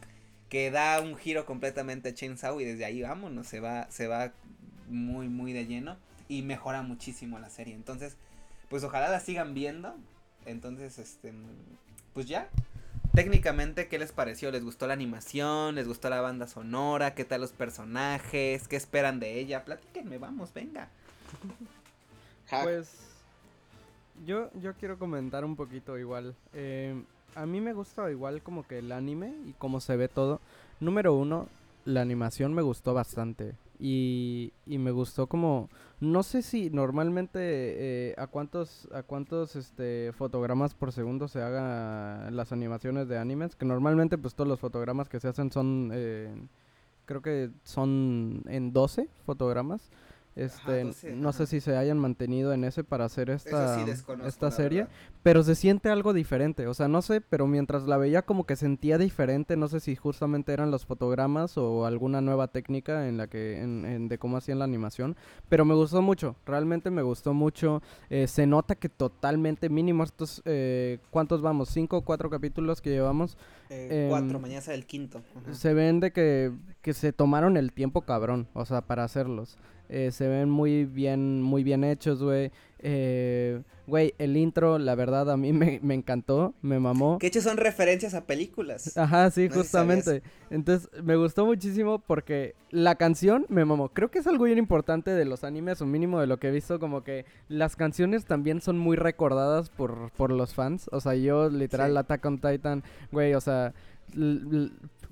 que 0.50 0.70
da 0.70 1.00
un 1.02 1.16
giro 1.16 1.48
completamente 1.48 2.10
a 2.10 2.14
Chainsaw 2.14 2.60
y 2.62 2.66
desde 2.66 2.86
ahí 2.86 3.02
vámonos, 3.02 3.48
se 3.48 3.60
va, 3.60 3.90
se 3.90 4.08
va 4.08 4.34
muy, 4.88 5.28
muy 5.28 5.52
de 5.52 5.66
lleno 5.66 5.98
y 6.28 6.42
mejora 6.42 6.82
muchísimo 6.82 7.40
la 7.40 7.50
serie. 7.50 7.76
Entonces, 7.76 8.18
pues 8.70 8.84
ojalá 8.84 9.10
la 9.10 9.20
sigan 9.20 9.54
viendo. 9.54 9.96
Entonces, 10.46 11.00
este, 11.00 11.34
pues 12.14 12.28
ya. 12.28 12.50
Técnicamente, 13.14 13.88
¿qué 13.88 14.00
les 14.00 14.12
pareció? 14.12 14.50
¿Les 14.50 14.64
gustó 14.64 14.88
la 14.88 14.94
animación? 14.94 15.76
¿Les 15.76 15.88
gustó 15.88 16.10
la 16.10 16.22
banda 16.22 16.48
sonora? 16.48 17.14
¿Qué 17.14 17.26
tal 17.26 17.42
los 17.42 17.52
personajes? 17.52 18.68
¿Qué 18.68 18.76
esperan 18.76 19.20
de 19.20 19.40
ella? 19.40 19.64
Platíquenme, 19.66 20.18
vamos, 20.18 20.54
venga. 20.54 20.90
Pues 22.64 22.92
Yo, 24.28 24.52
yo 24.62 24.76
quiero 24.76 25.00
comentar 25.00 25.44
un 25.44 25.56
poquito 25.56 25.98
igual. 25.98 26.36
Eh, 26.54 26.94
a 27.36 27.46
mí 27.48 27.62
me 27.62 27.74
gusta 27.74 28.12
igual 28.12 28.44
como 28.44 28.68
que 28.68 28.78
el 28.78 28.92
anime 28.92 29.34
y 29.48 29.54
cómo 29.54 29.80
se 29.80 29.96
ve 29.96 30.08
todo. 30.08 30.40
Número 30.80 31.16
uno, 31.16 31.48
la 31.86 32.02
animación 32.02 32.54
me 32.54 32.62
gustó 32.62 32.94
bastante. 32.94 33.56
Y, 33.80 34.54
y 34.68 34.78
me 34.78 34.92
gustó 34.92 35.26
como... 35.28 35.70
No 36.00 36.24
sé 36.24 36.42
si 36.42 36.70
normalmente 36.70 37.40
eh, 37.40 38.16
a 38.18 38.28
cuántos, 38.28 38.90
a 38.94 39.04
cuántos 39.04 39.56
este, 39.56 40.12
fotogramas 40.14 40.74
por 40.74 40.92
segundo 40.92 41.28
se 41.28 41.42
hagan 41.42 42.36
las 42.36 42.52
animaciones 42.52 43.08
de 43.08 43.18
animes. 43.18 43.56
Que 43.56 43.66
normalmente 43.66 44.18
pues 44.18 44.36
todos 44.36 44.48
los 44.48 44.60
fotogramas 44.60 45.10
que 45.10 45.20
se 45.20 45.28
hacen 45.28 45.52
son... 45.52 45.92
Eh, 45.94 46.34
creo 47.06 47.22
que 47.22 47.52
son 47.64 48.44
en 48.48 48.74
12 48.74 49.10
fotogramas. 49.26 49.90
Este, 50.36 51.14
no 51.14 51.32
sé 51.32 51.46
si 51.46 51.60
se 51.60 51.78
hayan 51.78 52.00
mantenido 52.00 52.54
en 52.54 52.64
ese 52.64 52.84
para 52.84 53.06
hacer 53.06 53.30
esta, 53.30 53.86
esta 54.26 54.50
serie, 54.50 54.88
pero 55.22 55.44
se 55.44 55.54
siente 55.54 55.90
algo 55.90 56.12
diferente, 56.12 56.66
o 56.66 56.74
sea, 56.74 56.88
no 56.88 57.04
sé, 57.04 57.22
pero 57.22 57.46
mientras 57.46 57.84
la 57.84 57.98
veía 57.98 58.24
como 58.24 58.46
que 58.46 58.56
sentía 58.56 58.98
diferente, 58.98 59.56
no 59.58 59.68
sé 59.68 59.80
si 59.80 59.96
justamente 59.96 60.52
eran 60.52 60.72
los 60.72 60.88
fotogramas 60.88 61.56
o 61.58 61.86
alguna 61.86 62.20
nueva 62.22 62.48
técnica 62.48 63.08
en 63.08 63.18
la 63.18 63.28
que, 63.28 63.62
en, 63.62 64.08
de 64.08 64.18
cómo 64.18 64.38
hacían 64.38 64.58
la 64.58 64.66
animación, 64.66 65.16
pero 65.50 65.66
me 65.66 65.76
gustó 65.76 66.02
mucho, 66.02 66.36
realmente 66.48 66.90
me 66.90 67.04
gustó 67.04 67.36
mucho, 67.36 67.84
eh, 68.10 68.26
se 68.28 68.48
nota 68.48 68.74
que 68.74 68.90
totalmente 68.90 69.70
mínimo 69.70 70.04
estos, 70.04 70.42
eh, 70.46 70.98
¿cuántos 71.12 71.44
vamos? 71.44 71.70
¿Cinco 71.70 71.98
o 71.98 72.02
cuatro 72.02 72.32
capítulos 72.32 72.82
que 72.82 72.90
llevamos? 72.90 73.38
Eh, 73.70 74.08
cuatro, 74.10 74.38
em, 74.38 74.42
mañana 74.42 74.60
es 74.60 74.68
el 74.68 74.88
quinto. 74.88 75.22
Se 75.52 75.76
ven 75.76 76.00
de 76.00 76.12
que, 76.12 76.52
que 76.82 76.94
se 76.94 77.14
tomaron 77.14 77.56
el 77.56 77.72
tiempo 77.72 78.02
cabrón, 78.02 78.48
o 78.54 78.66
sea, 78.66 78.82
para 78.82 79.04
hacerlos. 79.04 79.60
Eh, 79.94 80.12
se 80.12 80.28
ven 80.28 80.50
muy 80.50 80.86
bien, 80.86 81.40
muy 81.44 81.64
bien 81.64 81.84
hechos, 81.84 82.24
güey. 82.24 82.52
Eh, 82.80 83.62
güey, 83.86 84.16
el 84.18 84.36
intro, 84.38 84.80
la 84.80 84.96
verdad, 84.96 85.30
a 85.30 85.38
mí 85.38 85.54
me, 85.84 85.94
encantó, 85.94 86.56
me 86.64 86.80
mamó. 86.80 87.20
Que 87.20 87.28
hecho 87.28 87.42
son 87.42 87.58
referencias 87.58 88.16
a 88.16 88.26
películas. 88.26 88.98
Ajá, 88.98 89.30
sí, 89.30 89.50
justamente. 89.50 90.24
Entonces, 90.50 90.90
me 91.04 91.16
gustó 91.16 91.46
muchísimo 91.46 92.00
porque 92.00 92.56
la 92.72 92.96
canción 92.96 93.46
me 93.50 93.66
mamó. 93.66 93.90
Creo 93.90 94.10
que 94.10 94.18
es 94.18 94.26
algo 94.26 94.46
bien 94.46 94.58
importante 94.58 95.12
de 95.12 95.26
los 95.26 95.44
animes, 95.44 95.80
o 95.80 95.86
mínimo 95.86 96.20
de 96.20 96.26
lo 96.26 96.38
que 96.38 96.48
he 96.48 96.52
visto, 96.52 96.80
como 96.80 97.04
que 97.04 97.26
las 97.48 97.76
canciones 97.76 98.26
también 98.26 98.62
son 98.62 98.80
muy 98.80 98.98
recordadas 98.98 99.70
por, 99.70 100.10
por 100.18 100.32
los 100.32 100.56
fans. 100.56 100.90
O 100.92 101.02
sea, 101.02 101.14
yo, 101.14 101.52
literal, 101.52 101.96
Attack 101.96 102.26
on 102.26 102.40
Titan, 102.40 102.84
güey, 103.12 103.36
o 103.36 103.42
sea 103.42 103.76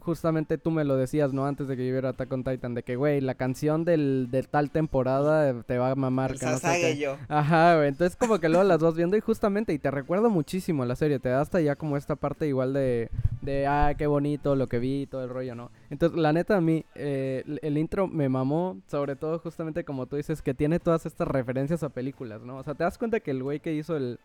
justamente 0.02 0.58
tú 0.58 0.72
me 0.72 0.84
lo 0.84 0.96
decías, 0.98 1.34
¿no? 1.34 1.46
Antes 1.46 1.68
de 1.68 1.78
que 1.78 1.86
yo 1.86 1.94
viera 1.94 2.10
Attack 2.10 2.32
on 2.32 2.44
Titan, 2.44 2.74
de 2.74 2.84
que, 2.84 2.96
güey, 2.96 3.22
la 3.22 3.36
canción 3.36 3.86
del, 3.86 4.28
de 4.32 4.44
tal 4.44 4.72
temporada 4.72 5.64
te 5.64 5.78
va 5.78 5.92
a 5.92 5.96
mamar. 5.96 6.38
que 6.38 6.46
no 6.46 6.58
sé 6.58 6.98
yo. 6.98 7.18
Ajá, 7.28 7.76
güey. 7.78 7.88
Entonces 7.88 8.16
como 8.16 8.40
que 8.40 8.50
luego 8.50 8.64
las 8.64 8.80
vas 8.80 8.96
viendo 8.96 9.16
y 9.18 9.22
justamente, 9.22 9.74
y 9.74 9.80
te 9.80 9.92
recuerdo 9.92 10.30
muchísimo 10.30 10.86
la 10.86 10.96
serie, 10.96 11.20
te 11.20 11.30
da 11.30 11.42
hasta 11.42 11.62
ya 11.62 11.76
como 11.76 11.98
esta 11.98 12.16
parte 12.16 12.48
igual 12.48 12.74
de, 12.74 13.10
de, 13.42 13.68
ah, 13.68 13.94
qué 13.98 14.08
bonito 14.08 14.56
lo 14.56 14.68
que 14.68 14.80
vi, 14.80 15.06
todo 15.06 15.24
el 15.24 15.30
rollo, 15.30 15.56
¿no? 15.56 15.72
Entonces, 15.90 16.20
la 16.20 16.34
neta, 16.34 16.58
a 16.58 16.62
mí, 16.62 16.86
eh, 16.96 17.44
el 17.62 17.78
intro 17.78 18.08
me 18.08 18.30
mamó, 18.30 18.82
sobre 18.88 19.16
todo 19.16 19.40
justamente 19.40 19.84
como 19.84 20.06
tú 20.06 20.16
dices, 20.16 20.42
que 20.42 20.54
tiene 20.54 20.80
todas 20.80 21.06
estas 21.06 21.28
referencias 21.28 21.84
a 21.84 21.90
películas, 21.90 22.42
¿no? 22.42 22.58
O 22.58 22.64
sea, 22.64 22.74
te 22.74 22.84
das 22.84 22.98
cuenta 22.98 23.20
que 23.20 23.32
el 23.32 23.44
güey 23.44 23.60
que 23.60 23.74
hizo 23.74 23.96
el, 23.96 24.20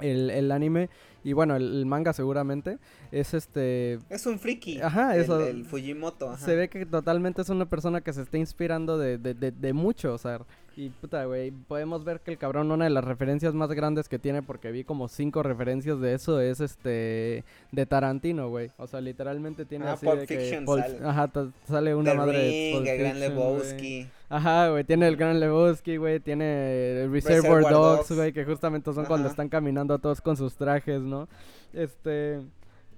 el, 0.00 0.30
el, 0.30 0.50
anime 0.50 0.88
y 1.24 1.32
bueno, 1.32 1.56
el, 1.56 1.86
manga 1.86 2.12
seguramente 2.12 2.78
es 3.10 3.34
este... 3.34 3.98
Es 4.08 4.26
un 4.26 4.38
friki. 4.38 4.80
Ajá, 4.80 5.16
eso. 5.16 5.40
El, 5.46 5.64
Fujimoto. 5.64 6.36
Se 6.36 6.56
ve 6.56 6.68
que 6.68 6.86
totalmente 6.86 7.42
es 7.42 7.48
una 7.48 7.68
persona 7.68 8.00
que 8.00 8.12
se 8.12 8.22
está 8.22 8.38
inspirando 8.38 8.98
de, 8.98 9.18
de, 9.18 9.34
de, 9.34 9.52
de 9.52 9.72
mucho, 9.72 10.14
o 10.14 10.18
sea, 10.18 10.40
y 10.76 10.88
puta, 10.88 11.24
güey, 11.26 11.50
podemos 11.50 12.04
ver 12.04 12.20
que 12.20 12.30
el 12.30 12.38
cabrón, 12.38 12.70
una 12.70 12.84
de 12.84 12.90
las 12.90 13.04
referencias 13.04 13.54
más 13.54 13.70
grandes 13.72 14.08
que 14.08 14.18
tiene, 14.18 14.42
porque 14.42 14.70
vi 14.70 14.84
como 14.84 15.08
cinco 15.08 15.42
referencias 15.42 16.00
de 16.00 16.14
eso, 16.14 16.40
es 16.40 16.60
este, 16.60 17.44
de 17.70 17.86
Tarantino, 17.86 18.48
güey. 18.48 18.70
O 18.78 18.86
sea, 18.86 19.00
literalmente 19.00 19.64
tiene 19.64 19.86
ah, 19.86 19.92
así 19.92 20.06
de 20.06 20.26
que... 20.26 20.64
sale. 20.66 20.98
Ajá, 21.04 21.30
sale 21.66 21.94
una 21.94 22.14
madre 22.14 22.38
de 22.38 22.76
el 22.76 22.98
Gran 22.98 23.20
Lebowski. 23.20 24.08
Ajá, 24.28 24.70
güey, 24.70 24.84
tiene 24.84 25.08
el 25.08 25.16
Gran 25.16 25.40
Lebowski, 25.40 25.96
güey, 25.96 26.20
tiene 26.20 27.02
el 27.02 27.12
Reservoir, 27.12 27.64
Dogs, 27.64 28.10
güey, 28.10 28.32
que 28.32 28.44
justamente 28.44 28.92
son 28.92 29.04
cuando 29.04 29.28
están 29.28 29.48
caminando 29.48 29.98
todos 29.98 30.20
con 30.20 30.36
sus 30.36 30.54
trajes, 30.56 31.02
¿no? 31.02 31.28
Este... 31.72 32.40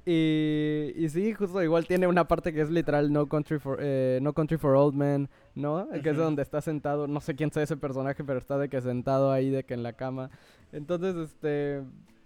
Y, 0.07 0.93
y 0.97 1.09
sí, 1.09 1.33
justo 1.33 1.63
igual 1.63 1.87
tiene 1.87 2.07
una 2.07 2.29
parte 2.29 2.53
que 2.53 2.61
es 2.61 2.71
literal 2.71 3.11
No 3.11 3.27
Country 3.27 3.59
for, 3.59 3.79
eh, 3.81 4.19
no 4.21 4.35
Country 4.35 4.59
for 4.59 4.75
Old 4.77 4.95
Men, 4.95 5.31
¿no? 5.55 5.89
Que 6.03 6.11
es 6.11 6.17
donde 6.17 6.43
está 6.43 6.61
sentado, 6.61 7.07
no 7.07 7.21
sé 7.21 7.35
quién 7.35 7.51
sea 7.51 7.63
ese 7.63 7.79
personaje, 7.79 8.23
pero 8.23 8.39
está 8.39 8.59
de 8.59 8.69
que 8.69 8.81
sentado 8.83 9.33
ahí, 9.33 9.49
de 9.49 9.65
que 9.65 9.73
en 9.73 9.83
la 9.83 9.95
cama. 9.95 10.31
Entonces, 10.73 11.17
este, 11.17 11.83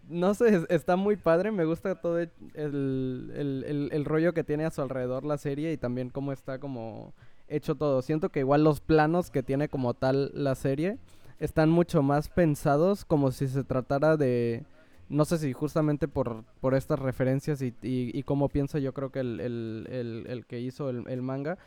no 0.08 0.34
sé, 0.34 0.66
está 0.70 0.96
muy 0.96 1.16
padre, 1.16 1.52
me 1.52 1.64
gusta 1.64 2.00
todo 2.00 2.18
el, 2.18 2.30
el, 2.54 3.88
el, 3.92 4.04
rollo 4.04 4.32
que 4.32 4.42
tiene 4.42 4.64
a 4.64 4.70
su 4.70 4.82
alrededor 4.82 5.24
la 5.24 5.38
serie 5.38 5.72
y 5.72 5.76
también 5.76 6.10
cómo 6.10 6.32
está 6.32 6.58
como 6.58 7.12
hecho 7.46 7.76
todo. 7.76 8.02
Siento 8.02 8.30
que 8.30 8.40
igual 8.40 8.64
los 8.64 8.80
planos 8.80 9.30
que 9.30 9.44
tiene 9.44 9.68
como 9.68 9.94
tal 9.94 10.32
la 10.34 10.54
serie 10.54 10.98
están 11.38 11.70
mucho 11.70 12.02
más 12.02 12.28
pensados 12.28 13.04
como 13.04 13.30
si 13.30 13.46
se 13.46 13.62
tratara 13.62 14.16
de 14.16 14.64
no 15.08 15.24
sé 15.24 15.38
si 15.38 15.52
justamente 15.52 16.08
por, 16.08 16.44
por 16.60 16.74
estas 16.74 16.98
referencias 16.98 17.62
y, 17.62 17.74
y, 17.82 18.22
cómo 18.24 18.48
pienso 18.48 18.78
yo 18.78 18.92
creo 18.92 19.10
que 19.10 19.20
el, 19.20 19.40
el, 19.40 20.26
el, 20.28 20.46
que 20.46 20.60
hizo 20.60 20.90
el, 20.90 21.22
manga, 21.22 21.58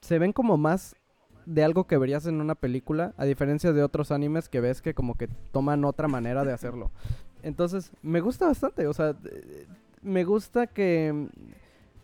se 0.00 0.18
ven 0.18 0.32
como 0.32 0.56
más 0.56 0.96
de 1.46 1.64
algo 1.64 1.86
que 1.86 1.98
verías 1.98 2.26
en 2.26 2.40
una 2.40 2.54
película, 2.54 3.14
a 3.16 3.24
diferencia 3.24 3.72
de 3.72 3.82
otros 3.82 4.10
animes 4.10 4.48
que 4.48 4.60
ves 4.60 4.82
que 4.82 4.94
como 4.94 5.14
que 5.14 5.28
toman 5.52 5.84
otra 5.84 6.08
manera 6.08 6.44
de 6.44 6.52
hacerlo. 6.52 6.90
Entonces, 7.42 7.90
me 8.02 8.20
gusta 8.20 8.46
bastante, 8.46 8.86
o 8.86 8.92
sea, 8.92 9.16
me 10.02 10.24
gusta 10.24 10.66
que 10.66 11.28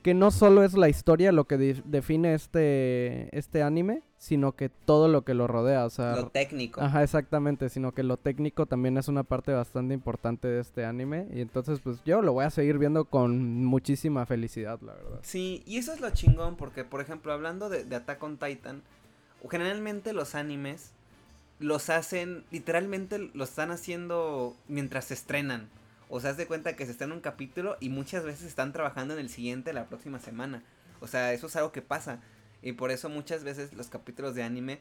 que 0.07 0.15
no 0.15 0.31
solo 0.31 0.63
es 0.63 0.75
la 0.75 0.89
historia 0.89 1.33
lo 1.33 1.49
que 1.49 1.83
define 1.85 2.33
este, 2.33 3.37
este 3.37 3.65
anime, 3.65 4.05
sino 4.19 4.53
que 4.53 4.69
todo 4.69 5.09
lo 5.09 5.23
que 5.23 5.35
lo 5.35 5.47
rodea, 5.47 5.85
o 5.85 5.91
sea... 5.91 6.17
Lo 6.17 6.29
técnico. 6.29 6.81
Ajá, 6.81 7.03
exactamente, 7.03 7.69
sino 7.69 7.93
que 7.93 8.03
lo 8.03 8.17
técnico 8.17 8.67
también 8.67 8.97
es 8.97 9.09
una 9.09 9.25
parte 9.25 9.53
bastante 9.53 9.95
importante 9.95 10.49
de 10.49 10.61
este 10.61 10.85
anime, 10.85 11.29
y 11.33 11.41
entonces 11.41 11.81
pues 11.81 12.03
yo 12.05 12.23
lo 12.23 12.33
voy 12.33 12.45
a 12.45 12.51
seguir 12.51 12.79
viendo 12.79 13.05
con 13.05 13.65
muchísima 13.65 14.27
felicidad, 14.27 14.81
la 14.81 14.95
verdad. 14.95 15.21
Sí, 15.23 15.63
y 15.67 15.79
eso 15.79 15.93
es 15.93 16.01
lo 16.01 16.11
chingón, 16.11 16.57
porque 16.57 16.85
por 16.85 17.01
ejemplo, 17.01 17.33
hablando 17.33 17.69
de, 17.69 17.85
de 17.85 17.97
Attack 17.97 18.23
on 18.23 18.39
Titan, 18.39 18.83
generalmente 19.51 20.13
los 20.13 20.35
animes 20.35 20.93
los 21.59 21.89
hacen, 21.89 22.45
literalmente 22.51 23.31
lo 23.33 23.45
están 23.45 23.71
haciendo 23.71 24.57
mientras 24.69 25.07
se 25.07 25.15
estrenan. 25.15 25.69
O 26.09 26.21
sea, 26.21 26.31
haz 26.31 26.37
de 26.37 26.47
cuenta 26.47 26.77
que 26.77 26.85
se 26.85 26.93
está 26.93 27.05
en 27.05 27.13
un 27.13 27.21
capítulo 27.21 27.77
y 27.81 27.89
muchas 27.89 28.25
veces 28.25 28.47
están 28.47 28.73
trabajando 28.73 29.15
en 29.15 29.21
el 29.21 29.29
siguiente 29.29 29.73
la 29.73 29.87
próxima 29.87 30.21
semana. 30.21 30.63
O 31.01 31.07
sea, 31.07 31.33
eso 31.33 31.47
es 31.47 31.57
algo 31.57 31.73
que 31.73 31.83
pasa. 31.83 32.21
Y 32.67 32.73
por 32.73 32.91
eso 32.91 33.09
muchas 33.09 33.45
veces 33.45 33.75
los 33.75 33.91
capítulos 33.91 34.35
de 34.35 34.43
anime 34.43 34.81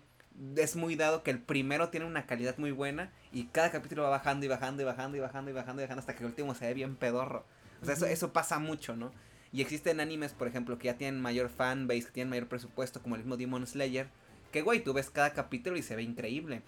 es 0.58 0.76
muy 0.76 0.96
dado 0.96 1.22
que 1.22 1.30
el 1.30 1.40
primero 1.40 1.90
tiene 1.90 2.08
una 2.08 2.26
calidad 2.26 2.58
muy 2.58 2.72
buena 2.72 3.12
y 3.32 3.44
cada 3.46 3.70
capítulo 3.70 4.02
va 4.02 4.10
bajando 4.10 4.44
y 4.44 4.50
bajando 4.50 4.82
y 4.82 4.86
bajando 4.86 5.18
y 5.18 5.20
bajando 5.20 5.52
y 5.52 5.54
bajando 5.54 5.82
y 5.82 5.86
bajando 5.86 6.00
hasta 6.00 6.16
que 6.16 6.24
el 6.24 6.30
último 6.30 6.56
se 6.56 6.66
ve 6.66 6.74
bien 6.74 6.96
pedorro. 6.96 7.46
O 7.84 7.86
sea, 7.86 7.94
eso, 7.94 8.08
eso 8.08 8.34
pasa 8.34 8.58
mucho, 8.58 8.96
¿no? 8.96 9.12
Y 9.52 9.62
existen 9.62 10.00
animes, 10.00 10.34
por 10.34 10.48
ejemplo, 10.48 10.80
que 10.80 10.88
ya 10.88 10.98
tienen 10.98 11.22
mayor 11.22 11.50
fanbase, 11.50 12.06
que 12.06 12.12
tienen 12.12 12.32
mayor 12.32 12.48
presupuesto, 12.48 13.04
como 13.04 13.14
el 13.14 13.22
mismo 13.22 13.38
Demon 13.38 13.68
Slayer, 13.68 14.08
que 14.52 14.64
güey, 14.64 14.84
tú 14.84 14.92
ves 14.94 15.12
cada 15.12 15.34
capítulo 15.34 15.78
y 15.78 15.84
se 15.84 15.96
ve 15.96 16.02
increíble. 16.02 16.64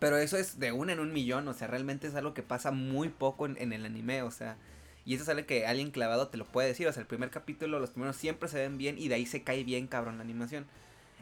Pero 0.00 0.18
eso 0.18 0.36
es 0.36 0.58
de 0.58 0.70
uno 0.72 0.92
en 0.92 1.00
un 1.00 1.14
millón, 1.14 1.48
o 1.48 1.54
sea, 1.54 1.66
realmente 1.66 2.08
es 2.08 2.14
algo 2.14 2.34
que 2.34 2.42
pasa 2.42 2.72
muy 2.72 3.08
poco 3.08 3.46
en, 3.46 3.72
el 3.72 3.86
anime, 3.86 4.20
o 4.20 4.30
sea. 4.30 4.58
Y 5.04 5.14
eso 5.14 5.24
es 5.24 5.28
algo 5.28 5.46
que 5.46 5.66
alguien 5.66 5.90
clavado 5.90 6.28
te 6.28 6.38
lo 6.38 6.46
puede 6.46 6.68
decir. 6.68 6.86
O 6.86 6.92
sea, 6.92 7.00
el 7.00 7.06
primer 7.06 7.30
capítulo, 7.30 7.80
los 7.80 7.90
primeros 7.90 8.16
siempre 8.16 8.48
se 8.48 8.58
ven 8.58 8.78
bien 8.78 8.98
y 8.98 9.08
de 9.08 9.16
ahí 9.16 9.26
se 9.26 9.42
cae 9.42 9.64
bien 9.64 9.86
cabrón 9.86 10.18
la 10.18 10.24
animación. 10.24 10.66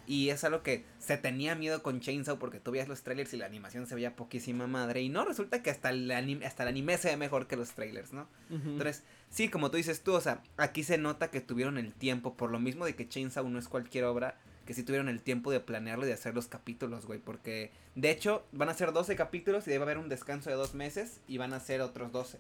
Y 0.06 0.30
es 0.30 0.42
algo 0.42 0.62
que 0.62 0.84
se 0.98 1.16
tenía 1.18 1.54
miedo 1.54 1.82
con 1.82 2.00
Chainsaw 2.00 2.38
porque 2.38 2.58
tú 2.58 2.72
veías 2.72 2.88
los 2.88 3.02
trailers 3.02 3.32
y 3.32 3.36
la 3.36 3.46
animación 3.46 3.86
se 3.86 3.94
veía 3.94 4.16
poquísima 4.16 4.66
madre. 4.66 5.02
Y 5.02 5.08
no, 5.08 5.24
resulta 5.24 5.62
que 5.62 5.70
hasta 5.70 5.90
el 5.90 6.10
anime, 6.10 6.46
hasta 6.46 6.64
el 6.64 6.70
anime 6.70 6.98
se 6.98 7.10
ve 7.10 7.16
mejor 7.16 7.46
que 7.46 7.56
los 7.56 7.70
trailers, 7.70 8.12
¿no? 8.12 8.26
Entonces, 8.50 9.04
sí, 9.28 9.48
como 9.48 9.70
tú 9.70 9.76
dices 9.76 10.02
tú, 10.02 10.14
o 10.14 10.20
sea, 10.20 10.42
aquí 10.56 10.82
se 10.82 10.98
nota 10.98 11.30
que 11.30 11.40
tuvieron 11.40 11.78
el 11.78 11.92
tiempo, 11.94 12.34
por 12.34 12.50
lo 12.50 12.58
mismo 12.58 12.86
de 12.86 12.96
que 12.96 13.08
Chainsaw 13.08 13.48
no 13.48 13.58
es 13.58 13.68
cualquier 13.68 14.04
obra 14.04 14.36
que 14.66 14.74
sí 14.74 14.82
tuvieron 14.82 15.08
el 15.08 15.22
tiempo 15.22 15.50
de 15.50 15.60
planearlo 15.60 16.04
y 16.04 16.08
de 16.08 16.14
hacer 16.14 16.34
los 16.34 16.46
capítulos, 16.48 17.06
güey. 17.06 17.18
Porque, 17.18 17.70
de 17.94 18.10
hecho, 18.10 18.44
van 18.52 18.68
a 18.68 18.74
ser 18.74 18.92
12 18.92 19.16
capítulos 19.16 19.66
y 19.66 19.70
debe 19.70 19.84
haber 19.84 19.98
un 19.98 20.08
descanso 20.08 20.50
de 20.50 20.56
dos 20.56 20.74
meses 20.74 21.20
y 21.28 21.38
van 21.38 21.52
a 21.52 21.60
ser 21.60 21.80
otros 21.80 22.10
12. 22.12 22.38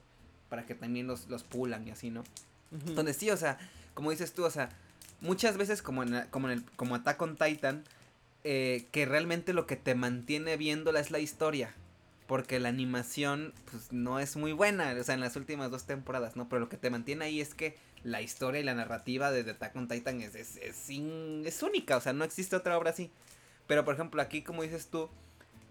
Para 0.50 0.66
que 0.66 0.74
también 0.74 1.06
los, 1.06 1.28
los 1.28 1.42
pulan 1.42 1.88
y 1.88 1.92
así, 1.92 2.10
¿no? 2.10 2.22
Entonces, 2.86 3.16
sí, 3.16 3.30
o 3.30 3.36
sea, 3.36 3.58
como 3.94 4.10
dices 4.10 4.32
tú, 4.34 4.44
o 4.44 4.50
sea, 4.50 4.68
muchas 5.20 5.56
veces 5.56 5.80
como 5.80 6.02
en, 6.02 6.26
como 6.30 6.48
en 6.50 6.58
el, 6.58 6.64
como 6.76 6.94
Attack 6.94 7.20
on 7.22 7.36
Titan, 7.36 7.84
eh, 8.44 8.86
que 8.92 9.06
realmente 9.06 9.52
lo 9.52 9.66
que 9.66 9.76
te 9.76 9.94
mantiene 9.94 10.56
viéndola 10.56 11.00
es 11.00 11.10
la 11.10 11.18
historia. 11.18 11.74
Porque 12.26 12.60
la 12.60 12.68
animación, 12.68 13.52
pues, 13.70 13.90
no 13.90 14.20
es 14.20 14.36
muy 14.36 14.52
buena, 14.52 14.94
o 14.98 15.02
sea, 15.02 15.14
en 15.14 15.20
las 15.20 15.34
últimas 15.34 15.70
dos 15.70 15.84
temporadas, 15.84 16.36
¿no? 16.36 16.48
Pero 16.48 16.60
lo 16.60 16.68
que 16.68 16.76
te 16.76 16.88
mantiene 16.88 17.24
ahí 17.24 17.40
es 17.40 17.54
que 17.54 17.76
la 18.04 18.22
historia 18.22 18.60
y 18.60 18.64
la 18.64 18.74
narrativa 18.74 19.30
de 19.30 19.44
The 19.44 19.50
Attack 19.50 19.76
on 19.76 19.88
Titan 19.88 20.20
es, 20.20 20.34
es, 20.34 20.56
es, 20.56 21.62
única, 21.62 21.96
o 21.96 22.00
sea, 22.00 22.12
no 22.12 22.24
existe 22.24 22.56
otra 22.56 22.78
obra 22.78 22.90
así. 22.90 23.10
Pero 23.66 23.84
por 23.84 23.94
ejemplo, 23.94 24.22
aquí 24.22 24.42
como 24.42 24.62
dices 24.62 24.88
tú, 24.88 25.10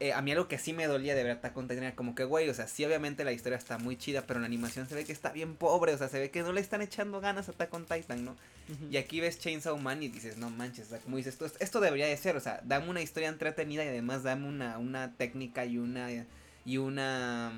eh, 0.01 0.13
a 0.13 0.21
mí 0.21 0.31
algo 0.31 0.47
que 0.47 0.57
sí 0.57 0.71
me 0.71 0.87
dolía 0.87 1.13
de 1.13 1.23
ver 1.23 1.33
Attack 1.33 1.57
on 1.57 1.67
Titan 1.67 1.83
era 1.83 1.95
como 1.95 2.15
que, 2.15 2.23
güey, 2.23 2.49
o 2.49 2.53
sea, 2.53 2.67
sí 2.67 2.85
obviamente 2.85 3.25
la 3.25 3.33
historia 3.33 3.57
está 3.57 3.77
muy 3.77 3.97
chida, 3.97 4.23
pero 4.25 4.39
la 4.39 4.45
animación 4.45 4.87
se 4.87 4.95
ve 4.95 5.03
que 5.03 5.11
está 5.11 5.31
bien 5.33 5.55
pobre, 5.55 5.93
o 5.93 5.97
sea, 5.97 6.07
se 6.07 6.19
ve 6.19 6.31
que 6.31 6.41
no 6.41 6.53
le 6.53 6.61
están 6.61 6.81
echando 6.81 7.19
ganas 7.19 7.49
a 7.49 7.51
Attack 7.51 7.73
on 7.73 7.85
Titan, 7.85 8.23
¿no? 8.23 8.35
Y 8.91 8.97
aquí 8.97 9.19
ves 9.19 9.39
Chainsaw 9.39 9.77
Man 9.77 10.01
y 10.03 10.07
dices, 10.07 10.37
no 10.37 10.51
manches, 10.51 10.87
o 10.87 10.89
sea, 10.91 10.99
como 10.99 11.17
dices, 11.17 11.33
esto, 11.33 11.51
esto 11.59 11.79
debería 11.81 12.05
de 12.05 12.15
ser, 12.15 12.37
o 12.37 12.39
sea, 12.39 12.61
dame 12.63 12.87
una 12.87 13.01
historia 13.01 13.27
entretenida 13.27 13.83
y 13.83 13.89
además 13.89 14.23
dame 14.23 14.47
una, 14.47 14.77
una 14.77 15.15
técnica 15.15 15.65
y 15.65 15.79
una, 15.79 16.07
y 16.65 16.77
una, 16.77 17.51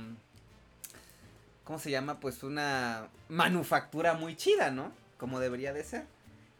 ¿cómo 1.63 1.77
se 1.77 1.91
llama? 1.91 2.19
Pues 2.19 2.43
una 2.43 3.09
manufactura 3.29 4.13
muy 4.13 4.35
chida, 4.35 4.71
¿no? 4.71 4.91
Como 5.17 5.39
debería 5.39 5.73
de 5.73 5.83
ser. 5.83 6.05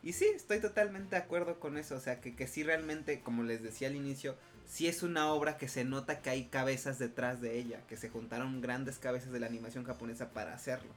Y 0.04 0.14
sí, 0.14 0.26
estoy 0.36 0.60
totalmente 0.60 1.16
de 1.16 1.22
acuerdo 1.22 1.60
con 1.60 1.78
eso, 1.78 1.96
o 1.96 2.00
sea, 2.00 2.20
que, 2.20 2.36
que 2.36 2.48
sí 2.48 2.64
realmente, 2.64 3.22
como 3.22 3.44
les 3.44 3.64
decía 3.64 3.88
al 3.88 3.96
inicio, 3.96 4.36
sí 4.72 4.88
es 4.88 5.04
una 5.04 5.34
obra 5.34 5.58
que 5.58 5.68
se 5.68 5.84
nota 5.84 6.22
que 6.22 6.30
hay 6.30 6.46
cabezas 6.46 6.98
detrás 6.98 7.42
de 7.42 7.60
ella, 7.60 7.86
que 7.88 7.98
se 7.98 8.10
juntaron 8.10 8.62
grandes 8.62 9.00
cabezas 9.00 9.34
de 9.34 9.40
la 9.42 9.48
animación 9.48 9.84
japonesa 9.84 10.30
para 10.30 10.54
hacerlo. 10.54 10.90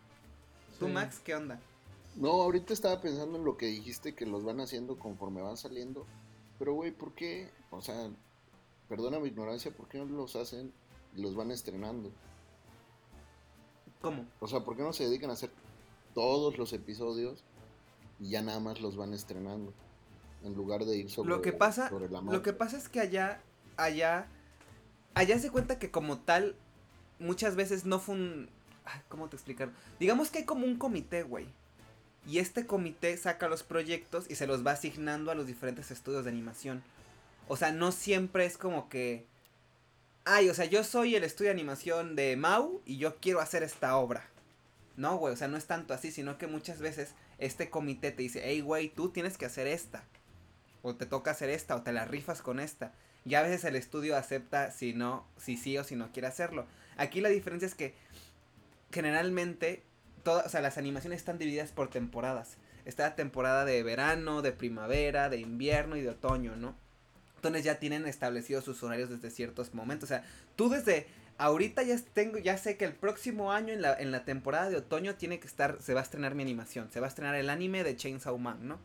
¿Tú, 0.78 0.86
Max, 0.86 1.20
qué 1.24 1.34
onda? 1.34 1.58
No, 2.14 2.30
ahorita 2.30 2.72
estaba 2.72 3.00
pensando 3.00 3.36
en 3.36 3.44
lo 3.44 3.56
que 3.56 3.66
dijiste, 3.66 4.14
que 4.14 4.26
los 4.26 4.44
van 4.44 4.60
haciendo 4.60 4.96
conforme 4.96 5.42
van 5.42 5.56
saliendo. 5.56 6.06
Pero, 6.56 6.74
güey, 6.74 6.92
¿por 6.92 7.14
qué? 7.16 7.50
O 7.72 7.80
sea, 7.82 8.10
perdona 8.88 9.18
mi 9.18 9.28
ignorancia, 9.28 9.72
¿por 9.72 9.88
qué 9.88 9.98
no 9.98 10.04
los 10.04 10.36
hacen 10.36 10.72
y 11.16 11.22
los 11.22 11.34
van 11.34 11.50
estrenando? 11.50 12.12
¿Cómo? 14.00 14.24
O 14.38 14.46
sea, 14.46 14.60
¿por 14.60 14.76
qué 14.76 14.82
no 14.82 14.92
se 14.92 15.04
dedican 15.04 15.30
a 15.30 15.32
hacer 15.32 15.50
todos 16.14 16.58
los 16.58 16.72
episodios 16.72 17.42
y 18.20 18.30
ya 18.30 18.42
nada 18.42 18.60
más 18.60 18.80
los 18.80 18.96
van 18.96 19.14
estrenando? 19.14 19.72
En 20.44 20.54
lugar 20.54 20.84
de 20.84 20.96
ir 20.96 21.10
sobre, 21.10 21.30
lo 21.30 21.42
que 21.42 21.52
pasa, 21.52 21.88
sobre 21.88 22.08
la 22.08 22.20
Lo 22.20 22.42
que 22.42 22.52
pasa 22.52 22.76
es 22.76 22.88
que 22.88 23.00
allá 23.00 23.42
allá, 23.76 24.26
allá 25.14 25.38
se 25.38 25.50
cuenta 25.50 25.78
que 25.78 25.90
como 25.90 26.18
tal, 26.18 26.56
muchas 27.18 27.56
veces 27.56 27.84
no 27.84 27.98
fue 27.98 28.14
un... 28.14 28.50
¿Cómo 29.08 29.28
te 29.28 29.36
explicar? 29.36 29.70
Digamos 29.98 30.30
que 30.30 30.38
hay 30.38 30.44
como 30.44 30.66
un 30.66 30.76
comité, 30.76 31.22
güey. 31.22 31.46
Y 32.26 32.38
este 32.38 32.66
comité 32.66 33.16
saca 33.16 33.48
los 33.48 33.62
proyectos 33.62 34.26
y 34.28 34.34
se 34.34 34.46
los 34.46 34.66
va 34.66 34.72
asignando 34.72 35.30
a 35.30 35.34
los 35.34 35.46
diferentes 35.46 35.90
estudios 35.90 36.24
de 36.24 36.30
animación. 36.30 36.82
O 37.48 37.56
sea, 37.56 37.72
no 37.72 37.92
siempre 37.92 38.46
es 38.46 38.56
como 38.56 38.88
que... 38.88 39.26
Ay, 40.24 40.48
o 40.48 40.54
sea, 40.54 40.64
yo 40.64 40.84
soy 40.84 41.16
el 41.16 41.24
estudio 41.24 41.48
de 41.48 41.54
animación 41.54 42.16
de 42.16 42.36
Mau 42.36 42.80
y 42.86 42.96
yo 42.96 43.16
quiero 43.16 43.40
hacer 43.40 43.62
esta 43.62 43.96
obra. 43.96 44.26
No, 44.96 45.16
güey, 45.16 45.34
o 45.34 45.36
sea, 45.36 45.48
no 45.48 45.56
es 45.56 45.66
tanto 45.66 45.92
así, 45.92 46.10
sino 46.10 46.38
que 46.38 46.46
muchas 46.46 46.78
veces 46.78 47.14
este 47.38 47.68
comité 47.68 48.10
te 48.10 48.22
dice, 48.22 48.40
hey, 48.44 48.60
güey, 48.60 48.88
tú 48.88 49.10
tienes 49.10 49.36
que 49.36 49.46
hacer 49.46 49.66
esta. 49.66 50.04
O 50.82 50.94
te 50.94 51.04
toca 51.04 51.32
hacer 51.32 51.50
esta, 51.50 51.76
o 51.76 51.82
te 51.82 51.92
la 51.92 52.04
rifas 52.04 52.42
con 52.42 52.60
esta. 52.60 52.92
Y 53.26 53.34
a 53.34 53.42
veces 53.42 53.64
el 53.64 53.76
estudio 53.76 54.16
acepta 54.16 54.70
si 54.70 54.92
no, 54.92 55.26
si 55.36 55.56
sí 55.56 55.78
o 55.78 55.84
si 55.84 55.96
no 55.96 56.12
quiere 56.12 56.28
hacerlo. 56.28 56.66
Aquí 56.96 57.20
la 57.20 57.30
diferencia 57.30 57.66
es 57.66 57.74
que 57.74 57.94
generalmente 58.92 59.82
todas, 60.22 60.46
o 60.46 60.48
sea, 60.48 60.60
las 60.60 60.78
animaciones 60.78 61.20
están 61.20 61.38
divididas 61.38 61.72
por 61.72 61.88
temporadas. 61.88 62.56
Está 62.84 63.04
la 63.04 63.16
temporada 63.16 63.64
de 63.64 63.82
verano, 63.82 64.42
de 64.42 64.52
primavera, 64.52 65.30
de 65.30 65.38
invierno 65.38 65.96
y 65.96 66.02
de 66.02 66.10
otoño, 66.10 66.54
¿no? 66.56 66.76
Entonces 67.36 67.64
ya 67.64 67.78
tienen 67.78 68.06
establecidos 68.06 68.64
sus 68.64 68.82
horarios 68.82 69.10
desde 69.10 69.30
ciertos 69.30 69.74
momentos. 69.74 70.10
O 70.10 70.14
sea, 70.14 70.24
tú 70.56 70.68
desde 70.68 71.06
ahorita 71.38 71.82
ya 71.82 71.96
tengo, 72.12 72.38
ya 72.38 72.56
sé 72.58 72.76
que 72.76 72.84
el 72.84 72.94
próximo 72.94 73.52
año 73.52 73.72
en 73.72 73.82
la, 73.82 73.94
en 73.94 74.12
la 74.12 74.24
temporada 74.24 74.70
de 74.70 74.76
otoño 74.76 75.14
tiene 75.16 75.40
que 75.40 75.46
estar, 75.46 75.78
se 75.80 75.94
va 75.94 76.00
a 76.00 76.02
estrenar 76.02 76.34
mi 76.34 76.42
animación, 76.42 76.90
se 76.90 77.00
va 77.00 77.06
a 77.06 77.08
estrenar 77.08 77.34
el 77.34 77.50
anime 77.50 77.84
de 77.84 77.96
Chainsaw 77.96 78.36
Man, 78.38 78.68
¿no? 78.68 78.78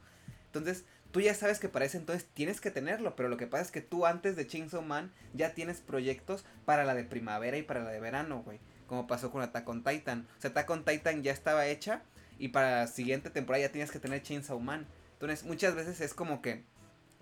Entonces, 0.48 0.84
tú 1.12 1.22
ya 1.22 1.34
sabes 1.34 1.60
que 1.60 1.70
para 1.70 1.86
ese 1.86 1.98
entonces 1.98 2.28
tienes 2.34 2.62
que 2.62 2.72
tenerlo, 2.72 3.16
pero 3.16 3.30
lo 3.30 3.38
que 3.38 3.48
pasa 3.48 3.64
es 3.64 3.72
que 3.72 3.82
tú 3.82 4.06
antes 4.06 4.36
de 4.36 4.48
Chainsaw 4.48 4.82
Man 4.82 5.12
ya 5.34 5.54
tienes 5.54 5.82
proyectos 5.82 6.46
para 6.66 6.84
la 6.84 6.94
de 6.94 7.04
primavera 7.04 7.58
y 7.58 7.64
para 7.64 7.84
la 7.84 7.92
de 7.92 8.00
verano, 8.00 8.44
güey. 8.44 8.60
Como 8.88 9.08
pasó 9.08 9.32
con 9.32 9.42
Attack 9.42 9.68
on 9.70 9.84
Titan. 9.84 10.28
O 10.38 10.42
sea, 10.42 10.52
Attack 10.52 10.70
on 10.70 10.86
Titan 10.86 11.24
ya 11.24 11.32
estaba 11.32 11.68
hecha 11.68 12.02
y 12.38 12.50
para 12.50 12.82
la 12.82 12.88
siguiente 12.88 13.30
temporada 13.30 13.66
ya 13.66 13.72
tienes 13.72 13.92
que 13.92 14.00
tener 14.00 14.22
Chainsaw 14.22 14.60
Man. 14.60 14.88
Entonces, 15.14 15.44
muchas 15.46 15.76
veces 15.76 16.00
es 16.02 16.14
como 16.14 16.42
que 16.42 16.64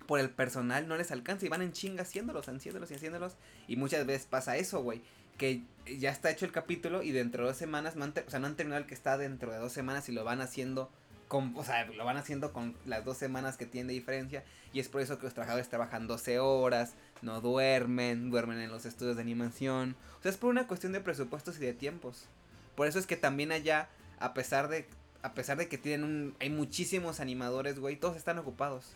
por 0.06 0.20
el 0.20 0.30
personal 0.30 0.88
no 0.88 0.96
les 0.96 1.10
alcanza 1.10 1.44
y 1.44 1.50
van 1.50 1.60
en 1.60 1.72
chinga 1.72 2.02
haciéndolos, 2.02 2.48
haciéndolos 2.48 2.90
y 2.90 2.94
haciéndolos. 2.94 3.36
Y 3.66 3.76
muchas 3.76 4.06
veces 4.06 4.26
pasa 4.26 4.56
eso, 4.56 4.82
güey. 4.82 5.02
Que 5.36 5.62
ya 5.98 6.10
está 6.10 6.30
hecho 6.30 6.46
el 6.46 6.52
capítulo 6.52 7.02
y 7.02 7.12
dentro 7.12 7.42
de 7.44 7.50
dos 7.50 7.58
semanas 7.58 7.94
o 7.96 8.30
sea, 8.30 8.40
no 8.40 8.46
han 8.46 8.56
terminado 8.56 8.82
el 8.82 8.88
que 8.88 8.94
está 8.94 9.18
dentro 9.18 9.52
de 9.52 9.58
dos 9.58 9.72
semanas 9.72 10.08
y 10.08 10.12
lo 10.12 10.24
van 10.24 10.40
haciendo 10.40 10.90
o 11.30 11.64
sea, 11.64 11.84
lo 11.86 12.04
van 12.04 12.16
haciendo 12.16 12.52
con 12.52 12.74
las 12.86 13.04
dos 13.04 13.16
semanas 13.16 13.56
que 13.56 13.66
tienen 13.66 13.88
de 13.88 13.94
diferencia 13.94 14.44
y 14.72 14.80
es 14.80 14.88
por 14.88 15.00
eso 15.00 15.18
que 15.18 15.24
los 15.24 15.34
trabajadores 15.34 15.68
trabajan 15.68 16.06
12 16.06 16.38
horas, 16.38 16.94
no 17.22 17.40
duermen, 17.40 18.30
duermen 18.30 18.58
en 18.58 18.70
los 18.70 18.86
estudios 18.86 19.16
de 19.16 19.22
animación. 19.22 19.96
O 20.18 20.22
sea, 20.22 20.30
es 20.30 20.36
por 20.36 20.50
una 20.50 20.66
cuestión 20.66 20.92
de 20.92 21.00
presupuestos 21.00 21.56
y 21.58 21.60
de 21.60 21.74
tiempos. 21.74 22.26
Por 22.74 22.86
eso 22.86 22.98
es 22.98 23.06
que 23.06 23.16
también 23.16 23.52
allá, 23.52 23.88
a 24.18 24.34
pesar 24.34 24.68
de, 24.68 24.86
a 25.22 25.34
pesar 25.34 25.58
de 25.58 25.68
que 25.68 25.78
tienen 25.78 26.04
un, 26.04 26.36
hay 26.40 26.50
muchísimos 26.50 27.20
animadores, 27.20 27.78
güey, 27.78 27.96
todos 27.96 28.16
están 28.16 28.38
ocupados. 28.38 28.92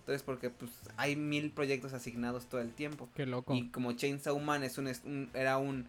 Entonces, 0.00 0.22
porque 0.22 0.50
pues 0.50 0.70
hay 0.98 1.16
mil 1.16 1.50
proyectos 1.50 1.94
asignados 1.94 2.46
todo 2.46 2.60
el 2.60 2.72
tiempo. 2.72 3.08
Qué 3.14 3.24
loco. 3.24 3.54
Y 3.54 3.70
como 3.70 3.92
Chainsaw 3.92 4.38
Man 4.38 4.62
es 4.62 4.76
un, 4.76 5.30
era 5.32 5.56
un, 5.56 5.88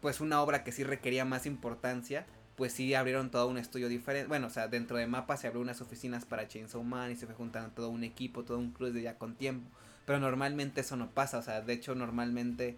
pues 0.00 0.20
una 0.20 0.40
obra 0.40 0.62
que 0.62 0.70
sí 0.70 0.84
requería 0.84 1.24
más 1.24 1.46
importancia, 1.46 2.26
pues 2.60 2.74
sí 2.74 2.92
abrieron 2.92 3.30
todo 3.30 3.46
un 3.46 3.56
estudio 3.56 3.88
diferente. 3.88 4.28
Bueno, 4.28 4.48
o 4.48 4.50
sea, 4.50 4.68
dentro 4.68 4.98
de 4.98 5.06
Mapa 5.06 5.38
se 5.38 5.46
abrió 5.46 5.62
unas 5.62 5.80
oficinas 5.80 6.26
para 6.26 6.46
Chainsaw 6.46 6.82
Man 6.82 7.10
y 7.10 7.16
se 7.16 7.24
fue 7.24 7.34
juntando 7.34 7.70
todo 7.70 7.88
un 7.88 8.04
equipo, 8.04 8.44
todo 8.44 8.58
un 8.58 8.72
crew 8.72 8.92
de 8.92 9.00
ya 9.00 9.16
con 9.16 9.34
tiempo. 9.34 9.70
Pero 10.04 10.20
normalmente 10.20 10.82
eso 10.82 10.94
no 10.94 11.10
pasa, 11.10 11.38
o 11.38 11.42
sea, 11.42 11.62
de 11.62 11.72
hecho 11.72 11.94
normalmente 11.94 12.76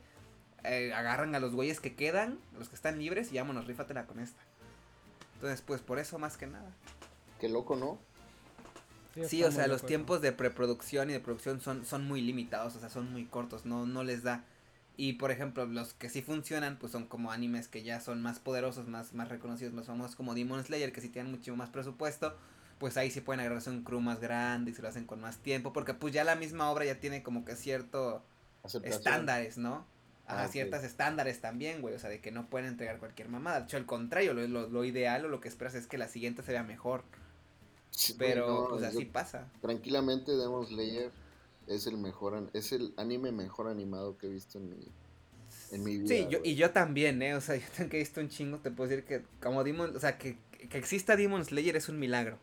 eh, 0.63 0.93
agarran 0.95 1.35
a 1.35 1.41
los 1.41 1.53
güeyes 1.53 1.81
que 1.81 1.97
quedan, 1.97 2.39
los 2.57 2.69
que 2.69 2.77
están 2.77 2.97
libres 2.97 3.33
y 3.33 3.39
vámonos, 3.39 3.67
rífatela 3.67 4.07
con 4.07 4.21
esta. 4.21 4.41
Entonces, 5.35 5.63
pues 5.63 5.81
por 5.81 5.99
eso 5.99 6.17
más 6.17 6.37
que 6.37 6.47
nada. 6.47 6.71
Qué 7.41 7.49
loco, 7.49 7.75
¿no? 7.75 7.99
Sí, 9.27 9.43
o 9.43 9.51
sea, 9.51 9.67
los 9.67 9.85
tiempos 9.85 10.21
de 10.21 10.31
preproducción 10.31 11.11
y 11.11 11.13
de 11.13 11.19
producción 11.19 11.61
son, 11.61 11.85
son 11.85 12.07
muy 12.07 12.21
limitados, 12.21 12.77
o 12.77 12.79
sea, 12.79 12.89
son 12.89 13.13
muy 13.13 13.25
cortos, 13.25 13.67
no, 13.67 13.85
no 13.85 14.05
les 14.05 14.23
da. 14.23 14.45
Y 14.97 15.15
por 15.15 15.31
ejemplo, 15.31 15.65
los 15.67 15.95
que 15.95 16.09
sí 16.09 16.23
funcionan, 16.23 16.79
pues 16.79 16.93
son 16.93 17.07
como 17.07 17.33
animes 17.33 17.69
que 17.69 17.83
ya 17.83 18.01
son 18.01 18.23
más 18.23 18.39
poderosos, 18.39 18.89
más, 18.89 19.15
más 19.15 19.29
reconocidos, 19.29 19.73
más 19.73 19.87
famosos, 19.87 20.17
como 20.17 20.35
Demon 20.35 20.63
Slayer, 20.63 20.93
que 20.93 21.01
sí 21.01 21.09
tienen 21.09 21.33
mucho 21.33 21.57
más 21.57 21.71
presupuesto. 21.71 22.37
Pues 22.79 22.97
ahí 22.97 23.11
sí 23.11 23.21
pueden 23.21 23.41
agarrarse 23.41 23.71
un 23.71 23.85
crew 23.85 24.01
más 24.01 24.21
grande 24.21 24.71
y 24.71 24.75
se 24.75 24.83
lo 24.83 24.89
hacen 24.89 25.07
con 25.07 25.21
más 25.21 25.39
tiempo. 25.39 25.73
Porque 25.73 25.95
pues 25.95 26.13
ya 26.13 26.25
la 26.25 26.37
misma 26.37 26.71
obra 26.71 26.85
ya 26.85 27.01
tiene 27.01 27.23
como 27.23 27.45
que 27.45 27.57
cierto 27.57 28.23
estándares, 28.85 29.57
¿no? 29.57 29.87
Ajá, 30.27 30.45
ah, 30.45 30.49
ciertas 30.49 30.85
estándares 30.85 31.41
también, 31.41 31.81
güey. 31.81 31.95
O 31.95 31.99
sea, 31.99 32.11
de 32.11 32.21
que 32.21 32.31
no 32.31 32.47
pueden 32.47 32.69
entregar 32.69 32.99
cualquier 32.99 33.29
mamada. 33.29 33.61
De 33.61 33.65
hecho, 33.65 33.77
al 33.77 33.87
contrario, 33.87 34.35
lo, 34.35 34.47
lo, 34.47 34.69
lo 34.69 34.85
ideal 34.85 35.25
o 35.25 35.29
lo 35.29 35.41
que 35.41 35.49
esperas 35.49 35.75
es 35.75 35.87
que 35.87 35.99
la 35.99 36.09
siguiente 36.09 36.43
se 36.43 36.53
vea 36.53 36.63
mejor. 36.63 37.05
Pero 38.19 38.69
pues 38.71 38.83
así 38.83 39.05
pasa. 39.05 39.49
Tranquilamente 39.61 40.33
Demon 40.33 40.67
Slayer 40.67 41.11
es 41.67 41.87
el 41.87 41.99
mejor, 41.99 42.51
es 42.53 42.73
el 42.73 42.95
anime 42.97 43.33
mejor 43.33 43.69
animado 43.69 44.19
que 44.19 44.27
he 44.27 44.31
visto 44.31 44.59
en 44.59 44.71
mi, 44.71 44.89
en 45.71 45.85
mi 45.85 45.99
vida. 45.99 46.09
Sí, 46.09 46.27
yo, 46.31 46.39
y 46.45 46.55
yo 46.55 46.71
también, 46.71 47.23
¿eh? 47.23 47.35
O 47.35 47.41
sea, 47.41 47.57
yo 47.57 47.67
también 47.69 47.91
que 47.91 47.97
he 47.97 48.01
visto 48.01 48.21
un 48.21 48.29
chingo, 48.29 48.59
te 48.59 48.71
puedo 48.71 48.91
decir 48.91 49.05
que 49.05 49.23
como 49.41 49.65
Demon, 49.65 49.97
o 49.97 50.01
sea, 50.01 50.19
que, 50.19 50.39
que 50.69 50.79
exista 50.79 51.17
Demon 51.17 51.45
Slayer 51.45 51.77
es 51.77 51.89
un 51.89 51.99
milagro. 51.99 52.39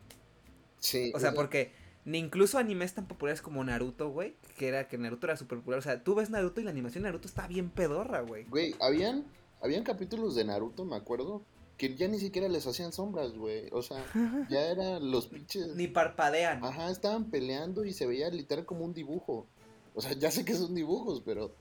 Sí. 0.78 1.12
O 1.14 1.20
sea, 1.20 1.32
porque 1.34 1.72
ni 2.04 2.18
incluso 2.18 2.58
animes 2.58 2.94
tan 2.94 3.06
populares 3.06 3.42
como 3.42 3.62
Naruto, 3.62 4.10
güey, 4.10 4.34
que 4.56 4.68
era 4.68 4.88
que 4.88 4.98
Naruto 4.98 5.26
era 5.26 5.36
súper 5.36 5.58
popular. 5.58 5.78
O 5.78 5.82
sea, 5.82 6.02
tú 6.02 6.14
ves 6.14 6.30
Naruto 6.30 6.60
y 6.60 6.64
la 6.64 6.70
animación 6.70 7.02
de 7.04 7.08
Naruto 7.08 7.28
está 7.28 7.46
bien 7.46 7.70
pedorra, 7.70 8.22
güey. 8.22 8.44
Güey, 8.44 8.74
habían, 8.80 9.26
habían 9.60 9.84
capítulos 9.84 10.34
de 10.34 10.44
Naruto, 10.44 10.84
me 10.84 10.96
acuerdo, 10.96 11.42
que 11.80 11.96
ya 11.96 12.08
ni 12.08 12.18
siquiera 12.18 12.46
les 12.46 12.66
hacían 12.66 12.92
sombras, 12.92 13.32
güey. 13.32 13.70
O 13.72 13.80
sea, 13.80 14.04
ya 14.50 14.60
eran 14.70 15.10
los 15.10 15.28
pinches. 15.28 15.74
Ni 15.76 15.88
parpadean. 15.88 16.62
Ajá, 16.62 16.90
estaban 16.90 17.30
peleando 17.30 17.86
y 17.86 17.94
se 17.94 18.06
veía 18.06 18.28
literal 18.28 18.66
como 18.66 18.84
un 18.84 18.92
dibujo. 18.92 19.46
O 19.94 20.02
sea, 20.02 20.12
ya 20.18 20.30
sé 20.30 20.44
que 20.44 20.54
son 20.54 20.74
dibujos, 20.74 21.22
pero. 21.24 21.54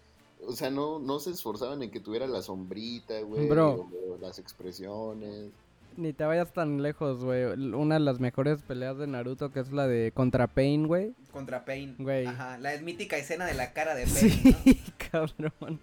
O 0.45 0.51
sea, 0.51 0.69
no, 0.69 0.99
no 0.99 1.19
se 1.19 1.31
esforzaban 1.31 1.81
en 1.83 1.91
que 1.91 2.01
tuviera 2.01 2.27
la 2.27 2.41
sombrita, 2.41 3.21
güey. 3.21 3.47
Bro. 3.47 3.89
las 4.19 4.39
expresiones. 4.39 5.51
Ni 5.95 6.11
te 6.11 6.25
vayas 6.25 6.51
tan 6.51 6.81
lejos, 6.81 7.23
güey. 7.23 7.43
Una 7.73 7.95
de 7.95 8.01
las 8.01 8.19
mejores 8.19 8.61
peleas 8.61 8.97
de 8.97 9.07
Naruto, 9.07 9.51
que 9.51 9.61
es 9.61 9.71
la 9.71 9.87
de 9.87 10.11
Contra 10.13 10.47
Pain, 10.47 10.87
güey. 10.87 11.13
Contra 11.31 11.63
Pain. 11.63 11.95
Güey. 11.97 12.25
Ajá, 12.25 12.57
la 12.57 12.77
mítica 12.77 13.17
escena 13.17 13.45
de 13.45 13.53
la 13.53 13.71
cara 13.71 13.95
de 13.95 14.03
Pain. 14.19 14.55
Sí, 14.63 14.81
cabrón. 15.11 15.79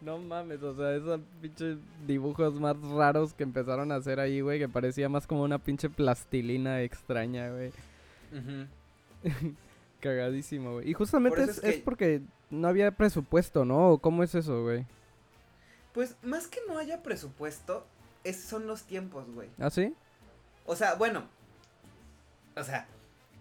No 0.00 0.18
mames, 0.18 0.62
o 0.62 0.74
sea, 0.74 0.94
esos 0.94 1.20
pinches 1.40 1.78
dibujos 2.06 2.54
más 2.60 2.76
raros 2.80 3.34
que 3.34 3.42
empezaron 3.42 3.92
a 3.92 3.96
hacer 3.96 4.20
ahí, 4.20 4.40
güey, 4.40 4.58
que 4.58 4.68
parecía 4.68 5.08
más 5.08 5.26
como 5.26 5.42
una 5.42 5.58
pinche 5.58 5.88
plastilina 5.90 6.82
extraña, 6.82 7.50
güey. 7.50 7.72
Cagadísimo, 10.00 10.74
güey. 10.74 10.90
Y 10.90 10.92
justamente 10.92 11.42
es, 11.42 11.76
porque 11.82 12.22
no 12.50 12.68
había 12.68 12.90
presupuesto, 12.90 13.64
¿no? 13.64 13.98
¿Cómo 13.98 14.22
es 14.22 14.34
eso, 14.34 14.62
güey? 14.62 14.86
Pues 15.92 16.16
más 16.22 16.48
que 16.48 16.60
no 16.68 16.78
haya 16.78 17.02
presupuesto, 17.02 17.86
esos 18.24 18.44
son 18.44 18.66
los 18.66 18.82
tiempos, 18.84 19.30
güey. 19.32 19.48
¿Ah, 19.58 19.70
sí? 19.70 19.94
O 20.66 20.76
sea, 20.76 20.94
bueno. 20.94 21.24
O 22.56 22.64
sea, 22.64 22.86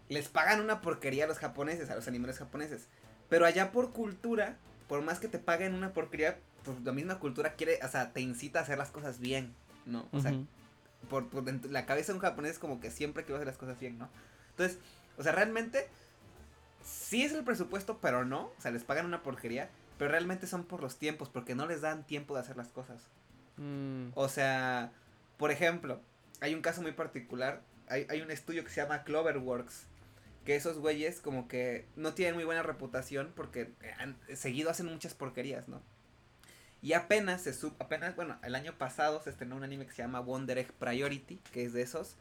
les 0.10 0.30
pagan 0.30 0.62
una 0.62 0.82
porquería 0.82 1.26
a 1.26 1.28
los 1.28 1.40
japoneses, 1.40 1.90
a 1.90 1.96
los 1.96 2.08
animales 2.08 2.38
japoneses. 2.38 2.88
Pero 3.30 3.46
allá 3.46 3.72
por 3.72 3.92
cultura, 3.92 4.58
por 4.94 5.02
más 5.02 5.20
que 5.20 5.28
te 5.28 5.40
paguen 5.40 5.74
una 5.74 5.92
porquería, 5.92 6.38
pues 6.64 6.80
la 6.84 6.92
misma 6.92 7.18
cultura 7.18 7.56
quiere, 7.56 7.80
o 7.84 7.88
sea, 7.88 8.14
te 8.14 8.22
incita 8.22 8.60
a 8.60 8.62
hacer 8.62 8.78
las 8.78 8.92
cosas 8.92 9.18
bien, 9.18 9.56
¿no? 9.88 10.08
O 10.12 10.20
sea, 10.20 10.32
por, 11.10 11.26
la 11.72 11.88
cabeza 11.88 12.12
de 12.12 12.18
un 12.18 12.22
japonés 12.22 12.52
es 12.52 12.60
como 12.60 12.80
que 12.80 12.92
siempre 12.92 13.24
quiero 13.24 13.38
hacer 13.38 13.48
las 13.48 13.58
cosas 13.58 13.80
bien, 13.80 13.98
¿no? 13.98 14.08
Entonces, 14.52 14.78
o 15.18 15.24
sea, 15.24 15.32
realmente 15.32 15.88
sí 16.86 17.24
es 17.24 17.34
el 17.34 17.44
presupuesto, 17.44 17.98
pero 18.04 18.24
no, 18.24 18.52
o 18.56 18.62
sea, 18.62 18.70
les 18.70 18.84
pagan 18.84 19.08
una 19.08 19.24
porquería, 19.24 19.68
pero 19.98 20.12
realmente 20.12 20.46
son 20.46 20.64
por 20.64 20.80
los 20.80 20.98
tiempos, 20.98 21.28
porque 21.28 21.56
no 21.56 21.66
les 21.66 21.82
dan 21.82 22.06
tiempo 22.06 22.36
de 22.36 22.42
hacer 22.42 22.56
las 22.56 22.68
cosas. 22.68 23.02
Mm. 23.58 24.10
O 24.14 24.30
sea, 24.30 24.92
por 25.38 25.50
ejemplo, 25.50 26.02
hay 26.40 26.54
un 26.54 26.62
caso 26.62 26.84
muy 26.84 26.92
particular, 26.92 27.64
hay, 27.88 28.06
hay 28.12 28.22
un 28.22 28.30
estudio 28.30 28.64
que 28.64 28.70
se 28.70 28.80
llama 28.80 29.04
Cloverworks, 29.06 29.88
que 30.44 30.56
esos 30.56 30.80
güeyes 30.80 31.22
como 31.22 31.48
que 31.48 31.86
no 31.96 32.14
tienen 32.14 32.36
muy 32.36 32.44
buena 32.44 32.64
reputación 32.64 33.32
porque 33.36 33.72
han, 34.00 34.18
seguido 34.36 34.70
hacen 34.70 34.88
muchas 34.88 35.14
porquerías, 35.14 35.68
¿no? 35.68 35.82
Y 36.82 36.94
apenas 36.94 37.42
se 37.42 37.54
sub, 37.54 37.74
apenas, 37.80 38.16
bueno, 38.16 38.38
el 38.44 38.56
año 38.56 38.78
pasado 38.78 39.22
se 39.22 39.30
estrenó 39.30 39.56
un 39.56 39.64
anime 39.64 39.86
que 39.86 39.94
se 39.94 40.02
llama 40.02 40.20
Wonder 40.20 40.58
Egg 40.58 40.74
Priority, 40.74 41.38
que 41.54 41.64
es 41.64 41.72
de 41.72 41.82
esos, 41.82 42.18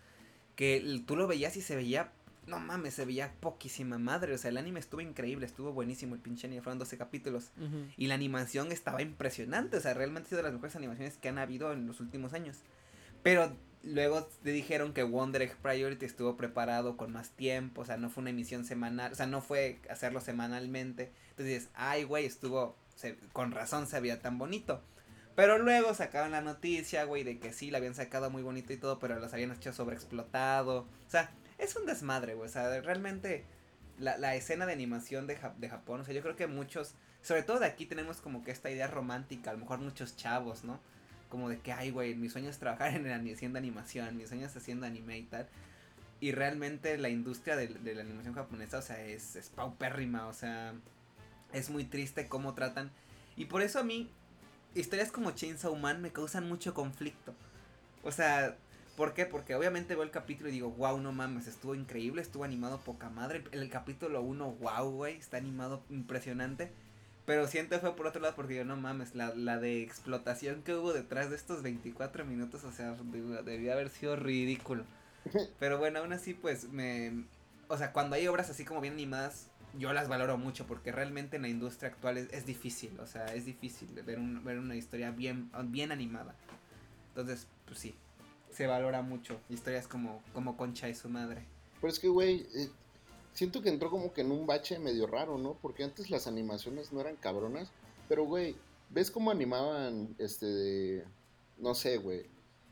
que 0.55 1.03
tú 1.05 1.17
lo 1.17 1.27
veías 1.27 1.57
y 1.57 1.63
se 1.63 1.75
veía, 1.75 2.13
no 2.47 2.61
mames, 2.61 2.95
se 2.95 3.05
veía 3.05 3.33
poquísima 3.41 3.99
madre, 3.99 4.35
o 4.35 4.39
sea, 4.39 4.51
el 4.51 4.59
anime 4.59 4.79
estuvo 4.79 5.01
increíble, 5.01 5.47
estuvo 5.47 5.73
buenísimo 5.73 6.15
el 6.15 6.21
pinche 6.21 6.47
anime, 6.47 6.63
fueron 6.63 6.79
12 6.79 6.97
capítulos, 6.97 7.51
y 7.97 8.07
la 8.07 8.15
animación 8.15 8.71
estaba 8.71 9.03
impresionante, 9.03 9.79
o 9.79 9.81
sea, 9.81 9.95
realmente 9.95 10.27
ha 10.27 10.31
sido 10.31 10.39
de 10.39 10.45
las 10.45 10.53
mejores 10.53 10.77
animaciones 10.77 11.17
que 11.17 11.29
han 11.29 11.39
habido 11.39 11.73
en 11.73 11.89
los 11.89 11.99
últimos 11.99 12.33
años. 12.33 12.61
Pero 13.25 13.57
luego 13.83 14.25
te 14.43 14.51
dijeron 14.51 14.93
que 14.93 15.03
Wonder 15.03 15.43
Egg 15.43 15.57
Priority 15.57 16.05
estuvo 16.07 16.37
preparado 16.37 16.97
con 16.97 17.13
más 17.13 17.31
tiempo, 17.31 17.83
o 17.83 17.85
sea, 17.85 17.97
no 17.97 18.11
fue 18.11 18.23
una 18.23 18.31
emisión 18.31 18.65
semanal, 18.65 19.13
o 19.13 19.15
sea, 19.15 19.27
no 19.27 19.41
fue 19.41 19.81
hacerlo 19.91 20.21
semanalmente. 20.21 21.13
Entonces 21.31 21.47
dices, 21.47 21.71
ay, 21.75 22.05
güey, 22.05 22.27
estuvo, 22.27 22.77
con 23.33 23.53
razón 23.53 23.87
se 23.87 24.01
veía 24.01 24.21
tan 24.21 24.39
bonito. 24.39 24.83
Pero 25.35 25.59
luego 25.59 25.95
sacaron 25.95 26.33
la 26.33 26.43
noticia, 26.43 27.05
güey, 27.05 27.25
de 27.25 27.39
que 27.39 27.53
sí, 27.53 27.71
la 27.71 27.79
habían 27.79 27.95
sacado 27.95 28.31
muy 28.31 28.43
bonito 28.43 28.73
y 28.73 28.77
todo, 28.77 28.99
pero 28.99 29.19
los 29.19 29.33
habían 29.33 29.51
hecho 29.51 29.73
sobreexplotado. 29.73 30.81
O 30.81 31.11
sea, 31.11 31.31
es 31.59 31.75
un 31.75 31.87
desmadre, 31.87 32.35
güey. 32.35 32.49
O 32.49 32.53
sea, 32.53 32.81
realmente 32.83 33.47
la, 33.99 34.19
la 34.19 34.35
escena 34.37 34.67
de 34.67 34.75
animación 34.75 35.27
de, 35.27 35.39
de 35.57 35.69
Japón, 35.71 36.03
o 36.03 36.05
sea, 36.05 36.15
yo 36.15 36.23
creo 36.23 36.37
que 36.37 36.47
muchos, 36.47 36.95
sobre 37.23 37.43
todo 37.43 37.61
de 37.61 37.67
aquí 37.67 37.87
tenemos 37.87 38.21
como 38.21 38.45
que 38.45 38.51
esta 38.51 38.71
idea 38.71 38.89
romántica, 38.89 39.51
a 39.51 39.55
lo 39.55 39.61
mejor 39.61 39.79
muchos 39.79 40.17
chavos, 40.17 40.65
¿no? 40.65 40.81
Como 41.33 41.49
de 41.49 41.59
que, 41.61 41.73
ay, 41.73 41.91
güey, 41.91 42.15
mi 42.15 42.29
sueño 42.29 42.51
es 42.51 42.59
trabajar 42.59 42.95
en 42.95 43.11
haciendo 43.33 43.59
animación, 43.59 44.19
mi 44.19 44.27
sueño 44.27 44.45
es 44.45 44.55
haciendo 44.55 44.85
anime 44.85 45.17
y 45.17 45.23
tal. 45.23 45.49
Y 46.21 46.33
realmente 46.33 46.99
la 46.99 47.09
industria 47.09 47.57
de, 47.57 47.71
la 47.71 48.03
animación 48.03 48.35
japonesa, 48.35 48.77
o 48.77 48.83
sea, 48.83 49.03
es, 49.03 49.35
es 49.35 49.49
paupérrima, 49.49 50.27
o 50.27 50.35
sea, 50.35 50.75
es 51.55 51.71
muy 51.71 51.85
triste 51.85 52.29
cómo 52.29 52.53
tratan. 52.53 52.91
Y 53.35 53.47
por 53.47 53.63
eso 53.63 53.79
a 53.79 53.83
mí, 53.83 54.11
historias 54.75 55.11
como 55.11 55.31
Chainsaw 55.31 55.75
Man 55.75 56.03
me 56.03 56.13
causan 56.13 56.47
mucho 56.47 56.75
conflicto. 56.75 57.35
O 58.03 58.13
sea, 58.13 58.55
¿por 58.99 59.15
qué? 59.15 59.25
Porque 59.25 59.55
obviamente 59.55 59.95
veo 59.95 60.05
el 60.05 60.11
capítulo 60.11 60.51
y 60.51 60.53
digo, 60.53 60.71
wow, 60.73 61.01
no 61.01 61.13
mames, 61.13 61.47
estuvo 61.47 61.75
increíble, 61.75 62.21
estuvo 62.21 62.45
animado 62.45 62.79
poca 62.81 63.09
madre. 63.09 63.43
El, 63.53 63.63
el 63.63 63.71
capítulo 63.71 64.21
1, 64.21 64.51
wow, 64.61 64.91
güey, 64.91 65.17
está 65.17 65.39
animado 65.39 65.83
impresionante. 65.89 66.73
Pero 67.25 67.47
siento 67.47 67.79
fue 67.79 67.95
por 67.95 68.07
otro 68.07 68.21
lado 68.21 68.35
porque 68.35 68.57
yo 68.57 68.65
no 68.65 68.77
mames, 68.77 69.15
la, 69.15 69.35
la 69.35 69.59
de 69.59 69.83
explotación 69.83 70.63
que 70.63 70.75
hubo 70.75 70.93
detrás 70.93 71.31
de 71.31 71.37
estos 71.37 71.63
24 71.63 72.25
minutos, 72.25 72.65
o 72.65 72.73
sea, 72.73 72.97
debía 73.45 73.75
haber 73.75 73.91
sido 73.91 74.17
ridículo. 74.17 74.85
Pero 75.61 75.79
bueno, 75.79 76.01
aún 76.01 76.13
así 76.13 76.35
pues 76.35 76.69
me... 76.69 77.25
O 77.69 77.79
sea, 77.79 77.93
cuando 77.93 78.17
hay 78.17 78.27
obras 78.27 78.51
así 78.51 78.65
como 78.65 78.81
bien 78.81 78.95
animadas, 78.95 79.49
yo 79.79 79.93
las 79.93 80.09
valoro 80.09 80.37
mucho 80.37 80.67
porque 80.67 80.93
realmente 80.93 81.37
en 81.37 81.43
la 81.43 81.49
industria 81.49 81.91
actual 81.91 82.19
es, 82.19 82.45
difícil, 82.45 82.99
o 83.01 83.07
sea, 83.07 83.27
es 83.27 83.47
difícil 83.47 83.89
ver, 84.03 84.19
un, 84.19 84.45
ver 84.45 84.59
una 84.59 84.75
historia 84.75 85.11
bien, 85.11 85.51
bien 85.67 85.93
animada. 85.93 86.35
Entonces, 87.09 87.47
pues 87.67 87.79
sí, 87.79 87.95
se 88.51 88.67
valora 88.67 89.03
mucho 89.03 89.41
historias 89.49 89.89
como, 89.89 90.23
como 90.35 90.57
Concha 90.57 90.89
y 90.89 90.95
su 90.95 91.09
madre. 91.09 91.45
Pero 91.81 91.93
es 91.93 91.99
que, 91.99 92.09
güey, 92.09 92.47
eh, 92.55 92.71
siento 93.35 93.63
que 93.63 93.69
entró 93.69 93.91
como 93.91 94.13
que 94.13 94.21
en 94.21 94.33
un 94.33 94.47
bache 94.47 94.79
medio 94.79 95.07
raro, 95.07 95.39
¿no? 95.39 95.57
Porque 95.61 95.85
antes 95.85 96.11
las 96.11 96.27
animaciones 96.27 96.93
no 96.93 97.01
eran 97.01 97.17
cabronas, 97.17 97.71
pero 98.09 98.25
güey, 98.25 98.57
¿ves 98.91 99.11
cómo 99.11 99.31
animaban 99.31 100.15
este 100.19 101.05
no 101.59 101.75
sé, 101.75 101.97
güey, 101.97 102.27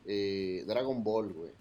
eh, 0.05 0.65
Dragon 0.66 1.03
Ball, 1.05 1.32
güey? 1.32 1.53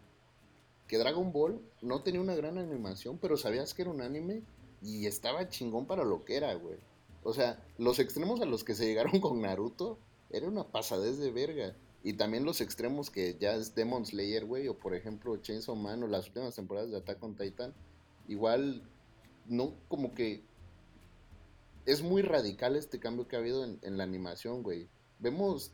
Que 0.88 0.98
Dragon 0.98 1.32
Ball 1.32 1.62
no 1.82 2.02
tenía 2.02 2.22
una 2.22 2.36
gran 2.36 2.58
animación, 2.58 3.20
pero 3.20 3.38
sabías 3.38 3.74
que 3.74 3.84
era 3.84 3.92
un 3.92 4.02
anime 4.02 4.42
y 4.82 5.06
estaba 5.06 5.50
chingón 5.50 5.86
para 5.86 6.04
lo 6.04 6.26
que 6.26 6.36
era, 6.36 6.54
güey. 6.56 6.78
O 7.24 7.34
sea, 7.34 7.64
los 7.78 8.00
extremos 8.00 8.42
a 8.42 8.46
los 8.46 8.64
que 8.64 8.74
se 8.74 8.88
llegaron 8.88 9.20
con 9.22 9.42
Naruto 9.42 10.00
era 10.32 10.48
una 10.48 10.64
pasadez 10.64 11.20
de 11.20 11.32
verga. 11.32 11.76
Y 12.02 12.14
también 12.14 12.46
los 12.46 12.62
extremos 12.62 13.10
que 13.10 13.36
ya 13.40 13.56
es 13.56 13.76
Demon 13.76 14.06
Slayer, 14.06 14.46
güey, 14.46 14.68
o 14.70 14.80
por 14.80 14.96
ejemplo 14.96 15.38
Chainsaw 15.38 15.76
Man 15.76 16.02
o 16.02 16.08
las 16.08 16.28
últimas 16.28 16.56
temporadas 16.56 16.90
de 16.90 16.98
Attack 16.98 17.22
on 17.22 17.36
Titan 17.36 17.74
igual 18.30 18.82
no 19.48 19.74
como 19.90 20.14
que 20.14 20.44
es 21.86 22.04
muy 22.04 22.22
radical 22.22 22.76
este 22.76 23.00
cambio 23.00 23.28
que 23.28 23.36
ha 23.36 23.40
habido 23.40 23.66
en, 23.66 23.98
la 23.98 24.04
animación, 24.04 24.62
güey. 24.62 24.88
Vemos, 25.18 25.72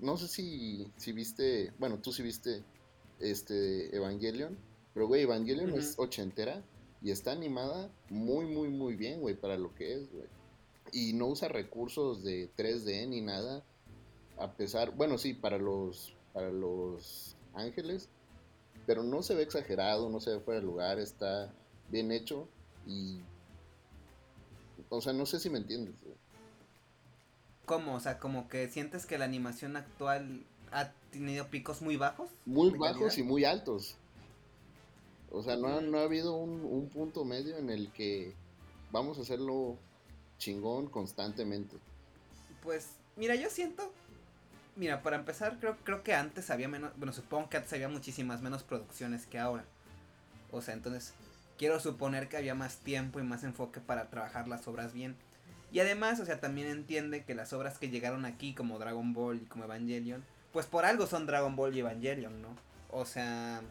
no 0.00 0.16
sé 0.16 0.26
si, 0.26 0.92
si 0.96 1.12
viste, 1.12 1.72
bueno, 1.78 2.00
tú 2.00 2.12
sí 2.12 2.22
viste 2.22 2.64
este 3.20 3.94
Evangelion, 3.96 4.58
pero 4.92 5.06
güey, 5.06 5.22
Evangelion 5.22 5.70
es 5.70 5.94
ochentera 5.98 6.64
y 7.00 7.12
está 7.12 7.30
animada 7.30 7.90
muy, 8.10 8.46
muy, 8.46 8.68
muy 8.68 8.96
bien, 8.96 9.20
güey, 9.20 9.36
para 9.36 9.56
lo 9.56 9.72
que 9.74 9.94
es, 9.94 10.10
güey. 10.12 10.26
Y 10.90 11.12
no 11.12 11.28
usa 11.28 11.48
recursos 11.48 12.24
de 12.24 12.50
3D 12.56 13.08
ni 13.08 13.20
nada, 13.20 13.64
a 14.38 14.52
pesar, 14.56 14.96
bueno, 14.96 15.16
sí, 15.16 15.32
para 15.32 15.58
los, 15.58 16.16
para 16.32 16.50
los 16.50 17.36
ángeles, 17.54 18.08
pero 18.84 19.04
no 19.04 19.22
se 19.22 19.36
ve 19.36 19.42
exagerado, 19.44 20.10
no 20.10 20.18
se 20.18 20.32
ve 20.32 20.40
fuera 20.40 20.58
de 20.58 20.66
lugar, 20.66 20.98
está 20.98 21.54
bien 21.92 22.10
hecho 22.10 22.48
y... 22.86 23.20
O 24.88 25.00
sea, 25.00 25.12
no 25.12 25.24
sé 25.24 25.38
si 25.38 25.48
me 25.48 25.58
entiendes. 25.58 25.94
¿Cómo? 27.64 27.94
O 27.94 28.00
sea, 28.00 28.18
como 28.18 28.48
que 28.48 28.68
sientes 28.68 29.06
que 29.06 29.16
la 29.16 29.24
animación 29.24 29.76
actual 29.76 30.44
ha 30.70 30.90
tenido 31.10 31.46
picos 31.48 31.80
muy 31.80 31.96
bajos. 31.96 32.28
Muy 32.44 32.70
bajos 32.70 33.16
y 33.16 33.22
muy 33.22 33.44
altos. 33.44 33.96
O 35.30 35.42
sea, 35.42 35.56
no 35.56 35.68
ha, 35.68 35.80
no 35.80 35.98
ha 35.98 36.02
habido 36.02 36.34
un, 36.34 36.62
un, 36.64 36.88
punto 36.90 37.24
medio 37.24 37.56
en 37.56 37.70
el 37.70 37.90
que 37.92 38.34
vamos 38.90 39.18
a 39.18 39.22
hacerlo 39.22 39.78
chingón 40.36 40.88
constantemente. 40.88 41.76
Pues, 42.62 42.88
mira, 43.16 43.34
yo 43.34 43.48
siento. 43.48 43.90
Mira, 44.76 45.02
para 45.02 45.16
empezar, 45.16 45.58
creo, 45.58 45.76
creo 45.84 46.02
que 46.02 46.12
antes 46.12 46.50
había 46.50 46.68
menos. 46.68 46.92
Bueno, 46.96 47.14
supongo 47.14 47.48
que 47.48 47.56
antes 47.56 47.72
había 47.72 47.88
muchísimas 47.88 48.42
menos 48.42 48.62
producciones 48.62 49.24
que 49.24 49.38
ahora. 49.38 49.64
O 50.50 50.60
sea, 50.60 50.74
entonces 50.74 51.14
quiero 51.62 51.78
suponer 51.78 52.28
que 52.28 52.36
había 52.36 52.56
más 52.56 52.78
tiempo 52.78 53.20
y 53.20 53.22
más 53.22 53.44
enfoque 53.44 53.78
para 53.78 54.10
trabajar 54.10 54.48
las 54.48 54.66
obras 54.66 54.92
bien. 54.92 55.14
Y 55.70 55.78
además, 55.78 56.18
o 56.18 56.26
sea, 56.26 56.40
también 56.40 56.66
entiende 56.66 57.22
que 57.22 57.36
las 57.36 57.52
obras 57.52 57.78
que 57.78 57.88
llegaron 57.88 58.24
aquí, 58.24 58.52
como 58.52 58.80
Dragon 58.80 59.12
Ball 59.12 59.36
y 59.40 59.46
como 59.46 59.62
Evangelion, 59.62 60.24
pues 60.52 60.66
por 60.66 60.84
algo 60.84 61.06
son 61.06 61.24
Dragon 61.24 61.54
Ball 61.54 61.72
y 61.72 61.78
Evangelion, 61.78 62.42
¿no? 62.42 62.48
O 62.90 63.04
sea, 63.04 63.62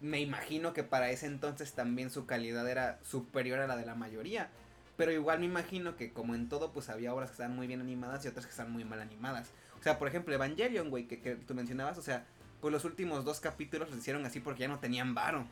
me 0.00 0.18
imagino 0.18 0.72
que 0.72 0.82
para 0.82 1.10
ese 1.10 1.26
entonces 1.26 1.74
también 1.74 2.10
su 2.10 2.24
calidad 2.24 2.66
era 2.66 2.98
superior 3.02 3.60
a 3.60 3.66
la 3.66 3.76
de 3.76 3.84
la 3.84 3.94
mayoría. 3.94 4.48
Pero 4.96 5.12
igual 5.12 5.40
me 5.40 5.44
imagino 5.44 5.96
que 5.96 6.14
como 6.14 6.34
en 6.34 6.48
todo, 6.48 6.72
pues 6.72 6.88
había 6.88 7.12
obras 7.12 7.28
que 7.28 7.34
estaban 7.34 7.54
muy 7.54 7.66
bien 7.66 7.82
animadas 7.82 8.24
y 8.24 8.28
otras 8.28 8.46
que 8.46 8.52
estaban 8.52 8.72
muy 8.72 8.86
mal 8.86 9.02
animadas. 9.02 9.50
O 9.78 9.82
sea, 9.82 9.98
por 9.98 10.08
ejemplo, 10.08 10.32
Evangelion, 10.32 10.88
güey, 10.88 11.06
que, 11.06 11.20
que 11.20 11.34
tú 11.36 11.54
mencionabas, 11.54 11.98
o 11.98 12.02
sea, 12.02 12.24
pues 12.62 12.72
los 12.72 12.86
últimos 12.86 13.26
dos 13.26 13.40
capítulos 13.40 13.90
los 13.90 13.98
hicieron 13.98 14.24
así 14.24 14.40
porque 14.40 14.60
ya 14.60 14.68
no 14.68 14.78
tenían 14.78 15.14
varo. 15.14 15.46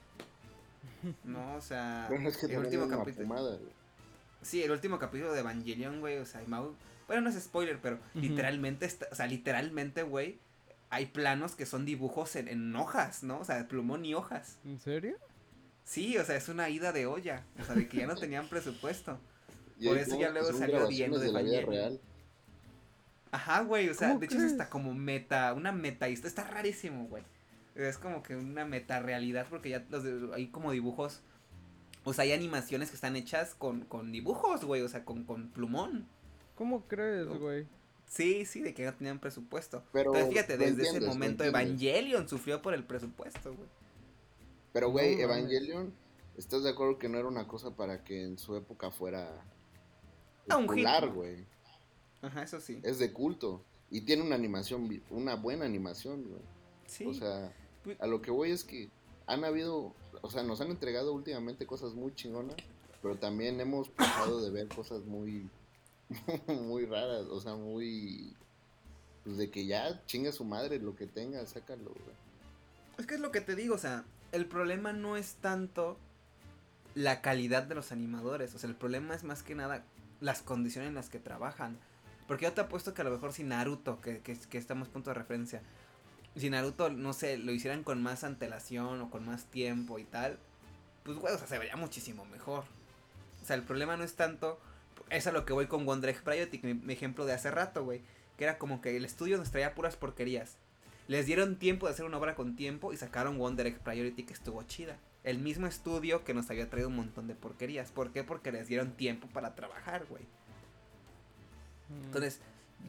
No, 1.25 1.55
o 1.55 1.61
sea, 1.61 2.09
el 2.09 2.59
último 2.59 2.89
capítulo. 2.89 3.59
Sí, 4.43 4.63
el 4.63 4.71
último 4.71 4.99
capítulo 4.99 5.33
de 5.33 5.41
Evangelion, 5.41 6.01
güey, 6.01 6.19
o 6.19 6.27
sea, 6.27 6.43
bueno, 6.43 7.23
no 7.23 7.31
es 7.31 7.43
spoiler, 7.43 7.79
pero 7.81 7.99
literalmente, 8.15 8.89
o 9.11 9.15
sea, 9.15 9.27
literalmente, 9.27 10.03
güey, 10.03 10.39
hay 10.91 11.07
planos 11.07 11.55
que 11.55 11.67
son 11.67 11.85
dibujos 11.85 12.37
en, 12.37 12.75
hojas, 12.77 13.23
¿no? 13.23 13.41
O 13.41 13.45
sea, 13.45 13.67
plumón 13.69 14.05
y 14.05 14.15
hojas. 14.15 14.59
¿En 14.65 14.79
serio? 14.79 15.17
Sí, 15.85 16.19
o 16.19 16.25
sea, 16.25 16.37
es 16.37 16.49
una 16.49 16.69
ida 16.69 16.93
de 16.93 17.07
olla, 17.07 17.45
o 17.61 17.65
sea, 17.65 17.75
de 17.75 17.89
que 17.89 17.99
ya 17.99 18.07
no 18.07 18.15
tenían 18.15 18.49
presupuesto. 18.51 19.19
Por 19.83 19.97
eso 19.97 20.19
ya 20.19 20.31
luego 20.31 20.53
salió 20.53 20.87
viendo 20.89 21.19
de, 21.19 21.29
Evangelion. 21.29 22.01
Ajá, 23.31 23.61
güey, 23.63 23.89
o 23.89 23.95
sea, 23.95 24.17
de 24.17 24.27
hecho 24.27 24.39
es 24.39 24.45
hasta 24.45 24.71
como 24.71 24.95
meta, 24.95 25.53
una 25.53 25.73
meta, 25.73 26.09
está 26.09 26.45
rarísimo, 26.45 27.07
güey 27.07 27.23
es 27.87 27.99
como 27.99 28.23
que 28.23 28.37
una 28.37 28.65
meta 28.65 29.01
realidad 29.01 29.47
porque 29.49 29.71
ya 29.71 29.87
los 29.91 30.05
hay 30.33 30.49
como 30.49 30.73
dibujos, 30.73 31.23
o 32.05 32.13
sea, 32.13 32.25
hay 32.25 32.33
animaciones 32.33 32.91
que 32.91 32.97
están 32.97 33.17
hechas 33.17 33.55
con, 33.55 33.83
con 33.83 34.13
dibujos, 34.13 34.65
güey, 34.65 34.83
o 34.83 34.89
sea, 34.89 35.05
con, 35.05 35.25
con 35.25 35.49
plumón. 35.51 36.09
¿Cómo 36.55 36.87
crees, 36.89 37.29
güey? 37.29 37.67
Sí, 38.07 38.47
sí, 38.47 38.63
de 38.63 38.75
que 38.75 38.85
no 38.85 38.95
tenían 38.95 39.19
presupuesto. 39.19 39.85
Pero 39.93 40.13
fíjate, 40.15 40.57
desde 40.57 40.83
ese 40.83 41.01
momento 41.01 41.45
Evangelion 41.45 42.29
sufrió 42.29 42.63
por 42.63 42.75
el 42.75 42.85
presupuesto, 42.85 43.55
güey. 43.55 43.69
Pero, 44.73 44.91
güey, 44.91 45.21
Evangelion, 45.21 45.93
¿estás 46.37 46.63
de 46.63 46.71
acuerdo 46.71 46.99
que 46.99 47.09
no 47.09 47.19
era 47.19 47.29
una 47.29 47.47
cosa 47.47 47.77
para 47.77 48.03
que 48.03 48.23
en 48.23 48.39
su 48.39 48.57
época 48.57 48.91
fuera 48.91 49.29
a 50.49 50.57
un 50.57 50.67
güey? 50.67 51.47
Ajá, 52.23 52.43
eso 52.43 52.61
sí. 52.61 52.81
Es 52.83 52.99
de 52.99 53.13
culto. 53.13 53.63
Y 53.91 54.03
tiene 54.03 54.23
una 54.23 54.35
animación, 54.35 55.03
una 55.11 55.37
buena 55.37 55.65
animación, 55.65 56.25
güey. 56.25 56.43
Sí. 56.87 57.07
O 57.07 57.15
sea, 57.15 57.53
a 57.99 58.07
lo 58.07 58.21
que 58.21 58.31
voy 58.31 58.51
es 58.51 58.65
que 58.65 58.89
han 59.27 59.45
habido, 59.45 59.95
o 60.23 60.31
sea, 60.31 60.43
nos 60.43 60.61
han 60.61 60.71
entregado 60.71 61.13
últimamente 61.13 61.67
cosas 61.67 61.95
muy 61.95 62.15
chingonas, 62.15 62.57
pero 63.03 63.17
también 63.17 63.61
hemos 63.61 63.89
pasado 63.91 64.43
de 64.43 64.51
ver 64.51 64.69
cosas 64.69 65.05
muy, 65.05 65.49
muy 66.49 66.87
raras, 66.87 67.27
o 67.27 67.41
sea, 67.41 67.55
muy, 67.55 68.35
pues 69.25 69.37
de 69.37 69.51
que 69.51 69.67
ya 69.67 70.05
chinga 70.07 70.33
su 70.33 70.45
madre 70.45 70.79
lo 70.79 70.97
que 70.97 71.07
tenga, 71.07 71.45
sácalo, 71.47 71.91
güey. 71.91 72.17
Es 72.99 73.07
que 73.07 73.15
es 73.15 73.21
lo 73.21 73.31
que 73.31 73.41
te 73.41 73.55
digo, 73.55 73.75
o 73.75 73.79
sea, 73.79 74.05
el 74.33 74.47
problema 74.47 74.93
no 74.93 75.17
es 75.17 75.35
tanto 75.35 75.97
la 76.95 77.21
calidad 77.21 77.63
de 77.63 77.75
los 77.75 77.93
animadores, 77.93 78.55
o 78.55 78.59
sea, 78.59 78.69
el 78.69 78.77
problema 78.77 79.15
es 79.15 79.23
más 79.23 79.43
que 79.43 79.55
nada 79.55 79.85
las 80.21 80.43
condiciones 80.43 80.89
en 80.89 80.95
las 80.95 81.09
que 81.09 81.19
trabajan. 81.19 81.79
Porque 82.27 82.45
yo 82.45 82.53
te 82.53 82.61
apuesto 82.61 82.93
que 82.93 83.01
a 83.01 83.05
lo 83.05 83.11
mejor 83.11 83.33
si 83.33 83.45
Naruto, 83.45 84.01
que, 84.01 84.21
que, 84.21 84.37
que 84.37 84.59
estamos 84.59 84.89
punto 84.89 85.11
de 85.11 85.15
referencia, 85.15 85.63
si 86.39 86.51
Naruto, 86.51 86.91
no 86.91 87.13
sé, 87.13 87.39
lo 87.39 87.53
hicieran 87.53 87.83
con 87.83 88.03
más 88.03 88.25
antelación 88.25 89.01
o 89.01 89.11
con 89.11 89.27
más 89.27 89.45
tiempo 89.45 89.99
y 89.99 90.05
tal, 90.05 90.39
pues, 91.05 91.17
güey, 91.19 91.35
o 91.35 91.39
sea, 91.39 91.47
se 91.47 91.59
vería 91.59 91.77
muchísimo 91.77 92.25
mejor. 92.27 92.65
O 93.43 93.47
sea, 93.47 93.57
el 93.57 93.63
problema 93.63 93.97
no 93.97 94.05
es 94.05 94.15
tanto, 94.15 94.61
es 95.11 95.27
a 95.27 95.33
lo 95.33 95.45
que 95.45 95.53
voy 95.53 95.67
con 95.67 95.87
Wonder 95.87 96.11
Egg 96.11 96.23
Priotic, 96.23 96.65
mi, 96.65 96.75
mi 96.75 96.93
ejemplo 96.93 97.25
de 97.25 97.33
hace 97.33 97.51
rato, 97.51 97.85
güey, 97.85 98.03
que 98.37 98.45
era 98.45 98.59
como 98.59 98.81
que 98.81 98.97
el 98.97 99.05
estudio 99.05 99.39
nos 99.39 99.51
traía 99.51 99.75
puras 99.75 99.97
porquerías. 99.97 100.57
Les 101.09 101.25
dieron 101.25 101.57
tiempo 101.57 101.87
de 101.87 101.95
hacer 101.95 102.05
una 102.05 102.19
obra 102.19 102.35
con 102.35 102.55
tiempo 102.55 102.93
y 102.93 102.99
sacaron 102.99 103.39
Wonder 103.39 103.67
Egg 103.67 103.79
Priority 103.79 104.25
que 104.25 104.35
estuvo 104.35 104.63
chida. 104.65 104.99
El 105.25 105.39
mismo 105.39 105.67
estudio 105.67 106.23
que 106.23 106.35
nos 106.35 106.51
había 106.51 106.69
traído 106.69 106.89
un 106.89 106.97
montón 106.97 107.27
de 107.27 107.35
porquerías. 107.35 107.91
¿Por 107.91 108.13
qué? 108.13 108.25
Porque 108.25 108.53
les 108.53 108.69
dieron 108.69 108.93
tiempo 108.93 109.27
para 109.29 109.55
trabajar, 109.55 110.05
güey. 110.07 110.25
Entonces, 112.05 112.41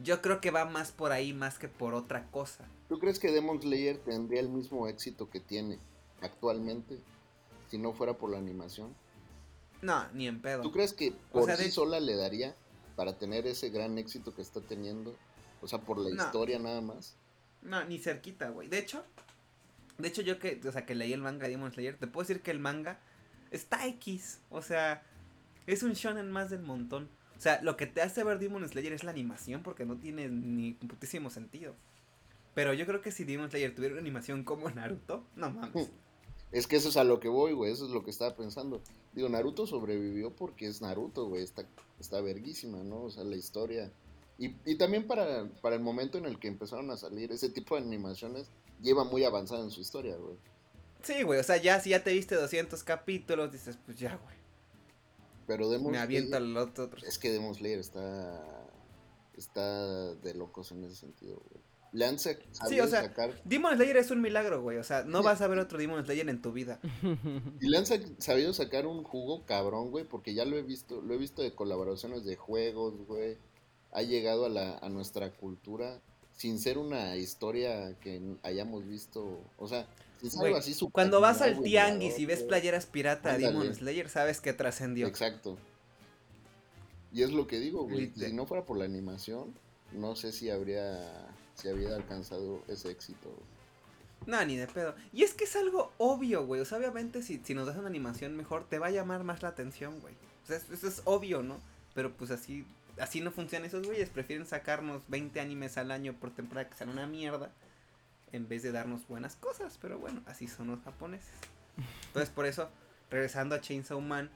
yo 0.04 0.22
creo 0.22 0.40
que 0.42 0.52
va 0.52 0.66
más 0.66 0.92
por 0.92 1.12
ahí 1.12 1.34
más 1.34 1.60
que 1.60 1.68
por 1.68 1.94
otra 1.94 2.26
cosa. 2.32 2.66
¿Tú 2.88 3.00
crees 3.00 3.20
que 3.20 3.32
Demon 3.32 3.62
Slayer 3.62 3.98
tendría 3.98 4.40
el 4.40 4.50
mismo 4.50 4.88
éxito 4.88 5.30
que 5.30 5.40
tiene 5.40 5.78
actualmente 6.22 7.00
si 7.70 7.78
no 7.78 7.94
fuera 7.94 8.14
por 8.18 8.30
la 8.32 8.38
animación? 8.38 8.96
No, 9.82 10.08
ni 10.14 10.28
en 10.28 10.42
pedo. 10.42 10.62
¿Tú 10.62 10.72
crees 10.72 10.94
que 10.94 11.14
por 11.32 11.44
O 11.44 11.46
sea, 11.46 11.56
sí 11.58 11.66
de- 11.66 11.72
sola 11.72 12.00
le 12.00 12.16
daría 12.16 12.56
para 12.96 13.18
tener 13.18 13.48
ese 13.48 13.70
gran 13.70 13.98
éxito 13.98 14.34
que 14.36 14.42
está 14.42 14.62
teniendo? 14.62 15.16
O 15.62 15.68
sea, 15.68 15.80
por 15.80 15.98
la 15.98 16.10
No. 16.10 16.24
historia 16.24 16.60
nada 16.60 16.82
más. 16.82 17.16
No, 17.62 17.84
ni 17.86 18.00
cerquita, 18.00 18.50
güey. 18.50 18.68
De 18.70 18.80
hecho, 18.80 19.04
de 19.98 20.08
hecho 20.08 20.22
yo 20.22 20.40
que, 20.40 20.60
o 20.68 20.72
sea, 20.72 20.86
que 20.86 20.96
leí 20.96 21.14
el 21.14 21.22
manga 21.22 21.44
de 21.46 21.52
Demon 21.52 21.72
Slayer, 21.72 21.98
te 21.98 22.08
puedo 22.08 22.26
decir 22.28 22.42
que 22.42 22.52
el 22.52 22.60
manga 22.60 23.00
está 23.52 23.86
X. 23.88 24.40
O 24.50 24.62
sea, 24.62 25.04
es 25.68 25.84
un 25.84 25.94
shonen 25.94 26.32
más 26.32 26.50
del 26.50 26.62
montón. 26.62 27.10
O 27.40 27.42
sea, 27.42 27.62
lo 27.62 27.78
que 27.78 27.88
te 27.88 28.02
hace 28.02 28.26
ver 28.26 28.38
Demon 28.38 28.68
Slayer 28.68 28.92
es 28.92 29.06
la 29.06 29.12
animación 29.12 29.64
porque 29.64 29.86
no 29.86 29.96
tiene 29.96 30.28
ni 30.28 30.74
putísimo 30.74 31.30
sentido. 31.30 31.74
Pero 32.54 32.74
yo 32.74 32.86
creo 32.86 33.02
que 33.02 33.14
si 33.14 33.24
Demon 33.24 33.50
Slayer 33.50 33.74
tuviera 33.74 33.94
una 33.94 34.02
animación 34.02 34.44
como 34.44 34.70
Naruto, 34.70 35.24
no 35.38 35.50
mames. 35.50 35.90
Es 36.52 36.68
que 36.68 36.76
eso 36.76 36.90
es 36.90 36.98
a 36.98 37.06
lo 37.06 37.22
que 37.22 37.30
voy, 37.30 37.54
güey. 37.54 37.72
Eso 37.72 37.86
es 37.86 37.92
lo 37.92 38.04
que 38.04 38.12
estaba 38.12 38.36
pensando. 38.36 38.82
Digo, 39.14 39.30
Naruto 39.30 39.66
sobrevivió 39.66 40.36
porque 40.36 40.68
es 40.68 40.82
Naruto, 40.82 41.30
güey. 41.30 41.42
Está, 41.42 41.66
está 41.98 42.20
verguísima, 42.20 42.84
¿no? 42.84 43.04
O 43.04 43.10
sea, 43.10 43.24
la 43.24 43.38
historia. 43.38 43.90
Y, 44.38 44.56
y 44.66 44.76
también 44.76 45.08
para, 45.08 45.48
para 45.62 45.78
el 45.78 45.82
momento 45.82 46.18
en 46.18 46.26
el 46.26 46.40
que 46.40 46.50
empezaron 46.50 46.92
a 46.92 46.98
salir 46.98 47.32
ese 47.32 47.48
tipo 47.48 47.76
de 47.76 47.84
animaciones, 47.84 48.50
lleva 48.82 49.06
muy 49.06 49.24
avanzada 49.24 49.64
en 49.64 49.72
su 49.72 49.80
historia, 49.80 50.18
güey. 50.18 50.36
Sí, 51.04 51.24
güey, 51.24 51.40
o 51.40 51.44
sea, 51.44 51.56
ya 51.56 51.80
si 51.80 51.92
ya 51.92 52.04
te 52.04 52.12
viste 52.12 52.36
200 52.36 52.84
capítulos, 52.84 53.50
dices, 53.54 53.78
pues 53.86 53.98
ya, 53.98 54.18
güey. 54.18 54.39
Pero 55.50 55.68
Demon 55.68 55.92
Me 55.92 55.98
avienta 55.98 56.38
Slayer- 56.38 56.50
el 56.52 56.58
otro. 56.58 56.90
Es 57.06 57.18
que 57.18 57.32
Demon 57.32 57.56
Slayer 57.56 57.80
está, 57.80 58.70
está 59.36 60.14
de 60.16 60.34
locos 60.36 60.72
en 60.72 60.84
ese 60.84 60.96
sentido, 60.96 61.42
güey. 61.50 61.64
Le 61.92 62.06
han 62.06 62.20
sabido 62.20 62.86
o 62.86 62.88
sea, 62.88 63.02
sacar, 63.02 63.42
Demon 63.46 63.76
Slayer 63.76 63.98
es 63.98 64.12
un 64.12 64.22
milagro, 64.22 64.62
güey. 64.62 64.78
O 64.78 64.84
sea, 64.84 65.04
no 65.06 65.20
Sí. 65.20 65.26
vas 65.26 65.42
a 65.42 65.48
ver 65.48 65.58
otro 65.58 65.80
Demon 65.80 66.06
Slayer 66.06 66.30
en 66.30 66.40
tu 66.40 66.52
vida. 66.52 66.80
y 67.60 67.68
le 67.68 67.78
han 67.80 67.88
sa- 67.88 67.98
sabido 68.20 68.54
sacar 68.54 68.86
un 68.86 69.04
jugo 69.04 69.44
cabrón, 69.48 69.90
güey, 69.90 70.06
porque 70.06 70.36
ya 70.36 70.46
lo 70.46 70.56
he 70.56 70.62
visto, 70.62 71.02
lo 71.02 71.16
he 71.16 71.18
visto 71.18 71.42
de 71.42 71.56
colaboraciones 71.56 72.26
de 72.26 72.36
juegos, 72.36 72.94
güey. 73.08 73.38
Ha 73.92 74.04
llegado 74.04 74.46
a, 74.46 74.50
la, 74.50 74.78
a 74.78 74.88
nuestra 74.90 75.32
cultura 75.34 76.00
sin 76.40 76.58
ser 76.58 76.78
una 76.78 77.18
historia 77.18 78.00
que 78.00 78.22
hayamos 78.44 78.88
visto, 78.88 79.42
o 79.58 79.68
sea, 79.68 79.86
sin 80.22 80.32
ser 80.32 80.40
Güey, 80.40 80.48
algo 80.52 80.60
así 80.60 80.74
súper 80.74 80.94
Cuando 80.94 81.20
vas 81.20 81.42
al 81.42 81.62
tianguis 81.62 82.18
y 82.18 82.26
ves 82.26 82.44
playeras 82.44 82.86
pirata 82.86 83.38
de. 83.38 83.48
Demon 83.48 83.76
Slayer, 83.76 84.08
sabes 84.08 84.40
que 84.40 84.54
trascendió. 84.54 85.06
Exacto. 85.06 85.58
Y 87.12 87.24
es 87.24 87.32
lo 87.32 87.46
que 87.46 87.60
digo, 87.60 87.84
güey. 87.84 88.14
Si 88.16 88.32
no 88.32 88.46
fuera 88.46 88.66
por 88.66 88.78
la 88.78 88.86
animación, 88.86 89.54
no 89.92 90.16
sé 90.16 90.32
si 90.32 90.50
habría, 90.50 91.28
si 91.56 91.68
habría 91.68 91.94
alcanzado 91.94 92.64
ese 92.70 92.90
éxito. 92.90 93.30
No, 94.26 94.44
ni 94.46 94.56
de 94.56 94.68
pedo. 94.68 94.96
Y 95.12 95.24
es 95.24 95.34
que 95.34 95.44
es 95.44 95.58
algo 95.58 95.92
obvio, 95.98 96.46
güey. 96.46 96.62
O 96.62 96.66
sea, 96.66 96.78
obviamente 96.78 97.22
si, 97.22 97.42
si 97.44 97.54
nos 97.54 97.68
das 97.68 97.76
una 97.76 97.88
animación 97.88 98.38
mejor, 98.38 98.66
te 98.70 98.80
va 98.80 98.88
a 98.88 98.92
llamar 98.92 99.26
más 99.26 99.42
la 99.42 99.50
atención, 99.50 100.00
güey. 100.00 100.14
O 100.46 100.48
sea, 100.48 100.56
eso 100.56 100.88
es 100.88 101.02
obvio, 101.04 101.44
¿no? 101.44 101.60
Pero 101.94 102.14
pues 102.16 102.32
así, 102.32 102.66
así 103.00 103.22
no 103.22 103.32
funcionan 103.32 103.68
esos 103.68 103.86
güeyes. 103.86 104.10
Prefieren 104.10 104.46
sacarnos 104.46 105.02
20 105.08 105.40
animes 105.40 105.78
al 105.78 105.92
año 105.92 106.14
por 106.14 106.32
temporada 106.32 106.70
que 106.70 106.76
sean 106.76 106.90
una 106.90 107.08
mierda. 107.08 107.52
En 108.32 108.48
vez 108.48 108.62
de 108.62 108.72
darnos 108.72 109.08
buenas 109.08 109.36
cosas. 109.36 109.78
Pero 109.82 110.00
bueno, 110.00 110.22
así 110.26 110.48
son 110.48 110.68
los 110.68 110.82
japoneses. 110.82 111.34
Entonces, 112.08 112.30
por 112.30 112.46
eso, 112.46 112.70
regresando 113.10 113.56
a 113.56 113.62
Chainsaw 113.62 114.00
Man, 114.02 114.30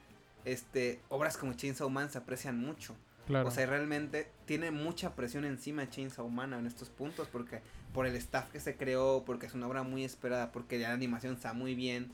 este, 0.44 1.00
obras 1.08 1.36
como 1.36 1.54
Chainsaw 1.54 1.88
Man 1.90 2.10
se 2.10 2.18
aprecian 2.18 2.58
mucho. 2.58 2.96
Claro. 3.26 3.48
O 3.48 3.50
sea, 3.50 3.66
realmente 3.66 4.30
tiene 4.44 4.70
mucha 4.70 5.14
presión 5.14 5.44
encima 5.44 5.88
Chainsaw 5.88 6.28
Man 6.28 6.52
en 6.52 6.66
estos 6.66 6.90
puntos 6.90 7.26
porque 7.28 7.62
por 7.94 8.06
el 8.06 8.16
staff 8.16 8.50
que 8.50 8.60
se 8.60 8.76
creó, 8.76 9.22
porque 9.24 9.46
es 9.46 9.54
una 9.54 9.66
obra 9.66 9.82
muy 9.82 10.04
esperada, 10.04 10.52
porque 10.52 10.78
la 10.78 10.92
animación 10.92 11.34
está 11.34 11.54
muy 11.54 11.74
bien. 11.74 12.10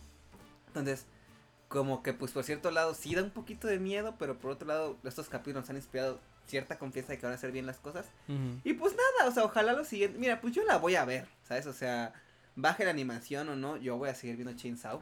Entonces, 0.68 1.06
como 1.70 2.02
que 2.02 2.12
pues 2.12 2.32
por 2.32 2.44
cierto 2.44 2.70
lado 2.70 2.94
sí 2.94 3.14
da 3.14 3.22
un 3.22 3.31
poquito 3.31 3.66
de 3.66 3.78
miedo, 3.78 4.16
pero 4.18 4.39
por 4.39 4.51
otro 4.51 4.68
lado 4.68 4.98
estos 5.05 5.28
capítulos 5.28 5.62
nos 5.62 5.70
han 5.70 5.77
inspirado 5.77 6.20
cierta 6.51 6.78
confianza 6.78 7.12
de 7.12 7.18
que 7.18 7.27
van 7.27 7.32
a 7.32 7.36
hacer 7.36 7.52
bien 7.52 7.66
las 7.66 7.78
cosas. 7.78 8.06
Y 8.64 8.74
pues 8.74 8.94
nada, 8.94 9.31
o 9.31 9.32
sea, 9.32 9.44
ojalá 9.44 9.72
lo 9.72 9.85
siguiente, 9.85 10.18
mira, 10.18 10.40
pues 10.40 10.55
yo 10.55 10.64
la 10.64 10.77
voy 10.77 10.97
a 10.97 11.05
ver, 11.05 11.27
¿sabes? 11.44 11.66
O 11.66 11.72
sea, 11.72 12.12
baje 12.56 12.85
la 12.85 12.90
animación 12.90 13.48
o 13.48 13.56
no, 13.56 13.77
yo 13.77 13.97
voy 13.97 14.09
a 14.09 14.14
seguir 14.14 14.36
viendo 14.36 14.55
Chainsaw. 14.55 15.01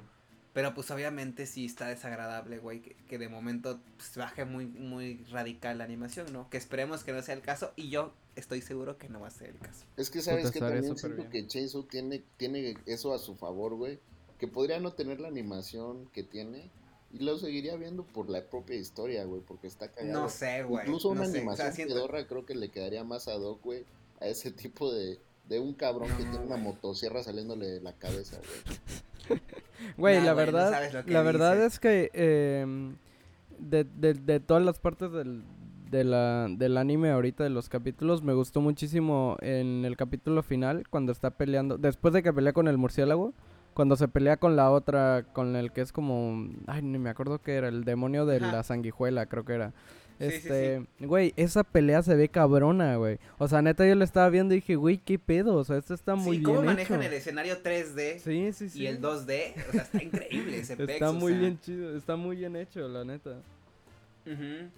Pero 0.55 0.75
pues 0.75 0.91
obviamente 0.91 1.47
sí 1.47 1.67
está 1.67 1.87
desagradable, 1.89 2.59
güey, 2.59 2.81
que, 2.81 2.97
que 3.09 3.19
de 3.19 3.29
momento 3.29 3.81
pues, 3.97 4.17
baje 4.17 4.45
muy, 4.45 4.67
muy 4.67 5.25
radical 5.31 5.79
la 5.79 5.85
animación, 5.85 6.33
¿no? 6.33 6.49
Que 6.51 6.57
esperemos 6.57 7.05
que 7.05 7.13
no 7.13 7.23
sea 7.23 7.35
el 7.35 7.43
caso 7.43 7.73
y 7.77 7.91
yo 7.91 8.13
estoy 8.35 8.63
seguro 8.63 8.99
que 8.99 9.09
no 9.09 9.21
va 9.21 9.29
a 9.29 9.31
ser 9.31 9.51
el 9.51 9.59
caso. 9.59 9.85
Es 9.97 10.11
que 10.11 10.21
sabes 10.21 10.51
que 10.51 10.61
también 10.61 10.97
siento 10.97 11.17
bien. 11.17 11.31
que 11.31 11.47
Chainsaw 11.47 11.85
tiene, 11.85 12.25
tiene 12.37 12.77
eso 12.87 13.15
a 13.15 13.19
su 13.19 13.37
favor, 13.37 13.75
güey. 13.75 14.01
Que 14.39 14.49
podría 14.49 14.81
no 14.81 14.93
tener 14.93 15.21
la 15.21 15.29
animación 15.29 16.09
que 16.13 16.23
tiene. 16.23 16.71
Y 17.13 17.25
lo 17.25 17.39
seguiría 17.39 17.77
viendo 17.77 18.03
por 18.03 18.29
la 18.29 18.43
propia 18.43 18.77
historia, 18.77 19.25
güey. 19.25 19.41
Porque 19.41 19.67
está 19.67 19.89
cagado. 19.89 20.23
No 20.23 20.29
sé, 20.29 20.63
güey. 20.65 20.85
Incluso 20.85 21.09
no 21.09 21.13
una 21.15 21.23
o 21.23 21.27
sea, 21.27 21.39
animación 21.39 21.73
siento- 21.73 21.95
pedorra 21.95 22.27
creo 22.27 22.45
que 22.45 22.55
le 22.55 22.69
quedaría 22.69 23.03
más 23.05 23.29
ad 23.29 23.41
hoc, 23.41 23.63
güey. 23.65 23.85
A 24.21 24.27
ese 24.27 24.51
tipo 24.51 24.93
de, 24.93 25.19
de 25.49 25.59
un 25.61 25.73
cabrón 25.75 26.09
que 26.17 26.25
No, 26.25 26.31
tiene 26.31 26.45
una 26.47 26.57
motosierra 26.57 27.23
saliéndole 27.23 27.67
de 27.67 27.81
la 27.81 27.93
cabeza, 27.93 28.37
güey. 28.39 29.41
Güey, 29.97 30.19
Nah, 30.19 30.25
la 30.25 30.31
no 30.33 30.37
verdad, 30.37 30.71
sabes 30.71 30.93
lo 30.95 31.05
que 31.05 31.11
la 31.13 31.23
verdad 31.23 31.65
es 31.65 31.79
que 31.79 32.11
em, 32.13 32.97
de, 33.59 33.85
de, 33.85 34.15
de 34.15 34.41
todas 34.41 34.63
las 34.63 34.79
partes 34.81 35.13
del, 35.13 35.45
de 35.91 36.03
la, 36.05 36.49
del 36.51 36.77
anime 36.77 37.11
ahorita, 37.11 37.45
de 37.45 37.51
los 37.51 37.69
capítulos, 37.69 38.23
me 38.23 38.33
gustó 38.35 38.61
muchísimo 38.61 39.37
en 39.41 39.85
el 39.85 39.97
capítulo 39.97 40.43
final, 40.43 40.89
cuando 40.91 41.13
está 41.13 41.31
peleando, 41.31 41.79
después 41.79 42.13
de 42.13 42.23
que 42.23 42.33
pelea 42.33 42.53
con 42.53 42.67
el 42.69 42.77
murciélago, 42.77 43.35
cuando 43.79 43.95
se 43.95 44.09
pelea 44.09 44.39
con 44.39 44.57
la 44.57 44.73
otra, 44.73 45.25
con 45.33 45.55
el 45.55 45.71
que 45.71 45.83
es 45.83 45.93
como, 45.93 46.51
ay, 46.67 46.83
ni 46.83 46.99
me 46.99 47.11
acuerdo 47.11 47.41
qué 47.41 47.55
era, 47.55 47.69
el 47.69 47.85
demonio 47.85 48.27
de 48.27 48.39
Ajá. 48.39 48.51
la 48.51 48.63
sanguijuela, 48.65 49.27
creo 49.27 49.45
que 49.45 49.53
era. 49.53 49.69
Sí, 50.19 50.25
sí, 50.31 50.35
Este, 50.35 50.87
güey, 50.99 51.33
esa 51.37 51.63
pelea 51.63 52.03
se 52.03 52.17
ve 52.17 52.29
cabrona, 52.29 52.97
güey. 52.97 53.21
O 53.39 53.47
sea, 53.47 53.63
neta 53.63 53.87
yo 53.87 53.95
la 53.95 54.03
estaba 54.03 54.29
viendo 54.31 54.53
y 54.53 54.57
dije, 54.57 54.75
güey, 54.75 54.99
qué 54.99 55.17
pedo, 55.17 55.55
o 55.55 55.63
sea, 55.63 55.77
esto 55.77 55.95
está 55.95 56.17
muy 56.17 56.39
sí, 56.39 56.43
bien 56.43 56.43
cómo 56.43 56.63
manejan 56.63 57.01
hecho. 57.03 57.09
el 57.13 57.17
escenario 57.19 57.63
3D 57.63 58.19
Sí, 58.19 58.53
sí, 58.53 58.69
sí. 58.69 58.83
y 58.83 58.87
el 58.89 59.01
2D, 59.01 59.55
o 59.69 59.71
sea, 59.73 59.83
está 59.83 60.03
increíble 60.03 60.59
ese 60.59 60.77
pex, 60.77 60.91
Está 60.95 61.11
o 61.11 61.13
muy 61.15 61.31
sea. 61.35 61.41
bien 61.41 61.61
chido, 61.61 61.97
está 61.97 62.17
muy 62.17 62.35
bien 62.35 62.57
hecho, 62.57 62.89
la 62.89 63.05
neta. 63.05 63.31
Ujú. 64.27 64.71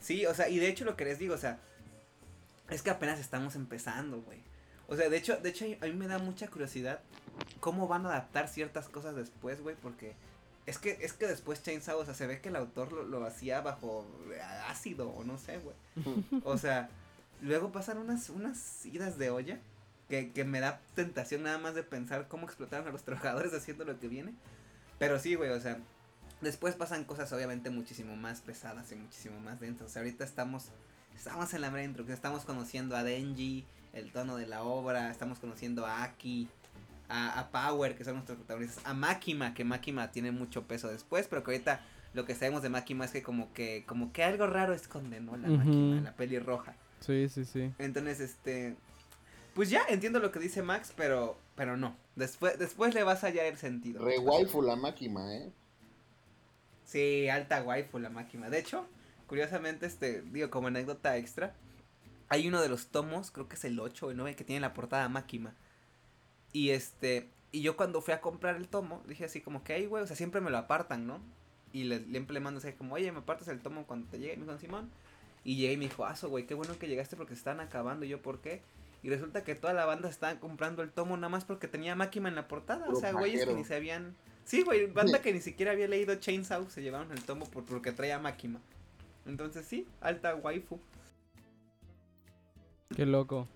Sí, 0.00 0.26
o 0.26 0.34
sea, 0.34 0.48
y 0.48 0.58
de 0.58 0.66
hecho 0.68 0.84
lo 0.84 0.96
que 0.96 1.04
les 1.04 1.20
digo, 1.20 1.34
o 1.34 1.38
sea, 1.38 1.60
es 2.70 2.82
que 2.82 2.90
apenas 2.90 3.20
estamos 3.20 3.54
empezando, 3.54 4.20
güey. 4.22 4.40
O 4.88 4.96
sea, 4.96 5.08
de 5.08 5.16
hecho, 5.16 5.36
de 5.36 5.50
hecho 5.50 5.64
a 5.80 5.86
mí 5.86 5.92
me 5.92 6.08
da 6.08 6.18
mucha 6.18 6.48
curiosidad 6.48 6.98
cómo 7.60 7.88
van 7.88 8.06
a 8.06 8.10
adaptar 8.10 8.48
ciertas 8.48 8.88
cosas 8.88 9.16
después, 9.16 9.60
güey, 9.60 9.76
porque 9.76 10.14
es 10.66 10.78
que 10.78 10.98
es 11.00 11.12
que 11.12 11.26
después 11.26 11.62
Chainsaw, 11.62 11.98
o 11.98 12.04
sea, 12.04 12.14
se 12.14 12.26
ve 12.26 12.40
que 12.40 12.48
el 12.48 12.56
autor 12.56 12.92
lo, 12.92 13.04
lo 13.04 13.24
hacía 13.24 13.60
bajo 13.60 14.06
ácido 14.68 15.10
o 15.10 15.24
no 15.24 15.38
sé, 15.38 15.58
güey. 15.58 15.76
O 16.44 16.58
sea, 16.58 16.90
luego 17.40 17.72
pasan 17.72 17.98
unas 17.98 18.30
unas 18.30 18.84
idas 18.86 19.18
de 19.18 19.30
olla 19.30 19.58
que, 20.08 20.30
que 20.32 20.44
me 20.44 20.60
da 20.60 20.80
tentación 20.94 21.42
nada 21.42 21.58
más 21.58 21.74
de 21.74 21.82
pensar 21.82 22.28
cómo 22.28 22.46
explotaron 22.46 22.88
a 22.88 22.90
los 22.90 23.02
trabajadores 23.04 23.52
haciendo 23.54 23.84
lo 23.84 23.98
que 23.98 24.08
viene. 24.08 24.34
Pero 24.98 25.18
sí, 25.18 25.34
güey, 25.34 25.50
o 25.50 25.60
sea, 25.60 25.78
después 26.40 26.74
pasan 26.74 27.04
cosas 27.04 27.32
obviamente 27.32 27.70
muchísimo 27.70 28.16
más 28.16 28.40
pesadas 28.40 28.90
y 28.92 28.96
muchísimo 28.96 29.38
más 29.40 29.60
densas. 29.60 29.86
O 29.86 29.90
sea, 29.90 30.02
ahorita 30.02 30.24
estamos 30.24 30.72
Estamos 31.18 31.52
en 31.52 31.62
la 31.62 31.70
mera 31.70 31.82
introducción, 31.82 32.14
estamos 32.14 32.44
conociendo 32.44 32.96
a 32.96 33.02
Denji, 33.02 33.66
el 33.92 34.12
tono 34.12 34.36
de 34.36 34.46
la 34.46 34.62
obra, 34.62 35.10
estamos 35.10 35.40
conociendo 35.40 35.84
a 35.84 36.04
Aki, 36.04 36.48
a, 37.08 37.38
a 37.38 37.50
Power, 37.50 37.96
que 37.96 38.04
son 38.04 38.14
nuestros 38.14 38.38
protagonistas, 38.38 38.84
a 38.86 38.94
Makima, 38.94 39.54
que 39.54 39.64
Makima 39.64 40.10
tiene 40.10 40.30
mucho 40.32 40.66
peso 40.66 40.88
después, 40.88 41.26
pero 41.28 41.42
que 41.42 41.52
ahorita 41.52 41.80
lo 42.14 42.24
que 42.24 42.34
sabemos 42.34 42.62
de 42.62 42.68
Makima 42.68 43.04
es 43.04 43.10
que 43.10 43.22
como 43.22 43.52
que, 43.52 43.84
como 43.86 44.12
que 44.12 44.24
algo 44.24 44.46
raro 44.46 44.74
esconde, 44.74 45.20
¿no? 45.20 45.36
La 45.36 45.48
Ujú. 45.48 45.58
Makima, 45.58 46.00
la 46.00 46.14
peli 46.14 46.38
roja. 46.38 46.74
Sí, 47.00 47.28
sí, 47.28 47.44
sí. 47.44 47.72
Entonces, 47.78 48.20
este. 48.20 48.76
Pues 49.54 49.70
ya 49.70 49.82
entiendo 49.88 50.20
lo 50.20 50.30
que 50.30 50.38
dice 50.38 50.62
Max, 50.62 50.92
pero. 50.96 51.38
Pero 51.56 51.76
no. 51.76 51.96
Después, 52.16 52.58
después 52.58 52.94
le 52.94 53.02
vas 53.02 53.24
a 53.24 53.28
hallar 53.28 53.46
el 53.46 53.56
sentido. 53.56 54.04
Re 54.04 54.18
waifu 54.18 54.62
la 54.62 54.76
máquina, 54.76 55.34
¿eh? 55.34 55.52
Sí, 56.84 57.28
alta 57.28 57.62
waifu 57.62 57.98
la 57.98 58.08
máquina. 58.08 58.48
De 58.50 58.58
hecho, 58.58 58.86
curiosamente, 59.26 59.86
este, 59.86 60.22
digo, 60.22 60.50
como 60.50 60.68
anécdota 60.68 61.16
extra, 61.16 61.54
hay 62.28 62.48
uno 62.48 62.60
de 62.62 62.68
los 62.68 62.88
tomos, 62.88 63.30
creo 63.30 63.48
que 63.48 63.56
es 63.56 63.64
el 63.64 63.78
8 63.78 64.06
o 64.06 64.10
el 64.10 64.16
9, 64.16 64.36
que 64.36 64.44
tiene 64.44 64.60
la 64.60 64.74
portada 64.74 65.08
máquina. 65.08 65.54
Y 66.52 66.70
este. 66.70 67.28
Y 67.50 67.62
yo 67.62 67.76
cuando 67.76 68.00
fui 68.00 68.12
a 68.14 68.20
comprar 68.20 68.56
el 68.56 68.68
tomo, 68.68 69.02
dije 69.06 69.24
así 69.24 69.40
como 69.40 69.64
que, 69.64 69.72
ay, 69.72 69.86
güey, 69.86 70.02
o 70.02 70.06
sea, 70.06 70.16
siempre 70.16 70.40
me 70.40 70.50
lo 70.50 70.58
apartan, 70.58 71.06
¿no? 71.06 71.20
Y 71.72 71.84
le, 71.84 72.00
le 72.00 72.20
le 72.20 72.40
mando 72.40 72.58
así 72.58 72.72
como, 72.72 72.94
oye, 72.94 73.10
me 73.12 73.18
apartas 73.18 73.48
el 73.48 73.60
tomo 73.60 73.86
cuando 73.86 74.08
te 74.08 74.18
llegue, 74.18 74.36
me 74.36 74.44
dijo 74.44 74.58
Simón. 74.58 74.90
Y 75.44 75.56
llegué 75.56 75.74
y 75.74 75.76
me 75.78 75.84
dijo, 75.84 76.04
ah, 76.04 76.14
so, 76.14 76.28
güey, 76.28 76.46
qué 76.46 76.54
bueno 76.54 76.78
que 76.78 76.88
llegaste 76.88 77.16
porque 77.16 77.34
se 77.34 77.38
están 77.38 77.60
acabando. 77.60 78.04
Y 78.04 78.08
yo, 78.08 78.20
¿por 78.20 78.40
qué? 78.40 78.60
Y 79.02 79.10
resulta 79.10 79.44
que 79.44 79.54
toda 79.54 79.72
la 79.72 79.84
banda 79.86 80.08
estaba 80.08 80.38
comprando 80.40 80.82
el 80.82 80.90
tomo 80.90 81.16
nada 81.16 81.28
más 81.28 81.44
porque 81.44 81.68
tenía 81.68 81.94
máquina 81.94 82.28
en 82.28 82.34
la 82.34 82.48
portada. 82.48 82.86
Puro 82.86 82.98
o 82.98 83.00
sea, 83.00 83.12
güeyes 83.12 83.46
que 83.46 83.54
ni 83.54 83.64
se 83.64 83.76
habían. 83.76 84.16
Sí, 84.44 84.62
güey, 84.62 84.86
banda 84.86 85.22
que 85.22 85.32
ni 85.32 85.40
siquiera 85.40 85.72
había 85.72 85.88
leído 85.88 86.14
Chainsaw 86.16 86.68
se 86.70 86.82
llevaron 86.82 87.12
el 87.12 87.22
tomo 87.22 87.46
por, 87.46 87.64
porque 87.64 87.92
traía 87.92 88.18
máquina. 88.18 88.60
Entonces 89.26 89.66
sí, 89.66 89.86
alta 90.00 90.34
waifu. 90.34 90.80
Qué 92.96 93.06
loco. 93.06 93.46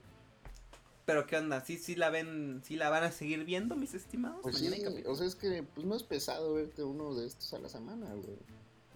Pero 1.04 1.26
qué 1.26 1.36
onda, 1.36 1.64
sí, 1.64 1.78
sí 1.78 1.96
la 1.96 2.10
ven, 2.10 2.62
sí 2.64 2.76
la 2.76 2.88
van 2.88 3.02
a 3.02 3.10
seguir 3.10 3.44
viendo, 3.44 3.74
mis 3.74 3.94
estimados. 3.94 4.38
Pues 4.42 4.58
sí, 4.58 4.68
o 5.06 5.14
sea, 5.16 5.26
es 5.26 5.34
que 5.34 5.64
pues 5.74 5.86
no 5.86 5.96
es 5.96 6.04
pesado 6.04 6.54
verte 6.54 6.84
uno 6.84 7.14
de 7.14 7.26
estos 7.26 7.52
a 7.54 7.58
la 7.58 7.68
semana, 7.68 8.06
güey. 8.14 8.36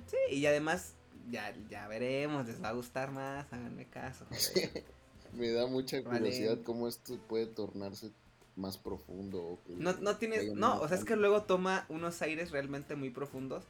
Sí, 0.06 0.36
y 0.36 0.46
además, 0.46 0.92
ya, 1.30 1.52
ya 1.68 1.88
veremos, 1.88 2.46
les 2.46 2.62
va 2.62 2.68
a 2.68 2.72
gustar 2.72 3.10
más, 3.10 3.52
háganme 3.52 3.86
caso. 3.86 4.24
joder. 4.30 4.84
Me 5.32 5.50
da 5.50 5.66
mucha 5.66 6.00
Vale. 6.00 6.20
curiosidad 6.20 6.58
cómo 6.64 6.86
esto 6.86 7.18
puede 7.28 7.46
tornarse 7.46 8.12
más 8.54 8.78
profundo. 8.78 9.42
o 9.42 9.58
que 9.66 9.74
No, 9.74 9.92
no 9.94 10.16
tienes, 10.16 10.52
no, 10.54 10.80
o 10.80 10.88
sea, 10.88 10.96
es 10.96 11.04
que 11.04 11.16
luego 11.16 11.42
toma 11.42 11.86
unos 11.88 12.22
aires 12.22 12.52
realmente 12.52 12.94
muy 12.94 13.10
profundos 13.10 13.64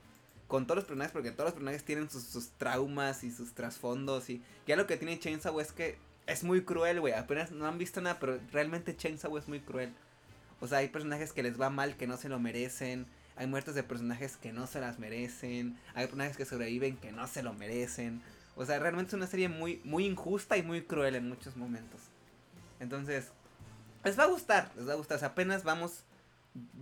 con 0.47 0.67
todos 0.67 0.77
los 0.77 0.85
personajes, 0.85 1.13
porque 1.13 1.33
todos 1.33 1.47
los 1.47 1.55
personajes 1.55 1.85
tienen 1.85 2.09
sus, 2.09 2.23
sus 2.23 2.51
traumas 2.51 3.25
y 3.25 3.33
sus 3.33 3.53
trasfondos 3.55 4.31
y 4.31 4.43
ya 4.67 4.77
lo 4.77 4.87
que 4.87 4.97
tiene 4.97 5.19
Chainsaw 5.19 5.59
es 5.59 5.73
que 5.73 5.97
es 6.27 6.44
muy 6.44 6.65
cruel, 6.65 7.01
güey, 7.01 7.15
apenas 7.15 7.51
no 7.51 7.66
han 7.66 7.78
visto 7.78 8.01
nada, 8.01 8.19
pero 8.19 8.39
realmente 8.53 8.97
Chainsaw 8.97 9.36
es 9.39 9.48
muy 9.48 9.61
cruel. 9.61 9.93
O 10.61 10.66
sea, 10.66 10.78
hay 10.78 10.89
personajes 10.89 11.32
que 11.32 11.43
les 11.43 11.61
va 11.61 11.70
mal, 11.70 11.97
que 11.97 12.07
no 12.07 12.16
se 12.16 12.28
lo 12.28 12.39
merecen, 12.39 13.07
hay 13.36 13.47
muertes 13.47 13.74
de 13.74 13.82
personajes 13.82 14.36
que 14.36 14.53
no 14.53 14.66
se 14.66 14.81
las 14.81 14.98
merecen, 14.98 15.78
hay 15.94 16.07
personajes 16.07 16.36
que 16.36 16.44
sobreviven 16.44 16.97
que 16.97 17.12
no 17.12 17.27
se 17.27 17.43
lo 17.43 17.53
merecen. 17.53 18.23
O 18.57 18.65
sea, 18.65 18.78
realmente 18.78 19.11
es 19.11 19.15
una 19.15 19.27
serie 19.27 19.48
muy, 19.48 19.81
muy 19.85 20.07
injusta 20.07 20.57
y 20.57 20.62
muy 20.62 20.82
cruel 20.82 21.15
en 21.15 21.28
muchos 21.28 21.57
momentos. 21.57 22.01
Entonces, 22.81 23.31
les 24.03 24.19
va 24.19 24.24
a 24.24 24.28
gustar, 24.28 24.73
les 24.77 24.89
va 24.89 24.94
a 24.94 24.97
gustar. 24.97 25.16
O 25.16 25.20
sea, 25.20 25.28
apenas 25.28 25.62
vamos 25.62 26.05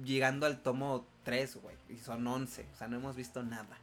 llegando 0.05 0.47
al 0.47 0.63
tomo 0.63 1.07
3, 1.25 1.57
güey. 1.57 1.77
Y 1.89 1.97
son 1.99 2.25
11. 2.27 2.67
O 2.73 2.77
sea, 2.77 2.87
no 2.87 2.97
hemos 2.97 3.17
visto 3.17 3.43
nada. 3.43 3.77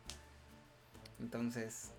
Entonces, 1.19 1.91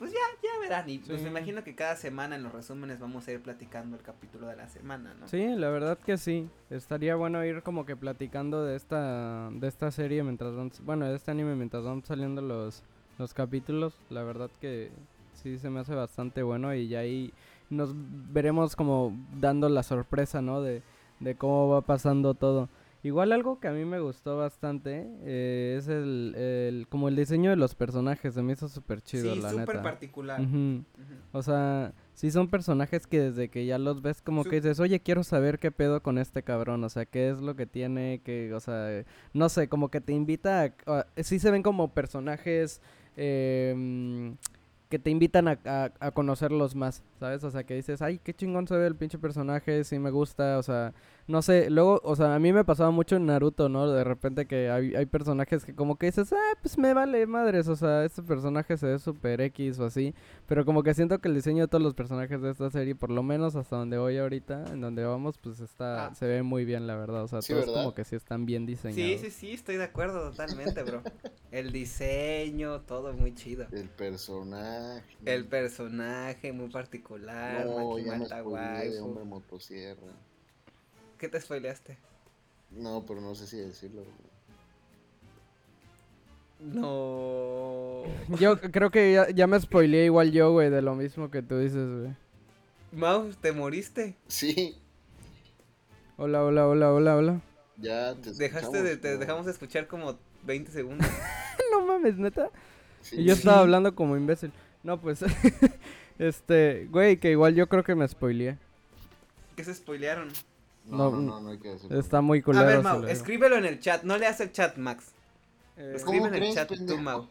pues 0.00 0.12
ya, 0.12 0.18
ya 0.42 0.58
verán. 0.62 0.88
Y 0.88 0.98
pues 0.98 1.20
me 1.20 1.28
imagino 1.28 1.62
que 1.62 1.74
cada 1.74 1.94
semana 1.94 2.34
en 2.34 2.42
los 2.42 2.52
resúmenes 2.52 2.98
vamos 2.98 3.28
a 3.28 3.32
ir 3.32 3.42
platicando 3.42 3.98
el 3.98 4.02
capítulo 4.02 4.46
de 4.46 4.56
la 4.56 4.66
semana, 4.66 5.12
¿no? 5.20 5.28
Sí, 5.28 5.46
la 5.46 5.68
verdad 5.68 5.98
que 5.98 6.16
sí. 6.16 6.48
Estaría 6.70 7.16
bueno 7.16 7.44
ir 7.44 7.62
como 7.62 7.84
que 7.84 7.96
platicando 7.96 8.64
de 8.64 8.76
esta 8.76 9.50
de 9.50 9.68
esta 9.68 9.90
serie 9.90 10.22
mientras 10.22 10.56
van, 10.56 10.72
bueno, 10.84 11.06
de 11.06 11.16
este 11.16 11.30
anime 11.30 11.54
mientras 11.54 11.84
van 11.84 12.02
saliendo 12.02 12.40
los 12.40 12.82
los 13.18 13.34
capítulos. 13.34 13.92
La 14.08 14.22
verdad 14.22 14.50
que 14.58 14.90
sí 15.34 15.58
se 15.58 15.68
me 15.68 15.80
hace 15.80 15.94
bastante 15.94 16.42
bueno 16.42 16.74
y 16.74 16.88
ya 16.88 17.00
ahí 17.00 17.34
nos 17.68 17.90
veremos 17.94 18.76
como 18.76 19.14
dando 19.38 19.68
la 19.68 19.82
sorpresa, 19.82 20.40
¿no? 20.40 20.62
De, 20.62 20.80
de 21.20 21.34
cómo 21.34 21.68
va 21.68 21.82
pasando 21.82 22.32
todo. 22.32 22.70
Igual 23.02 23.32
algo 23.32 23.60
que 23.60 23.68
a 23.68 23.72
mí 23.72 23.84
me 23.86 23.98
gustó 23.98 24.36
bastante 24.36 25.06
eh, 25.22 25.76
es 25.78 25.88
el, 25.88 26.34
el 26.36 26.86
como 26.88 27.08
el 27.08 27.16
diseño 27.16 27.48
de 27.50 27.56
los 27.56 27.74
personajes, 27.74 28.34
se 28.34 28.42
me 28.42 28.52
hizo 28.52 28.68
súper 28.68 29.00
chido, 29.00 29.34
sí, 29.34 29.40
la 29.40 29.50
súper 29.50 29.68
neta. 29.68 29.82
particular. 29.82 30.40
Ujú. 30.40 30.56
Ujú. 30.56 30.84
O 31.32 31.42
sea, 31.42 31.94
sí 32.12 32.30
son 32.30 32.48
personajes 32.48 33.06
que 33.06 33.20
desde 33.20 33.48
que 33.48 33.64
ya 33.64 33.78
los 33.78 34.02
ves 34.02 34.20
como 34.20 34.42
Su- 34.44 34.50
que 34.50 34.56
dices, 34.56 34.80
oye, 34.80 35.00
quiero 35.00 35.24
saber 35.24 35.58
qué 35.58 35.70
pedo 35.70 36.02
con 36.02 36.18
este 36.18 36.42
cabrón, 36.42 36.84
o 36.84 36.88
sea, 36.90 37.06
qué 37.06 37.30
es 37.30 37.40
lo 37.40 37.56
que 37.56 37.64
tiene, 37.66 38.20
que, 38.22 38.52
o 38.52 38.60
sea, 38.60 39.04
no 39.32 39.48
sé, 39.48 39.68
como 39.68 39.88
que 39.90 40.00
te 40.02 40.12
invita 40.12 40.64
a... 40.64 40.74
a- 40.98 41.06
sí 41.22 41.38
se 41.38 41.50
ven 41.50 41.62
como 41.62 41.94
personajes 41.94 42.82
eh, 43.16 44.34
que 44.88 44.98
te 44.98 45.10
invitan 45.10 45.46
a, 45.46 45.58
a- 45.64 45.92
a 46.00 46.10
conocerlos 46.10 46.74
más, 46.74 47.02
¿sabes? 47.20 47.44
O 47.44 47.50
sea, 47.50 47.62
que 47.64 47.74
dices, 47.76 48.02
ay, 48.02 48.18
qué 48.18 48.34
chingón 48.34 48.66
se 48.66 48.76
ve 48.76 48.86
el 48.88 48.96
pinche 48.96 49.18
personaje, 49.18 49.84
sí 49.84 49.98
me 50.00 50.10
gusta, 50.10 50.58
o 50.58 50.62
sea, 50.64 50.92
no 51.30 51.42
sé, 51.42 51.70
luego, 51.70 52.00
o 52.04 52.16
sea, 52.16 52.34
a 52.34 52.38
mí 52.38 52.52
me 52.52 52.64
pasaba 52.64 52.90
mucho 52.90 53.16
en 53.16 53.26
Naruto, 53.26 53.68
¿no? 53.68 53.88
De 53.90 54.02
repente 54.04 54.46
que 54.46 54.68
hay, 54.70 54.94
hay 54.96 55.06
personajes 55.06 55.64
que 55.64 55.74
como 55.74 55.96
que 55.96 56.06
dices, 56.06 56.32
ah, 56.32 56.58
pues 56.60 56.76
me 56.76 56.92
vale 56.92 57.26
madres, 57.26 57.68
o 57.68 57.76
sea, 57.76 58.04
este 58.04 58.22
personaje 58.22 58.76
se 58.76 58.86
ve 58.86 58.98
súper 58.98 59.40
X 59.40 59.78
o 59.78 59.84
así, 59.84 60.14
pero 60.46 60.64
como 60.64 60.82
que 60.82 60.92
siento 60.92 61.18
que 61.20 61.28
el 61.28 61.34
diseño 61.34 61.62
de 61.62 61.68
todos 61.68 61.82
los 61.82 61.94
personajes 61.94 62.42
de 62.42 62.50
esta 62.50 62.70
serie, 62.70 62.94
por 62.94 63.10
lo 63.10 63.22
menos 63.22 63.54
hasta 63.56 63.76
donde 63.76 63.96
voy 63.98 64.18
ahorita, 64.18 64.64
en 64.72 64.80
donde 64.80 65.04
vamos, 65.04 65.38
pues 65.38 65.60
está, 65.60 66.06
Ah. 66.08 66.14
se 66.14 66.26
ve 66.26 66.42
muy 66.42 66.64
bien, 66.64 66.86
la 66.86 66.96
verdad, 66.96 67.22
o 67.24 67.28
sea, 67.28 67.40
Sí, 67.42 67.52
todos 67.52 67.66
¿verdad? 67.66 67.82
como 67.82 67.94
que 67.94 68.04
sí 68.04 68.16
están 68.16 68.44
bien 68.44 68.66
diseñados. 68.66 69.20
Sí, 69.20 69.30
sí, 69.30 69.30
sí, 69.30 69.52
estoy 69.52 69.76
de 69.76 69.84
acuerdo 69.84 70.30
totalmente, 70.30 70.82
bro. 70.82 71.02
El 71.52 71.72
diseño, 71.72 72.80
todo 72.82 73.12
muy 73.12 73.34
chido. 73.34 73.66
El 73.72 73.88
personaje. 73.88 75.04
El 75.24 75.46
personaje 75.46 76.52
muy 76.52 76.68
particular, 76.70 77.66
No, 77.66 77.98
ya 77.98 78.16
me 78.16 79.00
hombre 79.00 79.24
motosierra. 79.24 80.12
¿Qué 81.20 81.28
te 81.28 81.38
spoileaste? 81.40 81.98
No, 82.70 83.04
pero 83.06 83.20
no 83.20 83.34
sé 83.34 83.46
si 83.46 83.58
decirlo. 83.58 84.04
No. 86.58 88.04
Yo 88.38 88.58
creo 88.60 88.90
que 88.90 89.12
ya, 89.12 89.28
ya 89.30 89.46
me 89.46 89.60
spoileé 89.60 90.06
igual 90.06 90.32
yo, 90.32 90.52
güey, 90.52 90.70
de 90.70 90.80
lo 90.82 90.94
mismo 90.94 91.30
que 91.30 91.42
tú 91.42 91.58
dices, 91.58 91.86
güey. 92.00 92.16
Mau, 92.92 93.30
¿te 93.34 93.52
moriste? 93.52 94.16
Sí, 94.28 94.76
Hola, 96.16 96.42
hola, 96.44 96.66
hola, 96.68 96.92
hola, 96.92 97.16
hola. 97.16 97.40
ya 97.76 98.14
te 98.14 98.32
Dejaste 98.32 98.82
de, 98.82 98.96
te 98.96 99.18
dejamos 99.18 99.46
de 99.46 99.52
escuchar 99.52 99.86
como 99.86 100.18
20 100.44 100.72
segundos. 100.72 101.06
no 101.72 101.84
mames, 101.86 102.16
neta. 102.16 102.50
Sí, 103.02 103.16
Y 103.20 103.24
yo 103.24 103.34
sí. 103.34 103.40
estaba 103.40 103.60
hablando 103.60 103.94
como 103.94 104.16
imbécil. 104.16 104.52
No, 104.82 105.00
pues, 105.00 105.20
este, 106.18 106.86
güey, 106.90 107.18
que 107.18 107.30
igual 107.30 107.54
yo 107.54 107.68
creo 107.68 107.84
que 107.84 107.94
me 107.94 108.08
spoileé. 108.08 108.58
¿Qué 109.56 109.64
se 109.64 109.74
spoilearon? 109.74 110.28
No, 110.84 111.10
No, 111.10 111.20
no, 111.20 111.40
no, 111.40 111.50
hay 111.50 111.58
que 111.58 111.68
decirlo. 111.68 111.98
Está 112.00 112.20
muy 112.20 112.40
A 112.40 112.42
culero. 112.42 112.66
ver, 112.66 112.76
se 112.76 112.82
Mau, 112.82 113.04
escríbelo 113.04 113.56
en 113.56 113.64
el 113.64 113.80
chat. 113.80 114.02
No 114.02 114.18
leas 114.18 114.40
el 114.40 114.52
chat, 114.52 114.76
Max. 114.76 115.14
Eh, 115.76 115.92
Escribe 115.94 116.22
¿Cómo 116.22 116.26
en 116.28 116.34
el 116.34 116.40
crees, 116.40 116.54
chat 116.54 116.68
tú, 116.68 116.74
pendejo? 116.74 117.00
Mau. 117.02 117.28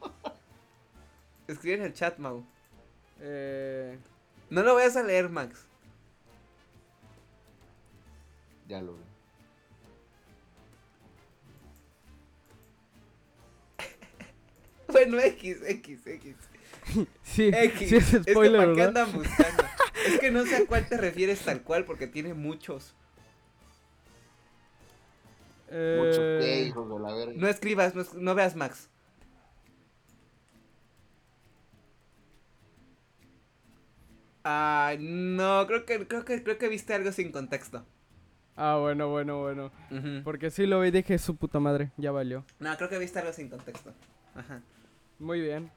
Escribe 1.47 1.75
en 1.75 1.83
el 1.83 1.93
chat, 1.93 2.17
Mau. 2.19 2.43
eh, 3.19 3.97
No 4.49 4.63
lo 4.63 4.75
vayas 4.75 4.95
a 4.97 5.03
leer, 5.03 5.29
Max. 5.29 5.67
Ya 8.67 8.81
lo 8.81 8.93
vi. 8.93 9.03
Bueno, 14.87 15.19
X, 15.19 15.57
X, 15.65 16.07
X. 16.07 16.35
sí, 17.23 17.51
X. 17.53 17.89
sí 17.89 17.95
es 17.97 18.13
es 18.13 18.25
que 18.25 18.33
spoiler, 18.33 18.51
¿para 18.55 18.73
qué 18.73 18.81
¿verdad? 18.81 18.87
andan 18.87 19.11
buscando? 19.13 19.63
es 20.07 20.19
que 20.19 20.31
no 20.31 20.45
sé 20.45 20.55
a 20.57 20.65
cuál 20.65 20.87
te 20.87 20.97
refieres 20.97 21.41
tal 21.43 21.61
cual 21.63 21.85
porque 21.85 22.07
tiene 22.07 22.33
muchos. 22.33 22.95
Eh, 25.71 26.37
qué, 26.41 26.61
hijos 26.67 26.89
de 26.89 26.99
la 26.99 27.13
verga. 27.13 27.33
No 27.35 27.47
escribas, 27.47 27.95
no, 27.95 28.03
no 28.15 28.35
veas 28.35 28.55
Max. 28.55 28.89
Ah, 34.43 34.95
no, 34.99 35.67
creo 35.67 35.85
que, 35.85 36.07
creo 36.07 36.25
que, 36.25 36.43
creo 36.43 36.57
que 36.57 36.69
viste 36.69 36.93
algo 36.93 37.11
sin 37.11 37.31
contexto. 37.31 37.85
Ah, 38.55 38.77
bueno, 38.77 39.09
bueno, 39.09 39.41
bueno. 39.41 39.71
Porque 40.23 40.49
sí 40.49 40.65
lo 40.65 40.81
vi 40.81 40.89
y 40.89 40.91
dije, 40.91 41.17
su 41.17 41.35
puta 41.35 41.59
madre, 41.59 41.91
ya 41.97 42.11
valió. 42.11 42.43
No, 42.59 42.75
creo 42.75 42.89
que 42.89 42.97
viste 42.97 43.19
algo 43.19 43.31
sin 43.31 43.47
contexto. 43.49 43.93
Ajá. 44.35 44.61
Muy 45.17 45.39
bien. 45.39 45.71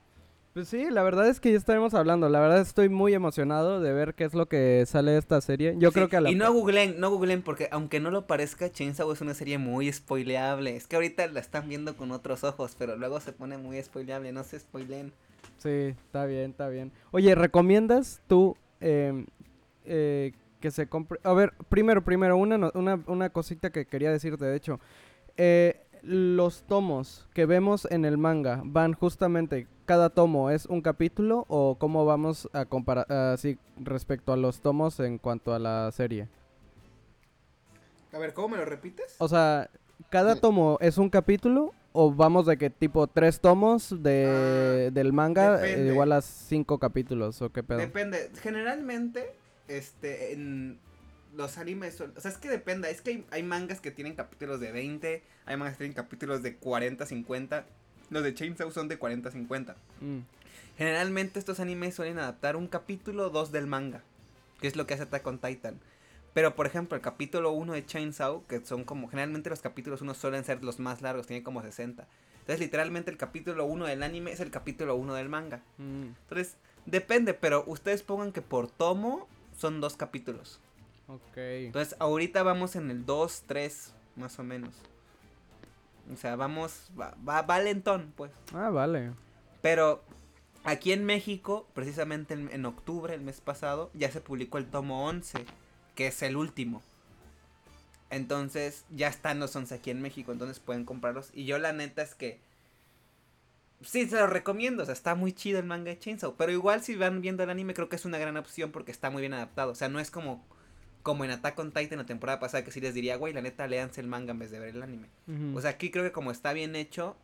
Pues 0.55 0.69
sí, 0.69 0.91
la 0.91 1.03
verdad 1.03 1.29
es 1.29 1.41
que 1.41 1.51
ya 1.51 1.57
estaremos 1.57 1.95
hablando. 1.95 2.29
La 2.29 2.39
verdad 2.41 2.61
estoy 2.61 2.91
muy 2.91 3.15
emocionado 3.15 3.81
de 3.81 3.93
ver 3.95 4.15
qué 4.15 4.25
es 4.25 4.35
lo 4.35 4.47
que 4.47 4.85
sale 4.87 5.13
de 5.13 5.19
esta 5.19 5.41
serie. 5.41 5.75
Yo 5.79 5.89
Sí, 5.91 5.95
creo 5.95 6.09
que 6.11 6.17
a 6.17 6.21
la 6.21 6.31
Y 6.31 6.35
no 6.35 6.53
googleen, 6.53 7.01
no 7.01 7.09
googleen 7.11 7.41
porque 7.41 7.69
aunque 7.71 8.01
no 8.01 8.11
lo 8.11 8.27
parezca, 8.27 8.71
Chainsaw 8.71 9.11
es 9.13 9.23
una 9.23 9.33
serie 9.33 9.57
muy 9.57 9.91
spoileable. 9.91 10.77
Es 10.77 10.87
que 10.87 10.97
ahorita 10.97 11.27
la 11.29 11.41
están 11.41 11.71
viendo 11.71 11.97
con 11.97 12.11
otros 12.11 12.45
ojos, 12.45 12.77
pero 12.79 12.97
luego 12.97 13.19
se 13.21 13.33
pone 13.33 13.57
muy 13.57 13.83
spoileable, 13.83 14.31
no 14.33 14.45
se 14.45 14.59
spoileen. 14.59 15.13
Sí, 15.57 15.95
está 16.05 16.27
bien, 16.27 16.51
está 16.51 16.69
bien. 16.69 16.93
Oye, 17.13 17.35
¿recomiendas 17.35 18.21
tú 18.27 18.55
eh, 18.83 19.25
eh, 19.87 20.33
que 20.61 20.71
se 20.71 20.87
compre... 20.87 21.19
A 21.23 21.33
ver, 21.33 21.55
primero, 21.71 22.05
primero, 22.05 22.37
una, 22.37 22.71
una, 22.75 23.01
una 23.07 23.31
cosita 23.31 23.71
que 23.71 23.87
quería 23.87 24.11
decirte, 24.11 24.45
de 24.45 24.57
hecho. 24.57 24.81
Eh, 25.39 25.81
los 26.03 26.65
tomos 26.65 27.27
que 27.33 27.47
vemos 27.47 27.87
en 27.91 28.05
el 28.05 28.19
manga 28.19 28.61
van 28.65 28.93
justamente, 28.93 29.69
cada 29.93 30.09
tomo 30.09 30.49
es 30.49 30.65
un 30.65 30.81
capítulo 30.81 31.45
o 31.49 31.77
cómo 31.79 32.07
vamos 32.07 32.49
a 32.55 32.65
comparar 32.65 33.13
así 33.13 33.59
respecto 33.77 34.33
a 34.33 34.39
los 34.39 34.63
tomos 34.63 34.99
en 35.01 35.19
cuanto 35.19 35.53
a 35.53 35.59
la 35.59 35.93
serie. 35.93 36.29
A 38.11 38.19
ver, 38.19 38.33
¿cómo 38.33 38.49
me 38.49 38.57
lo 38.57 38.65
repites? 38.65 39.17
O 39.19 39.29
sea, 39.29 39.69
cada 40.09 40.35
Sí. 40.37 40.41
tomo 40.41 40.79
es 40.81 40.97
un 40.97 41.11
capítulo 41.11 41.75
o 41.93 42.11
vamos 42.11 42.47
de 42.47 42.57
que 42.57 42.71
tipo 42.71 43.07
tres 43.07 43.39
tomos 43.39 44.03
de, 44.03 44.89
Ah, 44.89 44.91
del 44.95 45.13
manga 45.13 45.59
eh, 45.59 45.69
depende. 45.69 45.93
igual 45.93 46.13
a 46.13 46.23
cinco 46.23 46.79
capítulos 46.79 47.43
o 47.43 47.51
qué 47.53 47.63
pedo. 47.63 47.77
Depende. 47.77 48.31
Generalmente, 48.41 49.35
este, 49.69 50.33
en 50.33 50.79
los 51.37 51.59
animes, 51.59 51.97
son- 51.97 52.15
o 52.17 52.21
sea, 52.23 52.31
es 52.31 52.39
que 52.39 52.49
depende. 52.49 52.91
Es 52.91 53.03
que 53.03 53.11
hay, 53.11 53.27
hay 53.31 53.43
mangas 53.43 53.83
que 53.83 53.91
tienen 53.91 54.15
capítulos 54.15 54.59
de 54.59 54.73
20, 54.73 55.23
hay 55.45 55.57
mangas 55.59 55.75
que 55.75 55.85
tienen 55.85 55.95
capítulos 55.97 56.43
de 56.43 56.57
40, 56.57 57.05
50. 57.05 57.67
Los 58.13 58.23
de 58.23 58.35
Chainsaw 58.35 58.71
son 58.71 58.89
de 58.89 58.99
40, 58.99 59.31
50. 59.31 59.75
Mm. 60.03 60.19
Generalmente 60.77 61.39
estos 61.39 61.61
animes 61.61 61.95
suelen 61.95 62.19
adaptar 62.19 62.57
un 62.57 62.69
capítulo 62.69 63.27
o 63.27 63.31
dos 63.31 63.53
del 63.53 63.67
manga, 63.67 64.03
que 64.61 64.69
es 64.69 64.77
lo 64.77 64.87
que 64.87 64.93
hace 64.93 65.05
Attack 65.05 65.27
on 65.27 65.39
Titan. 65.39 65.81
Pero 66.35 66.55
por 66.55 66.67
ejemplo, 66.67 66.95
el 66.95 67.03
capítulo 67.03 67.53
1 67.53 67.73
de 67.73 67.87
Chainsaw, 67.87 68.47
que 68.47 68.61
son 68.67 68.85
como 68.85 69.09
generalmente 69.09 69.49
los 69.49 69.61
capítulos 69.61 70.03
1 70.03 70.13
suelen 70.13 70.45
ser 70.45 70.63
los 70.63 70.79
más 70.79 71.01
largos, 71.01 71.27
tienen 71.27 71.43
como 71.43 71.63
60. 71.63 72.07
Entonces, 72.41 72.61
literalmente 72.61 73.11
el 73.11 73.17
capítulo 73.17 73.65
1 73.65 73.87
del 73.87 74.03
anime 74.03 74.33
es 74.33 74.41
el 74.41 74.51
capítulo 74.51 74.95
1 74.97 75.15
del 75.15 75.31
manga. 75.31 75.63
Mm. 75.79 76.09
Entonces, 76.29 76.57
depende, 76.85 77.33
pero 77.33 77.65
ustedes 77.67 78.03
pongan 78.03 78.31
que 78.33 78.43
por 78.43 78.71
tomo 78.71 79.27
son 79.57 79.81
dos 79.81 79.97
capítulos. 79.97 80.61
Ok. 81.09 81.37
Entonces, 81.37 81.97
ahorita 81.99 82.43
vamos 82.43 82.77
en 82.77 82.91
el 82.91 83.07
2, 83.07 83.45
3, 83.47 83.95
más 84.17 84.39
o 84.39 84.43
menos. 84.43 84.75
O 86.13 86.17
sea, 86.17 86.37
vamos, 86.37 86.91
va, 86.99 87.15
va, 87.27 87.43
va 87.43 87.61
lentón, 87.61 88.13
pues. 88.17 88.33
Ah, 88.55 88.71
vale. 88.71 89.13
Pero 89.61 90.03
aquí 90.65 90.93
en 90.93 91.05
México, 91.05 91.69
precisamente 91.75 92.35
en, 92.35 92.51
en 92.53 92.67
octubre, 92.67 93.15
el 93.15 93.21
mes 93.21 93.41
pasado, 93.41 93.91
ya 93.95 94.11
se 94.11 94.21
publicó 94.21 94.59
el 94.59 94.67
tomo 94.67 95.07
11, 95.07 95.45
que 95.95 96.09
es 96.09 96.23
el 96.23 96.37
último. 96.37 96.83
Entonces, 98.13 98.85
ya 98.91 99.09
están 99.09 99.41
los 99.41 99.57
11 99.57 99.75
aquí 99.75 99.91
en 99.91 100.03
México, 100.03 100.33
entonces 100.33 100.61
pueden 100.61 100.85
comprarlos. 100.85 101.31
Y 101.33 101.47
yo 101.47 101.59
la 101.59 101.73
neta 101.73 102.03
es 102.03 102.15
que... 102.15 102.41
Sí, 103.81 104.07
se 104.07 104.21
los 104.21 104.29
recomiendo, 104.29 104.83
o 104.83 104.87
sea, 104.87 104.93
está 104.93 105.15
muy 105.15 105.33
chido 105.33 105.59
el 105.59 105.65
manga 105.65 105.91
de 105.91 105.99
Chainsaw. 105.99 106.37
Pero 106.37 106.53
igual 106.53 106.83
si 106.83 106.95
van 106.95 107.23
viendo 107.23 107.43
el 107.43 107.49
anime, 107.49 107.73
creo 107.73 107.89
que 107.89 107.97
es 107.97 108.05
una 108.05 108.19
gran 108.19 108.37
opción 108.37 108.71
porque 108.71 108.93
está 108.93 109.09
muy 109.09 109.23
bien 109.23 109.33
adaptado. 109.33 109.73
O 109.73 109.75
sea, 109.75 109.89
no 109.89 109.99
es 109.99 110.11
como, 110.11 110.45
como 111.03 111.25
en 111.25 111.31
Attack 111.31 111.59
on 111.59 111.73
Titan 111.73 111.99
la 111.99 112.07
temporada 112.07 112.39
pasada 112.39 112.65
que 112.65 112.71
sí 112.71 112.81
les 112.81 112.95
diría, 112.95 113.17
güey, 113.17 113.33
la 113.33 113.43
neta, 113.43 113.67
léanse 113.67 114.01
el 114.01 114.07
manga 114.07 114.33
en 114.33 114.39
vez 114.39 114.51
de 114.51 114.59
ver 114.59 114.75
el 114.75 114.83
anime. 114.83 115.09
O 115.55 115.61
sea, 115.61 115.71
aquí 115.71 115.91
creo 115.91 116.05
que 116.05 116.13
como 116.13 116.31
está 116.31 116.53
bien 116.53 116.77
hecho, 116.77 117.17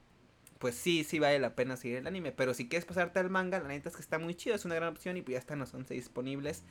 pues 0.59 0.75
sí, 0.75 1.05
sí 1.05 1.19
vale 1.19 1.39
la 1.39 1.55
pena 1.55 1.77
seguir 1.77 1.99
el 1.99 2.07
anime. 2.07 2.33
Pero 2.33 2.55
si 2.55 2.69
quieres 2.69 2.85
pasarte 2.85 3.21
al 3.21 3.31
manga, 3.31 3.61
la 3.61 3.69
neta 3.69 3.89
es 3.89 3.95
que 3.95 4.03
está 4.03 4.19
muy 4.19 4.35
chido, 4.35 4.57
es 4.57 4.65
una 4.65 4.75
gran 4.75 4.91
opción 4.91 5.17
y 5.17 5.23
pues 5.23 5.35
ya 5.35 5.39
están 5.39 5.61
los 5.61 5.73
11 5.73 5.95
disponibles. 5.95 6.65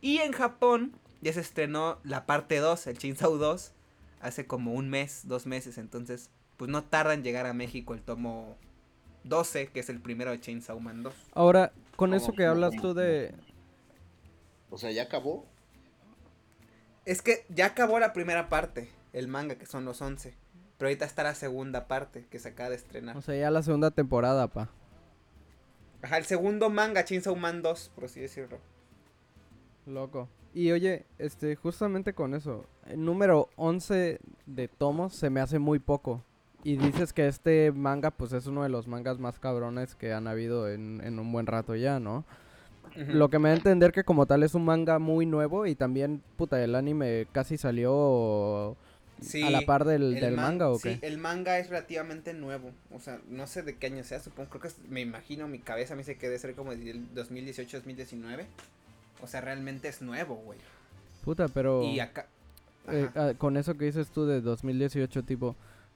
Y 0.00 0.18
en 0.18 0.32
Japón 0.32 0.92
ya 1.20 1.32
se 1.32 1.40
estrenó 1.40 1.98
la 2.04 2.26
parte 2.26 2.58
2, 2.58 2.86
el 2.86 2.98
Chainsaw 2.98 3.36
2, 3.36 3.72
hace 4.20 4.46
como 4.46 4.74
un 4.74 4.88
mes, 4.90 5.22
dos 5.26 5.46
meses. 5.46 5.78
Entonces, 5.78 6.30
pues 6.56 6.70
no 6.70 6.84
tarda 6.84 7.14
en 7.14 7.24
llegar 7.24 7.46
a 7.46 7.54
México 7.54 7.94
el 7.94 8.02
tomo 8.02 8.58
12, 9.24 9.68
que 9.68 9.80
es 9.80 9.88
el 9.88 10.00
primero 10.00 10.30
de 10.30 10.40
Chainsaw 10.40 10.78
Man 10.78 11.02
2. 11.02 11.14
Ahora, 11.32 11.72
con 11.96 12.10
¿Cómo, 12.10 12.14
eso 12.16 12.32
que 12.32 12.44
hablas 12.44 12.74
tú 12.80 12.94
de... 12.94 13.34
O 14.70 14.78
sea, 14.78 14.90
ya 14.92 15.04
acabó. 15.04 15.49
Es 17.04 17.22
que 17.22 17.44
ya 17.48 17.66
acabó 17.66 17.98
la 17.98 18.12
primera 18.12 18.48
parte, 18.48 18.90
el 19.12 19.28
manga, 19.28 19.56
que 19.56 19.66
son 19.66 19.84
los 19.84 20.00
11. 20.02 20.34
Pero 20.78 20.88
ahorita 20.88 21.04
está 21.04 21.22
la 21.22 21.34
segunda 21.34 21.86
parte, 21.88 22.26
que 22.30 22.38
se 22.38 22.48
acaba 22.48 22.70
de 22.70 22.76
estrenar. 22.76 23.16
O 23.16 23.20
sea, 23.20 23.36
ya 23.36 23.50
la 23.50 23.62
segunda 23.62 23.90
temporada, 23.90 24.48
pa. 24.48 24.70
Ajá, 26.02 26.16
el 26.18 26.24
segundo 26.24 26.70
manga, 26.70 27.04
Chainsaw 27.04 27.36
Man 27.36 27.62
2, 27.62 27.92
por 27.94 28.04
así 28.04 28.20
decirlo. 28.20 28.58
Loco. 29.86 30.28
Y 30.54 30.72
oye, 30.72 31.04
este, 31.18 31.54
justamente 31.56 32.14
con 32.14 32.34
eso, 32.34 32.66
el 32.86 33.04
número 33.04 33.50
11 33.56 34.20
de 34.46 34.68
tomos 34.68 35.14
se 35.14 35.30
me 35.30 35.40
hace 35.40 35.58
muy 35.58 35.78
poco. 35.78 36.24
Y 36.62 36.76
dices 36.76 37.12
que 37.12 37.28
este 37.28 37.72
manga, 37.72 38.10
pues 38.10 38.32
es 38.32 38.46
uno 38.46 38.62
de 38.62 38.68
los 38.68 38.86
mangas 38.86 39.18
más 39.18 39.38
cabrones 39.38 39.94
que 39.94 40.12
han 40.12 40.26
habido 40.26 40.68
en, 40.68 41.00
en 41.02 41.18
un 41.18 41.32
buen 41.32 41.46
rato 41.46 41.74
ya, 41.74 42.00
¿no? 42.00 42.24
Lo 42.96 43.28
que 43.30 43.38
me 43.38 43.48
da 43.48 43.54
a 43.54 43.58
entender 43.58 43.92
que 43.92 44.04
como 44.04 44.26
tal 44.26 44.42
es 44.42 44.54
un 44.54 44.64
manga 44.64 44.98
muy 44.98 45.26
nuevo 45.26 45.66
y 45.66 45.74
también, 45.74 46.22
puta, 46.36 46.62
el 46.62 46.74
anime 46.74 47.26
casi 47.32 47.56
salió 47.56 48.76
Sí, 49.20 49.42
a 49.42 49.50
la 49.50 49.60
par 49.62 49.84
del, 49.84 50.14
el 50.14 50.20
del 50.20 50.34
man- 50.34 50.44
manga 50.52 50.70
o 50.70 50.78
sí, 50.78 50.98
qué. 50.98 51.06
el 51.06 51.18
manga 51.18 51.58
es 51.58 51.68
relativamente 51.68 52.32
nuevo. 52.34 52.70
O 52.94 53.00
sea, 53.00 53.20
no 53.28 53.46
sé 53.46 53.62
de 53.62 53.76
qué 53.76 53.86
año 53.88 54.02
sea, 54.02 54.18
supongo. 54.20 54.48
Creo 54.50 54.62
que 54.62 54.68
es- 54.68 54.78
me 54.88 55.00
imagino, 55.02 55.46
mi 55.46 55.58
cabeza 55.58 55.94
me 55.94 55.98
dice 55.98 56.16
que 56.16 56.26
debe 56.26 56.38
ser 56.38 56.54
como 56.54 56.70
del 56.74 57.06
2018-2019. 57.14 58.46
O 59.22 59.26
sea, 59.26 59.40
realmente 59.42 59.88
es 59.88 60.00
nuevo, 60.00 60.36
güey. 60.36 60.58
Puta, 61.24 61.48
pero 61.48 61.82
Y 61.84 62.00
acá. 62.00 62.26
eh, 62.88 63.08
ah, 63.14 63.32
con 63.36 63.56
eso 63.58 63.76
que 63.76 63.84
dices 63.84 64.08
tú 64.08 64.24
de 64.26 64.40
2018, 64.40 65.22
tipo, 65.22 65.54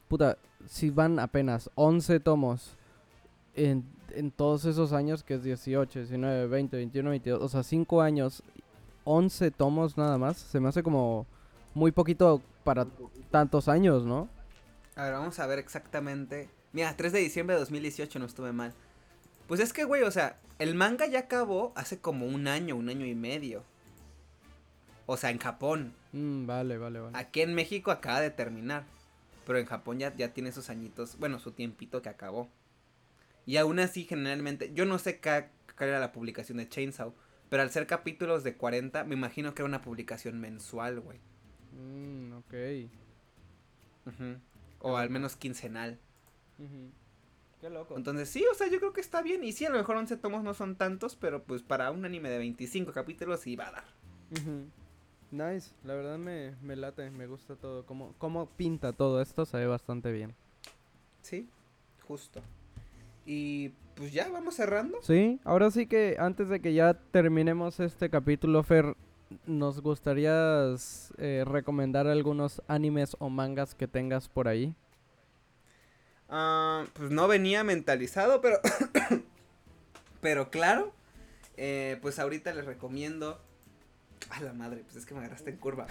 puta, 0.09 0.37
si 0.69 0.91
van 0.91 1.19
apenas 1.19 1.71
11 1.77 2.21
tomos 2.21 2.77
en, 3.55 3.85
en 4.11 4.31
todos 4.31 4.65
esos 4.65 4.93
años, 4.93 5.23
que 5.23 5.35
es 5.35 5.43
18, 5.43 6.01
19, 6.01 6.47
20, 6.47 6.77
21, 6.77 7.11
22, 7.11 7.43
o 7.43 7.49
sea, 7.49 7.63
5 7.63 8.03
años, 8.03 8.43
11 9.05 9.51
tomos 9.51 9.97
nada 9.97 10.19
más, 10.19 10.39
se 10.39 10.61
me 10.61 10.69
hace 10.69 10.83
como 10.83 11.27
muy 11.75 11.93
poquito 11.93 12.41
para 12.63 12.87
tantos 13.31 13.69
años, 13.69 14.05
¿no? 14.05 14.29
A 14.97 15.05
ver, 15.05 15.13
vamos 15.13 15.39
a 15.39 15.47
ver 15.47 15.59
exactamente. 15.59 16.49
Mira, 16.73 16.97
3 16.97 17.13
de 17.13 17.19
diciembre 17.21 17.55
de 17.55 17.61
2018, 17.61 18.19
no 18.19 18.27
estuve 18.27 18.53
mal. 18.53 18.73
Pues 19.47 19.61
es 19.61 19.73
que, 19.73 19.85
güey, 19.85 20.03
o 20.03 20.11
sea, 20.11 20.39
el 20.59 20.75
manga 20.75 21.07
ya 21.07 21.21
acabó 21.21 21.73
hace 21.77 21.99
como 21.99 22.27
un 22.27 22.49
año, 22.49 22.77
un 22.77 22.89
año 22.89 23.05
y 23.07 23.15
medio. 23.15 23.63
O 25.07 25.17
sea, 25.17 25.31
en 25.31 25.39
Japón. 25.39 25.93
Mm, 26.13 26.47
vale, 26.47 26.79
vale, 26.79 27.01
vale. 27.01 27.19
Aquí 27.19 27.43
en 27.43 27.55
México 27.55 27.91
acaba 27.91 28.21
de 28.21 28.31
terminar. 28.31 28.85
Pero 29.47 29.59
en 29.59 29.67
Japón 29.67 29.99
ya, 29.99 30.15
ya 30.17 30.33
tiene 30.33 30.53
sus 30.53 30.71
añitos, 30.71 31.19
bueno, 31.19 31.39
su 31.39 31.53
tiempito 31.53 32.01
que 32.01 32.09
acabó. 32.09 32.49
Y 33.47 33.57
aún 33.57 33.79
así, 33.79 34.05
generalmente, 34.05 34.73
yo 34.75 34.87
no 34.87 34.99
sé 34.99 35.21
qué 35.21 35.49
cuál 35.77 35.91
era 35.91 36.01
la 36.01 36.13
publicación 36.13 36.59
de 36.59 36.69
Chainsaw. 36.69 37.13
Pero 37.49 37.63
al 37.63 37.71
ser 37.71 37.87
capítulos 37.87 38.43
de 38.43 38.57
40, 38.57 39.05
me 39.05 39.15
imagino 39.15 39.55
que 39.55 39.63
era 39.63 39.69
una 39.69 39.83
publicación 39.83 40.41
mensual, 40.41 41.01
güey. 41.01 41.19
Mm, 41.73 42.33
ok. 42.39 42.55
O 44.81 44.97
al 44.97 45.11
menos 45.11 45.37
quincenal. 45.37 45.99
Qué 47.61 47.71
loco. 47.71 47.97
Entonces 47.97 48.29
sí, 48.29 48.45
o 48.51 48.55
sea, 48.55 48.69
yo 48.69 48.79
creo 48.79 48.93
que 48.93 49.01
está 49.01 49.23
bien. 49.23 49.45
Y 49.45 49.53
sí, 49.53 49.65
a 49.67 49.71
lo 49.71 49.79
mejor 49.79 49.97
11 49.97 50.17
tomos 50.17 50.43
no 50.43 50.55
son 50.55 50.77
tantos, 50.77 51.17
pero 51.17 51.45
pues 51.45 51.63
para 51.63 51.91
un 51.91 52.05
anime 52.05 52.29
de 52.31 52.39
25 52.39 52.93
capítulos 52.93 53.41
sí 53.41 53.57
va 53.57 53.69
a 53.69 53.73
dar. 53.73 53.85
Nice, 55.31 55.75
la 55.85 55.95
verdad 55.95 56.19
me, 56.19 56.55
me 56.63 56.77
late, 56.77 57.11
me 57.11 57.27
gusta 57.27 57.57
todo. 57.57 57.85
Cómo, 57.87 58.15
cómo 58.19 58.47
pinta 58.47 58.93
todo 58.93 59.21
esto, 59.21 59.45
se 59.45 59.57
ve 59.57 59.67
bastante 59.67 60.13
bien. 60.13 60.35
Sí, 61.23 61.49
justo. 62.07 62.43
Y 63.27 63.71
pues 63.95 64.13
ya 64.13 64.29
vamos 64.29 64.55
cerrando. 64.55 64.99
Sí, 65.03 65.41
ahora 65.45 65.71
sí 65.71 65.87
que 65.87 66.17
antes 66.19 66.49
de 66.49 66.61
que 66.61 66.75
ya 66.75 66.95
terminemos 66.95 67.81
este 67.81 68.11
capítulo, 68.11 68.63
Fer, 68.63 68.97
nos 69.47 69.81
gustaría 69.81 70.75
eh, 71.19 71.45
recomendar 71.47 72.07
algunos 72.07 72.63
animes 72.69 73.17
o 73.19 73.29
mangas 73.29 73.75
que 73.75 73.89
tengas 73.89 74.29
por 74.29 74.49
ahí. 74.49 74.75
Ah, 76.29 76.85
pues 76.95 77.11
no 77.11 77.29
venía 77.29 77.65
mentalizado, 77.65 78.41
pero. 78.41 78.59
pero 80.21 80.51
claro. 80.51 80.93
eh, 81.57 81.99
pues 82.03 82.19
ahorita 82.19 82.53
les 82.55 82.65
recomiendo. 82.65 83.41
A 84.31 84.41
la 84.41 84.53
madre, 84.55 84.83
pues 84.85 84.97
es 84.97 85.07
que 85.07 85.15
me 85.15 85.21
agarraste 85.21 85.51
en 85.51 85.57
curva. 85.57 85.87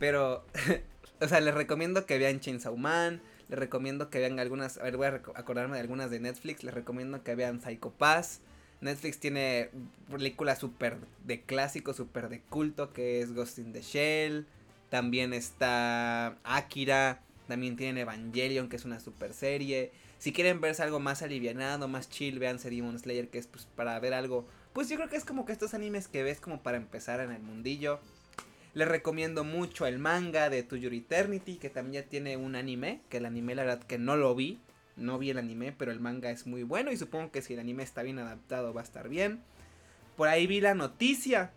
pero. 0.00 0.44
o 1.20 1.28
sea, 1.28 1.40
les 1.40 1.54
recomiendo 1.54 2.06
que 2.06 2.18
vean 2.18 2.40
Chainsaw 2.40 2.76
Man. 2.76 3.22
Les 3.48 3.58
recomiendo 3.58 4.10
que 4.10 4.18
vean 4.18 4.38
algunas. 4.38 4.78
A 4.78 4.82
ver, 4.84 4.96
voy 4.96 5.06
a 5.06 5.22
acordarme 5.34 5.74
de 5.74 5.80
algunas 5.80 6.10
de 6.10 6.20
Netflix. 6.20 6.64
Les 6.64 6.74
recomiendo 6.74 7.22
que 7.22 7.34
vean 7.34 7.60
Psycho 7.60 7.90
Pass. 7.90 8.40
Netflix 8.80 9.18
tiene 9.18 9.70
películas 10.10 10.58
súper 10.58 10.98
de 11.24 11.42
clásico, 11.42 11.94
súper 11.94 12.28
de 12.28 12.40
culto, 12.40 12.92
que 12.92 13.20
es 13.20 13.34
Ghost 13.34 13.58
in 13.58 13.72
the 13.72 13.82
Shell. 13.82 14.46
También 14.90 15.32
está 15.32 16.38
Akira. 16.44 17.22
También 17.48 17.76
tienen 17.76 17.96
Evangelion, 17.98 18.68
que 18.68 18.76
es 18.76 18.84
una 18.84 19.00
super 19.00 19.32
serie. 19.32 19.90
Si 20.18 20.32
quieren 20.32 20.60
verse 20.60 20.82
algo 20.82 21.00
más 21.00 21.22
alivianado, 21.22 21.88
más 21.88 22.10
chill, 22.10 22.38
vean 22.38 22.58
Demon 22.58 22.98
Slayer, 22.98 23.28
que 23.28 23.38
es 23.38 23.46
pues 23.46 23.66
para 23.74 23.98
ver 24.00 24.12
algo. 24.12 24.46
Pues 24.74 24.88
yo 24.88 24.96
creo 24.96 25.08
que 25.08 25.16
es 25.16 25.24
como 25.24 25.46
que 25.46 25.52
estos 25.52 25.74
animes 25.74 26.08
que 26.08 26.22
ves 26.22 26.40
como 26.40 26.62
para 26.62 26.76
empezar 26.76 27.20
en 27.20 27.30
el 27.30 27.40
mundillo. 27.40 28.00
Les 28.74 28.86
recomiendo 28.86 29.44
mucho 29.44 29.86
el 29.86 29.98
manga 29.98 30.50
de 30.50 30.62
To 30.62 30.76
Your 30.76 30.94
Eternity, 30.94 31.56
que 31.56 31.70
también 31.70 32.04
ya 32.04 32.08
tiene 32.08 32.36
un 32.36 32.54
anime. 32.54 33.00
Que 33.08 33.16
el 33.16 33.26
anime, 33.26 33.54
la 33.54 33.64
verdad, 33.64 33.82
que 33.82 33.98
no 33.98 34.16
lo 34.16 34.34
vi. 34.34 34.60
No 34.96 35.18
vi 35.18 35.30
el 35.30 35.38
anime, 35.38 35.72
pero 35.72 35.92
el 35.92 36.00
manga 36.00 36.30
es 36.30 36.46
muy 36.46 36.62
bueno. 36.62 36.92
Y 36.92 36.96
supongo 36.96 37.30
que 37.30 37.42
si 37.42 37.54
el 37.54 37.60
anime 37.60 37.82
está 37.82 38.02
bien 38.02 38.18
adaptado, 38.18 38.74
va 38.74 38.80
a 38.80 38.84
estar 38.84 39.08
bien. 39.08 39.42
Por 40.16 40.28
ahí 40.28 40.46
vi 40.46 40.60
la 40.60 40.74
noticia 40.74 41.52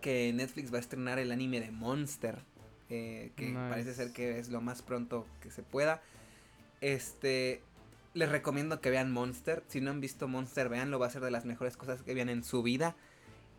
que 0.00 0.32
Netflix 0.32 0.72
va 0.72 0.78
a 0.78 0.80
estrenar 0.80 1.18
el 1.18 1.32
anime 1.32 1.60
de 1.60 1.70
Monster. 1.70 2.38
Eh, 2.88 3.32
que 3.34 3.52
parece 3.52 3.94
ser 3.94 4.12
que 4.12 4.38
es 4.38 4.48
lo 4.48 4.60
más 4.60 4.82
pronto 4.82 5.26
que 5.40 5.50
se 5.50 5.62
pueda. 5.62 6.02
Este, 6.80 7.62
les 8.14 8.28
recomiendo 8.28 8.80
que 8.80 8.90
vean 8.90 9.12
Monster. 9.12 9.64
Si 9.68 9.80
no 9.80 9.90
han 9.90 10.00
visto 10.00 10.28
Monster, 10.28 10.68
veanlo. 10.68 10.98
Va 10.98 11.06
a 11.06 11.10
ser 11.10 11.22
de 11.22 11.30
las 11.30 11.44
mejores 11.44 11.76
cosas 11.76 12.02
que 12.02 12.14
vean 12.14 12.28
en 12.28 12.44
su 12.44 12.62
vida. 12.62 12.96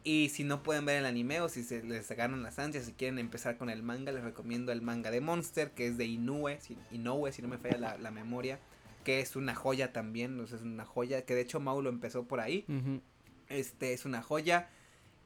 Y 0.07 0.29
si 0.29 0.45
no 0.45 0.63
pueden 0.63 0.85
ver 0.85 0.99
el 0.99 1.05
anime 1.05 1.41
o 1.41 1.49
si 1.49 1.63
se 1.63 1.83
les 1.83 2.09
ganan 2.11 2.41
las 2.41 2.59
ansias, 2.59 2.85
si 2.85 2.93
quieren 2.93 3.19
empezar 3.19 3.57
con 3.57 3.69
el 3.69 3.83
manga, 3.83 4.13
les 4.13 4.23
recomiendo 4.23 4.71
el 4.71 4.81
manga 4.81 5.11
de 5.11 5.19
Monster, 5.19 5.71
que 5.71 5.85
es 5.85 5.97
de 5.97 6.05
Inoue, 6.05 6.61
si, 6.61 6.77
Inoue, 6.91 7.33
si 7.33 7.41
no 7.41 7.49
me 7.49 7.57
falla 7.57 7.97
la, 7.97 8.11
memoria, 8.11 8.57
que 9.03 9.19
es 9.19 9.35
una 9.35 9.53
joya 9.53 9.91
también, 9.91 10.39
es 10.39 10.53
una 10.53 10.85
joya, 10.85 11.25
que 11.25 11.35
de 11.35 11.41
hecho 11.41 11.59
Mau 11.59 11.81
lo 11.81 11.89
empezó 11.89 12.23
por 12.23 12.39
ahí. 12.39 12.65
Este 13.49 13.91
es 13.91 14.05
una 14.05 14.21
joya. 14.21 14.69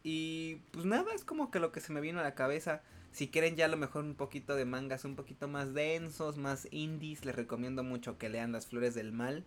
Y 0.02 0.56
pues 0.72 0.88
nada, 0.88 1.14
es 1.14 1.24
como 1.24 1.52
que 1.52 1.60
lo 1.60 1.72
que 1.72 1.80
se 1.80 1.94
me 1.94 2.02
vino 2.02 2.20
a 2.20 2.24
la 2.24 2.34
cabeza. 2.34 2.82
Si 3.12 3.28
quieren 3.28 3.56
ya 3.56 3.66
a 3.66 3.68
lo 3.68 3.78
mejor 3.78 4.04
un 4.04 4.16
poquito 4.16 4.56
de 4.56 4.66
mangas 4.66 5.06
un 5.06 5.16
poquito 5.16 5.48
más 5.48 5.76
densos, 5.76 6.40
más 6.40 6.68
indies, 6.72 7.24
les 7.24 7.36
recomiendo 7.36 7.84
mucho 7.84 8.18
que 8.18 8.30
lean 8.30 8.52
Las 8.52 8.66
Flores 8.66 8.96
del 8.96 9.12
Mal, 9.12 9.46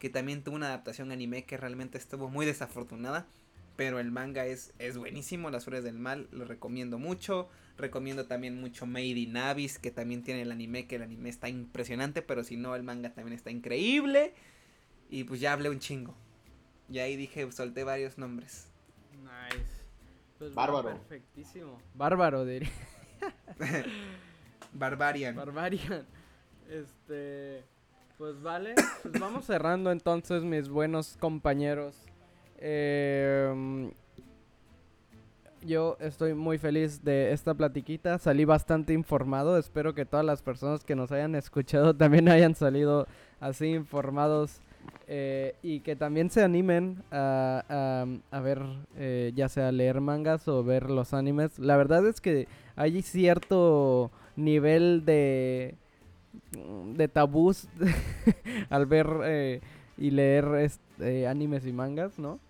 que 0.00 0.10
también 0.10 0.42
tuvo 0.42 0.56
una 0.56 0.66
adaptación 0.66 1.12
anime 1.12 1.44
que 1.44 1.56
realmente 1.56 1.98
estuvo 1.98 2.28
muy 2.28 2.46
desafortunada, 2.46 3.28
pero 3.76 3.98
el 4.00 4.10
manga 4.10 4.46
es, 4.46 4.72
es 4.78 4.98
buenísimo, 4.98 5.50
Las 5.50 5.64
Flores 5.64 5.84
del 5.84 5.98
Mal, 5.98 6.28
lo 6.30 6.44
recomiendo 6.44 6.98
mucho. 6.98 7.48
Recomiendo 7.78 8.26
también 8.26 8.60
mucho 8.60 8.86
Made 8.86 9.06
in 9.06 9.36
Abyss, 9.36 9.78
que 9.78 9.90
también 9.90 10.22
tiene 10.22 10.42
el 10.42 10.52
anime, 10.52 10.86
que 10.86 10.96
el 10.96 11.02
anime 11.02 11.30
está 11.30 11.48
impresionante, 11.48 12.22
pero 12.22 12.44
si 12.44 12.56
no, 12.56 12.76
el 12.76 12.82
manga 12.82 13.14
también 13.14 13.34
está 13.34 13.50
increíble. 13.50 14.34
Y 15.08 15.24
pues 15.24 15.40
ya 15.40 15.52
hablé 15.52 15.70
un 15.70 15.78
chingo. 15.78 16.14
Y 16.88 16.98
ahí 16.98 17.16
dije, 17.16 17.50
solté 17.52 17.84
varios 17.84 18.18
nombres. 18.18 18.68
Nice. 19.22 19.82
Pues 20.38 20.54
Bárbaro. 20.54 20.90
perfectísimo. 20.90 21.80
Bárbaro, 21.94 22.44
diría. 22.44 22.70
Barbarian. 24.72 25.36
Barbarian. 25.36 26.06
Este. 26.68 27.64
Pues 28.18 28.40
vale. 28.42 28.74
Pues 29.02 29.18
vamos 29.18 29.46
cerrando 29.46 29.90
entonces, 29.90 30.42
mis 30.42 30.68
buenos 30.68 31.16
compañeros. 31.18 31.96
Em, 32.64 33.90
yo 35.64 35.96
estoy 35.98 36.32
muy 36.34 36.58
feliz 36.58 37.02
de 37.02 37.32
esta 37.32 37.54
platiquita. 37.54 38.18
Salí 38.18 38.44
bastante 38.44 38.92
informado. 38.92 39.58
Espero 39.58 39.94
que 39.94 40.06
todas 40.06 40.24
las 40.24 40.42
personas 40.42 40.84
que 40.84 40.94
nos 40.94 41.10
hayan 41.10 41.34
escuchado 41.34 41.94
también 41.96 42.28
hayan 42.28 42.54
salido 42.54 43.08
así 43.40 43.66
informados. 43.66 44.60
Eh, 45.08 45.54
y 45.62 45.80
que 45.80 45.94
también 45.96 46.30
se 46.30 46.42
animen 46.42 47.02
a, 47.10 48.06
a, 48.30 48.40
ver, 48.40 48.62
eh, 48.96 49.32
ya 49.34 49.48
sea 49.48 49.70
leer 49.70 50.00
mangas 50.00 50.46
o 50.46 50.62
ver 50.62 50.88
los 50.88 51.14
animes. 51.14 51.58
La 51.58 51.76
verdad 51.76 52.06
es 52.06 52.20
que 52.20 52.46
hay 52.76 53.02
cierto 53.02 54.10
nivel 54.36 55.04
de, 55.04 55.74
de 56.94 57.08
tabús 57.08 57.68
al 58.70 58.86
ver 58.86 59.08
eh, 59.24 59.60
y 59.98 60.10
leer 60.10 60.46
este, 60.60 61.26
animes 61.26 61.66
y 61.66 61.72
mangas, 61.72 62.18
¿no? 62.18 62.40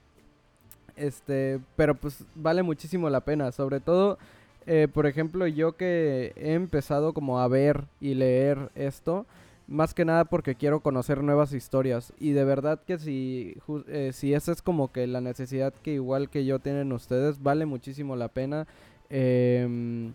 Este, 0.97 1.61
pero 1.77 1.95
pues 1.95 2.25
vale 2.35 2.63
muchísimo 2.63 3.09
la 3.11 3.21
pena, 3.21 3.51
sobre 3.53 3.81
todo, 3.81 4.19
eh, 4.67 4.89
por 4.93 5.07
ejemplo, 5.07 5.47
yo 5.47 5.73
que 5.73 6.33
he 6.37 6.55
empezado 6.55 7.13
como 7.13 7.41
a 7.41 7.49
ver 7.49 7.85
y 8.01 8.15
leer 8.15 8.71
esto, 8.75 9.27
más 9.67 9.95
que 9.95 10.05
nada 10.05 10.25
porque 10.25 10.55
quiero 10.55 10.81
conocer 10.81 11.23
nuevas 11.23 11.53
historias 11.53 12.13
y 12.21 12.33
de 12.33 12.45
verdad 12.45 12.81
que 12.87 12.99
si, 12.99 13.57
eh, 13.89 14.11
si 14.13 14.35
esa 14.35 14.53
es 14.53 14.61
como 14.61 14.93
que 14.93 15.07
la 15.07 15.21
necesidad 15.21 15.73
que 15.83 15.95
igual 15.95 16.29
que 16.29 16.45
yo 16.45 16.59
tienen 16.59 16.93
ustedes, 16.93 17.43
vale 17.43 17.67
muchísimo 17.67 18.15
la 18.17 18.29
pena. 18.29 18.67
Em, 19.09 20.13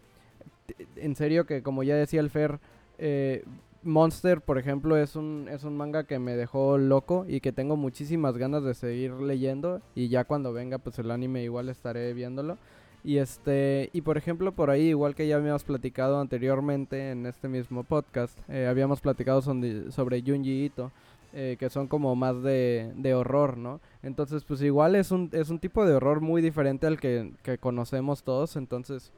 en 0.95 1.15
serio 1.15 1.45
que 1.45 1.61
como 1.61 1.83
ya 1.83 1.95
decía 1.95 2.19
el 2.19 2.29
Fer, 2.29 2.59
eh, 2.99 3.43
Monster, 3.83 4.41
por 4.41 4.57
ejemplo, 4.57 4.97
es 4.97 5.15
un, 5.15 5.47
es 5.51 5.63
un 5.63 5.77
manga 5.77 6.05
que 6.05 6.19
me 6.19 6.35
dejó 6.35 6.77
loco 6.77 7.25
y 7.27 7.39
que 7.39 7.51
tengo 7.51 7.75
muchísimas 7.75 8.37
ganas 8.37 8.63
de 8.63 8.73
seguir 8.73 9.13
leyendo. 9.13 9.81
Y 9.95 10.09
ya 10.09 10.23
cuando 10.25 10.53
venga, 10.53 10.77
pues 10.77 10.99
el 10.99 11.11
anime 11.11 11.43
igual 11.43 11.69
estaré 11.69 12.13
viéndolo. 12.13 12.57
Y 13.03 13.17
este, 13.17 13.89
y 13.93 14.01
por 14.01 14.17
ejemplo, 14.17 14.51
por 14.51 14.69
ahí, 14.69 14.89
igual 14.89 15.15
que 15.15 15.27
ya 15.27 15.37
habíamos 15.37 15.63
platicado 15.63 16.19
anteriormente 16.19 17.11
en 17.11 17.25
este 17.25 17.47
mismo 17.47 17.83
podcast, 17.83 18.37
eh, 18.49 18.67
habíamos 18.67 18.99
platicado 19.01 19.41
sobre, 19.41 19.91
sobre 19.91 20.21
Junji 20.21 20.65
Ito. 20.65 20.91
Eh, 21.33 21.57
que 21.59 21.69
son 21.69 21.87
como 21.87 22.15
más 22.15 22.41
de, 22.41 22.93
de, 22.95 23.13
horror, 23.13 23.57
¿no? 23.57 23.81
Entonces, 24.01 24.43
pues 24.45 24.61
igual 24.61 24.95
es 24.95 25.11
un, 25.11 25.29
es 25.33 25.49
un 25.49 25.59
tipo 25.59 25.85
de 25.85 25.93
horror 25.93 26.21
muy 26.21 26.41
diferente 26.41 26.87
al 26.87 26.99
que, 26.99 27.31
que 27.43 27.57
conocemos 27.57 28.23
todos. 28.23 28.55
Entonces, 28.55 29.11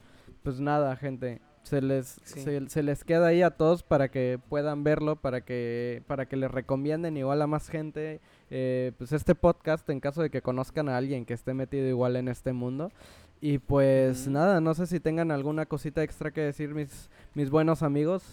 pues 0.44 0.60
nada, 0.60 0.95
gente, 0.95 1.40
se 1.70 1.82
les, 1.82 2.20
se, 2.26 2.84
les 2.84 3.04
queda 3.04 3.28
ahí 3.28 3.44
a 3.44 3.52
todos 3.52 3.84
para 3.84 4.10
que 4.10 4.40
puedan 4.50 4.84
verlo, 4.84 5.18
para 5.18 5.41
que, 5.41 6.02
para 6.08 6.28
que 6.28 6.36
les 6.36 6.50
recomienden 6.50 7.16
igual 7.16 7.44
a 7.44 7.48
más 7.48 7.70
gente, 7.70 8.22
eh, 8.50 8.91
pues 8.98 9.12
este 9.12 9.36
podcast 9.36 9.88
en 9.91 10.00
caso 10.00 10.24
de 10.24 10.32
que 10.32 10.41
conozcan 10.41 10.90
a 10.90 10.98
alguien 10.98 11.26
que 11.26 11.36
esté 11.36 11.54
metido 11.54 11.88
igual 11.88 12.16
en 12.16 12.28
este 12.28 12.54
mundo. 12.54 12.91
Y 13.40 13.60
pues 13.60 14.28
nada, 14.28 14.60
no 14.62 14.74
sé 14.74 14.88
si 14.88 15.00
tengan 15.00 15.30
alguna 15.30 15.68
cosita 15.68 16.02
extra 16.02 16.32
que 16.32 16.41
decir 16.41 16.74
mis, 16.74 17.10
mis 17.36 17.52
buenos 17.52 17.84
amigos. 17.84 18.24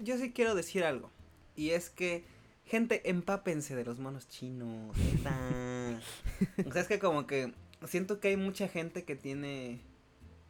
Yo 0.00 0.18
sí 0.18 0.32
quiero 0.32 0.56
decir 0.56 0.82
algo. 0.82 1.10
Y 1.54 1.70
es 1.70 1.90
que, 1.90 2.24
gente, 2.64 3.08
empápense 3.08 3.76
de 3.76 3.84
los 3.84 4.00
monos 4.00 4.28
chinos. 4.28 4.96
o 6.66 6.72
sea, 6.72 6.82
es 6.82 6.88
que 6.88 6.98
como 6.98 7.28
que 7.28 7.52
siento 7.86 8.18
que 8.18 8.28
hay 8.28 8.36
mucha 8.36 8.66
gente 8.66 9.04
que 9.04 9.14
tiene 9.14 9.80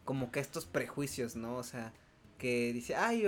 como 0.08 0.32
que 0.32 0.40
estos 0.40 0.64
prejuicios, 0.64 1.36
¿no? 1.36 1.56
O 1.56 1.62
sea, 1.62 1.92
que 2.38 2.72
dice, 2.72 2.96
ay, 2.96 3.26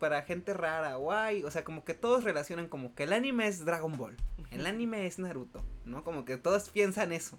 para 0.00 0.22
gente 0.22 0.52
rara, 0.52 0.96
guay, 0.96 1.44
o 1.44 1.50
sea, 1.52 1.62
como 1.62 1.84
que 1.84 1.94
todos 1.94 2.24
relacionan 2.24 2.66
como 2.66 2.92
que 2.96 3.04
el 3.04 3.12
anime 3.12 3.46
es 3.46 3.64
Dragon 3.64 3.96
Ball, 3.96 4.16
el 4.50 4.66
anime 4.66 5.06
es 5.06 5.20
Naruto, 5.20 5.62
¿no? 5.84 6.02
Como 6.02 6.24
que 6.24 6.36
todos 6.36 6.70
piensan 6.70 7.12
eso. 7.12 7.38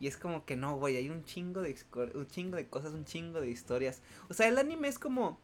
Y 0.00 0.06
es 0.06 0.16
como 0.16 0.46
que 0.46 0.56
no, 0.56 0.78
güey, 0.78 0.96
hay 0.96 1.10
un 1.10 1.24
chingo 1.24 1.60
de 1.60 1.76
un 2.14 2.26
chingo 2.26 2.56
de 2.56 2.66
cosas, 2.70 2.94
un 2.94 3.04
chingo 3.04 3.42
de 3.42 3.50
historias. 3.50 4.00
O 4.30 4.32
sea, 4.32 4.48
el 4.48 4.56
anime 4.56 4.88
es 4.88 4.98
como 4.98 5.38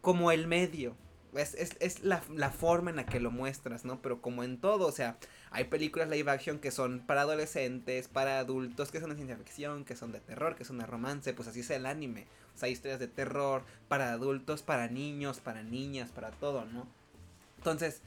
como 0.00 0.32
el 0.32 0.48
medio, 0.48 0.96
es, 1.36 1.54
es, 1.54 1.76
es 1.80 2.04
la, 2.04 2.22
la, 2.34 2.50
forma 2.50 2.90
en 2.90 2.96
la 2.96 3.06
que 3.06 3.20
lo 3.20 3.30
muestras, 3.30 3.84
¿no? 3.84 4.00
Pero 4.00 4.20
como 4.20 4.44
en 4.44 4.58
todo, 4.58 4.86
o 4.86 4.92
sea, 4.92 5.16
hay 5.50 5.64
películas 5.64 6.08
live 6.08 6.30
action 6.30 6.58
que 6.58 6.70
son 6.70 7.00
para 7.00 7.22
adolescentes, 7.22 8.08
para 8.08 8.38
adultos, 8.38 8.90
que 8.90 9.00
son 9.00 9.10
de 9.10 9.16
ciencia 9.16 9.36
ficción, 9.36 9.84
que 9.84 9.96
son 9.96 10.12
de 10.12 10.20
terror, 10.20 10.56
que 10.56 10.64
son 10.64 10.78
de 10.78 10.86
romance, 10.86 11.32
pues 11.32 11.48
así 11.48 11.60
es 11.60 11.70
el 11.70 11.86
anime. 11.86 12.26
O 12.54 12.58
sea, 12.58 12.66
hay 12.66 12.72
historias 12.72 13.00
de 13.00 13.08
terror 13.08 13.62
para 13.88 14.12
adultos, 14.12 14.62
para 14.62 14.88
niños, 14.88 15.40
para 15.40 15.62
niñas, 15.62 16.10
para 16.10 16.30
todo, 16.30 16.64
¿no? 16.66 16.86
Entonces, 17.58 18.00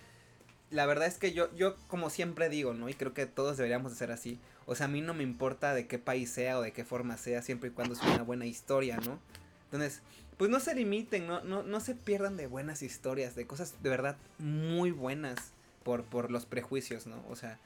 la 0.69 0.85
verdad 0.85 1.07
es 1.07 1.17
que 1.17 1.33
yo, 1.33 1.53
yo 1.55 1.75
como 1.87 2.09
siempre 2.09 2.49
digo, 2.49 2.73
¿no? 2.73 2.89
Y 2.89 2.93
creo 2.93 3.13
que 3.13 3.25
todos 3.25 3.57
deberíamos 3.57 3.91
de 3.91 3.97
ser 3.97 4.11
así. 4.11 4.39
O 4.65 4.75
sea, 4.75 4.85
a 4.85 4.89
mí 4.89 5.01
no 5.01 5.13
me 5.13 5.23
importa 5.23 5.73
de 5.73 5.87
qué 5.87 5.97
país 5.97 6.29
sea 6.29 6.59
o 6.59 6.61
de 6.61 6.73
qué 6.73 6.83
forma 6.83 7.17
sea, 7.17 7.41
siempre 7.41 7.69
y 7.69 7.73
cuando 7.73 7.95
sea 7.95 8.13
una 8.13 8.23
buena 8.23 8.45
historia, 8.45 8.97
¿no? 8.97 9.19
Entonces, 9.65 10.01
pues 10.37 10.51
no 10.51 10.59
se 10.59 10.75
limiten, 10.75 11.27
no, 11.27 11.41
no, 11.43 11.63
no 11.63 11.79
se 11.79 11.95
pierdan 11.95 12.37
de 12.37 12.47
buenas 12.47 12.83
historias, 12.83 13.35
de 13.35 13.47
cosas 13.47 13.75
de 13.81 13.89
verdad 13.89 14.17
muy 14.37 14.91
buenas 14.91 15.51
por, 15.83 16.03
por 16.03 16.29
los 16.31 16.45
prejuicios, 16.45 17.07
¿no? 17.07 17.23
O 17.29 17.35
sea, 17.35 17.59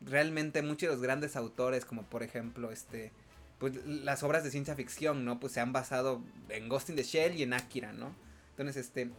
realmente 0.00 0.62
muchos 0.62 0.88
de 0.88 0.94
los 0.94 1.02
grandes 1.02 1.36
autores, 1.36 1.84
como 1.84 2.02
por 2.02 2.22
ejemplo, 2.22 2.70
este, 2.70 3.12
pues 3.58 3.84
las 3.86 4.22
obras 4.22 4.44
de 4.44 4.50
ciencia 4.50 4.74
ficción, 4.74 5.24
¿no? 5.24 5.40
Pues 5.40 5.54
se 5.54 5.60
han 5.60 5.72
basado 5.72 6.20
en 6.50 6.68
Ghost 6.68 6.90
in 6.90 6.96
the 6.96 7.02
Shell 7.02 7.36
y 7.36 7.42
en 7.42 7.54
Akira, 7.54 7.92
¿no? 7.92 8.14
Entonces, 8.50 8.76
este, 8.76 9.10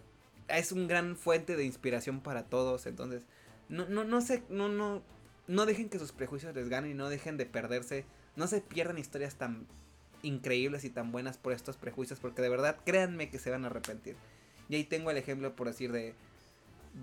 es 0.48 0.72
un 0.72 0.88
gran 0.88 1.16
fuente 1.16 1.56
de 1.56 1.66
inspiración 1.66 2.22
para 2.22 2.44
todos, 2.44 2.86
entonces, 2.86 3.24
no, 3.70 3.88
no, 3.88 4.04
no 4.04 4.22
sé, 4.22 4.44
no, 4.50 4.70
no, 4.70 5.02
no 5.48 5.66
dejen 5.66 5.90
que 5.90 6.00
sus 6.00 6.12
prejuicios 6.12 6.56
les 6.56 6.70
ganen 6.70 6.92
y 6.92 6.94
no 6.94 7.10
dejen 7.10 7.38
de 7.38 7.48
perderse, 7.48 8.06
no 8.36 8.46
se 8.48 8.62
pierdan 8.62 9.00
historias 9.00 9.36
tan 9.36 9.66
increíbles 10.24 10.84
y 10.84 10.90
tan 10.90 11.12
buenas 11.12 11.38
por 11.38 11.54
estos 11.54 11.78
prejuicios, 11.78 12.20
porque 12.20 12.42
de 12.42 12.50
verdad 12.50 12.78
créanme 12.86 13.30
que 13.30 13.40
se 13.40 13.50
van 13.50 13.64
a 13.64 13.68
arrepentir. 13.68 14.16
Y 14.70 14.76
ahí 14.76 14.84
tengo 14.84 15.12
el 15.12 15.18
ejemplo, 15.18 15.56
por 15.56 15.68
decir, 15.68 15.92
de, 15.92 16.14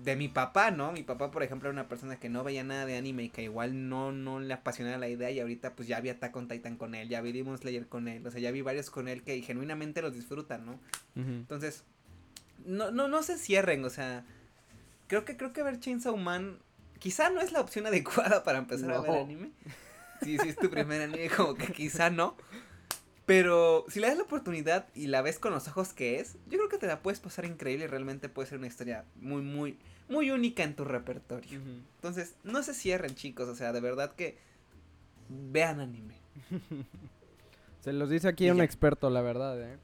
de 0.03 0.15
mi 0.15 0.27
papá, 0.27 0.71
¿no? 0.71 0.91
Mi 0.91 1.03
papá, 1.03 1.31
por 1.31 1.43
ejemplo, 1.43 1.69
era 1.69 1.73
una 1.73 1.87
persona 1.87 2.17
que 2.17 2.29
no 2.29 2.43
veía 2.43 2.63
nada 2.63 2.85
de 2.85 2.97
anime 2.97 3.23
y 3.23 3.29
que 3.29 3.43
igual 3.43 3.89
no, 3.89 4.11
no 4.11 4.39
le 4.39 4.53
apasionaba 4.53 4.97
la 4.97 5.07
idea 5.07 5.31
y 5.31 5.39
ahorita 5.39 5.73
pues 5.75 5.87
ya 5.87 5.99
vi 6.01 6.09
Attack 6.09 6.35
on 6.35 6.47
Titan 6.47 6.77
con 6.77 6.95
él, 6.95 7.09
ya 7.09 7.21
vi 7.21 7.31
Demon 7.31 7.57
Slayer 7.57 7.87
con 7.87 8.07
él, 8.07 8.25
o 8.25 8.31
sea, 8.31 8.41
ya 8.41 8.51
vi 8.51 8.61
varios 8.61 8.89
con 8.89 9.07
él 9.07 9.23
que 9.23 9.41
genuinamente 9.41 10.01
los 10.01 10.13
disfrutan, 10.13 10.65
¿no? 10.65 10.79
Entonces, 11.15 11.83
no, 12.65 12.91
no, 12.91 13.07
no 13.07 13.23
se 13.23 13.37
cierren, 13.37 13.85
o 13.85 13.89
sea, 13.89 14.25
creo 15.07 15.23
que, 15.25 15.37
creo 15.37 15.53
que 15.53 15.63
ver 15.63 15.79
Chainsaw 15.79 16.17
Man 16.17 16.59
quizá 16.99 17.29
no 17.29 17.41
es 17.41 17.51
la 17.51 17.61
opción 17.61 17.85
adecuada 17.87 18.43
para 18.43 18.59
empezar 18.59 18.91
a 18.91 19.01
ver 19.01 19.11
anime. 19.11 19.51
Si, 20.21 20.37
si 20.37 20.49
es 20.49 20.55
tu 20.55 20.69
primer 20.69 21.01
anime, 21.01 21.29
como 21.29 21.55
que 21.55 21.71
quizá 21.71 22.09
no. 22.09 22.35
Pero 23.25 23.85
si 23.87 23.99
le 23.99 24.07
das 24.07 24.17
la 24.17 24.23
oportunidad 24.23 24.87
y 24.93 25.07
la 25.07 25.21
ves 25.21 25.39
con 25.39 25.51
los 25.51 25.67
ojos 25.67 25.93
que 25.93 26.19
es, 26.19 26.37
yo 26.47 26.57
creo 26.57 26.69
que 26.69 26.77
te 26.77 26.87
la 26.87 27.01
puedes 27.01 27.19
pasar 27.19 27.45
increíble 27.45 27.85
y 27.85 27.87
realmente 27.87 28.29
puede 28.29 28.47
ser 28.47 28.59
una 28.59 28.67
historia 28.67 29.03
muy, 29.19 29.41
muy, 29.41 29.79
muy 30.09 30.29
única 30.29 30.63
en 30.63 30.75
tu 30.75 30.83
repertorio. 30.83 31.59
Entonces, 31.95 32.35
no 32.43 32.61
se 32.61 32.73
cierren, 32.75 33.15
chicos. 33.15 33.49
O 33.49 33.55
sea, 33.55 33.73
de 33.73 33.81
verdad 33.81 34.13
que 34.13 34.37
vean 35.29 35.79
anime. 35.79 36.15
Se 37.79 37.93
los 37.93 38.09
dice 38.09 38.27
aquí 38.27 38.49
un 38.49 38.61
experto, 38.61 39.09
la 39.09 39.21
verdad, 39.21 39.61
¿eh? 39.61 39.77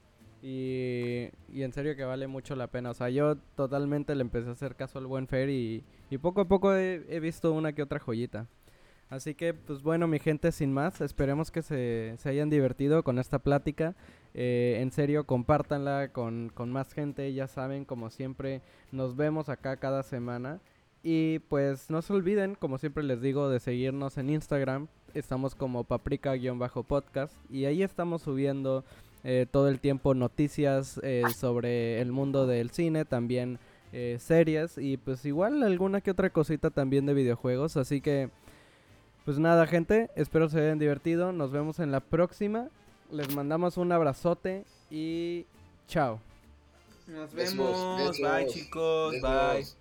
Y, 0.43 1.30
y, 1.55 1.61
en 1.61 1.72
serio 1.72 1.95
que 1.95 2.03
vale 2.03 2.26
mucho 2.26 2.55
la 2.55 2.65
pena. 2.65 2.89
O 2.89 2.93
sea, 2.95 3.09
yo 3.09 3.35
totalmente 3.55 4.15
le 4.15 4.22
empecé 4.22 4.49
a 4.49 4.53
hacer 4.53 4.76
caso 4.76 4.97
al 4.97 5.05
buen 5.05 5.27
Fer 5.27 5.49
y, 5.49 5.84
y 6.09 6.18
poco 6.18 6.41
a 6.41 6.47
poco 6.47 6.73
he, 6.76 7.05
he, 7.09 7.19
visto 7.19 7.53
una 7.53 7.73
que 7.73 7.84
otra 7.84 7.99
joyita. 7.99 8.47
Así 9.11 9.35
que, 9.35 9.53
pues 9.53 9.83
bueno, 9.83 10.07
mi 10.07 10.17
gente, 10.17 10.51
sin 10.51 10.73
más, 10.73 11.01
esperemos 11.01 11.51
que 11.51 11.61
se, 11.61 12.15
se 12.17 12.29
hayan 12.29 12.49
divertido 12.49 13.03
con 13.03 13.19
esta 13.19 13.38
plática. 13.38 13.93
Eh, 14.33 14.79
en 14.79 14.91
serio, 14.91 15.25
compártanla 15.25 16.13
con, 16.13 16.49
con 16.53 16.71
más 16.71 16.93
gente. 16.93 17.31
Ya 17.33 17.47
saben, 17.47 17.85
como 17.85 18.09
siempre, 18.09 18.61
nos 18.91 19.15
vemos 19.15 19.49
acá 19.49 19.75
cada 19.77 20.01
semana. 20.01 20.59
Y 21.03 21.39
pues 21.49 21.89
no 21.89 22.01
se 22.01 22.13
olviden, 22.13 22.55
como 22.55 22.77
siempre 22.77 23.03
les 23.03 23.21
digo, 23.21 23.49
de 23.49 23.59
seguirnos 23.59 24.17
en 24.17 24.29
Instagram. 24.29 24.88
Estamos 25.13 25.55
como 25.55 25.83
paprika-podcast. 25.83 27.33
Y 27.51 27.65
ahí 27.65 27.83
estamos 27.83 28.21
subiendo 28.21 28.85
eh, 29.23 29.45
todo 29.51 29.67
el 29.67 29.79
tiempo 29.79 30.15
noticias 30.15 30.99
eh, 31.03 31.23
sobre 31.35 32.01
el 32.01 32.11
mundo 32.11 32.47
del 32.47 32.71
cine, 32.71 33.05
también 33.05 33.59
eh, 33.93 34.17
series 34.19 34.77
y 34.77 34.95
pues 34.97 35.25
igual 35.25 35.61
alguna 35.63 35.99
que 36.01 36.11
otra 36.11 36.29
cosita 36.29 36.69
también 36.71 37.05
de 37.05 37.13
videojuegos. 37.13 37.77
Así 37.77 38.01
que, 38.01 38.29
pues 39.26 39.39
nada 39.39 39.68
gente, 39.68 40.10
espero 40.15 40.49
se 40.49 40.60
hayan 40.60 40.80
divertido. 40.80 41.31
Nos 41.31 41.52
vemos 41.52 41.80
en 41.80 41.91
la 41.91 41.99
próxima. 41.99 42.69
Les 43.11 43.34
mandamos 43.35 43.77
un 43.77 43.91
abrazote 43.91 44.64
y 44.89 45.45
chao. 45.88 46.19
Nos 47.07 47.34
vemos. 47.34 48.18
Bye 48.19 48.48
chicos. 48.48 49.15
Bye. 49.22 49.80